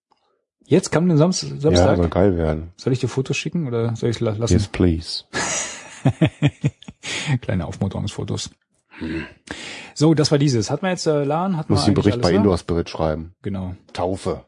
Jetzt 0.67 0.91
kam 0.93 1.09
den 1.09 1.17
Samstag. 1.19 1.51
Ja, 1.61 1.97
soll 1.97 2.09
geil 2.09 2.37
werden. 2.37 2.73
Soll 2.77 2.93
ich 2.93 3.01
dir 3.01 3.09
Fotos 3.09 3.37
schicken 3.37 3.67
oder 3.67 3.97
soll 3.97 4.11
ich 4.11 4.21
la- 4.21 4.33
lassen? 4.33 4.53
Yes, 4.55 4.69
please. 4.69 5.25
Kleine 7.41 7.67
Aufmunterungsfotos. 7.67 8.51
So, 9.95 10.15
das 10.15 10.31
war 10.31 10.39
dieses. 10.39 10.71
Hat 10.71 10.83
man 10.83 10.91
jetzt 10.93 11.07
äh, 11.07 11.25
LAN? 11.25 11.57
Hat 11.57 11.69
Muss 11.69 11.81
man 11.81 11.87
den 11.91 11.95
Bericht 11.95 12.21
bei? 12.21 12.33
Indoor 12.33 12.59
Spirit 12.59 12.89
schreiben. 12.89 13.35
Genau. 13.43 13.75
Taufe. 13.93 14.45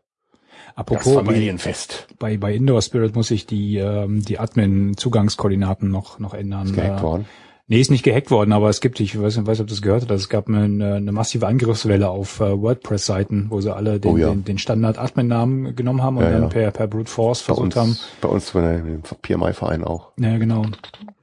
Apropos 0.77 1.15
bei, 1.17 1.25
Familienfest. 1.25 2.07
bei, 2.19 2.37
bei 2.37 2.55
Indoor 2.55 2.83
Spirit 2.83 3.17
muss 3.17 3.31
ich 3.31 3.47
die, 3.47 3.79
ähm, 3.79 4.23
die 4.23 4.39
Admin-Zugangskoordinaten 4.39 5.91
noch, 5.91 6.19
noch 6.19 6.35
ändern. 6.35 6.67
Ist 6.67 6.75
gehackt 6.75 7.01
Äh, 7.01 7.03
worden. 7.03 7.27
Nee, 7.69 7.81
ist 7.81 7.91
nicht 7.91 8.05
gehackt 8.05 8.31
worden, 8.31 8.53
aber 8.53 8.69
es 8.69 8.81
gibt, 8.81 9.01
ich 9.01 9.21
weiß 9.21 9.39
nicht, 9.39 9.47
weiß, 9.47 9.61
ob 9.61 9.67
das 9.67 9.83
gehört 9.83 10.03
hast, 10.09 10.11
es 10.21 10.29
gab 10.29 10.47
eine, 10.49 10.95
eine 10.95 11.11
massive 11.13 11.49
Angriffswelle 11.49 12.09
auf 12.09 12.39
äh, 12.41 12.61
WordPress-Seiten, 12.63 13.47
wo 13.49 13.61
sie 13.61 13.75
alle 13.75 13.99
den, 13.99 14.13
Oh 14.13 14.17
ja. 14.17 14.29
den, 14.31 14.45
den 14.45 14.59
Standard-Admin-Namen 14.59 15.75
genommen 15.75 16.03
haben 16.03 16.17
und 16.19 16.25
Ja, 16.25 16.31
dann 16.31 16.43
ja. 16.43 16.49
per, 16.49 16.71
per 16.71 16.87
Brute 16.87 17.11
Force 17.11 17.41
Bei 17.43 17.47
versucht 17.55 17.65
uns, 17.65 17.77
haben. 17.77 17.97
bei 18.21 18.29
uns 18.29 18.51
bei 18.53 18.61
dem 18.79 19.03
PMI-Verein 19.03 19.83
auch. 19.85 20.11
Ja, 20.19 20.39
genau. 20.39 20.63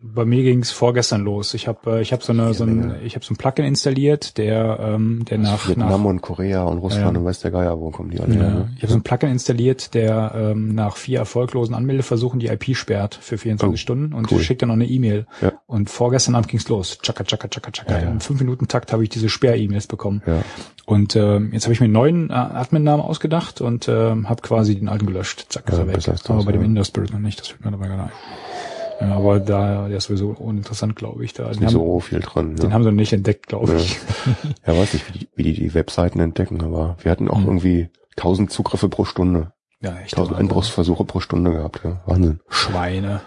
Bei 0.06 0.26
mir 0.26 0.44
ging's 0.44 0.70
vorgestern 0.70 1.22
los. 1.22 1.54
Ich 1.54 1.66
habe 1.70 2.00
äh, 2.00 2.02
ich 2.02 2.12
hab 2.12 2.24
so 2.24 2.34
eine 2.34 2.54
so 2.54 2.66
ein 2.66 2.96
ich 3.06 3.16
habe 3.16 3.24
so 3.24 3.34
ein 3.34 3.38
Plugin 3.38 3.64
installiert, 3.64 4.38
der 4.38 4.78
ähm, 4.82 5.24
der 5.30 5.38
nach 5.38 5.66
Vietnam 5.66 5.90
nach 6.04 6.10
und 6.10 6.22
Korea 6.22 6.64
und 6.66 6.80
Russland 6.80 7.18
und 7.18 7.24
weiß 7.24 7.40
der 7.40 7.52
Geier, 7.52 7.80
wo 7.80 7.90
kommen 7.90 8.10
die 8.10 8.20
alle 8.20 8.34
her. 8.34 8.44
ja, 8.44 8.50
Ne? 8.50 8.70
ich 8.76 8.84
habe 8.84 8.92
so 8.92 9.00
ein 9.00 9.04
Plugin 9.04 9.30
installiert, 9.30 9.94
der 9.94 10.34
ähm, 10.36 10.76
nach 10.76 10.98
vier 10.98 11.20
erfolglosen 11.20 11.74
Anmeldeversuchen 11.74 12.42
die 12.42 12.48
IP 12.48 12.76
sperrt 12.76 13.16
für 13.22 13.38
24 13.38 13.74
Oh, 13.74 13.78
Stunden 13.78 14.14
und 14.14 14.30
cool. 14.30 14.42
schickt 14.42 14.62
dann 14.62 14.68
noch 14.68 14.76
eine 14.76 14.88
E-Mail. 14.88 15.26
Ja. 15.42 15.54
Und 15.68 15.90
vorgestern 15.90 16.33
Abend 16.36 16.50
ging's 16.50 16.68
los. 16.70 16.98
Chaka, 17.02 17.24
chaka, 17.24 17.48
chaka, 17.48 17.72
chaka. 17.72 17.94
Ja, 17.94 18.04
ja. 18.04 18.10
Im 18.10 18.20
fünf 18.22 18.40
Minuten 18.40 18.68
Takt 18.68 18.92
habe 18.94 19.04
ich 19.04 19.10
diese 19.10 19.30
Sperr-E-Mails 19.30 19.88
bekommen. 19.88 20.22
Ja. 20.26 20.42
Und 20.86 21.16
ähm, 21.16 21.52
jetzt 21.54 21.64
habe 21.66 21.74
ich 21.74 21.80
mir 21.80 21.86
einen 21.86 21.94
neuen 21.94 22.30
äh, 22.30 22.34
Admin-Namen 22.34 23.02
ausgedacht 23.04 23.62
und 23.62 23.88
ähm, 23.88 24.28
habe 24.30 24.42
quasi 24.42 24.76
den 24.76 24.90
alten 24.90 25.06
gelöscht. 25.06 25.46
Zack, 25.50 25.68
ist 25.70 25.74
Ja, 25.78 25.80
er 25.84 25.88
weg. 25.88 25.98
ist 25.98 26.10
Aber 26.10 26.38
das, 26.38 26.46
bei 26.46 26.52
dem. 26.52 26.64
Indoor 26.64 26.86
Spirit 26.86 27.12
noch 27.14 27.20
nicht. 27.20 27.40
Das 27.40 27.50
wird 27.52 27.64
mir 27.64 27.72
dabei 27.72 27.88
gar 27.88 28.06
nicht. 28.06 28.16
Ja, 29.02 29.16
aber 29.16 29.40
da, 29.40 29.88
der 29.88 29.98
ist 29.98 30.06
sowieso 30.06 30.30
uninteressant, 30.30 30.96
glaube 30.96 31.26
ich. 31.26 31.34
Da, 31.34 31.50
Ist 31.50 31.56
den, 31.60 31.66
nicht 31.66 31.74
haben, 31.76 31.82
so 31.84 32.00
viel 32.00 32.20
dran. 32.20 32.56
den 32.56 32.68
Ne? 32.70 32.74
haben 32.74 32.84
sie 32.84 32.90
noch 32.92 32.96
nicht 32.96 33.12
entdeckt, 33.12 33.48
glaube 33.48 33.72
Ja. 33.74 33.78
ich. 33.78 33.98
Ja, 34.66 34.78
weiß 34.78 34.94
nicht, 34.94 35.08
wie 35.14 35.20
die, 35.20 35.28
wie 35.36 35.44
die 35.44 35.54
die 35.54 35.74
Webseiten 35.74 36.20
entdecken, 36.20 36.62
aber 36.64 36.96
wir 37.02 37.12
hatten 37.12 37.28
auch 37.28 37.38
Hm. 37.40 37.46
irgendwie 37.48 37.90
1000 38.18 38.52
Zugriffe 38.52 38.90
pro 38.90 39.04
Stunde, 39.06 39.52
Ja, 39.82 39.98
echt. 39.98 40.14
1000 40.16 40.38
Einbruchsversuche 40.38 41.04
pro 41.06 41.20
Stunde 41.20 41.52
gehabt. 41.52 41.82
Ja. 41.84 42.02
Wahnsinn. 42.06 42.40
Schweine. 42.48 43.22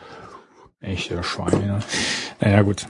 Echte 0.80 1.22
Schweine. 1.22 1.80
Naja, 2.40 2.62
gut. 2.62 2.86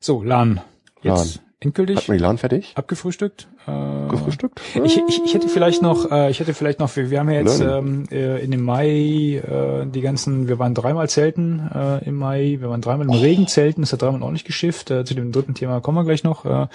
So, 0.00 0.22
LAN. 0.22 0.60
Jetzt 1.02 1.40
endgültig 1.60 1.96
Hat 1.96 2.08
man 2.08 2.18
die 2.18 2.22
LAN 2.22 2.38
fertig? 2.38 2.72
abgefrühstückt. 2.76 3.48
Äh, 3.66 4.08
Gefrühstückt? 4.08 4.60
Ich, 4.84 5.00
ich, 5.08 5.24
ich 5.24 5.34
hätte 5.34 5.48
vielleicht 5.48 5.82
noch, 5.82 6.10
äh, 6.10 6.30
ich 6.30 6.38
hätte 6.40 6.54
vielleicht 6.54 6.78
noch, 6.78 6.94
wir, 6.96 7.10
wir 7.10 7.18
haben 7.18 7.30
ja 7.30 7.40
jetzt 7.40 7.60
ähm, 7.60 8.04
äh, 8.10 8.42
in 8.42 8.52
dem 8.52 8.62
Mai 8.62 8.88
äh, 8.88 9.86
die 9.86 10.00
ganzen, 10.00 10.48
wir 10.48 10.58
waren 10.58 10.74
dreimal 10.74 11.08
zelten 11.08 11.68
äh, 11.74 12.04
im 12.04 12.14
Mai, 12.14 12.58
wir 12.60 12.70
waren 12.70 12.80
dreimal 12.80 13.06
im 13.06 13.12
Regen 13.12 13.48
zelten, 13.48 13.80
das 13.82 13.92
hat 13.92 14.02
dreimal 14.02 14.22
auch 14.22 14.30
nicht 14.30 14.46
geschifft. 14.46 14.90
Äh, 14.90 15.04
zu 15.04 15.14
dem 15.14 15.32
dritten 15.32 15.54
Thema 15.54 15.80
kommen 15.80 15.98
wir 15.98 16.04
gleich 16.04 16.22
noch. 16.22 16.44
Äh, 16.44 16.68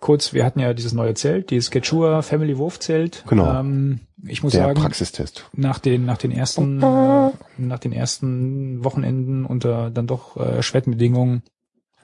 kurz, 0.00 0.32
wir 0.32 0.44
hatten 0.44 0.60
ja 0.60 0.74
dieses 0.74 0.92
neue 0.92 1.14
Zelt, 1.14 1.50
dieses 1.50 1.70
Quechua 1.70 2.22
Family 2.22 2.58
Wolf 2.58 2.78
Zelt. 2.80 3.24
Genau. 3.26 3.60
Ähm, 3.60 4.00
ich 4.26 4.42
muss 4.42 4.52
Der 4.52 4.64
sagen, 4.64 4.80
Praxistest. 4.80 5.48
nach 5.52 5.78
den 5.78 6.04
nach 6.06 6.18
den 6.18 6.30
ersten 6.30 6.82
äh, 6.82 7.30
nach 7.58 7.78
den 7.78 7.92
ersten 7.92 8.82
Wochenenden 8.84 9.44
unter 9.44 9.90
dann 9.90 10.06
doch 10.06 10.36
äh, 10.36 10.56
erschwerten 10.56 10.92
Bedingungen 10.92 11.42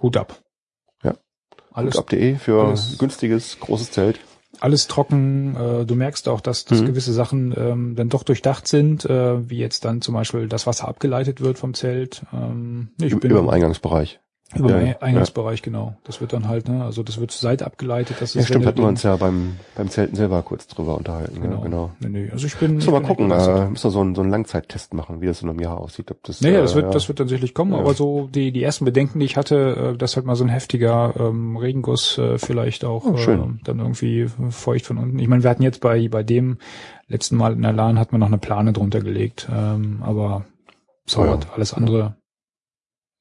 Hut 0.03 0.17
ab. 0.17 0.43
Ja. 1.03 1.15
Alles 1.73 1.97
Ab.de 1.97 2.37
für 2.37 2.65
alles- 2.69 2.99
günstiges, 2.99 3.59
großes 3.61 3.91
Zelt. 3.91 4.21
alles 4.61 4.87
trocken. 4.89 5.55
Äh, 5.57 5.87
du 5.87 5.95
merkst 5.95 6.29
auch, 6.29 6.41
dass, 6.41 6.65
dass 6.65 6.81
Mhm. 6.81 6.87
gewisse 6.87 7.13
Sachen 7.13 7.55
ähm, 7.57 7.95
dann 7.97 8.09
doch 8.09 8.23
durchdacht 8.25 8.67
sind, 8.67 9.05
äh, 9.05 9.49
wie 9.49 9.59
jetzt 9.59 9.85
dann 9.85 10.01
zum 10.03 10.15
Beispiel 10.15 10.49
das 10.49 10.67
Wasser 10.67 10.89
abgeleitet 10.89 11.41
wird 11.41 11.59
vom 11.59 11.73
Zelt. 11.75 12.23
Ähm, 12.33 12.91
ich 13.01 13.11
bin 13.19 13.31
Über 13.31 13.41
dem 13.41 13.49
Eingangsbereich. 13.51 14.21
Über 14.55 14.71
Ja, 14.71 14.79
den 14.79 14.87
ja. 14.89 14.99
Eingangsbereich, 15.01 15.63
genau. 15.63 15.97
Das 16.05 16.21
wird 16.21 16.33
dann 16.33 16.49
halt, 16.49 16.69
ne, 16.69 16.85
also 16.85 17.03
das 17.03 17.21
wird 17.21 17.31
zur 17.31 17.41
Seite 17.49 17.67
abgeleitet. 17.67 18.17
Das 18.21 18.35
Ja, 18.35 18.41
ist, 18.41 18.49
stimmt, 18.49 18.67
hatten 18.67 18.79
wir 18.79 18.89
uns 18.89 19.03
ja 19.05 19.15
beim, 19.17 19.57
beim 19.77 19.89
Zelten 19.89 20.17
selber 20.17 20.43
kurz 20.43 20.67
drüber 20.67 20.97
unterhalten. 20.97 21.41
Genau. 21.41 21.59
Ja, 21.59 21.63
genau. 21.63 21.91
Nee, 22.01 22.09
nee, 22.09 22.31
also 22.33 22.47
ich 22.47 22.57
bin. 22.57 22.75
Müssen 22.75 22.93
wir 22.93 23.01
mal 23.01 23.07
gucken, 23.07 23.31
äh, 23.31 23.69
müssen 23.69 23.85
wir 23.85 23.91
so 23.91 24.01
einen, 24.01 24.15
so 24.15 24.23
einen 24.23 24.31
Langzeittest 24.31 24.93
machen, 24.95 25.21
wie 25.21 25.27
das 25.27 25.43
in 25.43 25.49
einem 25.49 25.61
Jahr 25.61 25.79
aussieht. 25.79 26.11
Ob 26.11 26.23
das, 26.25 26.41
Naja, 26.41 26.59
äh, 26.59 26.63
das 26.63 26.75
wird, 26.75 26.87
ja. 26.87 26.91
das 26.91 27.07
wird 27.09 27.19
tatsächlich 27.19 27.55
kommen, 27.55 27.75
aber 27.75 27.95
so 27.95 28.27
die, 28.27 28.51
die 28.53 28.63
ersten 28.63 28.85
Bedenken, 28.85 29.21
die 29.21 29.27
ich 29.27 29.37
hatte, 29.37 29.93
äh, 29.95 29.97
dass 29.97 30.17
halt 30.17 30.27
mal 30.27 30.35
so 30.37 30.45
ein 30.45 30.51
heftiger 30.51 31.15
ähm, 31.19 31.57
Regenguss 31.57 32.19
äh, 32.19 32.39
vielleicht 32.39 32.85
auch 32.85 33.05
Oh, 33.05 33.15
äh, 33.15 33.39
dann 33.65 33.79
irgendwie 33.79 34.27
feucht 34.51 34.87
von 34.87 34.99
unten. 34.99 35.19
Ich 35.19 35.29
meine, 35.29 35.43
wir 35.43 35.51
hatten 35.51 35.63
jetzt 35.63 35.81
bei 35.81 36.09
bei 36.09 36.23
dem 36.23 36.59
letzten 37.09 37.37
Mal 37.37 37.53
in 37.53 37.63
der 37.63 37.73
LAN 37.73 37.99
hat 37.99 38.13
man 38.13 38.21
noch 38.21 38.27
eine 38.29 38.39
Plane 38.39 38.73
drunter 38.73 39.01
gelegt, 39.01 39.49
ähm, 39.55 40.03
aber 40.03 40.45
so 41.07 41.21
Oh 41.21 41.25
ja. 41.25 41.33
hat 41.33 41.49
alles 41.55 41.73
andere 41.75 42.17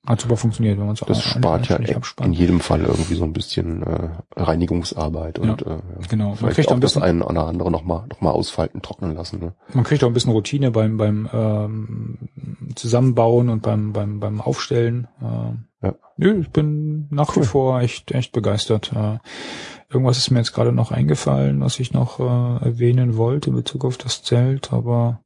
hat 0.07 0.21
super 0.21 0.37
funktioniert, 0.37 0.77
wenn 0.79 0.85
man 0.85 0.93
es 0.95 1.01
Das 1.01 1.21
spart 1.21 1.67
ja 1.67 1.77
nicht 1.77 1.93
in 2.21 2.33
jedem 2.33 2.61
Fall 2.61 2.81
irgendwie 2.81 3.15
so 3.15 3.25
ein 3.25 3.33
bisschen 3.33 3.83
äh, 3.83 4.09
Reinigungsarbeit 4.35 5.39
und 5.39 5.61
äh, 5.61 5.69
ja. 5.69 5.81
Genau, 6.09 6.35
man 6.39 6.51
kriegt 6.51 6.67
auch 6.69 6.71
auch 6.71 6.75
ein 6.77 6.81
das 6.81 6.93
bisschen, 6.93 7.03
eine 7.03 7.25
oder 7.25 7.45
andere 7.47 7.69
nochmal 7.69 8.07
noch 8.07 8.21
mal 8.21 8.31
ausfalten, 8.31 8.81
trocknen 8.81 9.13
lassen. 9.15 9.39
Ne? 9.39 9.53
man 9.73 9.83
kriegt 9.83 10.03
auch 10.03 10.07
ein 10.07 10.13
bisschen 10.13 10.31
Routine 10.31 10.71
beim 10.71 10.97
beim 10.97 11.29
ähm, 11.33 12.17
Zusammenbauen 12.75 13.49
und 13.49 13.61
beim 13.61 13.91
beim 13.93 14.19
beim 14.19 14.41
Aufstellen. 14.41 15.07
Äh, 15.21 15.85
Ja. 15.85 15.95
Nö, 16.17 16.41
ich 16.41 16.49
bin 16.49 17.07
nach 17.09 17.35
wie 17.35 17.39
Cool. 17.39 17.45
vor 17.45 17.81
echt 17.81 18.11
echt 18.11 18.31
begeistert. 18.31 18.91
Äh, 18.93 19.19
irgendwas 19.89 20.17
ist 20.17 20.31
mir 20.31 20.39
jetzt 20.39 20.53
gerade 20.53 20.71
noch 20.71 20.91
eingefallen, 20.91 21.61
was 21.61 21.79
ich 21.79 21.93
noch 21.93 22.19
äh, 22.19 22.65
erwähnen 22.65 23.17
wollte 23.17 23.49
in 23.49 23.55
Bezug 23.57 23.85
auf 23.85 23.97
das 23.97 24.23
Zelt, 24.23 24.71
aber 24.73 25.21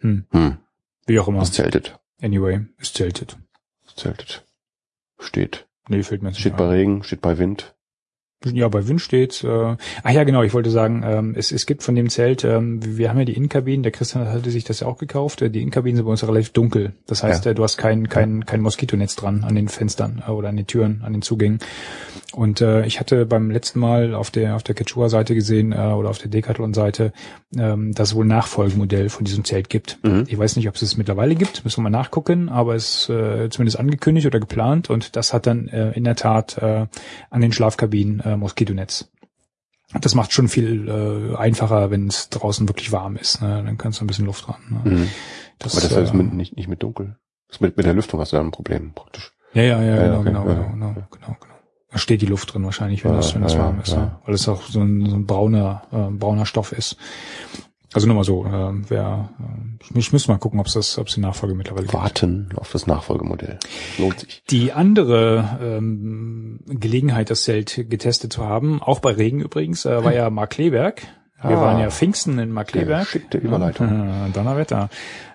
hm, 0.00 0.26
Hm. 0.32 0.58
wie 1.06 1.18
auch 1.20 1.28
immer. 1.28 1.40
Was 1.40 1.52
zeltet? 1.52 1.98
Anyway, 2.24 2.66
es 2.78 2.94
zeltet. 2.94 3.36
Zeltet? 3.96 4.46
Steht. 5.18 5.68
Nee, 5.88 6.02
fällt 6.02 6.22
mir 6.22 6.30
jetzt 6.30 6.40
Steht 6.40 6.54
nicht 6.54 6.58
bei. 6.58 6.68
Regen, 6.68 7.02
steht 7.04 7.20
bei 7.20 7.36
Wind. 7.36 7.73
Ja, 8.52 8.68
bei 8.68 8.86
Wind 8.88 9.00
steht's. 9.00 9.42
Äh, 9.44 9.76
ach 10.02 10.10
ja, 10.10 10.24
genau, 10.24 10.42
ich 10.42 10.52
wollte 10.54 10.70
sagen, 10.70 11.02
ähm, 11.04 11.34
es, 11.36 11.52
es 11.52 11.66
gibt 11.66 11.82
von 11.82 11.94
dem 11.94 12.08
Zelt, 12.10 12.44
ähm, 12.44 12.80
wir 12.98 13.08
haben 13.10 13.18
ja 13.18 13.24
die 13.24 13.34
Innenkabinen, 13.34 13.82
der 13.82 13.92
Christian 13.92 14.28
hatte 14.28 14.50
sich 14.50 14.64
das 14.64 14.80
ja 14.80 14.86
auch 14.86 14.98
gekauft, 14.98 15.42
äh, 15.42 15.50
die 15.50 15.60
Innenkabinen 15.60 15.96
sind 15.96 16.04
bei 16.04 16.10
uns 16.10 16.26
relativ 16.26 16.50
dunkel. 16.50 16.92
Das 17.06 17.22
heißt, 17.22 17.44
Ja. 17.44 17.50
äh, 17.52 17.54
du 17.54 17.62
hast 17.62 17.76
kein, 17.76 18.08
kein, 18.08 18.44
kein 18.46 18.60
Moskitonetz 18.60 19.16
dran 19.16 19.44
an 19.44 19.54
den 19.54 19.68
Fenstern 19.68 20.22
äh, 20.26 20.30
oder 20.30 20.48
an 20.48 20.56
den 20.56 20.66
Türen, 20.66 21.02
an 21.04 21.12
den 21.12 21.22
Zugängen. 21.22 21.58
Und 22.32 22.60
äh, 22.60 22.84
ich 22.86 22.98
hatte 22.98 23.26
beim 23.26 23.50
letzten 23.50 23.78
Mal 23.78 24.14
auf 24.14 24.30
der 24.30 24.56
auf 24.56 24.62
der 24.64 24.74
Quechua-Seite 24.74 25.34
gesehen 25.34 25.72
äh, 25.72 25.76
oder 25.76 26.10
auf 26.10 26.18
der 26.18 26.28
Decathlon-Seite, 26.28 27.12
ähm, 27.56 27.92
dass 27.94 28.08
es 28.08 28.14
wohl 28.14 28.24
ein 28.24 28.28
Nachfolgemodell 28.28 29.08
von 29.08 29.24
diesem 29.24 29.44
Zelt 29.44 29.68
gibt. 29.68 29.98
Mhm. 30.02 30.24
Ich 30.26 30.36
weiß 30.36 30.56
nicht, 30.56 30.68
ob 30.68 30.74
es 30.74 30.82
es 30.82 30.96
mittlerweile 30.96 31.36
gibt, 31.36 31.64
müssen 31.64 31.78
wir 31.78 31.90
mal 31.90 31.96
nachgucken, 31.96 32.48
aber 32.48 32.74
es 32.74 33.08
ist 33.08 33.10
äh, 33.10 33.48
zumindest 33.50 33.78
angekündigt 33.78 34.26
oder 34.26 34.40
geplant 34.40 34.90
und 34.90 35.14
das 35.16 35.32
hat 35.32 35.46
dann 35.46 35.68
äh, 35.68 35.92
in 35.92 36.02
der 36.04 36.16
Tat 36.16 36.58
äh, 36.58 36.86
an 37.30 37.40
den 37.40 37.52
Schlafkabinen 37.52 38.20
äh, 38.20 38.33
Moskitonetz. 38.36 39.10
Das 40.00 40.14
macht 40.14 40.32
schon 40.32 40.48
viel 40.48 40.88
äh, 40.88 41.36
einfacher, 41.36 41.90
wenn 41.90 42.08
es 42.08 42.28
draußen 42.30 42.68
wirklich 42.68 42.90
warm 42.90 43.16
ist. 43.16 43.40
Ne? 43.42 43.62
Dann 43.64 43.78
kannst 43.78 44.00
du 44.00 44.04
ein 44.04 44.08
bisschen 44.08 44.26
Luft 44.26 44.48
ran. 44.48 44.56
Ne? 44.84 44.90
Mhm. 44.90 45.08
Das, 45.58 45.74
Aber 45.76 45.86
das 45.88 45.96
heißt 45.96 46.14
äh, 46.14 46.16
mit, 46.16 46.32
nicht, 46.32 46.56
nicht 46.56 46.68
mit 46.68 46.82
dunkel. 46.82 47.16
Das 47.48 47.60
mit, 47.60 47.76
mit 47.76 47.86
der 47.86 47.94
Lüftung 47.94 48.18
hast 48.18 48.32
du 48.32 48.36
da 48.36 48.42
ein 48.42 48.50
Problem 48.50 48.92
praktisch. 48.94 49.32
ja, 49.52 49.62
ja, 49.62 49.82
ja, 49.82 49.96
Ja, 49.96 50.02
genau, 50.02 50.20
okay, 50.20 50.24
genau, 50.24 50.48
ja, 50.48 50.54
genau, 50.54 50.72
genau, 50.72 50.92
genau, 51.10 51.36
genau. 51.40 51.54
Da 51.90 51.98
steht 51.98 52.22
die 52.22 52.26
Luft 52.26 52.52
drin 52.52 52.64
wahrscheinlich, 52.64 53.04
wenn 53.04 53.12
Ja, 53.12 53.18
das, 53.18 53.34
wenn 53.36 53.42
das 53.42 53.56
warm 53.56 53.78
ist, 53.80 53.94
ne? 53.94 54.18
weil 54.24 54.34
es 54.34 54.48
auch 54.48 54.62
so 54.62 54.80
ein, 54.80 55.08
so 55.08 55.14
ein 55.14 55.26
brauner, 55.26 55.82
äh, 55.92 56.10
brauner 56.10 56.44
Stoff 56.44 56.72
ist. 56.72 56.96
Also 57.94 58.06
nur 58.06 58.16
mal 58.16 58.24
so, 58.24 58.44
äh, 58.44 58.72
wer, 58.88 59.30
äh, 59.40 59.82
ich, 59.84 59.94
ich 59.96 60.12
müsste 60.12 60.30
mal 60.32 60.38
gucken, 60.38 60.60
ob 60.60 60.66
es 60.66 60.74
das, 60.74 60.98
ob 60.98 61.06
die 61.06 61.20
Nachfolge 61.20 61.54
mittlerweile 61.54 61.86
gibt. 61.86 61.94
Warten 61.94 62.50
auf 62.56 62.70
das 62.72 62.86
Nachfolgemodell. 62.86 63.58
Lohnt 63.98 64.20
sich. 64.20 64.42
Die 64.50 64.72
andere 64.72 65.58
ähm, 65.62 66.60
Gelegenheit, 66.66 67.30
das 67.30 67.44
Zelt 67.44 67.86
getestet 67.88 68.32
zu 68.32 68.44
haben, 68.44 68.82
auch 68.82 68.98
bei 69.00 69.12
Regen 69.12 69.40
übrigens, 69.40 69.84
äh, 69.84 70.04
war 70.04 70.12
ja 70.12 70.28
Markleberg. 70.30 71.02
Wir 71.40 71.58
Ah. 71.58 71.60
waren 71.60 71.78
ja 71.80 71.90
Pfingsten 71.90 72.38
in 72.38 72.50
Markleberg. 72.52 73.04
Geschickte 73.04 73.36
Überleitung. 73.38 74.30
Donnerwetter. 74.32 74.88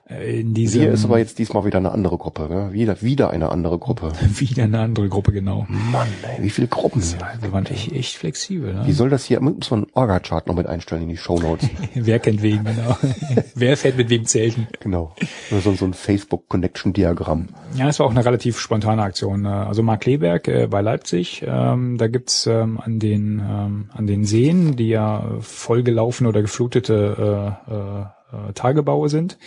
Äh, 0.09 0.39
In 0.41 0.53
diesem, 0.53 0.81
Hier 0.81 0.91
ist 0.91 1.05
aber 1.05 1.19
jetzt 1.19 1.37
diesmal 1.39 1.65
wieder 1.65 1.77
eine 1.77 1.91
andere 1.91 2.17
Gruppe. 2.17 2.47
Ne? 2.49 2.69
Wieder, 2.73 3.01
wieder 3.01 3.29
eine 3.29 3.49
andere 3.51 3.77
Gruppe. 3.77 4.11
wieder 4.37 4.63
eine 4.63 4.79
andere 4.79 5.07
Gruppe, 5.09 5.31
genau. 5.31 5.65
Mann, 5.69 6.07
ey, 6.23 6.43
wie 6.43 6.49
viele 6.49 6.67
Gruppen. 6.67 7.01
Wir 7.41 7.51
waren 7.51 7.65
echt, 7.67 7.91
echt 7.91 8.15
flexibel. 8.17 8.73
Ne? 8.73 8.87
Wie 8.87 8.91
soll 8.91 9.09
das 9.09 9.25
hier, 9.25 9.39
muss 9.41 9.69
man 9.71 9.83
einen 9.83 9.91
Orga-Chart 9.93 10.47
noch 10.47 10.55
mit 10.55 10.67
einstellen 10.67 11.03
in 11.03 11.09
die 11.09 11.17
Shownotes. 11.17 11.69
Wer 11.93 12.19
kennt 12.19 12.41
wen, 12.41 12.63
genau. 12.63 12.97
Wer 13.55 13.77
fährt 13.77 13.97
mit 13.97 14.09
wem 14.09 14.25
zelten? 14.25 14.67
genau. 14.79 15.13
Oder 15.51 15.61
so, 15.61 15.73
so 15.73 15.85
ein 15.85 15.93
Facebook-Connection-Diagramm. 15.93 17.49
Ja, 17.75 17.87
es 17.87 17.99
war 17.99 18.07
auch 18.07 18.11
eine 18.11 18.25
relativ 18.25 18.59
spontane 18.59 19.01
Aktion. 19.03 19.45
äh, 19.45 19.49
Also 19.49 19.83
Mark 19.83 20.01
Kleberg 20.01 20.47
äh, 20.47 20.67
bei 20.67 20.81
Leipzig, 20.81 21.43
ähm, 21.45 21.97
da 21.97 22.07
gibt's 22.07 22.47
ähm, 22.47 22.79
an 22.83 22.99
den 22.99 23.39
ähm, 23.39 23.89
an 23.93 24.07
den 24.07 24.25
Seen, 24.25 24.75
die 24.75 24.89
ja 24.89 25.23
vollgelaufene 25.41 26.29
oder 26.29 26.41
geflutete 26.41 27.55
äh, 27.67 27.73
äh, 27.73 28.01
äh, 28.49 28.53
Tagebaue 28.53 29.09
sind, 29.09 29.37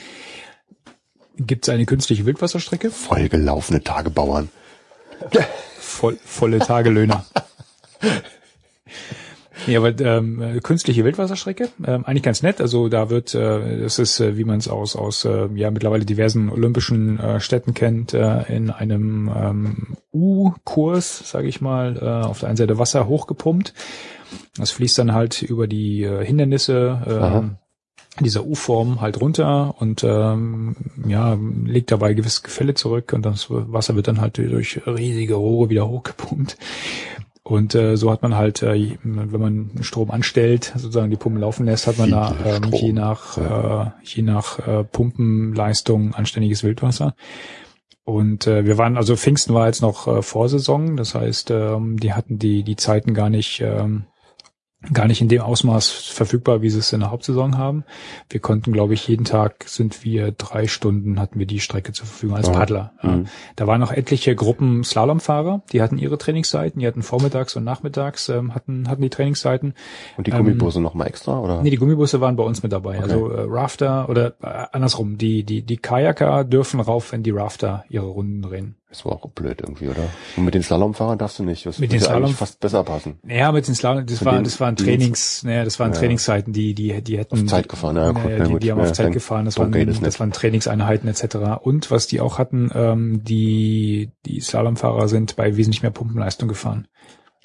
gibt's 1.47 1.69
eine 1.69 1.87
künstliche 1.87 2.27
Wildwasserstrecke, 2.27 2.91
Vollgelaufene 2.91 3.83
Tagebauern. 3.83 4.49
voll, 5.79 6.19
volle 6.25 6.59
Tagelöhner. 6.59 7.25
Ja, 9.67 9.79
aber 9.79 9.99
ähm, 10.01 10.43
äh, 10.43 10.61
künstliche 10.61 11.05
Wildwasserstrecke, 11.05 11.69
ähm, 11.87 12.05
eigentlich 12.05 12.23
ganz 12.23 12.43
nett. 12.43 12.61
Also 12.61 12.89
da 12.89 13.11
wird, 13.11 13.35
äh, 13.35 13.81
das 13.81 13.99
ist, 13.99 14.19
äh, 14.21 14.37
wie 14.37 14.45
man 14.45 14.59
es 14.59 14.69
aus 14.69 14.97
aus 14.97 15.25
äh, 15.25 15.49
ja 15.55 15.71
mittlerweile 15.71 16.05
diversen 16.05 16.51
olympischen 16.51 17.21
äh, 17.21 17.41
Städten 17.41 17.75
kennt, 17.75 18.13
äh, 18.15 18.43
in 18.55 18.71
einem 18.71 19.31
ähm, 19.35 19.97
U-Kurs, 20.13 21.31
sage 21.31 21.49
ich 21.49 21.61
mal, 21.61 21.97
äh, 21.97 22.27
auf 22.27 22.41
der 22.41 22.49
einen 22.49 22.57
Seite 22.57 22.79
Wasser 22.79 23.07
hochgepumpt. 23.07 23.73
Das 24.57 24.71
fließt 24.73 24.99
dann 24.99 25.13
halt 25.13 25.43
über 25.43 25.67
die 25.67 26.03
äh, 26.03 26.25
Hindernisse 26.25 27.03
Aha. 27.07 27.57
Dieser 28.21 28.45
U-Form 28.45 29.01
halt 29.01 29.21
runter 29.21 29.75
und 29.79 30.05
ähm, 30.05 30.77
ja, 31.07 31.39
legt 31.65 31.91
dabei 31.91 32.15
gewisse 32.15 32.43
Gefälle 32.43 32.75
zurück 32.75 33.13
und 33.15 33.25
das 33.25 33.47
Wasser 33.49 33.97
wird 33.97 34.09
dann 34.09 34.21
halt 34.21 34.39
durch 34.39 34.87
riesige 34.87 35.35
Rohre 35.35 35.71
wieder 35.71 35.89
hochgepumpt. 35.89 36.59
Und 37.45 37.75
äh, 37.75 37.97
so 37.97 38.11
hat 38.11 38.23
man 38.23 38.37
halt, 38.37 38.63
äh, 38.63 38.97
wenn 39.03 39.41
man 39.41 39.71
Strom 39.83 40.11
anstellt, 40.11 40.73
sozusagen 40.77 41.11
die 41.11 41.17
Pumpen 41.17 41.41
laufen 41.41 41.67
lässt, 41.67 41.87
hat 41.87 41.99
man 41.99 42.11
Viel 42.11 42.19
da 42.19 42.37
ähm, 42.45 42.65
Strom. 42.65 42.73
je 42.73 42.93
nach 42.93 43.37
äh, 43.39 43.91
je 44.05 44.23
nach 44.23 44.59
äh, 44.67 44.85
Pumpenleistung 44.85 46.15
anständiges 46.15 46.63
Wildwasser. 46.63 47.15
Und 48.05 48.47
äh, 48.47 48.65
wir 48.65 48.79
waren, 48.79 48.97
also 48.97 49.17
Pfingsten 49.17 49.55
war 49.55 49.67
jetzt 49.67 49.83
noch 49.83 50.07
äh, 50.07 50.23
Vorsaison, 50.23 50.97
das 50.97 51.15
heißt, 51.15 51.51
ähm, 51.51 51.99
die 51.99 52.13
hatten 52.13 52.39
die 52.39 52.63
die 52.63 52.77
Zeiten 52.77 53.15
gar 53.15 53.31
nicht 53.31 53.61
ähm, 53.61 54.05
gar 54.93 55.07
nicht 55.07 55.21
in 55.21 55.29
dem 55.29 55.43
Ausmaß 55.43 55.91
verfügbar, 55.91 56.63
wie 56.63 56.71
sie 56.71 56.79
es 56.79 56.93
in 56.93 57.01
der 57.01 57.11
Hauptsaison 57.11 57.59
haben. 57.59 57.85
Wir 58.29 58.41
konnten, 58.41 58.73
glaube 58.73 58.95
ich, 58.95 59.07
jeden 59.07 59.25
Tag 59.25 59.65
sind 59.67 60.05
wir 60.05 60.33
drei 60.33 60.67
Stunden 60.67 61.21
hatten 61.21 61.39
wir 61.39 61.47
die 61.47 61.61
Strecke 61.61 61.93
zur 61.93 62.07
Verfügung 62.07 62.37
als. 62.37 62.53
Paddler. 62.53 62.93
Mhm. 63.03 63.27
Da 63.57 63.67
waren 63.67 63.81
noch 63.81 63.93
etliche 63.93 64.35
Gruppen 64.35 64.85
Slalomfahrer, 64.85 65.63
die 65.73 65.81
hatten 65.81 65.99
ihre 65.99 66.19
Trainingszeiten, 66.19 66.81
die 66.81 66.87
hatten 66.87 67.03
vormittags 67.03 67.57
und 67.57 67.65
nachmittags 67.65 68.29
ähm, 68.29 68.55
hatten 68.55 68.89
hatten 68.89 69.03
die 69.03 69.11
Trainingszeiten. 69.11 69.75
Und 70.17 70.27
die 70.27 70.33
Ähm, 70.33 70.39
Gummibusse 70.39 70.81
noch 70.81 70.95
mal 70.95 71.07
extra, 71.07 71.39
oder? 71.39 71.63
Nee, 71.63 71.71
die 71.71 71.77
Gummibusse 71.77 72.21
waren 72.21 72.37
bei 72.37 72.45
uns 72.45 72.63
mit 72.63 72.73
dabei. 72.73 72.99
Okay. 72.99 73.03
Also 73.03 73.31
äh, 73.31 73.47
Rafter 73.49 74.09
oder 74.09 74.35
äh, 74.43 74.67
andersrum, 74.73 75.19
die 75.19 75.45
die 75.45 75.63
die 75.63 75.77
Kajaker 75.77 76.45
dürfen 76.45 76.81
rauf, 76.81 77.13
wenn 77.13 77.23
die 77.23 77.31
Rafter 77.31 77.85
ihre 77.89 78.07
Runden 78.07 78.43
drehen. 78.43 78.77
Das 78.93 79.07
war 79.07 79.13
auch 79.13 79.27
blöd 79.31 79.63
irgendwie, 79.63 79.89
oder? 79.89 80.05
Und 80.37 80.45
mit 80.45 80.53
den 80.53 80.63
Slalomfahrern 80.63 81.17
darfst 81.17 81.39
du 81.39 81.45
nicht. 81.45 81.65
Das 81.65 81.79
Mit 81.79 81.93
den 81.93 82.01
Slalom- 82.01 82.35
fast 82.35 82.61
besser 82.61 82.85
passen. 82.85 83.19
Naja, 83.23 83.51
mit 83.51 83.67
den 83.67 83.75
Slalom, 83.75 84.05
das 84.05 84.23
waren 84.23 84.45
das 84.45 84.61
waren 84.61 84.77
Trainings, 84.77 85.43
naja, 85.45 85.65
das 85.65 85.81
waren 85.81 85.93
Ja. 85.95 85.99
Trainingszeiten, 85.99 86.53
die 86.53 86.75
die 86.75 87.01
die 87.01 87.17
hätten 87.17 87.33
Auf 87.41 87.47
Zeit 87.47 87.71
gefahren, 87.71 87.97
ja, 87.97 88.11
gut, 88.13 88.25
Naja, 88.25 88.37
na 88.41 88.45
die, 88.45 88.53
gut, 88.53 88.63
die 88.63 88.71
haben 88.71 88.79
ja, 88.81 88.85
auf 88.85 88.93
Zeit 88.93 89.11
gefahren, 89.13 89.47
das 89.47 89.59
waren 89.59 89.73
das 89.73 90.01
nicht. 90.03 90.21
waren 90.21 90.31
Trainingseinheiten 90.33 91.09
etc. 91.09 91.37
Und 91.63 91.91
was 91.91 92.07
die 92.07 92.21
auch 92.21 92.37
hatten, 92.39 92.71
ähm, 92.75 93.25
die 93.25 94.11
die 94.27 94.41
Slalomfahrer 94.41 95.09
sind 95.09 95.37
bei 95.37 95.57
wesentlich 95.57 95.81
mehr 95.81 95.91
Pumpenleistung 95.91 96.47
gefahren. 96.49 96.87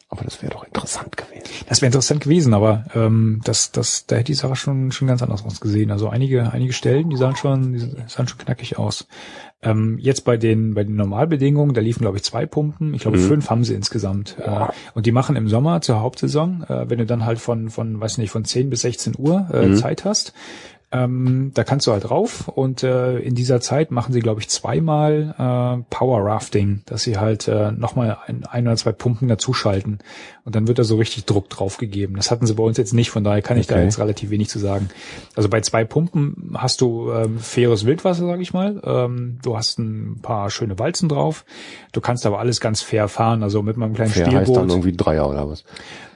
Aber 0.09 0.23
das 0.23 0.41
wäre 0.41 0.53
doch 0.53 0.63
interessant 0.63 1.17
gewesen. 1.17 1.43
Das 1.67 1.81
wäre 1.81 1.87
interessant 1.87 2.21
gewesen, 2.21 2.53
aber 2.53 2.85
ähm, 2.95 3.41
das, 3.43 3.71
das, 3.73 4.05
da 4.05 4.15
hätte 4.15 4.27
die 4.31 4.35
Sache 4.35 4.55
schon, 4.55 4.91
schon 4.93 5.07
ganz 5.09 5.21
anders 5.21 5.43
ausgesehen. 5.43 5.91
Also 5.91 6.07
einige, 6.07 6.51
einige 6.53 6.71
Stellen, 6.71 7.09
die 7.09 7.17
sahen 7.17 7.35
schon, 7.35 7.73
die 7.73 7.79
sahen 8.07 8.27
schon 8.27 8.37
knackig 8.37 8.77
aus. 8.79 9.05
Ähm, 9.61 9.97
jetzt 9.99 10.23
bei 10.23 10.37
den, 10.37 10.75
bei 10.75 10.85
den 10.85 10.95
Normalbedingungen, 10.95 11.73
da 11.73 11.81
liefen, 11.81 12.01
glaube 12.03 12.17
ich, 12.17 12.23
zwei 12.23 12.45
Pumpen. 12.45 12.93
Ich 12.93 13.01
glaube, 13.01 13.17
Mhm. 13.17 13.23
fünf 13.23 13.49
haben 13.49 13.65
sie 13.65 13.73
insgesamt. 13.73 14.37
Äh, 14.39 14.67
und 14.93 15.05
die 15.05 15.11
machen 15.11 15.35
im 15.35 15.49
Sommer 15.49 15.81
zur 15.81 15.99
Hauptsaison, 15.99 16.63
äh, 16.63 16.89
wenn 16.89 16.99
du 16.99 17.05
dann 17.05 17.25
halt 17.25 17.39
von, 17.39 17.69
von, 17.69 17.99
weiß 17.99 18.17
nicht, 18.19 18.29
von 18.31 18.45
10 18.45 18.69
bis 18.69 18.81
16 18.81 19.15
Uhr 19.17 19.49
äh, 19.51 19.67
Mhm. 19.67 19.75
Zeit 19.75 20.05
hast, 20.05 20.31
ähm, 20.91 21.51
da 21.53 21.65
kannst 21.65 21.85
du 21.85 21.91
halt 21.91 22.09
rauf 22.09 22.47
und 22.47 22.81
äh, 22.81 23.17
in 23.19 23.35
dieser 23.35 23.59
Zeit 23.59 23.91
machen 23.91 24.13
sie, 24.13 24.21
glaube 24.21 24.39
ich, 24.39 24.47
zweimal 24.47 25.35
äh, 25.37 25.83
Power 25.93 26.25
Rafting, 26.25 26.81
dass 26.85 27.03
sie 27.03 27.17
halt 27.17 27.49
äh, 27.49 27.71
nochmal 27.73 28.17
ein, 28.25 28.45
ein 28.45 28.65
oder 28.67 28.77
zwei 28.77 28.93
Pumpen 28.93 29.27
dazuschalten 29.27 29.99
und 30.45 30.55
dann 30.55 30.67
wird 30.69 30.79
da 30.79 30.85
so 30.85 30.95
richtig 30.95 31.25
Druck 31.25 31.49
drauf 31.49 31.77
gegeben. 31.77 32.15
Das 32.15 32.31
hatten 32.31 32.45
sie 32.47 32.53
bei 32.53 32.63
uns 32.63 32.77
jetzt 32.77 32.93
nicht, 32.93 33.09
von 33.11 33.25
daher 33.25 33.41
kann 33.41 33.57
ich 33.57 33.67
da 33.67 33.75
Okay. 33.75 33.83
jetzt 33.83 33.99
relativ 33.99 34.29
wenig 34.29 34.47
zu 34.49 34.59
sagen. 34.59 34.87
Also 35.35 35.49
bei 35.49 35.59
zwei 35.59 35.83
Pumpen 35.83 36.53
hast 36.57 36.79
du 36.79 37.11
ähm, 37.11 37.37
faires 37.37 37.85
Wildwasser, 37.85 38.25
sage 38.25 38.41
ich 38.41 38.53
mal. 38.53 38.81
Ähm, 38.85 39.39
du 39.43 39.57
hast 39.57 39.79
ein 39.79 40.19
paar 40.21 40.49
schöne 40.49 40.79
Walzen 40.79 41.09
drauf. 41.09 41.43
Du 41.91 41.99
kannst 41.99 42.25
aber 42.25 42.39
alles 42.39 42.61
ganz 42.61 42.81
fair 42.81 43.09
fahren, 43.09 43.43
also 43.43 43.61
mit 43.61 43.75
meinem 43.75 43.93
kleinen 43.93 44.11
Fair 44.11 44.25
heißt 44.27 44.35
dann 44.35 44.43
Spielboot. 44.45 44.69
irgendwie 44.71 44.93
Dreier 44.95 45.29
oder 45.29 45.49
was? 45.49 45.65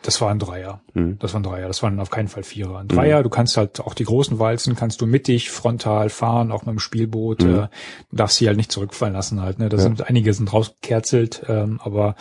Das 0.04 0.20
war 0.20 0.32
ein 0.32 0.40
Dreier. 0.40 0.82
Mhm. 0.96 1.20
Das 1.20 1.34
waren 1.36 1.44
Dreier. 1.44 1.68
Das 1.68 1.84
waren 1.84 2.00
auf 2.00 2.10
keinen 2.10 2.28
Fall 2.28 2.42
Vierer. 2.44 2.80
Ein 2.80 2.88
Dreier, 2.88 3.22
du 3.22 3.30
kannst 3.30 3.56
halt 3.58 3.80
auch 3.82 3.94
die 3.94 4.04
großen 4.04 4.40
Walzen, 4.40 4.76
kannst 4.76 5.00
du 5.02 5.06
mittig, 5.06 5.52
frontal 5.52 6.10
fahren, 6.10 6.52
auch 6.52 6.64
mit 6.66 6.74
dem 6.74 6.80
Spielboot. 6.80 7.44
Mhm. 7.44 7.50
Äh, 7.50 7.68
du 8.10 8.16
darfst 8.16 8.38
sie 8.38 8.48
halt 8.48 8.58
nicht 8.58 8.72
zurückfallen 8.72 9.14
lassen 9.14 9.42
halt. 9.42 9.60
Ne? 9.60 9.70
Da 9.70 9.78
Ja. 9.78 9.84
sind 9.84 10.08
einige 10.08 10.34
sind 10.34 10.52
rausgekerzelt, 10.52 11.44
ähm, 11.48 11.80
aber 11.84 12.16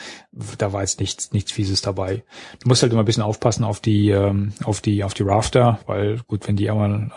da 0.59 0.73
war 0.75 0.83
jetzt 0.83 1.01
nichts, 1.01 1.33
nichts 1.33 1.53
Fieses 1.53 1.81
dabei. 1.81 2.23
Du 2.63 2.69
musst 2.69 2.83
halt 2.83 2.93
immer 2.93 3.03
ein 3.03 3.07
bisschen 3.07 3.23
aufpassen 3.23 3.65
auf 3.65 3.81
die, 3.81 4.11
ähm, 4.11 4.53
auf 4.65 4.81
die, 4.83 5.03
auf 5.03 5.15
die 5.15 5.23
Rafter, 5.23 5.79
weil 5.87 6.19
gut, 6.29 6.47
wenn 6.49 6.57
die 6.57 6.71
einmal 6.71 7.11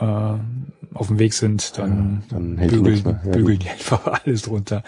äh, 0.94 0.96
auf 0.98 1.08
dem 1.08 1.20
Weg 1.20 1.34
sind, 1.34 1.78
dann, 1.78 2.24
Ja, 2.32 2.38
dann 2.38 2.56
bügeln. 2.56 3.04
Ja, 3.06 3.32
bügeln 3.32 3.60
die 3.60 3.70
einfach 3.70 4.22
alles 4.24 4.44
drunter. 4.44 4.84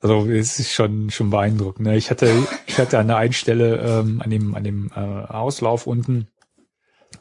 Also 0.00 0.26
es 0.26 0.58
ist 0.60 0.72
schon 0.72 1.10
schon 1.10 1.30
beeindruckend. 1.30 1.86
Ne? 1.86 1.96
Ich 1.96 2.10
hatte 2.10 2.30
ich 2.66 2.78
hatte 2.78 2.98
an 2.98 3.08
der 3.08 3.16
einen 3.16 3.32
Stelle 3.32 3.76
ähm, 3.78 4.22
an 4.22 4.30
dem 4.30 4.54
an 4.54 4.64
dem 4.64 4.90
äh, 4.94 5.00
Auslauf 5.00 5.86
unten 5.86 6.28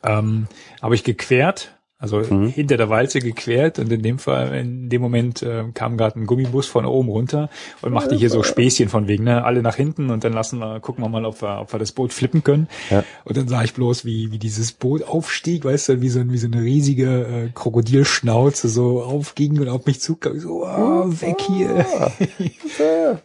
ähm, 0.04 0.48
habe 0.82 0.96
ich 0.96 1.04
gequert, 1.04 1.77
also 2.00 2.20
Mhm. 2.20 2.50
hinter 2.50 2.78
der 2.78 2.90
Walze 2.90 3.20
gequert 3.20 3.80
und 3.80 3.92
in 3.92 4.04
dem 4.04 4.20
Fall 4.20 4.54
in 4.56 4.88
dem 4.90 5.02
Moment 5.02 5.42
äh, 5.42 5.64
kam 5.74 5.98
gerade 5.98 6.20
ein 6.20 6.28
Gummibus 6.28 6.68
von 6.68 6.86
oben 6.86 7.10
runter 7.10 7.50
und 7.82 7.92
machte 7.92 8.16
hier 8.16 8.30
so 8.30 8.44
Späßchen 8.44 8.88
von 8.90 9.08
wegen 9.08 9.24
ne 9.24 9.44
alle 9.44 9.64
nach 9.64 9.76
hinten 9.76 10.12
und 10.12 10.24
dann 10.24 10.32
lassen 10.34 10.60
wir 10.60 10.80
gucken 10.80 11.04
wir 11.04 11.10
mal 11.10 11.26
ob 11.26 11.42
wir 11.42 11.60
ob 11.62 11.74
wir 11.74 11.80
das 11.80 11.92
Boot 11.92 12.14
flippen 12.14 12.44
können 12.44 12.68
Ja. 12.92 13.04
und 13.26 13.36
dann 13.36 13.48
sah 13.48 13.64
ich 13.64 13.74
bloß 13.74 14.06
wie 14.06 14.32
wie 14.32 14.38
dieses 14.38 14.74
Boot 14.74 15.02
aufstieg 15.04 15.66
weißt 15.66 15.90
du 15.90 16.02
wie 16.02 16.10
so 16.10 16.22
wie 16.30 16.38
so 16.38 16.46
eine 16.48 16.62
riesige 16.62 17.26
äh, 17.26 17.50
Krokodilschnauze 17.54 18.70
so 18.70 19.02
aufging 19.02 19.60
und 19.60 19.68
auf 19.70 19.86
mich 19.88 20.00
zukam 20.00 20.36
Ich 20.36 20.44
so 20.44 20.66
oh, 20.66 21.06
weg 21.22 21.38
hier 21.48 21.86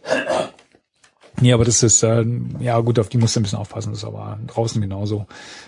Nee, 1.41 1.51
aber 1.51 1.65
das 1.65 1.81
ist, 1.81 2.03
äh, 2.03 2.23
ja 2.59 2.79
gut, 2.81 2.99
auf 2.99 3.09
die 3.09 3.17
musst 3.17 3.35
du 3.35 3.39
ein 3.39 3.43
bisschen 3.43 3.57
aufpassen, 3.57 3.89
das 3.91 3.99
ist 3.99 4.05
aber 4.05 4.37
draußen 4.45 4.79
genauso. 4.79 5.25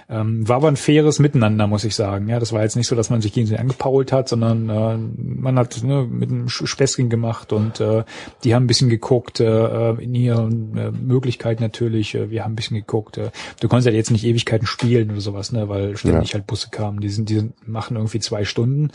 Ähm, 0.08 0.48
war 0.48 0.58
aber 0.58 0.68
ein 0.68 0.76
faires 0.76 1.18
Miteinander, 1.18 1.66
muss 1.66 1.84
ich 1.84 1.96
sagen. 1.96 2.30
Ja, 2.30 2.40
das 2.40 2.54
war 2.54 2.62
jetzt 2.62 2.76
nicht 2.76 2.88
so, 2.88 2.96
dass 2.96 3.10
man 3.10 3.22
sich 3.22 3.34
gegenseitig 3.34 3.62
angepault 3.62 4.12
hat, 4.12 4.30
sondern 4.30 4.70
äh, 4.70 4.98
man 4.98 5.58
hat 5.58 5.84
ne, 5.84 6.08
mit 6.08 6.30
einem 6.30 6.48
Späßchen 6.48 7.10
gemacht 7.10 7.52
und 7.52 7.80
äh, 7.80 8.04
die 8.44 8.54
haben 8.54 8.66
ein 8.66 8.68
bisschen 8.68 8.90
geguckt, 8.90 9.40
äh, 9.40 9.92
in 9.94 10.14
ihren 10.14 10.78
äh, 10.78 10.92
Möglichkeiten 10.92 11.64
natürlich, 11.64 12.14
äh, 12.14 12.30
wir 12.30 12.44
haben 12.44 12.54
ein 12.54 12.56
bisschen 12.56 12.78
geguckt. 12.78 13.18
Äh, 13.18 13.32
du 13.60 13.68
konntest 13.68 13.88
halt 13.88 13.96
jetzt 13.96 14.12
nicht 14.12 14.26
Ewigkeiten 14.26 14.68
spielen 14.68 15.10
oder 15.10 15.22
sowas, 15.22 15.52
ne, 15.52 15.70
weil 15.70 15.98
ständig 15.98 16.36
halt 16.36 16.46
Busse 16.46 16.70
kamen. 16.70 17.00
Die 17.00 17.10
sind, 17.10 17.30
die 17.30 17.36
sind, 17.36 17.68
machen 17.68 17.98
irgendwie 17.98 18.20
zwei 18.20 18.46
Stunden. 18.46 18.92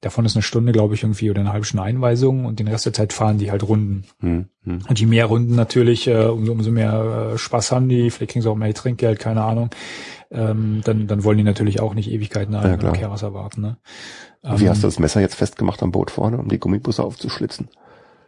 Davon 0.00 0.24
ist 0.24 0.36
eine 0.36 0.42
Stunde, 0.42 0.70
glaube 0.70 0.94
ich, 0.94 1.02
irgendwie 1.02 1.30
oder 1.30 1.40
eine 1.40 1.52
halbe 1.52 1.66
Stunde 1.66 1.82
Einweisung 1.82 2.44
und 2.44 2.60
den 2.60 2.68
Rest 2.68 2.86
der 2.86 2.92
Zeit 2.92 3.12
fahren 3.12 3.38
die 3.38 3.50
halt 3.50 3.64
Runden. 3.64 4.04
Hm, 4.20 4.46
hm. 4.64 4.78
Und 4.88 5.00
je 5.00 5.06
mehr 5.06 5.26
Runden 5.26 5.56
natürlich, 5.56 6.06
äh, 6.06 6.26
umso, 6.26 6.52
umso 6.52 6.70
mehr 6.70 7.32
äh, 7.34 7.38
Spaß 7.38 7.72
haben 7.72 7.88
die, 7.88 8.10
vielleicht 8.10 8.32
kriegen 8.32 8.42
sie 8.42 8.50
auch 8.50 8.54
mehr 8.54 8.72
Trinkgeld, 8.72 9.18
keine 9.18 9.42
Ahnung. 9.42 9.70
Ähm, 10.32 10.80
dann, 10.84 11.06
dann 11.06 11.24
wollen 11.24 11.38
die 11.38 11.44
natürlich 11.44 11.80
auch 11.80 11.94
nicht 11.94 12.10
Ewigkeiten 12.10 12.54
an 12.54 12.80
Ja. 12.80 12.90
Kehrwasser 12.92 13.34
warten. 13.34 13.60
Ne? 13.60 13.76
Wie 14.42 14.64
Ähm, 14.64 14.70
hast 14.70 14.82
du 14.82 14.86
das 14.86 14.98
Messer 14.98 15.20
jetzt 15.20 15.34
festgemacht 15.34 15.82
am 15.82 15.92
Boot 15.92 16.10
vorne, 16.10 16.38
um 16.38 16.48
die 16.48 16.58
Gummibusse 16.58 17.02
aufzuschlitzen? 17.04 17.68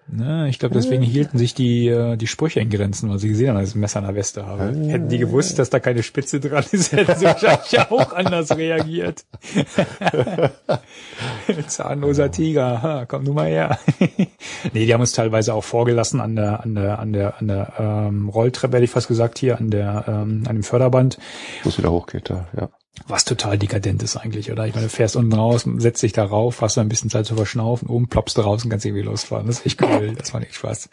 Ne, 0.07 0.49
ich 0.51 0.59
glaube, 0.59 0.75
deswegen 0.75 1.03
hielten 1.03 1.39
sich 1.39 1.55
die, 1.55 1.89
äh, 1.89 2.17
die 2.17 2.27
Sprüche 2.27 2.61
in 2.61 2.69
Grenzen, 2.69 3.09
weil 3.09 3.19
sie 3.19 3.29
gesehen 3.29 3.49
haben, 3.49 3.59
dass 3.59 3.71
ich 3.71 3.75
ein 3.75 3.81
Messer 3.81 4.01
an 4.01 4.05
der 4.05 4.15
Weste 4.15 4.47
habe. 4.47 4.65
Ah. 4.65 4.89
Hätten 4.89 5.09
die 5.09 5.19
gewusst, 5.19 5.59
dass 5.59 5.71
da 5.71 5.81
keine 5.81 6.03
Spitze 6.03 6.41
dran 6.41 6.63
ist, 6.71 6.93
hätten 6.93 7.19
sie 7.19 7.25
wahrscheinlich 7.25 7.81
auch 7.91 8.13
anders 8.13 8.55
reagiert. 8.55 9.25
Zahnloser 11.69 12.31
Tiger, 12.31 12.83
ha, 12.83 13.07
komm 13.07 13.25
nur 13.25 13.35
mal 13.35 13.49
her. 13.49 13.79
nee, 14.75 14.85
die 14.85 14.93
haben 14.93 15.01
uns 15.01 15.13
teilweise 15.13 15.55
auch 15.55 15.65
vorgelassen 15.65 16.21
an 16.21 16.37
der, 16.37 16.63
an 16.63 16.75
der, 16.75 16.99
an 16.99 17.13
der, 17.15 17.39
an 17.39 17.49
der 17.49 17.73
ähm, 17.79 18.29
Rolltreppe, 18.29 18.77
hätte 18.77 18.85
ich 18.85 18.91
fast 18.91 19.09
gesagt, 19.09 19.39
hier 19.39 19.59
an 19.59 19.71
der, 19.71 20.05
ähm, 20.07 20.45
an 20.47 20.57
dem 20.57 20.65
Förderband. 20.65 21.19
Wo 21.63 21.71
es 21.71 21.79
wieder 21.79 21.91
hochgeht, 21.91 22.29
da, 22.29 22.47
ja. 22.55 22.69
Was 23.09 23.25
total 23.25 23.59
dekadent 23.59 24.03
ist 24.03 24.17
eigentlich, 24.17 24.53
oder? 24.53 24.67
Ich 24.67 24.75
meine, 24.75 24.87
du 24.87 24.91
fährst 24.91 25.17
unten 25.17 25.33
raus, 25.33 25.69
setzt 25.79 26.03
dich 26.03 26.13
da 26.13 26.25
rauf, 26.25 26.63
hast 26.63 26.77
du 26.77 26.81
ein 26.81 26.89
bisschen 26.89 27.11
Zeit 27.11 27.27
zu 27.27 27.35
verschnaufen, 27.35 27.89
oben 27.89 28.09
ploppst 28.09 28.39
du 28.39 28.43
raus 28.43 28.65
und 28.65 28.71
kannst 28.71 28.87
irgendwie 28.87 29.03
losfahren. 29.03 29.47
Das 29.47 29.59
ist 29.61 29.67
echt 29.67 29.83
cool, 29.83 30.15
das 30.19 30.33
macht 30.33 30.45
echt 30.45 30.55
Spaß. 30.55 30.89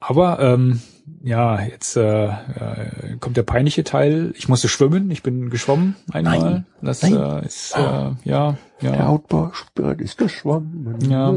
Aber 0.00 0.40
ähm, 0.40 0.80
ja, 1.22 1.60
jetzt 1.62 1.96
äh, 1.96 2.26
äh, 2.26 3.16
kommt 3.20 3.36
der 3.36 3.44
peinliche 3.44 3.84
Teil. 3.84 4.32
Ich 4.36 4.48
musste 4.48 4.68
schwimmen, 4.68 5.10
ich 5.12 5.22
bin 5.22 5.48
geschwommen 5.48 5.94
einmal. 6.12 6.38
Nein. 6.38 6.66
Das 6.82 7.02
Nein. 7.02 7.14
Äh, 7.14 7.46
ist 7.46 7.76
äh, 7.76 8.10
ja, 8.24 8.56
Der 8.80 8.94
ja. 8.94 9.06
Outback 9.06 10.00
ist 10.00 10.18
geschwommen. 10.18 10.98
Ja. 11.08 11.32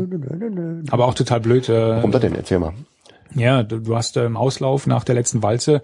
Aber 0.89 1.05
auch 1.05 1.13
total 1.13 1.39
blöd. 1.41 1.69
Äh, 1.69 1.97
Warum 1.97 2.11
das 2.11 2.21
denn? 2.21 2.33
Erzähl 2.33 2.57
mal. 2.57 2.73
Ja, 3.35 3.63
du, 3.63 3.79
du 3.79 3.95
hast 3.95 4.17
äh, 4.17 4.25
im 4.25 4.37
Auslauf 4.37 4.87
nach 4.87 5.03
der 5.03 5.15
letzten 5.15 5.43
Walze 5.43 5.81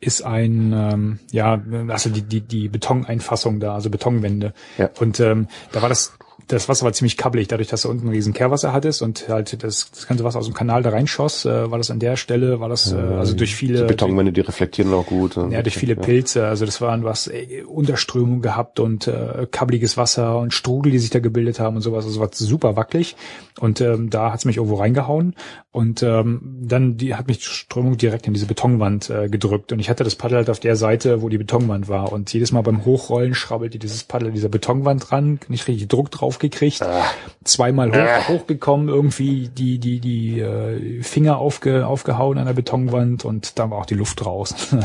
ist 0.00 0.22
ein, 0.22 0.72
ähm, 0.72 1.18
ja, 1.32 1.60
also 1.88 2.10
die, 2.10 2.22
die, 2.22 2.40
die 2.40 2.68
Betoneinfassung 2.68 3.60
da, 3.60 3.74
also 3.74 3.90
Betonwände. 3.90 4.54
Ja. 4.78 4.88
Und 5.00 5.20
ähm, 5.20 5.48
da 5.72 5.82
war 5.82 5.88
das 5.88 6.14
das 6.52 6.68
Wasser 6.68 6.84
war 6.84 6.92
ziemlich 6.92 7.16
kabbelig, 7.16 7.48
dadurch, 7.48 7.68
dass 7.68 7.82
du 7.82 7.88
unten 7.88 8.06
ein 8.06 8.10
riesen 8.10 8.32
Kehrwasser 8.32 8.72
hattest 8.72 9.02
und 9.02 9.28
halt 9.28 9.62
das, 9.62 9.90
das 9.90 10.06
ganze 10.06 10.22
Wasser 10.24 10.38
aus 10.38 10.46
dem 10.46 10.54
Kanal 10.54 10.82
da 10.82 10.90
reinschoss, 10.90 11.44
äh, 11.44 11.70
war 11.70 11.78
das 11.78 11.90
an 11.90 11.98
der 11.98 12.16
Stelle, 12.16 12.60
war 12.60 12.68
das, 12.68 12.92
äh, 12.92 12.96
also 12.96 13.34
durch 13.34 13.54
viele... 13.54 13.82
Die 13.82 13.86
Betonwände, 13.86 14.32
die 14.32 14.42
reflektieren 14.42 14.92
auch 14.92 15.06
gut. 15.06 15.36
Ja, 15.36 15.62
durch 15.62 15.76
viele 15.76 15.96
Pilze, 15.96 16.46
also 16.46 16.66
das 16.66 16.80
waren 16.80 17.04
was, 17.04 17.26
ey, 17.26 17.62
Unterströmung 17.62 18.42
gehabt 18.42 18.80
und 18.80 19.06
äh, 19.08 19.46
kabbeliges 19.50 19.96
Wasser 19.96 20.38
und 20.38 20.52
Strudel, 20.52 20.92
die 20.92 20.98
sich 20.98 21.10
da 21.10 21.20
gebildet 21.20 21.58
haben 21.58 21.76
und 21.76 21.82
sowas, 21.82 22.04
also 22.04 22.20
war 22.20 22.28
super 22.32 22.76
wackelig 22.76 23.16
und 23.60 23.80
ähm, 23.80 24.10
da 24.10 24.32
hat's 24.32 24.44
mich 24.44 24.56
irgendwo 24.56 24.76
reingehauen 24.76 25.34
und 25.70 26.02
ähm, 26.02 26.58
dann 26.60 26.96
die 26.96 27.14
hat 27.14 27.28
mich 27.28 27.38
die 27.38 27.44
Strömung 27.44 27.96
direkt 27.96 28.26
in 28.26 28.34
diese 28.34 28.46
Betonwand 28.46 29.10
äh, 29.10 29.28
gedrückt 29.28 29.72
und 29.72 29.78
ich 29.78 29.88
hatte 29.88 30.04
das 30.04 30.16
Paddel 30.16 30.38
halt 30.38 30.50
auf 30.50 30.60
der 30.60 30.76
Seite, 30.76 31.22
wo 31.22 31.28
die 31.28 31.38
Betonwand 31.38 31.88
war 31.88 32.12
und 32.12 32.32
jedes 32.32 32.52
Mal 32.52 32.62
beim 32.62 32.84
Hochrollen 32.84 33.34
schrabbelte 33.34 33.78
dieses 33.78 34.04
Paddel 34.04 34.32
dieser 34.32 34.48
Betonwand 34.48 35.12
ran, 35.12 35.40
nicht 35.48 35.66
richtig 35.68 35.88
Druck 35.88 36.10
drauf 36.10 36.38
gekriegt, 36.42 36.82
ah. 36.82 37.04
zweimal 37.44 37.90
hoch, 37.90 37.96
ah. 37.96 38.28
hochgekommen, 38.28 38.88
irgendwie 38.88 39.48
die 39.48 39.78
die 39.78 40.00
die 40.00 40.40
äh, 40.40 41.02
Finger 41.02 41.38
aufge, 41.38 41.86
aufgehauen 41.86 42.36
an 42.36 42.44
der 42.46 42.52
Betonwand 42.52 43.24
und 43.24 43.58
dann 43.58 43.70
war 43.70 43.78
auch 43.78 43.86
die 43.86 43.94
Luft 43.94 44.26
raus. 44.26 44.54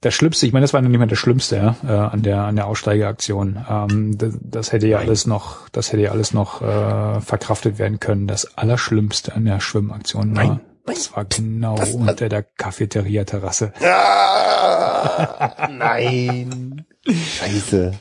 das 0.00 0.14
Schlimmste, 0.14 0.46
ich 0.46 0.52
meine, 0.52 0.62
das 0.62 0.72
war 0.72 0.80
noch 0.80 0.88
nicht 0.88 1.00
mal 1.00 1.06
das 1.06 1.18
Schlimmste 1.18 1.56
ja, 1.56 1.76
äh, 1.84 2.12
an 2.12 2.22
der 2.22 2.42
an 2.44 2.54
der 2.54 2.66
Aussteigeaktion. 2.66 3.64
Ähm, 3.68 4.16
das, 4.16 4.38
das 4.40 4.72
hätte 4.72 4.86
ja 4.86 4.98
alles 4.98 5.26
noch, 5.26 5.68
das 5.70 5.92
hätte 5.92 6.02
ja 6.02 6.12
alles 6.12 6.32
noch 6.32 6.62
äh, 6.62 7.20
verkraftet 7.20 7.78
werden 7.78 7.98
können. 7.98 8.28
Das 8.28 8.56
Allerschlimmste 8.56 9.34
an 9.34 9.44
der 9.44 9.58
Schwimmaktion 9.58 10.36
war, 10.36 10.44
Nein. 10.44 10.60
das 10.86 11.16
war 11.16 11.24
genau 11.24 11.76
das, 11.76 11.90
unter 11.90 12.28
der 12.28 12.44
Cafeteria-Terrasse. 12.44 13.72
Ah, 13.82 15.68
nein, 15.70 16.84
Scheiße. 17.06 17.92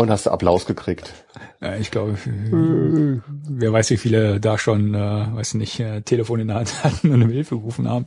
Und 0.00 0.10
hast 0.10 0.24
du 0.24 0.30
Applaus 0.30 0.64
gekriegt? 0.64 1.12
Ja, 1.60 1.76
ich 1.76 1.90
glaube, 1.90 2.16
wer 2.24 3.70
weiß, 3.70 3.90
wie 3.90 3.98
viele 3.98 4.40
da 4.40 4.56
schon, 4.56 4.94
äh, 4.94 5.26
weiß 5.34 5.52
nicht, 5.54 5.78
äh, 5.78 6.00
Telefon 6.00 6.40
in 6.40 6.48
der 6.48 6.56
Hand 6.56 6.82
hatten 6.84 7.12
und 7.12 7.22
um 7.22 7.28
Hilfe 7.28 7.56
gerufen 7.56 7.86
haben. 7.86 8.06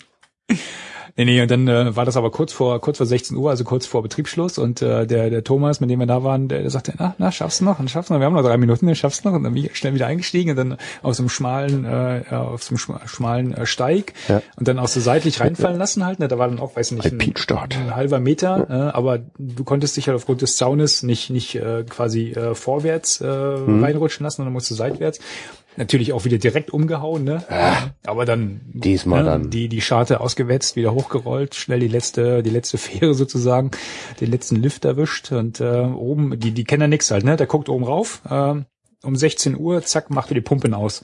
Nee, 1.15 1.26
nee, 1.26 1.41
und 1.41 1.52
dann 1.52 1.68
äh, 1.68 1.95
war 1.95 2.06
das 2.06 2.18
aber 2.18 2.31
kurz 2.31 2.52
vor 2.53 2.81
kurz 2.81 2.98
vor 2.98 3.06
16 3.06 3.38
Uhr, 3.38 3.52
also 3.52 3.64
kurz 3.64 3.85
vor 3.85 4.02
Betriebsschluss 4.02 4.57
und 4.57 4.81
äh, 4.81 5.06
der 5.06 5.30
der 5.30 5.44
Thomas, 5.44 5.80
mit 5.80 5.91
dem 5.91 5.99
wir 5.99 6.07
da 6.07 6.23
waren, 6.23 6.48
der, 6.48 6.61
der 6.61 6.72
sagte, 6.72 6.94
na, 6.98 7.14
na, 7.19 7.31
schaffst 7.31 7.61
du 7.61 7.65
noch, 7.65 7.77
dann 7.77 7.88
schaffst 7.88 8.10
du 8.10 8.15
noch, 8.15 8.19
wir 8.19 8.26
haben 8.26 8.34
noch 8.34 8.41
drei 8.41 8.57
Minuten, 8.57 8.88
dann 8.88 8.95
schaffst 8.95 9.23
du 9.23 9.30
noch 9.30 9.35
und 9.35 9.44
dann 9.44 9.53
bin 9.53 9.64
ich 9.64 9.76
schnell 9.76 9.94
wieder 9.94 10.07
eingestiegen 10.07 10.52
und 10.52 10.56
dann 10.56 10.77
aus 11.03 11.18
dem 11.18 11.30
schmalen 11.30 11.85
äh, 11.85 12.23
auf 12.31 12.64
so 12.64 12.76
einem 12.76 12.99
schmalen 13.06 13.53
äh, 13.53 13.68
Steig 13.68 14.14
ja. 14.27 14.41
und 14.56 14.68
dann 14.68 14.80
auch 14.80 14.88
so 14.88 14.99
seitlich 14.99 15.40
reinfallen 15.40 15.77
lassen 15.77 16.03
halt, 16.03 16.19
ne, 16.19 16.27
da 16.27 16.40
war 16.40 16.48
dann 16.48 16.60
auch, 16.60 16.76
weiß 16.76 16.91
nicht, 16.91 17.06
ein, 17.06 17.22
ein 17.22 17.95
halber 17.95 18.19
Meter, 18.19 18.65
ja. 18.68 18.90
äh, 18.90 18.91
aber 18.94 19.19
du 19.38 19.64
konntest 19.64 19.95
dich 19.98 20.07
halt 20.07 20.15
aufgrund 20.15 20.41
des 20.41 20.57
Zaunes 20.57 21.03
nicht 21.03 21.30
nicht 21.30 21.53
äh, 21.53 21.84
quasi 21.88 22.31
äh, 22.31 22.56
vorwärts 22.56 23.22
äh, 23.22 23.27
mhm. 23.27 23.84
reinrutschen 23.84 24.23
lassen, 24.23 24.38
sondern 24.38 24.53
musste 24.53 24.73
seitwärts 24.73 25.19
Natürlich 25.77 26.13
auch 26.13 26.25
wieder 26.25 26.37
direkt 26.37 26.71
umgehauen, 26.71 27.23
ne? 27.23 27.43
Ah, 27.49 27.89
Aber 28.05 28.25
dann 28.25 28.61
diesmal 28.73 29.23
ne, 29.23 29.29
dann 29.29 29.49
die 29.49 29.69
die 29.69 29.81
Scharte 29.81 30.21
ausgewetzt, 30.21 30.75
wieder 30.75 30.93
hochgerollt, 30.93 31.55
schnell 31.55 31.79
die 31.79 31.87
letzte 31.87 32.43
die 32.43 32.49
letzte 32.49 32.77
Fähre 32.79 33.13
sozusagen, 33.13 33.71
den 34.21 34.31
letzten 34.31 34.55
Lift 34.57 34.85
erwischt 34.85 35.31
und 35.31 35.59
äh, 35.59 35.81
oben 35.81 36.39
die 36.39 36.51
die 36.51 36.63
kennen 36.63 36.81
ja 36.81 36.87
nix 36.87 37.09
halt, 37.11 37.23
ne? 37.23 37.35
Der 37.35 37.47
guckt 37.47 37.69
oben 37.69 37.83
rauf. 37.83 38.21
Äh, 38.29 38.61
um 39.03 39.15
16 39.15 39.57
Uhr, 39.59 39.83
zack, 39.83 40.09
macht 40.09 40.31
er 40.31 40.35
die 40.35 40.41
Pumpen 40.41 40.73
aus. 40.73 41.03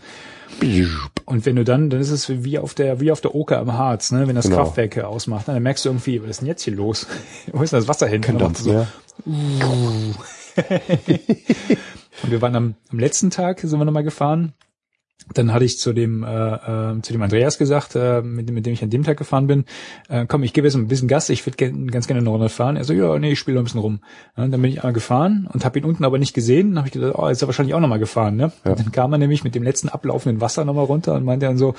Und 1.25 1.45
wenn 1.45 1.55
du 1.55 1.63
dann, 1.63 1.89
dann 1.89 1.99
ist 1.99 2.11
es 2.11 2.43
wie 2.43 2.57
auf 2.57 2.73
der, 2.73 2.99
wie 2.99 3.11
auf 3.11 3.21
der 3.21 3.35
Oker 3.35 3.59
am 3.59 3.73
Harz, 3.73 4.11
ne, 4.11 4.27
wenn 4.27 4.35
das 4.35 4.45
genau. 4.45 4.63
Kraftwerk 4.63 4.97
ausmacht, 4.99 5.47
dann 5.47 5.61
merkst 5.61 5.85
du 5.85 5.89
irgendwie, 5.89 6.21
was 6.21 6.29
ist 6.29 6.39
denn 6.41 6.47
jetzt 6.47 6.63
hier 6.63 6.75
los? 6.75 7.07
Wo 7.51 7.61
ist 7.61 7.73
denn 7.73 7.79
das 7.79 7.87
Wasser 7.87 8.07
hin? 8.07 8.23
So, 8.55 8.85
uh. 9.27 10.13
Und 12.23 12.31
wir 12.31 12.41
waren 12.41 12.55
am, 12.55 12.75
am 12.91 12.99
letzten 12.99 13.29
Tag, 13.29 13.59
sind 13.59 13.79
wir 13.79 13.85
nochmal 13.85 14.03
gefahren. 14.03 14.53
Dann 15.33 15.53
hatte 15.53 15.65
ich 15.65 15.77
zu 15.77 15.93
dem 15.93 16.23
äh, 16.23 16.27
äh, 16.27 17.01
zu 17.01 17.11
dem 17.13 17.21
Andreas 17.21 17.57
gesagt, 17.57 17.95
äh, 17.95 18.21
mit, 18.21 18.49
mit 18.51 18.65
dem 18.65 18.73
ich 18.73 18.81
an 18.81 18.89
dem 18.89 19.03
Tag 19.03 19.17
gefahren 19.17 19.47
bin, 19.47 19.65
äh, 20.07 20.25
komm, 20.25 20.43
ich 20.43 20.53
gebe 20.53 20.65
jetzt 20.65 20.75
ein 20.75 20.87
bisschen 20.87 21.07
Gas, 21.07 21.29
ich 21.29 21.45
würde 21.45 21.57
gern, 21.57 21.87
ganz 21.91 22.07
gerne 22.07 22.21
eine 22.21 22.29
Runde 22.29 22.49
fahren. 22.49 22.77
Er 22.77 22.85
so, 22.85 22.93
ja, 22.93 23.19
nee, 23.19 23.33
ich 23.33 23.39
spiele 23.39 23.55
noch 23.55 23.61
ein 23.61 23.65
bisschen 23.65 23.81
rum. 23.81 23.99
Ja, 24.37 24.47
dann 24.47 24.61
bin 24.61 24.71
ich 24.71 24.79
einmal 24.79 24.93
gefahren 24.93 25.47
und 25.51 25.65
habe 25.65 25.77
ihn 25.77 25.85
unten 25.85 26.05
aber 26.05 26.17
nicht 26.17 26.33
gesehen. 26.33 26.69
Dann 26.69 26.79
habe 26.79 26.87
ich 26.87 26.93
gedacht, 26.93 27.15
oh, 27.15 27.27
jetzt 27.27 27.37
ist 27.37 27.43
er 27.43 27.47
wahrscheinlich 27.47 27.75
auch 27.75 27.79
nochmal 27.79 27.99
gefahren. 27.99 28.37
Ne? 28.37 28.51
Ja. 28.65 28.75
dann 28.75 28.91
kam 28.91 29.11
er 29.11 29.19
nämlich 29.19 29.43
mit 29.43 29.55
dem 29.55 29.63
letzten 29.63 29.89
ablaufenden 29.89 30.41
Wasser 30.41 30.65
nochmal 30.65 30.85
runter 30.85 31.13
und 31.15 31.25
meinte 31.25 31.45
dann 31.45 31.57
so, 31.57 31.75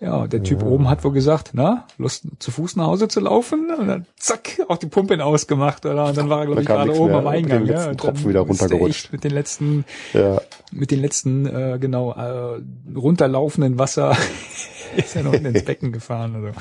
ja, 0.00 0.26
der 0.26 0.42
Typ 0.42 0.62
ja. 0.62 0.66
oben 0.66 0.88
hat 0.88 1.04
wohl 1.04 1.12
gesagt, 1.12 1.50
na, 1.52 1.86
Lust 1.98 2.24
zu 2.38 2.50
Fuß 2.50 2.76
nach 2.76 2.86
Hause 2.86 3.08
zu 3.08 3.20
laufen? 3.20 3.70
Und 3.70 3.86
dann 3.86 4.06
zack, 4.16 4.60
auch 4.68 4.78
die 4.78 4.86
Pumpe 4.86 5.22
ausgemacht, 5.22 5.84
oder? 5.84 6.06
Und 6.06 6.16
dann 6.16 6.30
war 6.30 6.40
er, 6.40 6.46
glaube 6.46 6.62
ich, 6.62 6.66
gerade 6.66 6.98
oben 6.98 7.14
am 7.14 7.26
Eingang. 7.26 7.62
Mit 7.62 7.72
ja, 7.72 7.94
Tropfen 7.94 8.30
wieder 8.30 8.40
runtergerutscht. 8.40 9.12
Mit 9.12 9.24
den 9.24 9.32
letzten, 9.32 9.84
ja. 10.14 10.40
mit 10.72 10.90
den 10.90 11.00
letzten, 11.00 11.44
äh, 11.46 11.78
genau, 11.78 12.12
äh, 12.12 12.60
runterlaufenden 12.96 13.78
Wasser 13.78 14.16
ist 14.96 15.16
er 15.16 15.22
noch 15.22 15.34
ins 15.34 15.64
Becken 15.64 15.92
gefahren. 15.92 16.34
Also. 16.34 16.58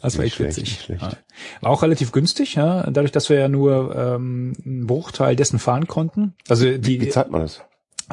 Das 0.00 0.16
war 0.16 0.24
echt 0.24 0.40
witzig. 0.40 0.88
Ja. 0.88 1.10
War 1.60 1.70
auch 1.70 1.82
relativ 1.82 2.12
günstig, 2.12 2.54
ja, 2.54 2.84
dadurch, 2.90 3.12
dass 3.12 3.28
wir 3.28 3.38
ja 3.38 3.48
nur 3.48 3.94
ähm, 3.94 4.54
einen 4.64 4.86
Bruchteil 4.86 5.36
dessen 5.36 5.58
fahren 5.58 5.86
konnten. 5.86 6.32
Also 6.48 6.64
die, 6.64 6.86
wie, 6.86 7.00
wie 7.02 7.08
zahlt 7.10 7.30
man 7.30 7.42
das? 7.42 7.60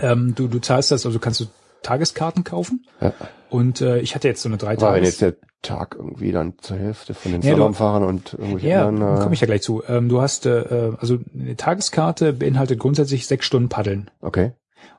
Ähm, 0.02 0.36
du, 0.36 0.48
du 0.48 0.60
zahlst 0.60 0.92
das, 0.92 1.06
also 1.06 1.20
kannst 1.20 1.40
du 1.40 1.46
Tageskarten 1.84 2.44
kaufen. 2.44 2.86
Ja. 3.02 3.14
Und 3.50 3.82
äh, 3.82 4.00
ich 4.00 4.16
hatte 4.16 4.28
jetzt 4.28 4.42
so 4.42 4.50
eine 4.50 4.58
drei 4.58 4.76
Tage. 4.76 4.98
wenn 4.98 5.04
jetzt 5.04 5.22
der 5.22 5.36
Tag 5.62 5.96
irgendwie 5.98 6.32
dann 6.32 6.54
zur 6.60 6.78
Hälfte 6.78 7.14
von 7.14 7.32
den 7.32 7.42
ja, 7.42 7.52
Salonfahrern 7.52 8.04
und 8.04 8.34
irgendwelche 8.34 8.68
ja, 8.68 8.88
anderen. 8.88 9.18
Äh 9.18 9.22
komme 9.22 9.34
ich 9.34 9.42
ja 9.42 9.48
gleich 9.48 9.62
zu. 9.62 9.84
Ähm, 9.88 10.10
du 10.10 10.22
hast 10.22 10.46
äh, 10.46 10.92
also 10.98 11.18
eine 11.34 11.56
Tageskarte 11.56 12.34
beinhaltet 12.34 12.80
grundsätzlich 12.80 13.26
sechs 13.28 13.46
Stunden 13.46 13.70
Paddeln. 13.70 14.12
Okay. 14.22 14.52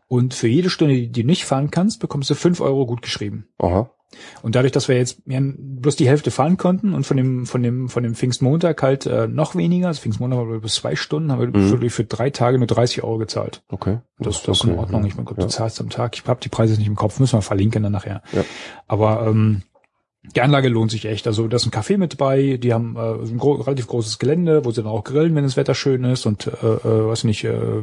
Und 0.08 0.34
für 0.34 0.48
jede 0.48 0.70
Stunde, 0.70 0.94
die 0.94 1.12
du 1.12 1.24
nicht 1.24 1.44
fahren 1.44 1.70
kannst, 1.70 2.00
bekommst 2.00 2.30
du 2.30 2.34
fünf 2.34 2.60
Euro 2.60 2.86
gut 2.86 3.02
geschrieben. 3.02 3.48
Aha. 3.58 3.90
Und 4.42 4.54
dadurch, 4.54 4.72
dass 4.72 4.88
wir 4.88 4.96
jetzt 4.96 5.22
bloß 5.26 5.96
die 5.96 6.08
Hälfte 6.08 6.30
fahren 6.30 6.56
konnten 6.56 6.94
und 6.94 7.04
von 7.04 7.16
dem 7.16 7.46
von 7.46 7.62
dem 7.62 7.88
von 7.88 8.02
dem 8.02 8.14
Pfingstmontag 8.14 8.82
halt 8.82 9.06
äh, 9.06 9.28
noch 9.28 9.54
weniger, 9.54 9.88
also 9.88 10.00
Pfingstmontag 10.00 10.38
war 10.38 10.58
bis 10.60 10.76
zwei 10.76 10.96
Stunden, 10.96 11.30
haben 11.30 11.52
wir 11.52 11.60
mhm. 11.60 11.90
für 11.90 12.04
drei 12.04 12.30
Tage 12.30 12.58
nur 12.58 12.66
30 12.66 13.02
Euro 13.02 13.18
gezahlt. 13.18 13.62
Okay. 13.68 13.98
Das, 14.18 14.42
das 14.42 14.48
okay. 14.48 14.52
ist 14.52 14.64
in 14.64 14.78
Ordnung. 14.78 15.04
Ich 15.04 15.16
meine, 15.16 15.28
ja. 15.28 15.34
du 15.36 15.46
zahlst 15.48 15.80
am 15.80 15.90
Tag. 15.90 16.16
Ich 16.16 16.26
habe 16.26 16.40
die 16.42 16.48
Preise 16.48 16.76
nicht 16.76 16.86
im 16.86 16.96
Kopf, 16.96 17.20
müssen 17.20 17.36
wir 17.36 17.42
verlinken 17.42 17.82
dann 17.82 17.92
nachher. 17.92 18.22
Ja. 18.32 18.44
Aber 18.86 19.26
ähm, 19.26 19.62
die 20.22 20.40
Anlage 20.40 20.68
lohnt 20.68 20.90
sich 20.90 21.04
echt. 21.04 21.26
Also 21.26 21.46
da 21.48 21.56
ist 21.56 21.66
ein 21.66 21.70
Café 21.70 21.96
mit 21.96 22.18
bei, 22.18 22.56
die 22.56 22.74
haben 22.74 22.96
äh, 22.96 23.30
ein 23.30 23.38
gro 23.38 23.52
relativ 23.52 23.86
großes 23.86 24.18
Gelände, 24.18 24.64
wo 24.64 24.70
sie 24.70 24.82
dann 24.82 24.90
auch 24.90 25.04
grillen, 25.04 25.34
wenn 25.34 25.44
das 25.44 25.56
Wetter 25.56 25.74
schön 25.74 26.04
ist 26.04 26.26
und 26.26 26.46
äh, 26.46 26.50
äh, 26.50 27.06
weiß 27.08 27.24
nicht, 27.24 27.44
äh, 27.44 27.82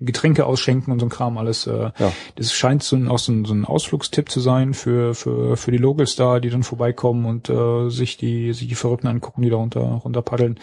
Getränke 0.00 0.46
ausschenken 0.46 0.92
und 0.92 1.00
so 1.00 1.06
ein 1.06 1.10
Kram 1.10 1.36
alles. 1.36 1.66
Äh, 1.66 1.90
ja. 1.98 2.12
Das 2.36 2.52
scheint 2.52 2.82
so 2.84 2.96
ein, 2.96 3.08
auch 3.08 3.18
so 3.18 3.32
ein, 3.32 3.44
so 3.44 3.54
ein 3.54 3.64
Ausflugstipp 3.64 4.30
zu 4.30 4.40
sein 4.40 4.72
für 4.72 5.14
für 5.14 5.56
für 5.56 5.72
die 5.72 5.78
Locals 5.78 6.16
da, 6.16 6.38
die 6.38 6.50
dann 6.50 6.62
vorbeikommen 6.62 7.26
und 7.26 7.50
äh, 7.50 7.90
sich 7.90 8.16
die 8.16 8.52
sich 8.52 8.68
die 8.68 8.74
Verrückten 8.74 9.08
angucken, 9.08 9.42
die 9.42 9.50
da 9.50 9.56
runter 9.56 9.80
runter 9.80 10.22
paddeln. 10.22 10.60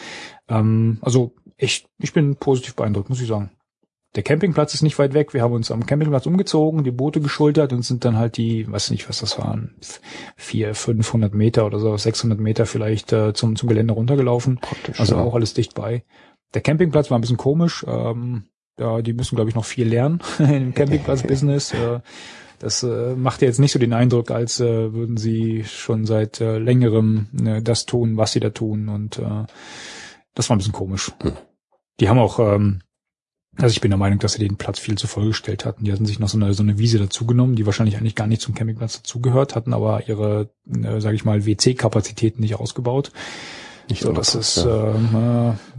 Ähm, 0.47 0.99
also 1.01 1.33
echt, 1.57 1.87
ich 1.99 2.13
bin 2.13 2.37
positiv 2.37 2.75
beeindruckt, 2.75 3.09
muss 3.09 3.21
ich 3.21 3.27
sagen 3.27 3.51
der 4.15 4.23
Campingplatz 4.23 4.73
ist 4.73 4.81
nicht 4.81 4.97
weit 4.97 5.13
weg. 5.13 5.33
Wir 5.33 5.41
haben 5.41 5.53
uns 5.53 5.71
am 5.71 5.85
Campingplatz 5.85 6.25
umgezogen, 6.25 6.83
die 6.83 6.91
Boote 6.91 7.19
geschultert 7.19 7.73
und 7.73 7.83
sind 7.83 8.05
dann 8.05 8.17
halt 8.17 8.37
die, 8.37 8.71
weiß 8.71 8.91
nicht, 8.91 9.09
was 9.09 9.19
das 9.19 9.37
waren, 9.37 9.75
vier, 10.37 10.73
500 10.73 11.33
Meter 11.33 11.65
oder 11.65 11.79
so, 11.79 11.95
600 11.95 12.39
Meter 12.39 12.65
vielleicht 12.65 13.11
äh, 13.11 13.33
zum, 13.33 13.55
zum 13.55 13.67
Gelände 13.67 13.93
runtergelaufen. 13.93 14.57
Praktisch, 14.61 14.99
also 14.99 15.15
ja. 15.15 15.21
auch 15.21 15.35
alles 15.35 15.53
dicht 15.53 15.75
bei. 15.75 16.03
Der 16.53 16.61
Campingplatz 16.61 17.11
war 17.11 17.17
ein 17.17 17.21
bisschen 17.21 17.37
komisch. 17.37 17.85
Ähm, 17.87 18.45
ja, 18.79 19.01
die 19.01 19.13
müssen, 19.13 19.35
glaube 19.35 19.49
ich, 19.49 19.55
noch 19.55 19.65
viel 19.65 19.87
lernen 19.87 20.21
im 20.39 20.73
Campingplatz-Business. 20.75 21.73
Äh, 21.73 21.99
das 22.59 22.83
äh, 22.83 23.15
macht 23.15 23.41
jetzt 23.41 23.59
nicht 23.59 23.73
so 23.73 23.79
den 23.79 23.91
Eindruck, 23.91 24.31
als 24.31 24.61
äh, 24.61 24.93
würden 24.93 25.17
sie 25.17 25.65
schon 25.65 26.05
seit 26.05 26.39
äh, 26.39 26.57
längerem 26.57 27.27
das 27.63 27.85
tun, 27.85 28.15
was 28.15 28.31
sie 28.31 28.39
da 28.39 28.49
tun. 28.49 28.87
Und 28.87 29.19
äh, 29.19 29.43
das 30.33 30.49
war 30.49 30.55
ein 30.55 30.59
bisschen 30.59 30.73
komisch. 30.73 31.11
Hm. 31.21 31.33
Die 31.99 32.07
haben 32.09 32.19
auch 32.19 32.39
ähm, 32.39 32.79
also 33.57 33.71
ich 33.71 33.81
bin 33.81 33.91
der 33.91 33.97
Meinung, 33.97 34.19
dass 34.19 34.33
sie 34.33 34.39
den 34.39 34.57
Platz 34.57 34.79
viel 34.79 34.97
zu 34.97 35.07
vollgestellt 35.07 35.65
hatten. 35.65 35.85
Die 35.85 35.91
hatten 35.91 36.05
sich 36.05 36.19
noch 36.19 36.29
so 36.29 36.37
eine, 36.37 36.53
so 36.53 36.63
eine 36.63 36.77
Wiese 36.77 36.99
dazugenommen, 36.99 37.55
die 37.55 37.65
wahrscheinlich 37.65 37.97
eigentlich 37.97 38.15
gar 38.15 38.27
nicht 38.27 38.41
zum 38.41 38.53
Campingplatz 38.53 39.01
dazugehört, 39.01 39.55
hatten 39.55 39.73
aber 39.73 40.07
ihre, 40.07 40.49
äh, 40.67 40.99
sage 40.99 41.15
ich 41.15 41.25
mal, 41.25 41.45
WC-Kapazitäten 41.45 42.41
nicht 42.41 42.55
ausgebaut. 42.55 43.11
Nicht 43.89 44.01
so, 44.01 44.11
das 44.11 44.33
ist, 44.33 44.57
äh, 44.57 44.93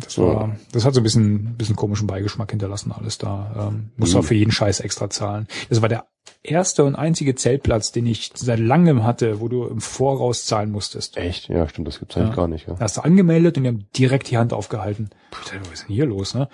das 0.01 0.19
war, 0.19 0.57
das 0.71 0.85
hat 0.85 0.95
so 0.95 1.01
ein 1.01 1.03
bisschen, 1.03 1.57
bisschen 1.57 1.75
komischen 1.75 2.07
Beigeschmack 2.07 2.51
hinterlassen 2.51 2.93
alles 2.93 3.19
da. 3.19 3.71
Ähm, 3.73 3.91
muss 3.97 4.15
mhm. 4.15 4.21
auch 4.21 4.25
für 4.25 4.35
jeden 4.35 4.53
Scheiß 4.53 4.81
extra 4.81 5.11
zahlen. 5.11 5.49
Das 5.69 5.83
war 5.83 5.89
der 5.89 6.07
erste 6.43 6.85
und 6.85 6.95
einzige 6.95 7.35
Zeltplatz, 7.35 7.91
den 7.91 8.07
ich 8.07 8.31
seit 8.35 8.61
langem 8.61 9.05
hatte, 9.05 9.41
wo 9.41 9.49
du 9.49 9.65
im 9.65 9.81
Voraus 9.81 10.45
zahlen 10.47 10.71
musstest. 10.71 11.17
Echt? 11.17 11.49
Ja, 11.49 11.69
stimmt, 11.69 11.89
das 11.89 11.99
gibt's 11.99 12.17
eigentlich 12.17 12.31
ja. 12.31 12.37
gar 12.37 12.49
nicht. 12.49 12.69
Ja. 12.69 12.75
Da 12.75 12.81
hast 12.81 12.97
du 12.97 13.01
angemeldet 13.01 13.57
und 13.57 13.65
die 13.65 13.69
haben 13.69 13.87
direkt 13.97 14.31
die 14.31 14.39
Hand 14.39 14.53
aufgehalten. 14.53 15.11
Puh, 15.33 15.41
was 15.65 15.81
ist 15.81 15.89
denn 15.89 15.97
hier 15.97 16.07
los, 16.07 16.35
ne? 16.35 16.49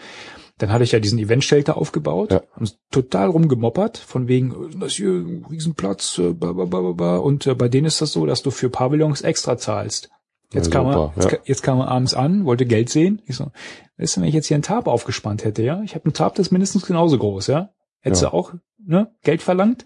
Dann 0.62 0.72
hatte 0.72 0.84
ich 0.84 0.92
ja 0.92 1.00
diesen 1.00 1.18
Event-Shelter 1.18 1.76
aufgebaut, 1.76 2.30
ja. 2.30 2.40
haben 2.54 2.70
total 2.92 3.28
rumgemoppert, 3.28 3.98
von 3.98 4.28
wegen, 4.28 4.54
das 4.78 4.92
hier 4.92 5.10
ein 5.10 5.44
Riesenplatz, 5.50 6.18
äh, 6.18 6.32
ba, 6.34 7.16
und 7.16 7.48
äh, 7.48 7.54
bei 7.56 7.68
denen 7.68 7.86
ist 7.86 8.00
das 8.00 8.12
so, 8.12 8.26
dass 8.26 8.42
du 8.42 8.52
für 8.52 8.70
Pavillons 8.70 9.22
extra 9.22 9.58
zahlst. 9.58 10.10
Jetzt, 10.52 10.66
ja, 10.66 10.72
kam 10.72 10.86
er, 10.86 11.12
jetzt, 11.16 11.32
ja. 11.32 11.38
jetzt, 11.46 11.62
kam 11.64 11.80
er 11.80 11.88
abends 11.88 12.14
an, 12.14 12.44
wollte 12.44 12.64
Geld 12.64 12.90
sehen. 12.90 13.22
Ich 13.26 13.34
so, 13.34 13.50
weißt 13.96 14.16
du, 14.16 14.20
wenn 14.20 14.28
ich 14.28 14.34
jetzt 14.34 14.46
hier 14.46 14.54
einen 14.54 14.62
Tarp 14.62 14.86
aufgespannt 14.86 15.42
hätte, 15.42 15.64
ja, 15.64 15.82
ich 15.82 15.96
habe 15.96 16.04
einen 16.04 16.14
Tarp, 16.14 16.36
das 16.36 16.46
ist 16.46 16.52
mindestens 16.52 16.86
genauso 16.86 17.18
groß, 17.18 17.48
ja. 17.48 17.70
Hätte 17.98 18.14
sie 18.16 18.26
Ja. 18.26 18.32
auch 18.32 18.54
ne, 18.78 19.10
Geld 19.24 19.42
verlangt. 19.42 19.84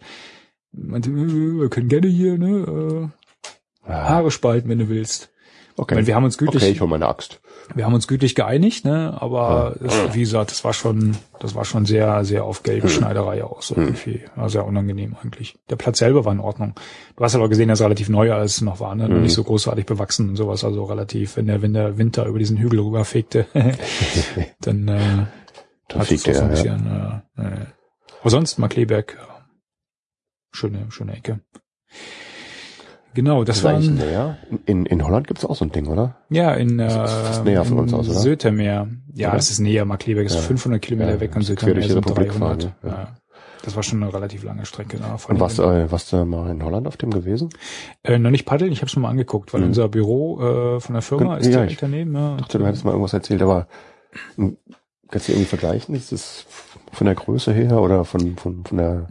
Meinte, 0.72 1.10
wir 1.10 1.70
können 1.70 1.88
gerne 1.88 2.08
hier 2.08 2.36
ne, 2.36 3.12
äh, 3.86 3.88
Ah, 3.88 4.08
Haare 4.10 4.30
spalten, 4.30 4.68
wenn 4.68 4.80
du 4.80 4.88
willst. 4.88 5.30
Okay. 5.76 5.96
Weil 5.96 6.06
wir 6.06 6.14
haben 6.14 6.24
uns 6.24 6.38
gütlich, 6.38 6.62
okay, 6.62 6.72
ich 6.72 6.80
hol 6.80 6.88
meine 6.88 7.06
Axt. 7.08 7.40
wir 7.74 7.84
haben 7.84 7.94
uns 7.94 8.06
gütlich 8.08 8.34
geeinigt, 8.34 8.84
ne? 8.84 9.16
Aber 9.20 9.76
Ja. 9.80 9.86
es, 9.86 10.14
wie 10.14 10.20
gesagt, 10.20 10.50
das 10.50 10.64
war 10.64 10.72
schon, 10.72 11.16
das 11.40 11.54
war 11.54 11.64
schon 11.64 11.84
sehr, 11.86 12.24
sehr 12.24 12.44
auf 12.44 12.62
Geldschneiderei 12.62 13.44
aus. 13.44 13.70
Hm. 13.70 13.82
Irgendwie. 13.82 14.20
War 14.36 14.48
sehr 14.48 14.64
unangenehm 14.66 15.16
eigentlich. 15.22 15.58
Der 15.70 15.76
Platz 15.76 15.98
selber 15.98 16.24
war 16.24 16.32
in 16.32 16.40
Ordnung. 16.40 16.74
Du 17.16 17.24
hast 17.24 17.34
aber 17.34 17.48
gesehen, 17.48 17.68
dass 17.68 17.80
es 17.80 17.84
relativ 17.84 18.08
neu 18.08 18.32
alles 18.32 18.60
noch 18.60 18.80
war, 18.80 18.94
ne? 18.94 19.08
Mhm. 19.08 19.22
Nicht 19.22 19.34
so 19.34 19.44
großartig 19.44 19.86
bewachsen 19.86 20.28
und 20.30 20.36
sowas. 20.36 20.64
Also 20.64 20.84
relativ, 20.84 21.36
wenn 21.36 21.46
der, 21.46 21.62
wenn 21.62 21.72
der 21.72 21.98
Winter 21.98 22.26
über 22.26 22.38
diesen 22.38 22.56
Hügel 22.58 22.80
rüberfegte, 22.80 23.46
dann, 24.60 24.88
äh, 24.88 25.26
Dann 25.88 26.00
hat 26.00 26.10
es 26.10 26.22
so 26.22 26.30
ein 26.30 26.36
er, 26.36 26.42
ja. 26.42 26.48
bisschen, 26.48 27.22
äh, 27.38 27.42
äh. 27.42 27.66
Aber 28.20 28.30
sonst, 28.30 28.58
Markleberg, 28.58 29.16
schöne, 30.52 30.86
schöne 30.90 31.16
Ecke. 31.16 31.40
Genau, 33.16 33.42
das 33.44 33.56
Das 33.56 33.64
war 33.64 33.72
ein, 33.74 33.94
näher. 33.96 34.36
In, 34.66 34.86
in 34.86 35.04
Holland 35.04 35.26
gibt's 35.26 35.44
auch 35.44 35.56
so 35.56 35.64
ein 35.64 35.72
Ding, 35.72 35.86
oder? 35.88 36.16
ja, 36.30 36.52
in, 36.54 36.78
äh, 36.78 36.86
Das 36.86 36.94
ist 37.12 37.26
fast 37.26 37.44
näher 37.44 37.64
von 37.64 37.78
uns 37.78 37.92
in 37.92 37.98
aus, 37.98 38.08
oder? 38.08 38.18
Sötermeer. 38.20 38.86
Ja, 39.14 39.28
Oder? 39.28 39.36
das 39.38 39.50
ist 39.50 39.58
näher. 39.58 39.84
Markleberg 39.86 40.26
ist 40.26 40.34
Ja. 40.34 40.40
500 40.42 40.80
Kilometer 40.82 41.12
Ja, 41.14 41.20
weg 41.20 41.34
und 41.34 41.42
Sötermeer 41.42 41.82
sind 41.82 41.96
Republik 41.96 42.28
300. 42.32 42.62
fahren? 42.62 42.74
Ja. 42.84 42.88
ja. 42.90 43.08
Das 43.64 43.74
war 43.74 43.82
schon 43.82 44.02
eine 44.02 44.12
relativ 44.14 44.44
lange 44.44 44.64
Strecke. 44.66 44.98
Da, 44.98 45.16
von 45.16 45.34
Und 45.34 45.40
warst, 45.40 45.58
äh, 45.58 45.90
warst 45.90 46.12
du 46.12 46.24
mal 46.26 46.50
in 46.50 46.62
Holland 46.62 46.86
auf 46.86 46.96
dem 46.98 47.10
gewesen? 47.10 47.48
äh, 48.04 48.18
noch 48.18 48.30
nicht 48.30 48.44
paddeln, 48.44 48.70
ich 48.70 48.80
habe 48.82 48.90
schon 48.90 49.02
mal 49.02 49.08
angeguckt, 49.08 49.52
weil 49.54 49.62
Mhm. 49.62 49.66
unser 49.68 49.88
Büro 49.88 50.40
äh, 50.76 50.80
von 50.80 50.92
der 50.92 51.02
Firma 51.02 51.30
Kon- 51.32 51.38
ist 51.38 51.46
ja, 51.46 51.62
direkt 51.62 51.82
daneben. 51.82 52.14
Ja, 52.14 52.36
dachte, 52.36 52.58
du 52.58 52.66
hättest 52.66 52.84
mal 52.84 52.90
irgendwas 52.92 53.14
erzählt, 53.14 53.40
aber 53.42 53.66
hm, 54.36 54.56
kannst 55.10 55.26
du 55.28 55.32
irgendwie 55.32 55.46
vergleichen? 55.48 55.94
Ist 55.94 56.12
das 56.12 56.44
von 56.92 57.06
der 57.06 57.14
Größe 57.16 57.52
her 57.54 57.80
oder 57.80 58.04
von, 58.04 58.36
von, 58.36 58.64
von 58.64 58.76
der 58.78 59.08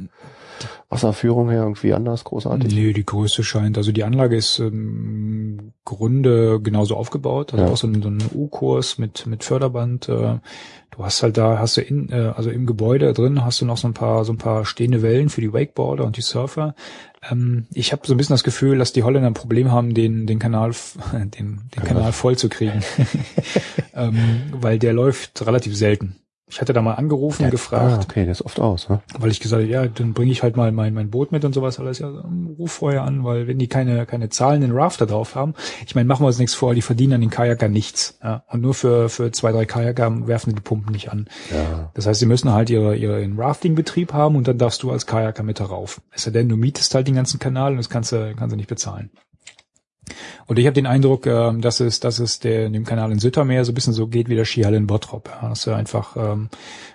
Wasserführung 0.95 1.49
her 1.49 1.63
irgendwie 1.63 1.93
anders 1.93 2.23
großartig? 2.23 2.73
Nee, 2.73 2.93
die 2.93 3.05
Größe 3.05 3.43
scheint, 3.43 3.77
also 3.77 3.91
die 3.91 4.03
Anlage 4.03 4.35
ist 4.35 4.59
im 4.59 5.73
Grunde 5.85 6.59
genauso 6.61 6.95
aufgebaut, 6.95 7.53
also 7.53 7.65
Ja. 7.65 7.72
auch 7.72 7.77
so 7.77 7.88
ein, 7.88 8.01
so 8.01 8.09
ein 8.09 8.23
U-Kurs 8.34 8.97
mit, 8.97 9.26
mit 9.27 9.43
Förderband. 9.43 10.09
Äh, 10.09 10.39
du 10.91 11.03
hast 11.03 11.22
halt 11.23 11.38
da, 11.38 11.59
hast 11.59 11.77
du 11.77 11.81
in, 11.81 12.09
äh, 12.09 12.34
also 12.35 12.49
im 12.49 12.65
Gebäude 12.65 13.13
drin 13.13 13.43
hast 13.45 13.61
du 13.61 13.65
noch 13.65 13.77
so 13.77 13.88
ein 13.88 13.93
paar, 13.93 14.26
so 14.26 14.34
ein 14.34 14.38
paar 14.38 14.65
stehende 14.65 15.01
Wellen 15.01 15.30
für 15.30 15.41
die 15.41 15.53
Wakeboarder 15.53 16.05
und 16.05 16.17
die 16.17 16.22
Surfer. 16.22 16.76
Ähm, 17.30 17.67
ich 17.73 17.91
habe 17.91 18.01
so 18.05 18.13
ein 18.13 18.17
bisschen 18.17 18.34
das 18.34 18.43
Gefühl, 18.43 18.77
dass 18.77 18.93
die 18.93 19.03
Holländer 19.03 19.27
ein 19.27 19.34
Problem 19.34 19.72
haben, 19.72 19.93
den, 19.93 20.26
den 20.27 20.39
Kanal, 20.39 20.72
den, 21.13 21.61
den 21.76 21.84
Kanal 21.84 22.11
voll 22.13 22.38
zu 22.38 22.49
kriegen. 22.49 22.81
ähm, 23.93 24.17
weil 24.51 24.80
der 24.80 24.93
läuft 24.93 25.45
relativ 25.45 25.76
selten. 25.76 26.15
Ich 26.47 26.61
hatte 26.61 26.73
da 26.73 26.81
mal 26.84 26.93
angerufen 26.93 27.41
und 27.41 27.47
Ah, 27.47 27.51
gefragt, 27.51 28.03
okay, 28.07 28.23
der 28.23 28.31
ist 28.31 28.43
oft 28.45 28.59
aus, 28.59 28.88
ne? 28.88 29.01
weil 29.17 29.31
ich 29.31 29.39
gesagt 29.39 29.63
habe, 29.63 29.72
ja, 29.72 29.88
dann 29.88 30.13
bringe 30.13 30.31
ich 30.31 30.43
halt 30.43 30.55
mal 30.55 30.72
mein, 30.72 30.93
mein 30.93 31.09
Boot 31.09 31.31
mit 31.31 31.43
und 31.43 31.53
sowas 31.53 31.80
alles. 31.80 31.97
Ja, 31.97 32.07
ruf 32.59 32.72
vorher 32.72 33.03
an, 33.03 33.23
weil 33.23 33.47
wenn 33.47 33.57
die 33.57 33.67
keine, 33.67 34.05
keine 34.05 34.30
zahlenden 34.30 34.72
Rafter 34.72 35.07
drauf 35.07 35.34
haben, 35.34 35.55
ich 35.88 35.95
meine, 35.95 36.07
machen 36.07 36.22
wir 36.22 36.27
uns 36.27 36.38
nichts 36.38 36.53
vor, 36.53 36.76
die 36.76 36.84
verdienen 36.84 37.13
an 37.13 37.22
den 37.22 37.31
Kajakern 37.31 37.72
nichts. 37.72 38.19
Ja, 38.23 38.43
und 38.49 38.61
nur 38.61 38.76
für, 38.76 39.09
für 39.09 39.31
zwei, 39.31 39.51
drei 39.51 39.65
Kajaker 39.65 40.27
werfen 40.27 40.51
die 40.51 40.55
die 40.57 40.61
Pumpen 40.61 40.91
nicht 40.91 41.11
an. 41.11 41.27
Ja. 41.51 41.89
Das 41.95 42.05
heißt, 42.05 42.19
sie 42.19 42.27
müssen 42.27 42.53
halt 42.53 42.69
ihre, 42.69 42.95
ihren 42.95 43.39
Rafting-Betrieb 43.39 44.13
haben 44.13 44.35
und 44.35 44.47
dann 44.47 44.59
darfst 44.59 44.84
du 44.84 44.91
als 44.91 45.07
Kajaker 45.07 45.41
mit 45.41 45.59
darauf. 45.59 45.99
Es 46.11 46.23
sei 46.23 46.31
denn, 46.31 46.47
du 46.47 46.57
mietest 46.57 46.93
halt 46.93 47.07
den 47.07 47.15
ganzen 47.15 47.39
Kanal 47.39 47.72
und 47.72 47.77
das 47.77 47.89
kannst 47.89 48.11
du, 48.11 48.35
kannst 48.38 48.53
du 48.53 48.57
nicht 48.57 48.69
bezahlen. 48.69 49.09
Und 50.48 50.60
ich 50.60 50.65
habe 50.65 50.73
den 50.73 50.86
Eindruck, 50.86 51.26
ähm, 51.26 51.61
dass 51.61 51.80
es, 51.80 51.99
dass 51.99 52.19
es 52.19 52.40
der, 52.40 52.69
dem 52.69 52.86
Kanal 52.86 53.11
in 53.11 53.19
Süttermeer 53.19 53.65
so 53.65 53.72
ein 53.72 53.76
bisschen 53.76 53.94
so 53.94 54.07
geht 54.07 54.30
wie 54.30 54.36
der 54.36 54.45
Skihalle 54.45 54.77
in 54.77 54.88
Bottrop. 54.88 55.30
Ja, 55.41 55.49
dass 55.49 55.64
sie 55.64 55.76
einfach, 55.76 56.15
ähm, 56.15 56.49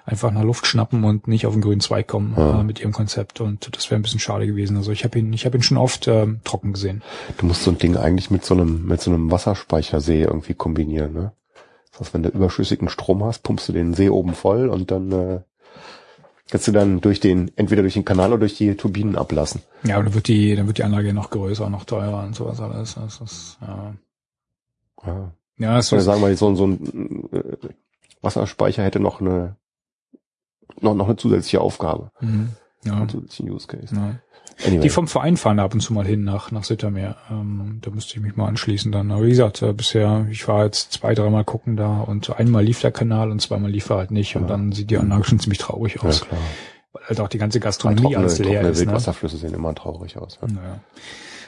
einfach 0.06 0.30
nach 0.30 0.42
Luft 0.44 0.66
schnappen 0.66 1.04
und 1.04 1.26
nicht 1.28 1.46
auf 1.46 1.52
den 1.52 1.62
grünen 1.62 1.80
Zweig 1.80 2.06
kommen 2.08 2.34
Ja. 2.36 2.60
äh, 2.60 2.64
mit 2.64 2.80
ihrem 2.80 2.92
Konzept. 2.92 3.40
Und 3.40 3.74
das 3.76 3.90
wäre 3.90 3.98
ein 3.98 4.02
bisschen 4.02 4.20
schade 4.20 4.46
gewesen. 4.46 4.76
Also 4.76 4.92
ich 4.92 5.04
habe 5.04 5.18
ihn, 5.18 5.32
ich 5.32 5.44
habe 5.46 5.56
ihn 5.56 5.62
schon 5.62 5.76
oft 5.78 6.06
ähm, 6.08 6.40
trocken 6.44 6.72
gesehen. 6.72 7.02
Du 7.38 7.46
musst 7.46 7.62
so 7.64 7.70
ein 7.70 7.78
Ding 7.78 7.96
eigentlich 7.96 8.30
mit 8.30 8.44
so 8.44 8.54
einem, 8.54 8.86
mit 8.86 9.00
so 9.00 9.10
einem 9.10 9.30
Wasserspeichersee 9.30 10.22
irgendwie 10.22 10.54
kombinieren, 10.54 11.12
ne? 11.12 11.32
Das 11.92 12.00
heißt, 12.02 12.14
wenn 12.14 12.22
du 12.22 12.28
überschüssigen 12.28 12.88
Strom 12.88 13.24
hast, 13.24 13.42
pumpst 13.42 13.68
du 13.68 13.72
den 13.72 13.94
See 13.94 14.08
oben 14.10 14.34
voll 14.34 14.68
und 14.68 14.90
dann 14.92 15.10
äh, 15.12 15.40
kannst 16.50 16.66
du 16.68 16.72
dann 16.72 17.00
durch 17.00 17.20
den, 17.20 17.50
entweder 17.56 17.82
durch 17.82 17.94
den 17.94 18.04
Kanal 18.04 18.30
oder 18.30 18.40
durch 18.40 18.56
die 18.56 18.74
Turbinen 18.76 19.16
ablassen. 19.16 19.62
Ja, 19.84 19.98
und 19.98 20.04
dann 20.06 20.14
wird 20.14 20.28
die, 20.28 20.54
dann 20.56 20.66
wird 20.66 20.78
die 20.78 20.84
Anlage 20.84 21.12
noch 21.14 21.30
größer, 21.30 21.68
noch 21.70 21.84
teurer 21.84 22.24
und 22.24 22.34
sowas 22.34 22.60
alles. 22.60 22.94
Das 22.94 23.20
ist, 23.20 23.58
ja. 23.60 23.94
Ja. 25.06 25.32
Ja, 25.58 25.78
es 25.78 25.92
Oder 25.92 25.98
ist, 26.00 26.04
sagen 26.06 26.22
wir, 26.22 26.36
so, 26.36 26.48
ein- 26.48 26.56
so 26.56 26.66
ein 26.66 27.28
äh, 27.32 27.56
Wasserspeicher 28.22 28.82
hätte 28.82 29.00
noch 29.00 29.20
eine 29.20 29.56
noch, 30.80 30.94
noch 30.94 31.06
eine 31.06 31.16
zusätzliche 31.16 31.60
Aufgabe. 31.60 32.10
Mhm. 32.20 32.50
ja, 32.84 32.94
Einen 32.94 33.08
zusätzlichen 33.08 33.50
Use 33.52 33.66
Case. 33.66 33.94
ja. 33.94 34.14
Anyway. 34.66 34.80
Die 34.80 34.88
vom 34.90 35.08
Verein 35.08 35.36
fahren 35.36 35.58
ab 35.58 35.72
und 35.74 35.80
zu 35.80 35.92
mal 35.92 36.06
hin 36.06 36.24
nach, 36.24 36.50
nach 36.50 36.64
Sittermeer. 36.64 37.16
Ähm, 37.30 37.78
da 37.80 37.90
müsste 37.90 38.16
ich 38.16 38.20
mich 38.22 38.36
mal 38.36 38.46
anschließen 38.46 38.92
dann. 38.92 39.10
Aber 39.10 39.24
wie 39.24 39.30
gesagt, 39.30 39.62
äh, 39.62 39.72
bisher, 39.72 40.26
ich 40.30 40.46
war 40.48 40.64
jetzt 40.64 40.92
zwei, 40.92 41.14
dreimal 41.14 41.44
gucken 41.44 41.76
da 41.76 42.00
und 42.00 42.30
einmal 42.38 42.62
lief 42.64 42.80
der 42.80 42.92
Kanal 42.92 43.30
und 43.30 43.40
zweimal 43.40 43.70
lief 43.70 43.88
er 43.90 43.96
halt 43.96 44.10
nicht. 44.10 44.36
Und 44.36 44.42
Ja. 44.42 44.48
dann 44.48 44.72
sieht 44.72 44.90
die 44.90 44.98
Anlage 44.98 45.24
schon 45.24 45.38
ziemlich 45.40 45.58
traurig 45.58 45.96
ja, 45.96 46.02
aus. 46.02 46.22
klar. 46.22 46.40
Weil 46.92 47.04
halt 47.06 47.20
auch 47.20 47.28
die 47.28 47.38
ganze 47.38 47.60
Gastronomie 47.60 48.02
Trockene, 48.02 48.18
alles 48.20 48.38
leer 48.38 48.46
trockene 48.52 48.68
ist. 48.70 48.78
Ne? 48.80 48.86
Wildwasserflüsse 48.86 49.36
sehen 49.36 49.54
immer 49.54 49.74
traurig 49.74 50.16
aus. 50.18 50.38
Ja. 50.42 50.48
Naja. 50.48 50.80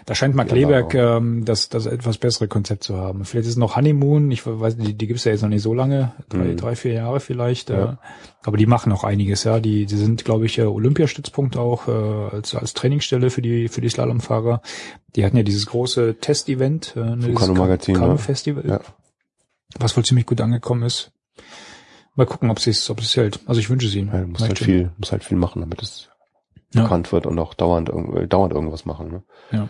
Da 0.07 0.15
scheint 0.17 0.35
Mark 0.35 0.51
Leberg 0.51 0.95
ähm, 0.95 1.45
das, 1.45 1.69
das 1.69 1.87
etwas 1.87 2.19
bessere 2.19 2.49
Konzept 2.49 2.83
zu 2.83 2.97
haben. 2.97 3.25
Vielleicht 3.25 3.45
ist 3.47 3.53
es 3.53 3.57
noch 3.57 3.77
Honeymoon, 3.77 4.31
ich 4.33 4.45
weiß, 4.47 4.77
die, 4.77 4.95
die 4.95 5.07
gibt's 5.07 5.25
ja 5.25 5.31
jetzt 5.33 5.43
noch 5.43 5.49
nicht 5.49 5.63
so 5.63 5.75
lange, 5.75 6.13
drei, 6.29 6.39
Mhm. 6.39 6.57
drei 6.57 6.75
vier 6.77 6.93
Jahre 6.95 7.21
vielleicht. 7.21 7.71
Äh, 7.71 7.79
Ja. 7.79 7.99
aber 8.43 8.57
die 8.57 8.67
machen 8.67 8.91
auch 8.93 9.05
einiges, 9.05 9.45
ja. 9.45 9.61
Die, 9.61 9.87
die 9.87 9.97
sind, 9.97 10.25
glaube 10.25 10.47
ich, 10.47 10.59
äh, 10.59 10.63
Olympiastützpunkt 10.63 11.57
auch 11.57 11.87
äh, 11.87 11.91
als, 12.37 12.55
als 12.55 12.75
Trainingsstelle 12.75 13.31
für 13.31 13.43
die 13.43 13.69
für 13.69 13.81
die 13.81 13.89
Slalomfahrer. 13.91 14.61
Die 15.15 15.25
hatten 15.25 15.37
ja 15.37 15.43
dieses 15.45 15.67
große 15.67 16.17
Testevent, 16.21 16.95
äh, 16.97 17.01
ne, 17.01 17.17
dieses 17.19 17.37
Kanu-Magazin, 17.37 17.95
Kanu 17.95 18.13
ne? 18.13 18.19
Festival, 18.19 18.65
Ja. 18.69 18.81
was 19.79 19.97
wohl 19.97 20.05
ziemlich 20.05 20.27
gut 20.27 20.41
angekommen 20.41 20.83
ist. 20.83 21.13
Mal 22.15 22.27
gucken, 22.27 22.51
ob 22.51 22.59
es 22.59 22.91
ob 22.91 22.99
es 23.01 23.17
hält. 23.17 23.41
Also 23.47 23.61
ich 23.61 23.71
wünsche 23.71 23.87
ihnen. 23.97 24.09
Ja, 24.13 24.21
du 24.21 24.27
musst 24.27 24.43
halt 24.43 24.59
viel, 24.59 24.91
musst 24.99 25.13
halt 25.13 25.25
viel 25.25 25.39
machen, 25.39 25.61
damit 25.61 25.81
es 25.81 26.09
Ja. 26.75 26.83
bekannt 26.83 27.13
wird 27.13 27.27
und 27.27 27.39
auch 27.39 27.55
dauernd, 27.55 27.89
dauernd 28.29 28.53
irgendwas 28.53 28.85
machen. 28.85 29.09
Ne? 29.11 29.23
Ja. 29.53 29.69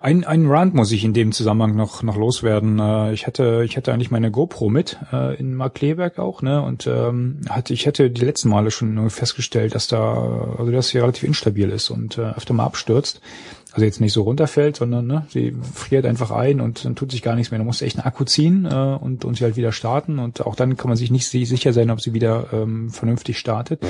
Ein, 0.00 0.24
ein 0.24 0.46
Rant 0.48 0.74
muss 0.74 0.92
ich 0.92 1.02
in 1.02 1.14
dem 1.14 1.32
Zusammenhang 1.32 1.76
noch, 1.76 2.02
noch 2.02 2.16
loswerden. 2.18 2.78
Äh, 2.78 3.14
Ich 3.14 3.26
hatte, 3.26 3.62
ich 3.64 3.78
hatte 3.78 3.90
eigentlich 3.90 4.10
meine 4.10 4.30
GoPro 4.30 4.68
mit, 4.68 4.98
äh, 5.10 5.34
in 5.36 5.54
Markleberg 5.54 6.18
auch, 6.18 6.42
ne, 6.42 6.60
und, 6.60 6.86
ähm, 6.86 7.40
hatte, 7.48 7.72
ich 7.72 7.86
hätte 7.86 8.10
die 8.10 8.22
letzten 8.22 8.50
Male 8.50 8.70
schon 8.70 9.08
festgestellt, 9.08 9.74
dass 9.74 9.86
da, 9.86 10.54
also 10.58 10.70
dass 10.70 10.88
sie 10.88 10.98
relativ 10.98 11.22
instabil 11.24 11.70
ist 11.70 11.88
und, 11.88 12.18
äh, 12.18 12.32
öfter 12.36 12.52
mal 12.52 12.64
abstürzt. 12.66 13.22
Also 13.72 13.86
jetzt 13.86 14.00
nicht 14.00 14.12
so 14.12 14.22
runterfällt, 14.24 14.76
sondern, 14.76 15.06
ne, 15.06 15.26
sie 15.30 15.56
friert 15.72 16.04
einfach 16.04 16.30
ein 16.30 16.60
und 16.60 16.84
dann 16.84 16.96
tut 16.96 17.10
sich 17.10 17.22
gar 17.22 17.34
nichts 17.34 17.50
mehr. 17.50 17.58
Da 17.58 17.64
musst 17.64 17.80
du 17.80 17.86
echt 17.86 17.96
einen 17.96 18.06
Akku 18.06 18.24
ziehen, 18.24 18.66
äh, 18.70 18.74
und, 19.00 19.24
und 19.24 19.38
sie 19.38 19.44
halt 19.44 19.56
wieder 19.56 19.72
starten 19.72 20.18
und 20.18 20.44
auch 20.44 20.54
dann 20.54 20.76
kann 20.76 20.88
man 20.88 20.98
sich 20.98 21.10
nicht 21.10 21.26
si- 21.28 21.46
sicher 21.46 21.72
sein, 21.72 21.90
ob 21.90 22.02
sie 22.02 22.12
wieder, 22.12 22.48
ähm, 22.52 22.90
vernünftig 22.90 23.38
startet. 23.38 23.80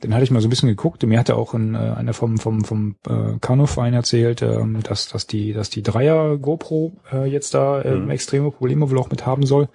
Dann 0.00 0.14
hatte 0.14 0.24
ich 0.24 0.30
mal 0.30 0.40
so 0.40 0.46
ein 0.46 0.50
bisschen 0.50 0.68
geguckt. 0.68 1.02
Mir 1.04 1.18
hatte 1.18 1.36
auch 1.36 1.54
ein, 1.54 1.74
äh, 1.74 1.78
einer 1.78 2.14
vom 2.14 2.38
vom 2.38 2.64
vom 2.64 2.96
äh, 3.06 3.38
Kanuverein 3.40 3.94
erzählt, 3.94 4.42
ähm, 4.42 4.82
dass 4.82 5.08
dass 5.08 5.26
die 5.26 5.52
dass 5.52 5.70
die 5.70 5.82
Dreier 5.82 6.38
GoPro 6.38 6.92
äh, 7.12 7.26
jetzt 7.26 7.54
da 7.54 7.82
äh, 7.82 7.94
Mhm. 7.96 8.10
extreme 8.10 8.50
Probleme 8.50 8.90
wohl 8.90 8.98
auch 8.98 9.10
mit 9.10 9.26
haben 9.26 9.44
soll. 9.46 9.68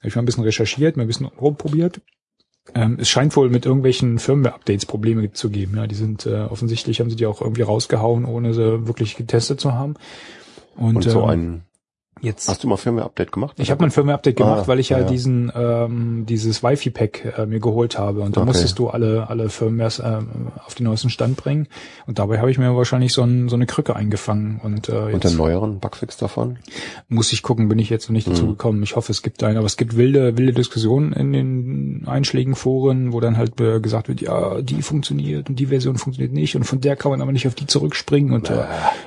Hab 0.00 0.06
ich 0.06 0.14
mal 0.16 0.22
ein 0.22 0.26
bisschen 0.26 0.44
recherchiert, 0.44 0.96
mal 0.96 1.04
ein 1.04 1.06
bisschen 1.06 1.26
rumprobiert. 1.26 2.00
Ähm, 2.74 2.98
es 3.00 3.08
scheint 3.08 3.34
wohl 3.34 3.50
mit 3.50 3.66
irgendwelchen 3.66 4.18
Firmware-Updates 4.18 4.86
Probleme 4.86 5.32
zu 5.32 5.50
geben. 5.50 5.76
Ja, 5.76 5.86
die 5.86 5.94
sind 5.96 6.26
äh, 6.26 6.42
offensichtlich 6.42 7.00
haben 7.00 7.10
sie 7.10 7.16
die 7.16 7.26
auch 7.26 7.40
irgendwie 7.40 7.62
rausgehauen, 7.62 8.24
ohne 8.24 8.54
sie 8.54 8.86
wirklich 8.86 9.16
getestet 9.16 9.60
zu 9.60 9.72
haben. 9.72 9.94
Und, 10.76 10.96
Und, 10.96 11.02
so 11.02 11.22
ähm, 11.22 11.28
ein, 11.28 11.62
jetzt 12.20 12.48
hast 12.48 12.62
du 12.62 12.68
mal 12.68 12.76
Firmware-Update 12.76 13.32
gemacht? 13.32 13.56
ich 13.58 13.70
habe 13.70 13.80
mein 13.82 13.90
Firmware-Update 13.90 14.36
gemacht, 14.36 14.60
Ah, 14.64 14.68
weil 14.68 14.78
ich 14.78 14.90
ja, 14.90 14.98
ja. 15.00 15.04
diesen 15.04 15.50
ähm, 15.54 16.24
dieses 16.28 16.62
Wi-Fi-Pack 16.62 17.34
äh, 17.38 17.46
mir 17.46 17.58
geholt 17.58 17.98
habe 17.98 18.20
und 18.20 18.36
da 18.36 18.42
Okay. 18.42 18.48
musstest 18.48 18.78
du 18.78 18.88
alle 18.90 19.28
alle 19.28 19.48
Firmwares 19.48 19.98
ähm, 20.04 20.48
auf 20.64 20.74
den 20.74 20.84
neuesten 20.84 21.10
Stand 21.10 21.36
bringen 21.36 21.66
und 22.06 22.18
dabei 22.18 22.38
habe 22.38 22.50
ich 22.50 22.58
mir 22.58 22.76
wahrscheinlich 22.76 23.12
so, 23.12 23.22
ein, 23.22 23.48
so 23.48 23.56
eine 23.56 23.66
Krücke 23.66 23.96
eingefangen 23.96 24.60
und 24.62 24.88
äh, 24.88 24.92
Und 24.92 25.12
jetzt 25.14 25.30
den 25.32 25.36
neueren 25.36 25.80
Bugfix 25.80 26.16
davon? 26.16 26.58
muss 27.08 27.32
ich 27.32 27.42
gucken, 27.42 27.68
bin 27.68 27.78
ich 27.78 27.90
jetzt 27.90 28.08
noch 28.08 28.12
nicht 28.12 28.28
dazu 28.28 28.44
Mhm. 28.44 28.48
gekommen. 28.50 28.82
Ich 28.82 28.94
hoffe, 28.96 29.10
es 29.10 29.22
gibt 29.22 29.42
einen, 29.42 29.56
aber 29.56 29.66
es 29.66 29.76
gibt 29.76 29.96
wilde 29.96 30.36
wilde 30.38 30.52
Diskussionen 30.52 31.12
in 31.12 31.32
den 31.32 32.02
einschlägigen 32.06 32.54
Foren, 32.54 33.12
wo 33.12 33.20
dann 33.20 33.36
halt 33.36 33.60
äh, 33.60 33.80
gesagt 33.80 34.08
wird, 34.08 34.20
ja, 34.20 34.60
die 34.60 34.82
funktioniert 34.82 35.48
und 35.48 35.56
die 35.58 35.66
Version 35.66 35.96
funktioniert 35.96 36.32
nicht 36.32 36.54
und 36.56 36.64
von 36.64 36.80
der 36.80 36.94
kann 36.96 37.10
man 37.10 37.20
aber 37.20 37.32
nicht 37.32 37.46
auf 37.48 37.54
die 37.54 37.66
zurückspringen 37.66 38.32
und 38.32 38.48
äh, 38.50 38.62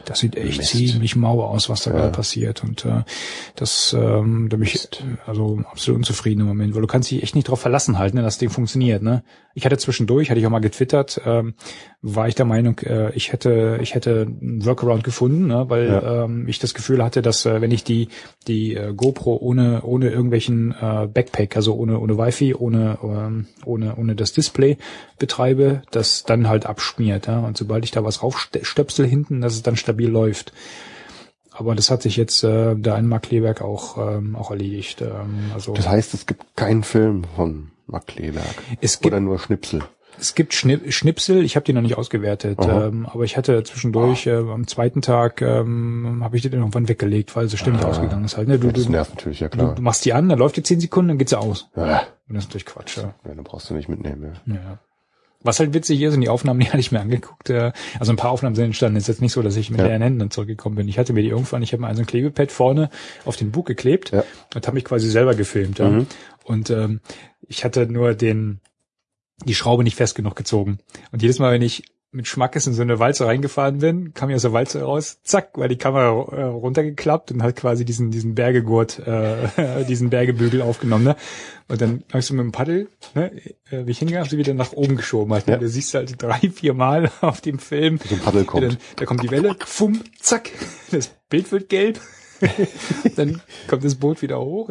das 0.06 0.20
sieht 0.20 0.36
echt 0.36 0.58
Mist. 0.58 0.72
ziemlich 0.72 1.16
mau 1.16 1.44
aus, 1.44 1.70
was 1.70 1.84
da 1.84 1.92
Ja. 1.92 1.98
gerade 1.98 2.12
passiert 2.12 2.64
und 2.64 2.84
äh, 2.86 2.95
äh, 3.00 3.04
das, 3.56 3.96
ähm, 3.98 4.48
da 4.50 4.58
bin 4.58 4.68
ich 4.68 4.88
also 5.26 5.60
absolut 5.72 6.00
unzufrieden 6.00 6.42
im 6.42 6.48
Moment, 6.48 6.76
weil 6.76 6.82
du 6.82 6.88
kannst 6.88 7.12
dich 7.12 7.24
echt 7.24 7.36
nicht 7.36 7.50
drauf 7.50 7.62
verlassen 7.62 7.98
halten, 7.98 8.18
ne, 8.18 8.24
dass 8.24 8.36
das 8.36 8.40
Ding 8.40 8.50
funktioniert. 8.50 9.02
Ne? 9.02 9.24
Ich 9.54 9.66
hatte 9.66 9.78
zwischendurch, 9.78 10.30
hatte 10.30 10.40
ich 10.40 10.46
auch 10.46 10.52
mal 10.52 10.60
getwittert, 10.60 11.22
ähm, 11.26 11.54
war 12.02 12.28
ich 12.28 12.36
der 12.36 12.46
Meinung, 12.46 12.80
äh, 12.80 13.12
ich 13.14 13.32
hätte, 13.32 13.80
ich 13.82 13.96
hätte 13.96 14.28
einen 14.28 14.66
Workaround 14.66 15.04
gefunden, 15.04 15.48
ne, 15.48 15.66
weil 15.70 15.88
ja. 15.88 16.26
ähm, 16.26 16.48
ich 16.48 16.60
das 16.60 16.74
Gefühl 16.74 17.04
hatte, 17.04 17.22
dass 17.22 17.46
äh, 17.46 17.62
wenn 17.62 17.72
ich 17.72 17.84
die 17.84 18.10
die 18.48 18.76
äh, 18.76 18.94
GoPro 18.94 19.38
ohne 19.38 19.82
ohne 19.84 20.10
irgendwelchen 20.10 20.72
äh, 20.72 21.08
Backpack, 21.08 21.56
also 21.56 21.76
ohne 21.76 22.00
ohne 22.00 22.18
Wi-Fi, 22.18 22.56
ohne 22.56 22.98
ähm, 23.02 23.48
ohne 23.66 23.96
ohne 23.96 24.16
das 24.16 24.34
Display 24.34 24.78
betreibe, 25.18 25.82
das 25.92 26.24
dann 26.24 26.48
halt 26.48 26.66
abschmiert. 26.66 27.28
Ja? 27.28 27.40
Und 27.40 27.58
sobald 27.58 27.84
ich 27.86 27.92
da 27.92 28.04
was 28.04 28.24
raufstöpsel 28.24 29.08
hinten, 29.08 29.42
dass 29.42 29.54
es 29.54 29.64
dann 29.64 29.76
stabil 29.76 30.10
läuft. 30.10 30.54
Aber 31.58 31.74
das 31.74 31.90
hat 31.90 32.02
sich 32.02 32.18
jetzt 32.18 32.44
äh, 32.44 32.76
da 32.76 32.98
in 32.98 33.08
Mark 33.08 33.24
Kleberg 33.24 33.62
auch 33.62 33.98
ähm, 33.98 34.36
auch 34.36 34.52
erledigt. 34.52 35.02
Ähm, 35.02 35.52
also 35.54 35.74
das 35.74 35.88
heißt, 35.88 36.14
es 36.14 36.26
gibt 36.26 36.44
keinen 36.56 36.84
Film 36.84 37.24
von 37.36 37.72
Mark 37.88 38.08
Kleberg. 38.08 38.46
Es 38.82 39.00
gibt, 39.00 39.14
oder 39.14 39.22
nur 39.22 39.40
Schnipsel. 39.40 39.82
Es 40.20 40.36
gibt 40.36 40.54
Schni 40.54 40.80
Schnipsel, 40.92 41.44
ich 41.44 41.56
habe 41.56 41.66
die 41.66 41.74
noch 41.74 41.82
nicht 41.82 41.98
ausgewertet, 41.98 42.60
ähm, 42.62 43.06
aber 43.06 43.24
ich 43.24 43.38
hatte 43.38 43.64
zwischendurch 43.64 44.28
äh, 44.28 44.36
am 44.36 44.68
zweiten 44.68 45.02
Tag 45.02 45.42
ähm, 45.42 46.22
habe 46.24 46.36
ich 46.36 46.42
die 46.42 46.50
dann 46.50 46.60
irgendwann 46.60 46.88
weggelegt, 46.88 47.36
weil 47.36 47.48
sie 47.48 47.58
ständig 47.58 47.84
ah, 47.84 47.90
ausgegangen 47.90 48.26
ist 48.26 48.38
halt. 48.38 48.48
Ne? 48.48 48.60
Du, 48.60 48.72
das 48.72 48.88
nervt 48.90 49.16
natürlich, 49.16 49.40
ja 49.40 49.50
klar. 49.50 49.70
Du, 49.70 49.76
du 49.76 49.82
machst 49.82 50.06
die 50.06 50.14
an, 50.14 50.30
dann 50.30 50.40
läuft 50.40 50.58
die 50.58 50.64
zehn 50.64 50.80
Sekunden, 50.80 51.10
dann 51.10 51.18
geht 51.18 51.30
sie 51.30 51.40
aus. 51.40 51.70
Ja. 51.76 52.04
Und 52.28 52.36
das 52.36 52.46
ist 52.46 52.50
natürlich 52.50 52.66
Quatsch. 52.66 52.98
Ja. 52.98 53.14
ja, 53.26 53.36
dann 53.36 53.44
brauchst 53.44 53.70
du 53.70 53.74
nicht 53.74 53.90
mitnehmen. 53.90 54.34
Ja. 54.46 54.56
ja. 54.56 54.80
Was 55.46 55.60
halt 55.60 55.74
witzig 55.74 56.02
ist, 56.02 56.16
und 56.16 56.22
die 56.22 56.30
Aufnahmen, 56.30 56.60
die 56.62 56.68
hatte 56.68 56.80
ich 56.80 56.92
mir 56.92 57.00
angeguckt, 57.00 57.50
äh, 57.50 57.72
also 58.00 58.12
ein 58.12 58.18
paar 58.18 58.32
Aufnahmen 58.32 58.56
sind 58.56 58.66
entstanden, 58.66 58.98
ist 58.98 59.08
jetzt 59.08 59.22
nicht 59.22 59.32
so, 59.32 59.42
dass 59.42 59.56
ich 59.56 59.70
mit 59.70 59.80
ja. 59.80 59.88
leeren 59.88 60.02
Händen 60.02 60.20
dann 60.20 60.32
zurückgekommen 60.32 60.76
bin. 60.76 60.88
Ich 60.88 60.98
hatte 60.98 61.14
mir 61.14 61.22
die 61.22 61.30
irgendwann, 61.30 61.62
ich 61.62 61.72
habe 61.74 61.82
mal 61.82 61.96
so 61.96 62.02
ein 62.02 62.08
Klebepad 62.08 62.52
vorne 62.52 62.90
auf 63.26 63.38
den 63.38 63.52
Bug 63.52 63.66
geklebt 63.66 64.12
ja. 64.12 64.24
und 64.54 64.68
habe 64.68 64.76
mich 64.76 64.86
quasi 64.86 65.10
selber 65.10 65.36
gefilmt. 65.36 65.80
Ja. 65.80 65.90
Mhm. 65.90 66.08
Und 66.44 66.70
ähm, 66.70 67.02
ich 67.48 67.64
hatte 67.64 67.88
nur 67.88 68.14
den 68.14 68.60
die 69.44 69.56
Schraube 69.56 69.84
nicht 69.84 69.98
fest 69.98 70.16
genug 70.16 70.36
gezogen. 70.36 70.80
Und 71.12 71.22
jedes 71.22 71.40
Mal, 71.40 71.52
wenn 71.52 71.62
ich 71.62 71.84
mit 72.16 72.28
Schmackes 72.28 72.66
in 72.66 72.74
so 72.74 72.82
eine 72.82 73.00
Walze 73.00 73.26
reingefahren 73.26 73.80
bin, 73.80 74.14
kam 74.14 74.30
ich 74.30 74.36
aus 74.36 74.44
der 74.44 74.54
Walze 74.54 74.82
raus, 74.82 75.20
zack, 75.24 75.58
war 75.58 75.68
die 75.68 75.78
Kamera 75.78 76.08
äh, 76.32 76.44
runtergeklappt 76.44 77.32
und 77.32 77.44
hat 77.44 77.56
quasi 77.56 77.84
diesen 77.86 78.10
diesen 78.10 78.36
Bergegurt, 78.36 79.00
äh, 79.00 79.84
diesen 79.88 80.10
Bergebügel 80.10 80.62
aufgenommen. 80.62 81.04
Ne? 81.04 81.16
Und 81.68 81.82
dann 81.82 82.04
hast 82.12 82.30
du 82.30 82.36
mit 82.36 82.44
dem 82.44 82.52
Paddel, 82.52 82.88
ne, 83.14 83.32
äh, 83.70 83.86
wie 83.86 83.92
ich 83.92 84.00
hingegangen, 84.00 84.30
sie 84.30 84.38
wieder 84.38 84.54
nach 84.54 84.72
oben 84.72 84.96
geschoben. 84.96 85.34
Halt, 85.34 85.48
ne? 85.48 85.60
Du 85.60 85.68
siehst 85.68 85.94
halt 85.94 86.22
drei, 86.22 86.40
vier 86.40 86.74
Mal 86.74 87.12
auf 87.22 87.42
dem 87.42 87.60
Film. 87.60 88.00
So 88.04 88.16
ein 88.16 88.22
Paddel 88.22 88.46
kommt. 88.46 88.64
Dann, 88.64 88.78
da 88.96 89.06
kommt 89.06 89.24
die 89.24 89.32
Welle, 89.32 89.56
fumm, 89.66 90.02
zack, 90.20 90.52
das 90.92 91.10
Bild 91.30 91.52
wird 91.52 91.70
gelb. 91.70 92.00
dann 93.16 93.42
kommt 93.68 93.84
das 93.84 93.96
Boot 93.96 94.22
wieder 94.22 94.40
hoch, 94.40 94.70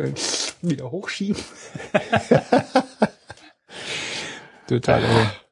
wieder 0.61 0.91
hochschieben. 0.91 1.43
Total, 4.67 5.03
ey. 5.03 5.44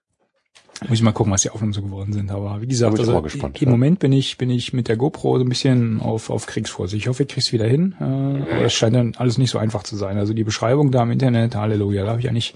Muss 0.88 0.98
ich 0.98 1.02
mal 1.02 1.12
gucken, 1.12 1.32
was 1.32 1.42
die 1.42 1.50
Aufnahmen 1.50 1.72
so 1.72 1.82
geworden 1.82 2.12
sind. 2.12 2.30
Aber 2.30 2.60
wie 2.60 2.66
gesagt, 2.66 2.98
also 2.98 3.22
gespannt, 3.22 3.60
im 3.60 3.66
ja. 3.66 3.70
Moment 3.70 3.98
bin 3.98 4.12
ich, 4.12 4.38
bin 4.38 4.50
ich 4.50 4.72
mit 4.72 4.88
der 4.88 4.96
GoPro 4.96 5.38
so 5.38 5.44
ein 5.44 5.48
bisschen 5.48 6.00
auf, 6.00 6.30
auf 6.30 6.46
Kriegsvorsicht. 6.46 7.02
Ich 7.02 7.08
hoffe, 7.08 7.22
ich 7.22 7.28
krieg's 7.28 7.52
wieder 7.52 7.66
hin. 7.66 7.94
Äh, 8.00 8.04
aber 8.04 8.64
es 8.64 8.72
scheint 8.72 8.96
dann 8.96 9.14
alles 9.16 9.38
nicht 9.38 9.50
so 9.50 9.58
einfach 9.58 9.82
zu 9.82 9.96
sein. 9.96 10.18
Also 10.18 10.34
die 10.34 10.44
Beschreibung 10.44 10.90
da 10.90 11.02
im 11.02 11.10
Internet, 11.10 11.54
Halleluja, 11.54 12.04
da 12.04 12.10
habe 12.10 12.20
ich 12.20 12.28
eigentlich 12.28 12.54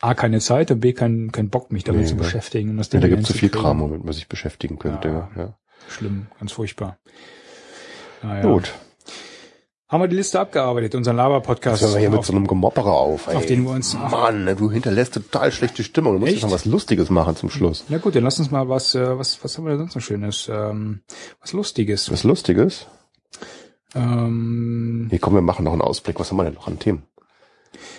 A, 0.00 0.14
keine 0.14 0.40
Zeit 0.40 0.70
und 0.70 0.80
B, 0.80 0.92
keinen 0.92 1.30
kein 1.30 1.48
Bock, 1.48 1.70
mich 1.70 1.84
damit 1.84 2.02
nee, 2.02 2.08
zu 2.08 2.16
beschäftigen. 2.16 2.70
Und 2.70 2.76
das 2.78 2.92
ja, 2.92 3.00
da 3.00 3.08
gibt 3.08 3.22
es 3.22 3.28
so 3.28 3.34
viel 3.34 3.50
Kram, 3.50 3.80
womit 3.80 4.04
man 4.04 4.12
sich 4.12 4.28
beschäftigen 4.28 4.78
könnte. 4.78 5.08
Ja, 5.08 5.30
ja. 5.36 5.58
Schlimm, 5.88 6.26
ganz 6.38 6.52
furchtbar. 6.52 6.98
Naja. 8.22 8.42
Gut. 8.42 8.74
Haben 9.92 10.04
wir 10.04 10.08
die 10.08 10.16
Liste 10.16 10.40
abgearbeitet, 10.40 10.94
unseren 10.94 11.16
Laber-Podcast. 11.16 11.82
Jetzt 11.82 11.92
wir 11.92 12.00
hier 12.00 12.08
mit 12.08 12.24
so 12.24 12.32
einem 12.32 12.46
Gemopperer 12.46 12.92
auf, 12.92 13.26
ey. 13.26 13.36
Auf 13.36 13.44
den 13.44 13.64
wir 13.64 13.72
uns... 13.72 13.92
Mann, 13.92 14.46
du 14.56 14.70
hinterlässt 14.70 15.12
total 15.12 15.52
schlechte 15.52 15.84
Stimmung. 15.84 16.14
Du 16.14 16.20
musst 16.20 16.32
jetzt 16.32 16.42
noch 16.44 16.50
was 16.50 16.64
Lustiges 16.64 17.10
machen 17.10 17.36
zum 17.36 17.50
Schluss. 17.50 17.84
Na 17.90 17.98
gut, 17.98 18.16
dann 18.16 18.24
lass 18.24 18.38
uns 18.38 18.50
mal 18.50 18.70
was, 18.70 18.94
äh, 18.94 19.18
was, 19.18 19.44
was 19.44 19.58
haben 19.58 19.66
wir 19.66 19.72
denn 19.72 19.80
sonst 19.80 19.96
noch 19.96 20.00
Schönes? 20.00 20.48
Ähm, 20.50 21.02
was 21.42 21.52
Lustiges. 21.52 22.10
Was 22.10 22.24
Lustiges? 22.24 22.86
Ähm, 23.94 25.08
Hier 25.10 25.18
komm, 25.18 25.34
wir 25.34 25.42
machen 25.42 25.66
noch 25.66 25.72
einen 25.72 25.82
Ausblick. 25.82 26.18
Was 26.18 26.30
haben 26.30 26.38
wir 26.38 26.44
denn 26.44 26.54
noch 26.54 26.68
an 26.68 26.78
Themen? 26.78 27.02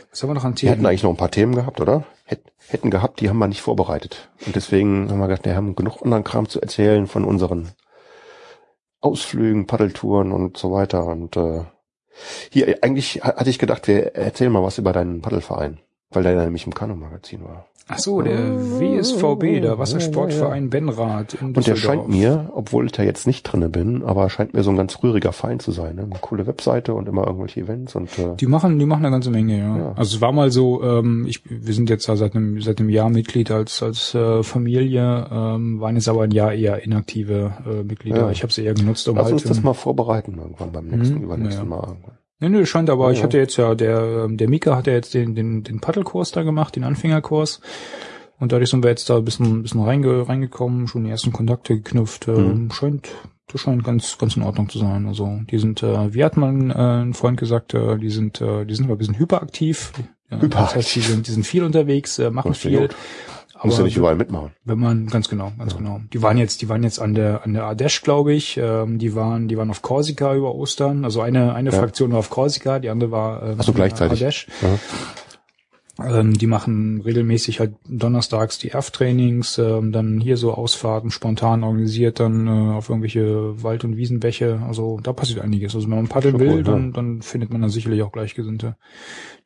Was 0.10 0.24
haben 0.24 0.32
wir 0.32 0.34
noch 0.34 0.46
an 0.46 0.56
Themen? 0.56 0.72
Wir 0.72 0.76
hätten 0.76 0.86
eigentlich 0.88 1.04
noch 1.04 1.12
ein 1.12 1.18
paar 1.18 1.30
Themen 1.30 1.54
gehabt, 1.54 1.80
oder? 1.80 2.06
Hätten 2.26 2.90
gehabt, 2.90 3.20
die 3.20 3.30
haben 3.30 3.38
wir 3.38 3.48
nicht 3.48 3.62
vorbereitet. 3.62 4.32
Und 4.48 4.56
deswegen 4.56 5.12
haben 5.12 5.20
wir 5.20 5.28
gedacht, 5.28 5.46
wir 5.46 5.56
haben 5.56 5.76
genug 5.76 6.02
anderen 6.02 6.24
Kram 6.24 6.50
zu 6.50 6.60
erzählen 6.60 7.06
von 7.06 7.24
unseren 7.24 7.74
Ausflügen, 9.00 9.68
Paddeltouren 9.68 10.32
und 10.32 10.58
so 10.58 10.72
weiter. 10.72 11.06
Und 11.06 11.38
äh, 11.38 11.66
hier, 12.52 12.78
eigentlich 12.82 13.24
hatte 13.24 13.50
ich 13.50 13.60
gedacht, 13.60 13.88
wir 13.88 14.16
erzählen 14.16 14.52
mal 14.52 14.64
was 14.64 14.78
über 14.78 14.94
deinen 14.94 15.22
Paddelverein, 15.22 15.80
weil 16.16 16.24
der 16.24 16.36
nämlich 16.44 16.66
im 16.66 16.74
Kanu-Magazin 16.74 17.44
war. 17.44 17.66
Ach 17.90 18.00
so, 18.00 18.22
der 18.22 18.80
WSVB, 18.80 19.62
der 19.62 19.78
Wassersportverein 19.78 20.70
Benrath 20.70 21.34
in 21.34 21.54
Und 21.54 21.68
der 21.68 21.76
scheint 21.76 22.08
mir, 22.08 22.50
obwohl 22.56 22.86
ich 22.86 22.94
da 22.94 23.04
jetzt 23.04 23.28
nicht 23.28 23.44
drinne 23.44 23.68
bin, 23.68 24.04
aber 24.04 24.30
scheint 24.30 24.54
mir 24.54 24.64
so 24.64 24.70
ein 24.70 24.78
ganz 24.78 25.04
rühriger 25.04 25.34
Verein 25.34 25.60
zu 25.60 25.72
sein. 25.72 25.98
Ne? 25.98 26.04
Eine 26.04 26.20
coole 26.22 26.48
Webseite 26.48 26.94
und 26.94 27.10
immer 27.10 27.28
irgendwelche 27.28 27.60
Events 27.60 27.94
und 27.96 28.18
äh 28.18 28.36
die 28.40 28.48
machen, 28.48 28.80
die 28.80 28.86
machen 28.86 29.04
eine 29.06 29.12
ganze 29.12 29.32
Menge, 29.32 29.60
ja. 29.60 29.78
ja. 29.78 29.94
Also 29.98 30.16
es 30.16 30.22
war 30.22 30.32
mal 30.32 30.50
so, 30.50 30.82
ähm, 30.82 31.26
ich, 31.28 31.42
wir 31.46 31.74
sind 31.74 31.90
jetzt 31.90 32.08
da 32.08 32.16
seit 32.16 32.36
einem 32.36 32.62
seit 32.62 32.80
einem 32.80 32.90
Jahr 32.90 33.10
Mitglied 33.10 33.52
als 33.52 33.84
als 33.84 34.16
äh, 34.16 34.44
Familie, 34.44 35.28
ähm, 35.30 35.82
waren 35.82 35.96
jetzt 35.96 36.08
aber 36.08 36.24
ein 36.24 36.32
Jahr 36.32 36.54
eher 36.54 36.84
inaktive 36.84 37.52
äh, 37.66 37.84
Mitglieder. 37.84 38.22
Ja. 38.22 38.32
Ich 38.32 38.44
habe 38.44 38.54
sie 38.54 38.64
eher 38.64 38.76
genutzt, 38.76 39.10
um 39.10 39.18
Lass 39.18 39.26
halt 39.26 39.34
uns 39.34 39.44
das 39.44 39.62
mal 39.62 39.74
vorbereiten 39.74 40.38
irgendwann 40.38 40.72
beim 40.72 40.88
nächsten, 40.88 41.18
mhm, 41.18 41.24
übernächsten 41.24 41.70
ja. 41.70 41.70
Mal. 41.70 41.86
Irgendwann. 41.86 42.23
Nee, 42.44 42.50
nee, 42.50 42.66
scheint 42.66 42.90
aber, 42.90 43.06
ja. 43.06 43.12
ich 43.14 43.24
hatte 43.24 43.38
jetzt 43.38 43.56
ja, 43.56 43.74
der, 43.74 44.26
ähm, 44.26 44.36
der 44.36 44.50
Mika 44.50 44.76
hat 44.76 44.88
ja 44.88 44.92
jetzt 44.92 45.14
den, 45.14 45.34
den, 45.34 45.64
den 45.64 45.80
Paddelkurs 45.80 46.32
da 46.32 46.44
gemacht, 46.44 46.76
den 46.76 46.84
Anfängerkurs. 46.84 47.62
Und 48.38 48.52
dadurch 48.52 48.70
sind 48.70 48.84
wir 48.84 48.90
jetzt 48.90 49.10
da 49.10 49.16
ein 49.16 49.24
bisschen, 49.24 49.46
ein 49.46 49.64
bisschen 49.64 49.82
reinge, 49.82 50.28
reingekommen, 50.28 50.90
schon 50.90 51.06
die 51.06 51.10
ersten 51.10 51.32
Kontakte 51.32 51.76
geknüpft. 51.76 52.28
Mhm. 52.28 52.70
scheint, 52.74 53.12
das 53.48 53.62
scheint 53.62 53.86
ganz, 53.86 54.18
ganz 54.18 54.36
in 54.36 54.44
Ordnung 54.44 54.68
zu 54.68 54.78
sein. 54.78 55.08
Also 55.08 55.40
die 55.50 55.58
sind, 55.58 55.84
äh, 55.84 56.14
wie 56.14 56.26
hat 56.26 56.36
man 56.36 56.70
äh, 56.70 56.74
ein 56.74 57.14
Freund 57.14 57.40
gesagt, 57.40 57.74
äh, 57.76 57.98
die 57.98 58.10
sind, 58.10 58.42
äh, 58.42 58.66
die 58.66 58.76
sind 58.76 58.86
aber 58.86 58.96
ein 58.96 58.98
bisschen 58.98 59.18
hyperaktiv. 59.18 59.94
Hyperaktiv. 60.28 60.50
Das 60.52 60.76
heißt, 60.76 60.96
die 60.96 61.00
sind, 61.00 61.28
die 61.28 61.32
sind 61.32 61.48
viel 61.48 61.64
unterwegs, 61.64 62.20
äh, 62.20 62.30
machen 62.30 62.56
viel. 62.56 62.82
Gut. 62.82 62.96
Muss 63.64 63.78
ja 63.78 63.84
nicht 63.84 63.98
überall 63.98 64.16
mitmachen. 64.16 64.52
Wenn 64.66 64.80
man, 64.80 65.08
ganz 65.08 65.30
genau, 65.30 65.52
ganz 65.58 65.74
ja. 65.74 65.78
genau. 65.78 66.02
Die 66.12 66.22
waren 66.22 66.38
jetzt, 66.38 66.62
die 66.62 66.70
waren 66.70 66.84
jetzt 66.84 67.00
an 67.00 67.14
der, 67.14 67.44
an 67.44 67.54
der 67.54 67.64
Ardèche, 67.64 68.04
glaube 68.04 68.34
ich. 68.34 68.58
Ähm, 68.58 69.00
die 69.00 69.16
waren, 69.16 69.48
die 69.48 69.58
waren 69.58 69.70
auf 69.70 69.82
Korsika 69.82 70.36
über 70.36 70.54
Ostern. 70.54 71.06
Also 71.06 71.22
eine, 71.22 71.54
eine 71.54 71.72
ja. 71.72 71.78
Fraktion 71.78 72.12
war 72.12 72.20
auf 72.20 72.30
Korsika, 72.30 72.80
die 72.80 72.90
andere 72.90 73.12
war 73.12 73.44
ähm, 73.44 73.56
Ach 73.60 73.64
so, 73.64 73.74
gleichzeitig. 73.74 74.22
Ardèche. 74.22 74.48
Ja. 74.62 76.20
Ähm, 76.20 76.34
die 76.34 76.48
machen 76.48 77.02
regelmäßig 77.02 77.60
halt 77.60 77.76
donnerstags 77.88 78.58
die 78.58 78.70
Erf-Trainings, 78.70 79.60
ähm, 79.60 79.92
dann 79.92 80.20
hier 80.20 80.38
so 80.38 80.54
Ausfahrten 80.54 81.12
spontan 81.12 81.64
organisiert, 81.64 82.20
dann 82.20 82.48
äh, 82.48 82.74
auf 82.74 82.90
irgendwelche 82.90 83.62
Wald- 83.62 83.84
und 83.84 83.96
Wiesenbäche. 83.96 84.62
Also 84.68 85.00
da 85.02 85.14
passiert 85.14 85.42
einiges. 85.42 85.76
Also 85.76 85.88
wenn 85.90 85.98
man 85.98 86.08
paddeln 86.08 86.40
will, 86.40 86.54
cool, 86.54 86.64
dann, 86.64 86.94
dann 86.94 87.22
findet 87.22 87.52
man 87.52 87.62
da 87.62 87.70
sicherlich 87.70 88.02
auch 88.02 88.12
Gleichgesinnte. 88.12 88.76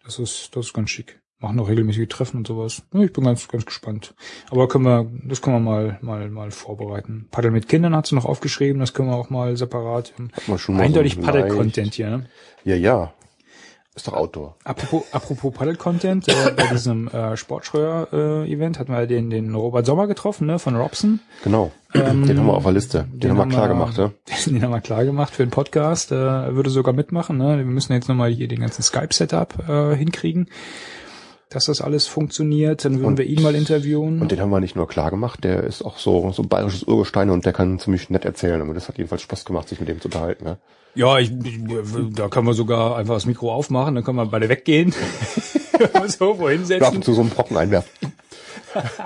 Das 0.06 0.20
ist, 0.20 0.56
das 0.56 0.68
ist 0.68 0.74
ganz 0.74 0.90
schick 0.90 1.22
machen 1.40 1.60
auch 1.60 1.70
regelmäßige 1.70 2.08
Treffen 2.08 2.38
und 2.38 2.48
sowas. 2.48 2.84
Ich 2.94 3.14
bin 3.14 3.24
ganz, 3.24 3.48
ganz 3.48 3.66
gespannt. 3.66 4.16
Aber 4.50 4.68
können 4.68 4.86
wir, 4.86 5.08
das 5.26 5.42
können 5.42 5.58
wir 5.58 5.72
mal, 5.72 6.00
mal, 6.02 6.30
mal 6.30 6.52
vorbereiten. 6.52 7.28
Paddel 7.32 7.52
mit 7.52 7.70
Kindern 7.70 7.96
hast 7.96 8.12
du 8.12 8.16
noch 8.16 8.26
aufgeschrieben, 8.26 8.80
das 8.80 8.94
können 8.94 9.10
wir 9.10 9.16
auch 9.16 9.30
mal 9.30 9.56
separat. 9.56 10.14
Hat 10.48 10.60
schon 10.60 10.80
Eindeutig 10.80 11.16
so 11.16 11.22
Paddel-Content 11.22 11.94
hier, 11.94 12.10
ne? 12.10 12.26
Ja, 12.64 12.76
ja. 12.76 13.14
Ist 13.96 14.08
doch 14.08 14.14
Outdoor. 14.14 14.56
Apropos, 14.64 15.04
apropos 15.12 15.52
Paddle-Content, 15.54 16.28
äh, 16.28 16.52
bei 16.56 16.68
diesem 16.72 17.08
äh, 17.08 17.36
Sportschreuer-Event 17.36 18.76
äh, 18.76 18.80
hatten 18.80 18.92
wir 18.92 19.08
den, 19.08 19.32
den 19.32 19.56
Robert 19.56 19.88
Sommer 19.88 20.06
getroffen, 20.06 20.46
ne, 20.46 20.60
von 20.60 20.76
Robson. 20.76 21.20
Genau. 21.44 21.72
Ähm, 21.96 22.28
den 22.28 22.38
haben 22.38 22.46
wir 22.46 22.54
auf 22.54 22.64
der 22.64 22.74
Liste. 22.74 23.08
Den, 23.12 23.20
den 23.20 23.32
haben 23.32 23.50
wir 23.50 23.56
klar 23.56 23.68
gemacht, 23.68 23.98
ja. 23.98 24.12
Den, 24.46 24.62
haben 24.62 24.72
wir 24.72 24.82
klar 24.82 25.04
gemacht 25.04 25.34
für 25.34 25.44
den 25.44 25.50
Podcast. 25.50 26.12
Äh, 26.12 26.16
er 26.16 26.56
würde 26.56 26.70
sogar 26.70 26.94
mitmachen. 26.94 27.38
Ne? 27.38 27.58
Wir 27.58 27.66
müssen 27.66 27.94
jetzt 27.94 28.08
nochmal 28.08 28.30
hier 28.30 28.48
den 28.48 28.60
ganzen 28.60 28.84
Skype-Setup 28.84 29.68
äh, 29.68 29.96
hinkriegen 29.96 30.48
dass 31.50 31.66
das 31.66 31.82
alles 31.82 32.08
funktioniert. 32.08 32.86
Dann 32.86 32.96
würden 32.96 33.06
und, 33.06 33.18
wir 33.18 33.26
ihn 33.26 33.42
mal 33.42 33.56
interviewen. 33.56 34.22
Und 34.22 34.32
den 34.32 34.40
haben 34.40 34.50
wir 34.50 34.60
nicht 34.60 34.76
nur 34.76 34.88
klar 34.88 35.10
gemacht, 35.12 35.44
der 35.44 35.64
ist 35.64 35.84
auch 35.84 35.98
so, 35.98 36.32
so 36.32 36.44
bayerisches 36.44 36.84
Urgestein 36.84 37.30
und 37.30 37.46
der 37.46 37.54
kann 37.54 37.80
ziemlich 37.80 38.10
nett 38.10 38.26
erzählen. 38.26 38.62
Und 38.62 38.74
das 38.74 38.88
hat 38.88 38.98
jedenfalls 38.98 39.22
Spaß 39.22 39.46
gemacht, 39.46 39.70
sich 39.70 39.80
mit 39.80 39.90
dem 39.90 40.02
zu 40.02 40.08
unterhalten. 40.08 40.44
Ne? 40.44 40.58
Ja, 40.96 41.20
ich, 41.20 41.32
ich, 41.32 41.60
da 42.16 42.28
können 42.28 42.48
wir 42.48 42.54
sogar 42.54 42.98
einfach 42.98 43.14
das 43.14 43.26
Mikro 43.26 43.54
aufmachen, 43.54 43.96
dann 43.96 44.04
können 44.04 44.18
wir 44.18 44.26
beide 44.26 44.50
weggehen. 44.50 44.94
so, 46.08 46.40
wohin 46.40 46.66
setzen. 46.66 46.84
Ab 46.84 46.96
und 46.96 47.06
zu 47.06 47.14
so 47.14 47.22
einen 47.22 47.30
Brocken 47.30 47.56
einwerfen. 47.56 47.92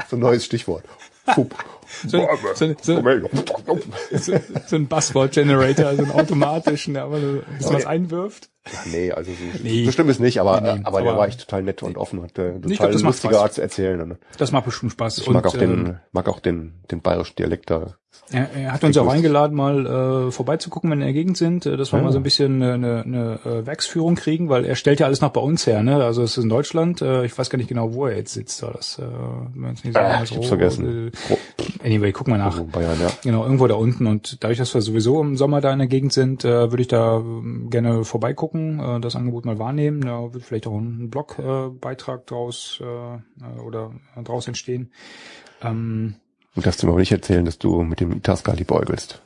so 0.09 0.15
ein 0.15 0.19
neues 0.19 0.45
Stichwort. 0.45 0.83
So, 2.07 2.25
so, 2.53 2.73
so, 2.81 3.01
so, 4.17 4.33
so 4.67 4.75
ein 4.77 4.87
Buzzword-Generator, 4.87 5.95
so 5.95 6.03
einen 6.03 6.11
automatischen, 6.11 6.93
der 6.93 7.03
aber 7.03 7.19
so, 7.19 7.41
dass 7.59 7.73
was 7.73 7.85
einwirft. 7.85 8.49
Nee, 8.85 9.11
also 9.11 9.31
so, 9.31 9.37
Nee. 9.63 9.85
so 9.85 9.91
schlimm 9.91 10.09
ist 10.09 10.19
nicht, 10.19 10.39
aber, 10.39 10.61
Nee, 10.61 10.73
nee, 10.75 10.81
aber 10.85 11.01
der 11.01 11.11
aber- 11.11 11.19
war 11.19 11.27
echt 11.27 11.41
total 11.41 11.63
nett 11.63 11.83
und 11.83 11.97
offen, 11.97 12.21
hat 12.21 12.37
äh, 12.37 12.59
total 12.61 12.91
glaub, 12.91 13.01
lustige. 13.03 13.39
Art 13.39 13.53
zu 13.53 13.61
erzählen. 13.61 14.17
Das 14.37 14.51
macht 14.51 14.65
bestimmt 14.65 14.93
Spaß. 14.93 15.17
ich 15.17 15.29
mag 15.29 15.43
Und, 15.43 15.49
auch 15.53 15.57
den, 15.57 15.71
ähm, 15.87 15.97
mag 16.11 16.29
auch 16.29 16.39
den, 16.39 16.81
den 16.91 17.01
bayerischen 17.01 17.35
Dialekt 17.35 17.69
da. 17.69 17.95
Er, 18.31 18.49
er 18.53 18.71
hat 18.73 18.83
uns 18.83 18.97
auch 18.97 19.07
eingeladen, 19.07 19.55
mal 19.55 20.27
äh, 20.27 20.31
vorbeizugucken, 20.31 20.89
wenn 20.89 20.99
wir 20.99 21.07
in 21.07 21.13
der 21.13 21.21
Gegend 21.21 21.37
sind, 21.37 21.65
äh, 21.65 21.77
dass 21.77 21.91
wir 21.91 21.99
Ja. 21.99 22.05
mal 22.05 22.11
so 22.11 22.19
ein 22.19 22.23
bisschen 22.23 22.61
äh, 22.61 22.71
eine, 22.73 23.03
eine 23.03 23.39
äh, 23.45 23.65
Werksführung 23.65 24.15
kriegen, 24.15 24.49
weil 24.49 24.65
er 24.65 24.75
stellt 24.75 24.99
ja 24.99 25.05
alles 25.05 25.21
noch 25.21 25.31
bei 25.31 25.41
uns 25.41 25.67
her. 25.67 25.83
Ne? 25.83 26.03
Also 26.03 26.23
es 26.23 26.37
ist 26.37 26.43
in 26.43 26.49
Deutschland. 26.49 27.01
Äh, 27.01 27.25
ich 27.25 27.37
weiß 27.37 27.49
gar 27.49 27.57
nicht 27.57 27.67
genau, 27.67 27.93
wo 27.93 28.05
er 28.07 28.17
jetzt 28.17 28.33
sitzt. 28.33 28.63
Da 28.63 28.71
das, 28.71 28.99
äh, 28.99 29.01
wenn 29.01 29.61
wir 29.61 29.69
uns 29.69 29.83
nicht 29.83 29.93
sagen, 29.93 30.21
was 30.21 30.31
ich 30.31 30.37
hab's 30.37 30.47
vergessen. 30.47 31.11
Äh, 31.83 31.87
anyway, 31.87 32.11
guck 32.11 32.27
mal 32.27 32.37
nach. 32.37 32.51
Also 32.53 32.65
Bayern, 32.65 32.97
ja. 33.01 33.09
Genau, 33.23 33.43
irgendwo 33.43 33.67
da 33.67 33.75
unten. 33.75 34.07
Und 34.07 34.43
dadurch, 34.43 34.57
dass 34.57 34.73
wir 34.73 34.81
sowieso 34.81 35.21
im 35.21 35.35
Sommer 35.37 35.61
da 35.61 35.71
in 35.73 35.79
der 35.79 35.87
Gegend 35.87 36.13
sind, 36.13 36.45
äh, 36.45 36.71
würde 36.71 36.81
ich 36.81 36.87
da 36.87 37.17
ähm, 37.17 37.69
gerne 37.69 38.03
vorbeigucken, 38.03 38.79
äh, 38.79 38.99
das 38.99 39.15
Angebot 39.15 39.45
mal 39.45 39.59
wahrnehmen. 39.59 40.01
Da 40.01 40.33
wird 40.33 40.43
vielleicht 40.43 40.67
auch 40.67 40.77
ein 40.77 41.09
Blogbeitrag 41.09 41.71
äh, 41.71 41.79
Beitrag 41.79 42.27
draus 42.27 42.79
äh, 42.81 42.85
äh, 42.85 43.61
oder 43.65 43.91
äh, 44.15 44.23
draus 44.23 44.47
entstehen. 44.47 44.91
Ähm, 45.61 46.15
Und 46.55 46.65
darfst 46.65 46.81
du 46.81 46.87
mir 46.87 46.91
aber 46.93 46.99
nicht 46.99 47.11
erzählen, 47.11 47.45
dass 47.45 47.59
du 47.59 47.83
mit 47.83 47.99
dem 48.01 48.11
Itascali 48.11 48.63
beugelst. 48.65 49.21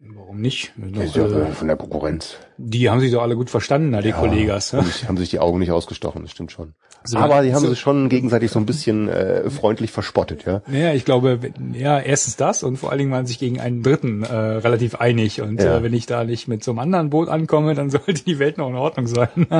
warum 0.00 0.40
nicht? 0.40 0.72
Das 0.76 1.14
ja 1.16 1.26
äh, 1.26 1.50
von 1.52 1.66
der 1.66 1.76
Konkurrenz. 1.76 2.36
die 2.58 2.88
haben 2.88 3.00
sich 3.00 3.10
doch 3.12 3.22
alle 3.22 3.34
gut 3.36 3.50
verstanden, 3.50 3.90
da 3.92 4.00
die 4.02 4.12
Kollegas. 4.12 4.72
Haben 4.72 4.86
Ja? 4.86 4.92
sich, 4.92 5.08
haben 5.08 5.16
sich 5.16 5.30
die 5.30 5.40
Augen 5.40 5.58
nicht 5.58 5.72
ausgestochen, 5.72 6.22
das 6.22 6.30
stimmt 6.30 6.52
schon. 6.52 6.74
So, 7.02 7.16
aber 7.16 7.40
die 7.42 7.54
haben 7.54 7.62
so- 7.62 7.70
sich 7.70 7.80
schon 7.80 8.08
gegenseitig 8.10 8.50
so 8.50 8.58
ein 8.60 8.66
bisschen 8.66 9.08
äh, 9.08 9.48
freundlich 9.50 9.90
verspottet, 9.90 10.44
ja. 10.44 10.60
Naja, 10.66 10.92
ich 10.92 11.06
glaube, 11.06 11.40
ja, 11.72 11.98
erstens 11.98 12.36
das 12.36 12.62
und 12.62 12.76
vor 12.76 12.90
allen 12.90 12.98
Dingen 12.98 13.10
waren 13.10 13.24
sie 13.26 13.32
sich 13.32 13.38
gegen 13.40 13.58
einen 13.58 13.82
Dritten 13.82 14.22
äh, 14.22 14.32
relativ 14.34 14.96
einig. 14.96 15.40
Und 15.40 15.60
Ja. 15.62 15.78
äh, 15.78 15.82
wenn 15.82 15.94
ich 15.94 16.04
da 16.06 16.24
nicht 16.24 16.46
mit 16.46 16.62
so 16.62 16.72
einem 16.72 16.78
anderen 16.80 17.08
Boot 17.10 17.28
ankomme, 17.30 17.74
dann 17.74 17.88
sollte 17.90 18.12
die 18.12 18.38
Welt 18.38 18.58
noch 18.58 18.68
in 18.68 18.76
Ordnung 18.76 19.06
sein. 19.06 19.28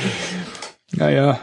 naja, 0.92 1.40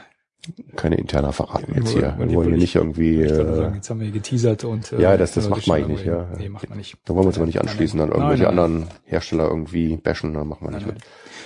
Keine 0.75 0.95
interner 0.97 1.31
verraten 1.33 1.73
jetzt 1.75 1.91
hier. 1.91 2.15
Wir 2.17 2.33
wollen 2.33 2.49
hier 2.49 2.57
nicht 2.57 2.75
irgendwie, 2.75 3.21
ich 3.23 3.31
äh, 3.31 3.35
sagen, 3.55 3.75
jetzt 3.75 3.89
haben 3.89 3.99
wir 3.99 4.11
geteasert 4.11 4.63
und 4.63 4.91
äh, 4.93 5.01
Ja, 5.01 5.17
das- 5.17 5.33
das 5.33 5.45
äh, 5.47 5.49
macht 5.49 5.67
man 5.67 5.77
eigentlich 5.77 5.97
nicht, 5.99 6.05
ja. 6.07 6.27
Nee, 6.37 6.49
macht 6.49 6.69
man 6.69 6.77
nicht. 6.77 6.97
da 7.05 7.13
wollen 7.13 7.23
wir 7.25 7.27
uns 7.27 7.37
aber 7.37 7.45
nicht 7.45 7.61
anschließen, 7.61 7.99
dann 7.99 8.09
irgendwelche 8.09 8.43
Nein, 8.43 8.55
nein. 8.55 8.63
anderen 8.65 8.87
Hersteller 9.05 9.47
irgendwie 9.47 9.97
bashen, 9.97 10.33
dann 10.33 10.47
machen 10.47 10.67
wir 10.67 10.71
nicht 10.75 10.85
mit. 10.87 10.97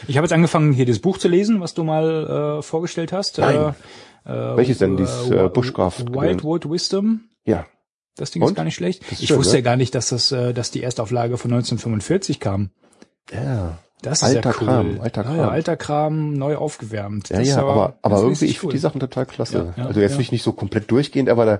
Ich 0.07 0.18
habe 0.18 0.26
jetzt 0.26 0.34
angefangen, 0.34 0.73
hier 0.73 0.86
das 0.86 0.99
Buch 0.99 1.18
zu 1.18 1.28
lesen, 1.28 1.61
was 1.61 1.73
du 1.73 1.84
mal 1.84 2.57
äh, 2.60 2.61
vorgestellt 2.61 3.11
hast. 3.14 3.38
Nein. 3.38 3.73
Äh, 4.26 4.32
äh, 4.32 4.57
Welches 4.57 4.78
denn? 4.80 4.98
Dieses, 4.98 5.30
äh, 5.30 5.49
Bushcraft- 5.49 6.14
Wildwood 6.14 6.69
Wisdom. 6.69 7.22
Ja, 7.45 7.65
Das 8.18 8.32
Ding 8.32 8.41
ist 8.44 8.49
Und? 8.49 8.56
gar 8.56 8.64
nicht 8.65 8.76
schlecht. 8.76 9.03
Ist 9.11 9.22
Ich 9.22 9.28
schön, 9.30 9.38
wusste 9.38 9.53
ja. 9.53 9.60
ja 9.60 9.64
gar 9.64 9.78
nicht, 9.78 9.95
dass 9.95 10.10
das, 10.10 10.32
äh, 10.32 10.53
dass 10.53 10.69
die 10.72 10.84
Erstauflage 10.84 11.38
von 11.38 11.52
1945 11.52 12.40
kam. 12.40 12.69
ja. 13.34 13.78
Das 14.02 14.19
ist 14.19 14.23
Alter 14.23 14.49
ja 14.49 14.56
cool. 14.60 14.68
Kram, 14.68 15.02
alter 15.02 15.23
Ja, 15.23 15.30
ja, 15.30 15.36
Kram. 15.44 15.49
alter 15.49 15.78
Kram, 15.78 16.34
neu 16.34 16.56
aufgewärmt. 16.57 17.30
Ja, 17.30 17.40
Das 17.40 17.48
ja, 17.48 17.57
aber, 17.57 17.95
aber 18.02 18.18
irgendwie, 18.22 18.45
ich 18.45 18.60
finde 18.60 18.68
cool. 18.68 18.73
die 18.73 18.80
Sachen 18.80 18.99
total 18.99 19.26
klasse. 19.26 19.73
Ja, 19.76 19.84
ja, 19.84 19.88
also 19.88 19.99
jetzt 19.99 20.14
ja. 20.14 20.18
nicht, 20.18 20.32
nicht 20.32 20.44
so 20.44 20.53
komplett 20.53 20.90
durchgehend, 20.90 21.30
aber 21.30 21.45
da 21.45 21.60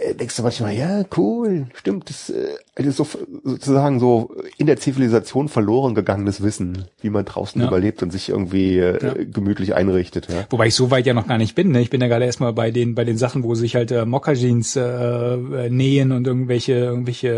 äh, 0.00 0.14
denkst 0.14 0.36
du 0.36 0.42
manchmal, 0.42 0.74
ja, 0.74 1.02
cool, 1.16 1.66
stimmt, 1.74 2.08
das, 2.10 2.30
äh, 2.30 2.54
das 2.78 2.86
ist 2.86 2.96
so 2.96 3.06
sozusagen 3.44 4.00
so 4.00 4.30
in 4.56 4.66
der 4.66 4.76
Zivilisation 4.78 5.48
verloren 5.48 5.94
gegangenes 5.94 6.42
Wissen, 6.42 6.84
wie 7.00 7.10
man 7.10 7.24
draußen 7.24 7.60
Ja. 7.60 7.66
überlebt 7.68 8.02
und 8.02 8.10
sich 8.12 8.28
irgendwie 8.28 8.78
äh, 8.78 9.04
Ja. 9.04 9.14
gemütlich 9.24 9.74
einrichtet. 9.74 10.28
Ja. 10.30 10.44
Wobei 10.50 10.68
ich 10.68 10.74
so 10.74 10.90
weit 10.90 11.06
ja 11.06 11.14
noch 11.14 11.26
gar 11.26 11.38
nicht 11.38 11.54
bin. 11.54 11.70
Ne? 11.72 11.80
Ich 11.80 11.90
bin 11.90 12.00
ja 12.00 12.06
gerade 12.08 12.24
erstmal 12.24 12.52
bei 12.52 12.70
den 12.70 12.94
bei 12.94 13.04
den 13.04 13.18
Sachen, 13.18 13.42
wo 13.42 13.54
sich 13.54 13.74
halt 13.76 13.90
äh, 13.90 14.04
Mokka-Jeans 14.04 14.76
äh, 14.76 14.80
äh, 14.84 15.70
nähen 15.70 16.12
und 16.12 16.26
irgendwelche 16.26 16.72
irgendwelche 16.74 17.28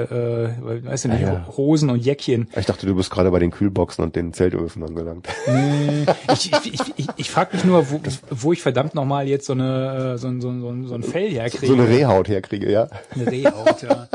äh, 0.60 0.84
weiß 0.86 1.06
ich 1.06 1.10
nicht 1.12 1.22
Ja, 1.22 1.32
ja. 1.32 1.48
Hosen 1.56 1.90
und 1.90 2.04
Jäckchen. 2.04 2.48
Ich 2.56 2.66
dachte, 2.66 2.86
du 2.86 2.94
bist 2.94 3.10
gerade 3.10 3.30
bei 3.30 3.38
den 3.38 3.50
Kühlboxen 3.50 4.04
und 4.04 4.16
den 4.16 4.32
Zeltöfen 4.32 4.82
angelangt. 4.82 5.26
Nee. 5.46 6.06
Ich, 6.32 6.52
ich, 6.52 6.74
ich, 6.74 6.80
ich, 6.96 7.06
ich 7.16 7.30
frage 7.30 7.56
mich 7.56 7.64
nur, 7.64 7.90
wo, 7.90 8.00
wo 8.30 8.52
ich 8.52 8.62
verdammt 8.62 8.94
nochmal 8.94 9.26
jetzt 9.28 9.46
so 9.46 9.52
eine 9.54 10.14
äh, 10.14 10.18
so 10.18 10.28
ein, 10.28 10.40
so 10.40 10.48
ein, 10.50 10.86
so 10.86 10.94
ein 10.94 11.02
Fell 11.02 11.30
herkriege. 11.30 11.66
so 11.66 11.72
eine 11.74 11.88
Rehhaut 11.88 12.28
herkriege, 12.28 12.70
ja. 12.70 12.88
Eine 13.14 13.30
Rehhaut, 13.30 13.82
ja. 13.82 14.08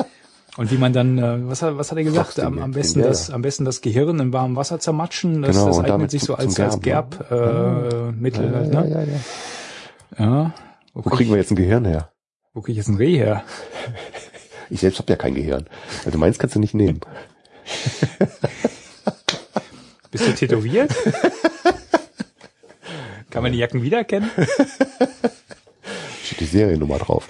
Und 0.58 0.72
wie 0.72 0.78
man 0.78 0.94
dann, 0.94 1.18
äh, 1.18 1.50
was 1.50 1.62
hat, 1.62 1.78
was 1.78 1.92
hat 1.92 1.98
er 1.98 2.04
gesagt? 2.06 2.40
Am, 2.40 2.60
am 2.60 2.72
besten 2.72 3.02
das, 3.02 3.30
am 3.30 3.42
besten 3.42 3.66
das 3.66 3.82
Gehirn 3.82 4.20
in 4.20 4.32
warmem 4.32 4.56
Wasser 4.56 4.80
zermatschen. 4.80 5.42
Das, 5.42 5.56
Genau, 5.56 5.68
das 5.68 5.80
eignet 5.80 6.12
sich 6.12 6.24
so 6.24 6.36
als, 6.36 6.58
als 6.60 6.80
Gerben, 6.80 7.10
Gerb 7.18 7.32
äh, 7.32 8.12
Mittel 8.12 8.56
halt, 8.56 8.74
ja, 8.74 8.82
ne? 8.82 8.90
ja, 8.90 9.04
ja. 9.04 9.20
Ja. 10.18 10.54
Wo, 10.94 11.00
Wo 11.00 11.10
krieg 11.10 11.18
kriegen 11.18 11.30
wir 11.32 11.38
jetzt 11.38 11.52
ein 11.52 11.58
Gehirn 11.58 11.86
her? 11.86 12.12
wo 12.54 12.62
krieg 12.62 12.72
ich 12.72 12.78
jetzt 12.78 12.88
ein 12.88 12.96
Reh 12.96 13.18
her? 13.18 13.44
Ich 14.72 14.80
selbst 14.80 14.98
habe 14.98 15.12
ja 15.12 15.16
kein 15.16 15.36
Gehirn. 15.36 15.68
Also 16.06 16.18
meins 16.18 16.40
kannst 16.40 16.56
du 16.56 16.60
nicht 16.60 16.74
nehmen. 16.74 17.00
Bist 20.10 20.28
du 20.28 20.34
tätowiert? 20.34 20.92
Kann 23.30 23.44
man 23.44 23.52
die 23.52 23.60
Jacken 23.60 23.84
wiedererkennen? 23.84 24.32
Steht 26.24 26.40
die 26.40 26.46
Seriennummer 26.46 26.98
drauf. 26.98 27.28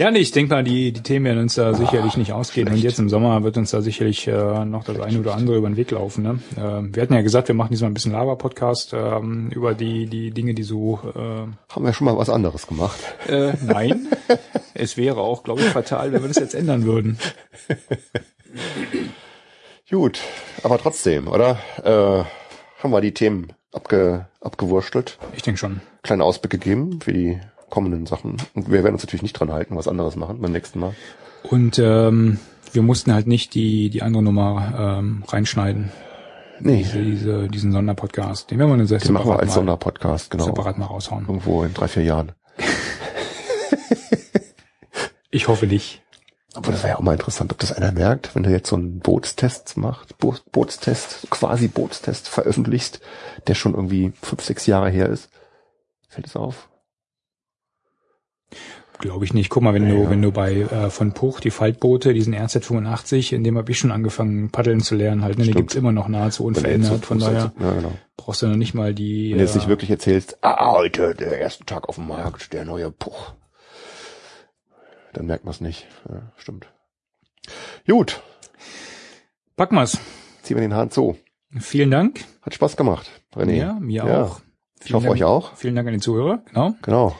Ja, 0.00 0.10
nee, 0.10 0.20
ich 0.20 0.30
denke 0.30 0.54
mal, 0.54 0.64
die, 0.64 0.92
die 0.92 1.02
Themen 1.02 1.26
werden 1.26 1.40
uns 1.40 1.56
da 1.56 1.74
sicherlich 1.74 2.16
nicht 2.16 2.32
ausgehen. 2.32 2.68
Und 2.68 2.78
jetzt 2.78 2.98
im 2.98 3.10
Sommer 3.10 3.42
wird 3.42 3.58
uns 3.58 3.70
da 3.70 3.82
sicherlich 3.82 4.26
äh, 4.26 4.64
noch 4.64 4.82
das 4.82 4.98
eine 4.98 5.20
oder 5.20 5.34
andere 5.34 5.58
über 5.58 5.68
den 5.68 5.76
Weg 5.76 5.90
laufen. 5.90 6.22
Ne? 6.22 6.38
Äh, 6.56 6.94
wir 6.94 7.02
hatten 7.02 7.12
ja 7.12 7.20
gesagt, 7.20 7.48
wir 7.48 7.54
machen 7.54 7.72
diesmal 7.72 7.90
ein 7.90 7.92
bisschen 7.92 8.12
Lava-Podcast 8.12 8.94
ähm, 8.94 9.50
über 9.54 9.74
die, 9.74 10.06
die 10.06 10.30
Dinge, 10.30 10.54
die 10.54 10.62
so 10.62 11.00
äh, 11.04 11.18
Haben 11.70 11.84
wir 11.84 11.92
schon 11.92 12.06
mal 12.06 12.16
was 12.16 12.30
anderes 12.30 12.66
gemacht. 12.66 12.98
Äh, 13.28 13.52
nein. 13.62 14.08
es 14.72 14.96
wäre 14.96 15.20
auch, 15.20 15.42
glaube 15.42 15.60
ich, 15.60 15.66
fatal, 15.66 16.14
wenn 16.14 16.22
wir 16.22 16.28
das 16.28 16.38
jetzt 16.38 16.54
ändern 16.54 16.86
würden. 16.86 17.18
Gut, 19.90 20.18
aber 20.62 20.78
trotzdem, 20.78 21.28
oder? 21.28 21.58
Äh, 21.84 22.24
haben 22.82 22.90
wir 22.90 23.02
die 23.02 23.12
Themen 23.12 23.52
abge, 23.70 24.28
abgewurstelt, 24.40 25.18
Ich 25.36 25.42
denke 25.42 25.58
schon. 25.58 25.82
kleinen 26.02 26.22
Ausblick 26.22 26.52
gegeben 26.52 27.02
für 27.02 27.12
die 27.12 27.38
kommenden 27.70 28.06
Sachen. 28.06 28.36
Und 28.54 28.70
wir 28.70 28.82
werden 28.82 28.94
uns 28.94 29.02
natürlich 29.02 29.22
nicht 29.22 29.32
dran 29.34 29.52
halten, 29.52 29.76
was 29.76 29.88
anderes 29.88 30.16
machen 30.16 30.40
beim 30.40 30.52
nächsten 30.52 30.80
Mal. 30.80 30.94
Und 31.44 31.78
ähm, 31.78 32.38
wir 32.72 32.82
mussten 32.82 33.14
halt 33.14 33.26
nicht 33.26 33.54
die, 33.54 33.90
die 33.90 34.02
andere 34.02 34.22
Nummer 34.22 34.98
ähm, 34.98 35.24
reinschneiden. 35.26 35.90
Nee, 36.62 36.78
Diese, 36.78 37.02
diese, 37.02 37.48
diesen 37.48 37.72
Sonderpodcast. 37.72 38.50
Den 38.50 38.58
werden 38.58 38.70
wir 38.70 38.76
dann 38.76 38.98
den 38.98 39.12
machen 39.14 39.28
wir 39.28 39.38
als 39.38 39.48
mal, 39.48 39.54
Sonderpodcast, 39.54 40.30
genau. 40.30 40.44
separat 40.44 40.76
mal 40.76 40.86
raushauen. 40.86 41.24
Irgendwo 41.26 41.62
in 41.64 41.72
drei, 41.72 41.88
vier 41.88 42.02
Jahren. 42.02 42.32
Ich 45.30 45.46
hoffe 45.46 45.66
nicht. 45.66 46.02
Aber 46.54 46.72
das 46.72 46.82
wäre 46.82 46.94
ja 46.94 46.96
auch 46.98 47.02
mal 47.02 47.12
interessant, 47.12 47.52
ob 47.52 47.58
das 47.60 47.72
einer 47.72 47.92
merkt, 47.92 48.34
wenn 48.34 48.42
du 48.42 48.50
jetzt 48.50 48.68
so 48.68 48.74
einen 48.74 48.98
Bootstest 48.98 49.76
macht, 49.76 50.18
Bo 50.18 50.34
Bootstest, 50.50 51.28
quasi 51.30 51.68
Bootstest 51.68 52.28
veröffentlichst, 52.28 53.00
der 53.46 53.54
schon 53.54 53.74
irgendwie 53.74 54.12
fünf, 54.20 54.42
sechs 54.42 54.66
Jahre 54.66 54.90
her 54.90 55.08
ist. 55.08 55.30
Fällt 56.08 56.26
es 56.26 56.34
auf? 56.34 56.68
Glaube 59.00 59.24
ich 59.24 59.32
nicht. 59.32 59.48
Guck 59.50 59.62
mal, 59.62 59.72
wenn 59.74 59.86
Ja, 59.88 59.94
du, 59.94 60.02
ja. 60.04 60.10
wenn 60.10 60.20
du 60.22 60.30
bei 60.30 60.52
äh, 60.60 60.90
von 60.90 61.12
Puch 61.12 61.40
die 61.40 61.50
Faltboote, 61.50 62.12
diesen 62.12 62.34
RZ85, 62.34 63.34
in 63.34 63.44
dem 63.44 63.56
habe 63.56 63.70
ich 63.72 63.78
schon 63.78 63.90
angefangen, 63.92 64.50
paddeln 64.50 64.80
zu 64.80 64.94
lernen, 64.94 65.22
halt, 65.24 65.38
ne, 65.38 65.44
die 65.44 65.50
Stimmt. 65.50 65.56
gibt's 65.56 65.74
immer 65.74 65.92
noch 65.92 66.06
nahezu 66.08 66.44
unverändert. 66.44 67.06
Von 67.06 67.18
daher 67.18 67.52
Ja, 67.58 67.72
genau. 67.72 67.92
brauchst 68.16 68.42
du 68.42 68.46
noch 68.48 68.56
nicht 68.56 68.74
mal 68.74 68.92
die. 68.94 69.30
Wenn 69.30 69.38
du 69.38 69.44
jetzt 69.44 69.54
äh, 69.54 69.58
nicht 69.58 69.68
wirklich 69.68 69.90
erzählst, 69.90 70.38
ah, 70.42 70.72
heute, 70.72 71.14
der 71.14 71.38
erste 71.38 71.64
Tag 71.64 71.88
auf 71.88 71.94
dem 71.96 72.08
Markt, 72.08 72.52
der 72.52 72.64
neue 72.64 72.90
Puch. 72.90 73.32
Dann 75.12 75.26
merkt 75.26 75.44
man 75.44 75.52
es 75.52 75.60
nicht. 75.60 75.86
Ja, 76.08 76.30
stimmt. 76.36 76.66
Gut, 77.88 78.22
Packen 79.56 79.76
wir's. 79.76 79.98
ziehen 80.42 80.56
wir 80.56 80.62
den 80.62 80.74
Hahn 80.74 80.90
zu. 80.90 81.16
Vielen 81.58 81.90
Dank. 81.90 82.24
Hat 82.42 82.54
Spaß 82.54 82.76
gemacht, 82.76 83.10
René. 83.34 83.52
Ja, 83.54 83.72
mir 83.80 84.04
auch. 84.04 84.40
Ich 84.84 84.92
hoffe 84.94 85.06
Dank, 85.06 85.16
euch 85.16 85.24
auch. 85.24 85.56
Vielen 85.56 85.74
Dank 85.74 85.88
an 85.88 85.94
die 85.94 86.00
Zuhörer. 86.00 86.42
Genau. 86.46 86.74
Genau. 86.82 87.16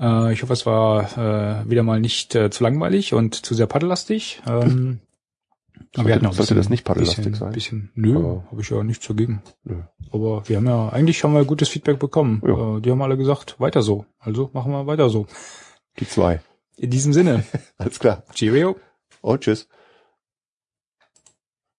Äh, 0.00 0.32
ich 0.32 0.42
hoffe, 0.42 0.52
es 0.52 0.66
war 0.66 1.62
äh, 1.64 1.70
wieder 1.70 1.82
mal 1.82 2.00
nicht 2.00 2.34
äh, 2.34 2.50
zu 2.50 2.64
langweilig 2.64 3.12
und 3.14 3.34
zu 3.34 3.54
sehr 3.54 3.66
paddellastig. 3.66 4.42
Ähm, 4.46 5.00
aber 5.96 6.08
wir 6.08 6.14
hatten 6.14 6.26
auch 6.26 6.32
sollte 6.32 6.54
bisschen, 6.54 6.56
das 6.56 6.68
nicht 6.70 6.84
paddellastig 6.84 7.36
sein? 7.36 7.52
Bisschen, 7.52 7.90
nö, 7.94 8.40
habe 8.50 8.60
ich 8.60 8.70
ja 8.70 8.82
nichts 8.82 9.06
dagegen. 9.06 9.42
Nö. 9.64 9.82
Aber 10.10 10.48
wir 10.48 10.56
haben 10.56 10.66
ja, 10.66 10.88
eigentlich 10.88 11.22
haben 11.22 11.34
wir 11.34 11.44
gutes 11.44 11.68
Feedback 11.68 11.98
bekommen. 11.98 12.42
Ja. 12.46 12.78
Äh, 12.78 12.80
die 12.80 12.90
haben 12.90 13.02
alle 13.02 13.16
gesagt, 13.16 13.60
weiter 13.60 13.82
so. 13.82 14.06
Also 14.18 14.50
machen 14.52 14.72
wir 14.72 14.86
weiter 14.86 15.10
so. 15.10 15.26
Die 15.98 16.08
zwei. 16.08 16.40
In 16.76 16.90
diesem 16.90 17.12
Sinne, 17.12 17.44
Alles 17.78 17.98
klar. 18.00 18.24
Cheerio. 18.32 18.76
Und 19.20 19.42
tschüss. 19.42 19.68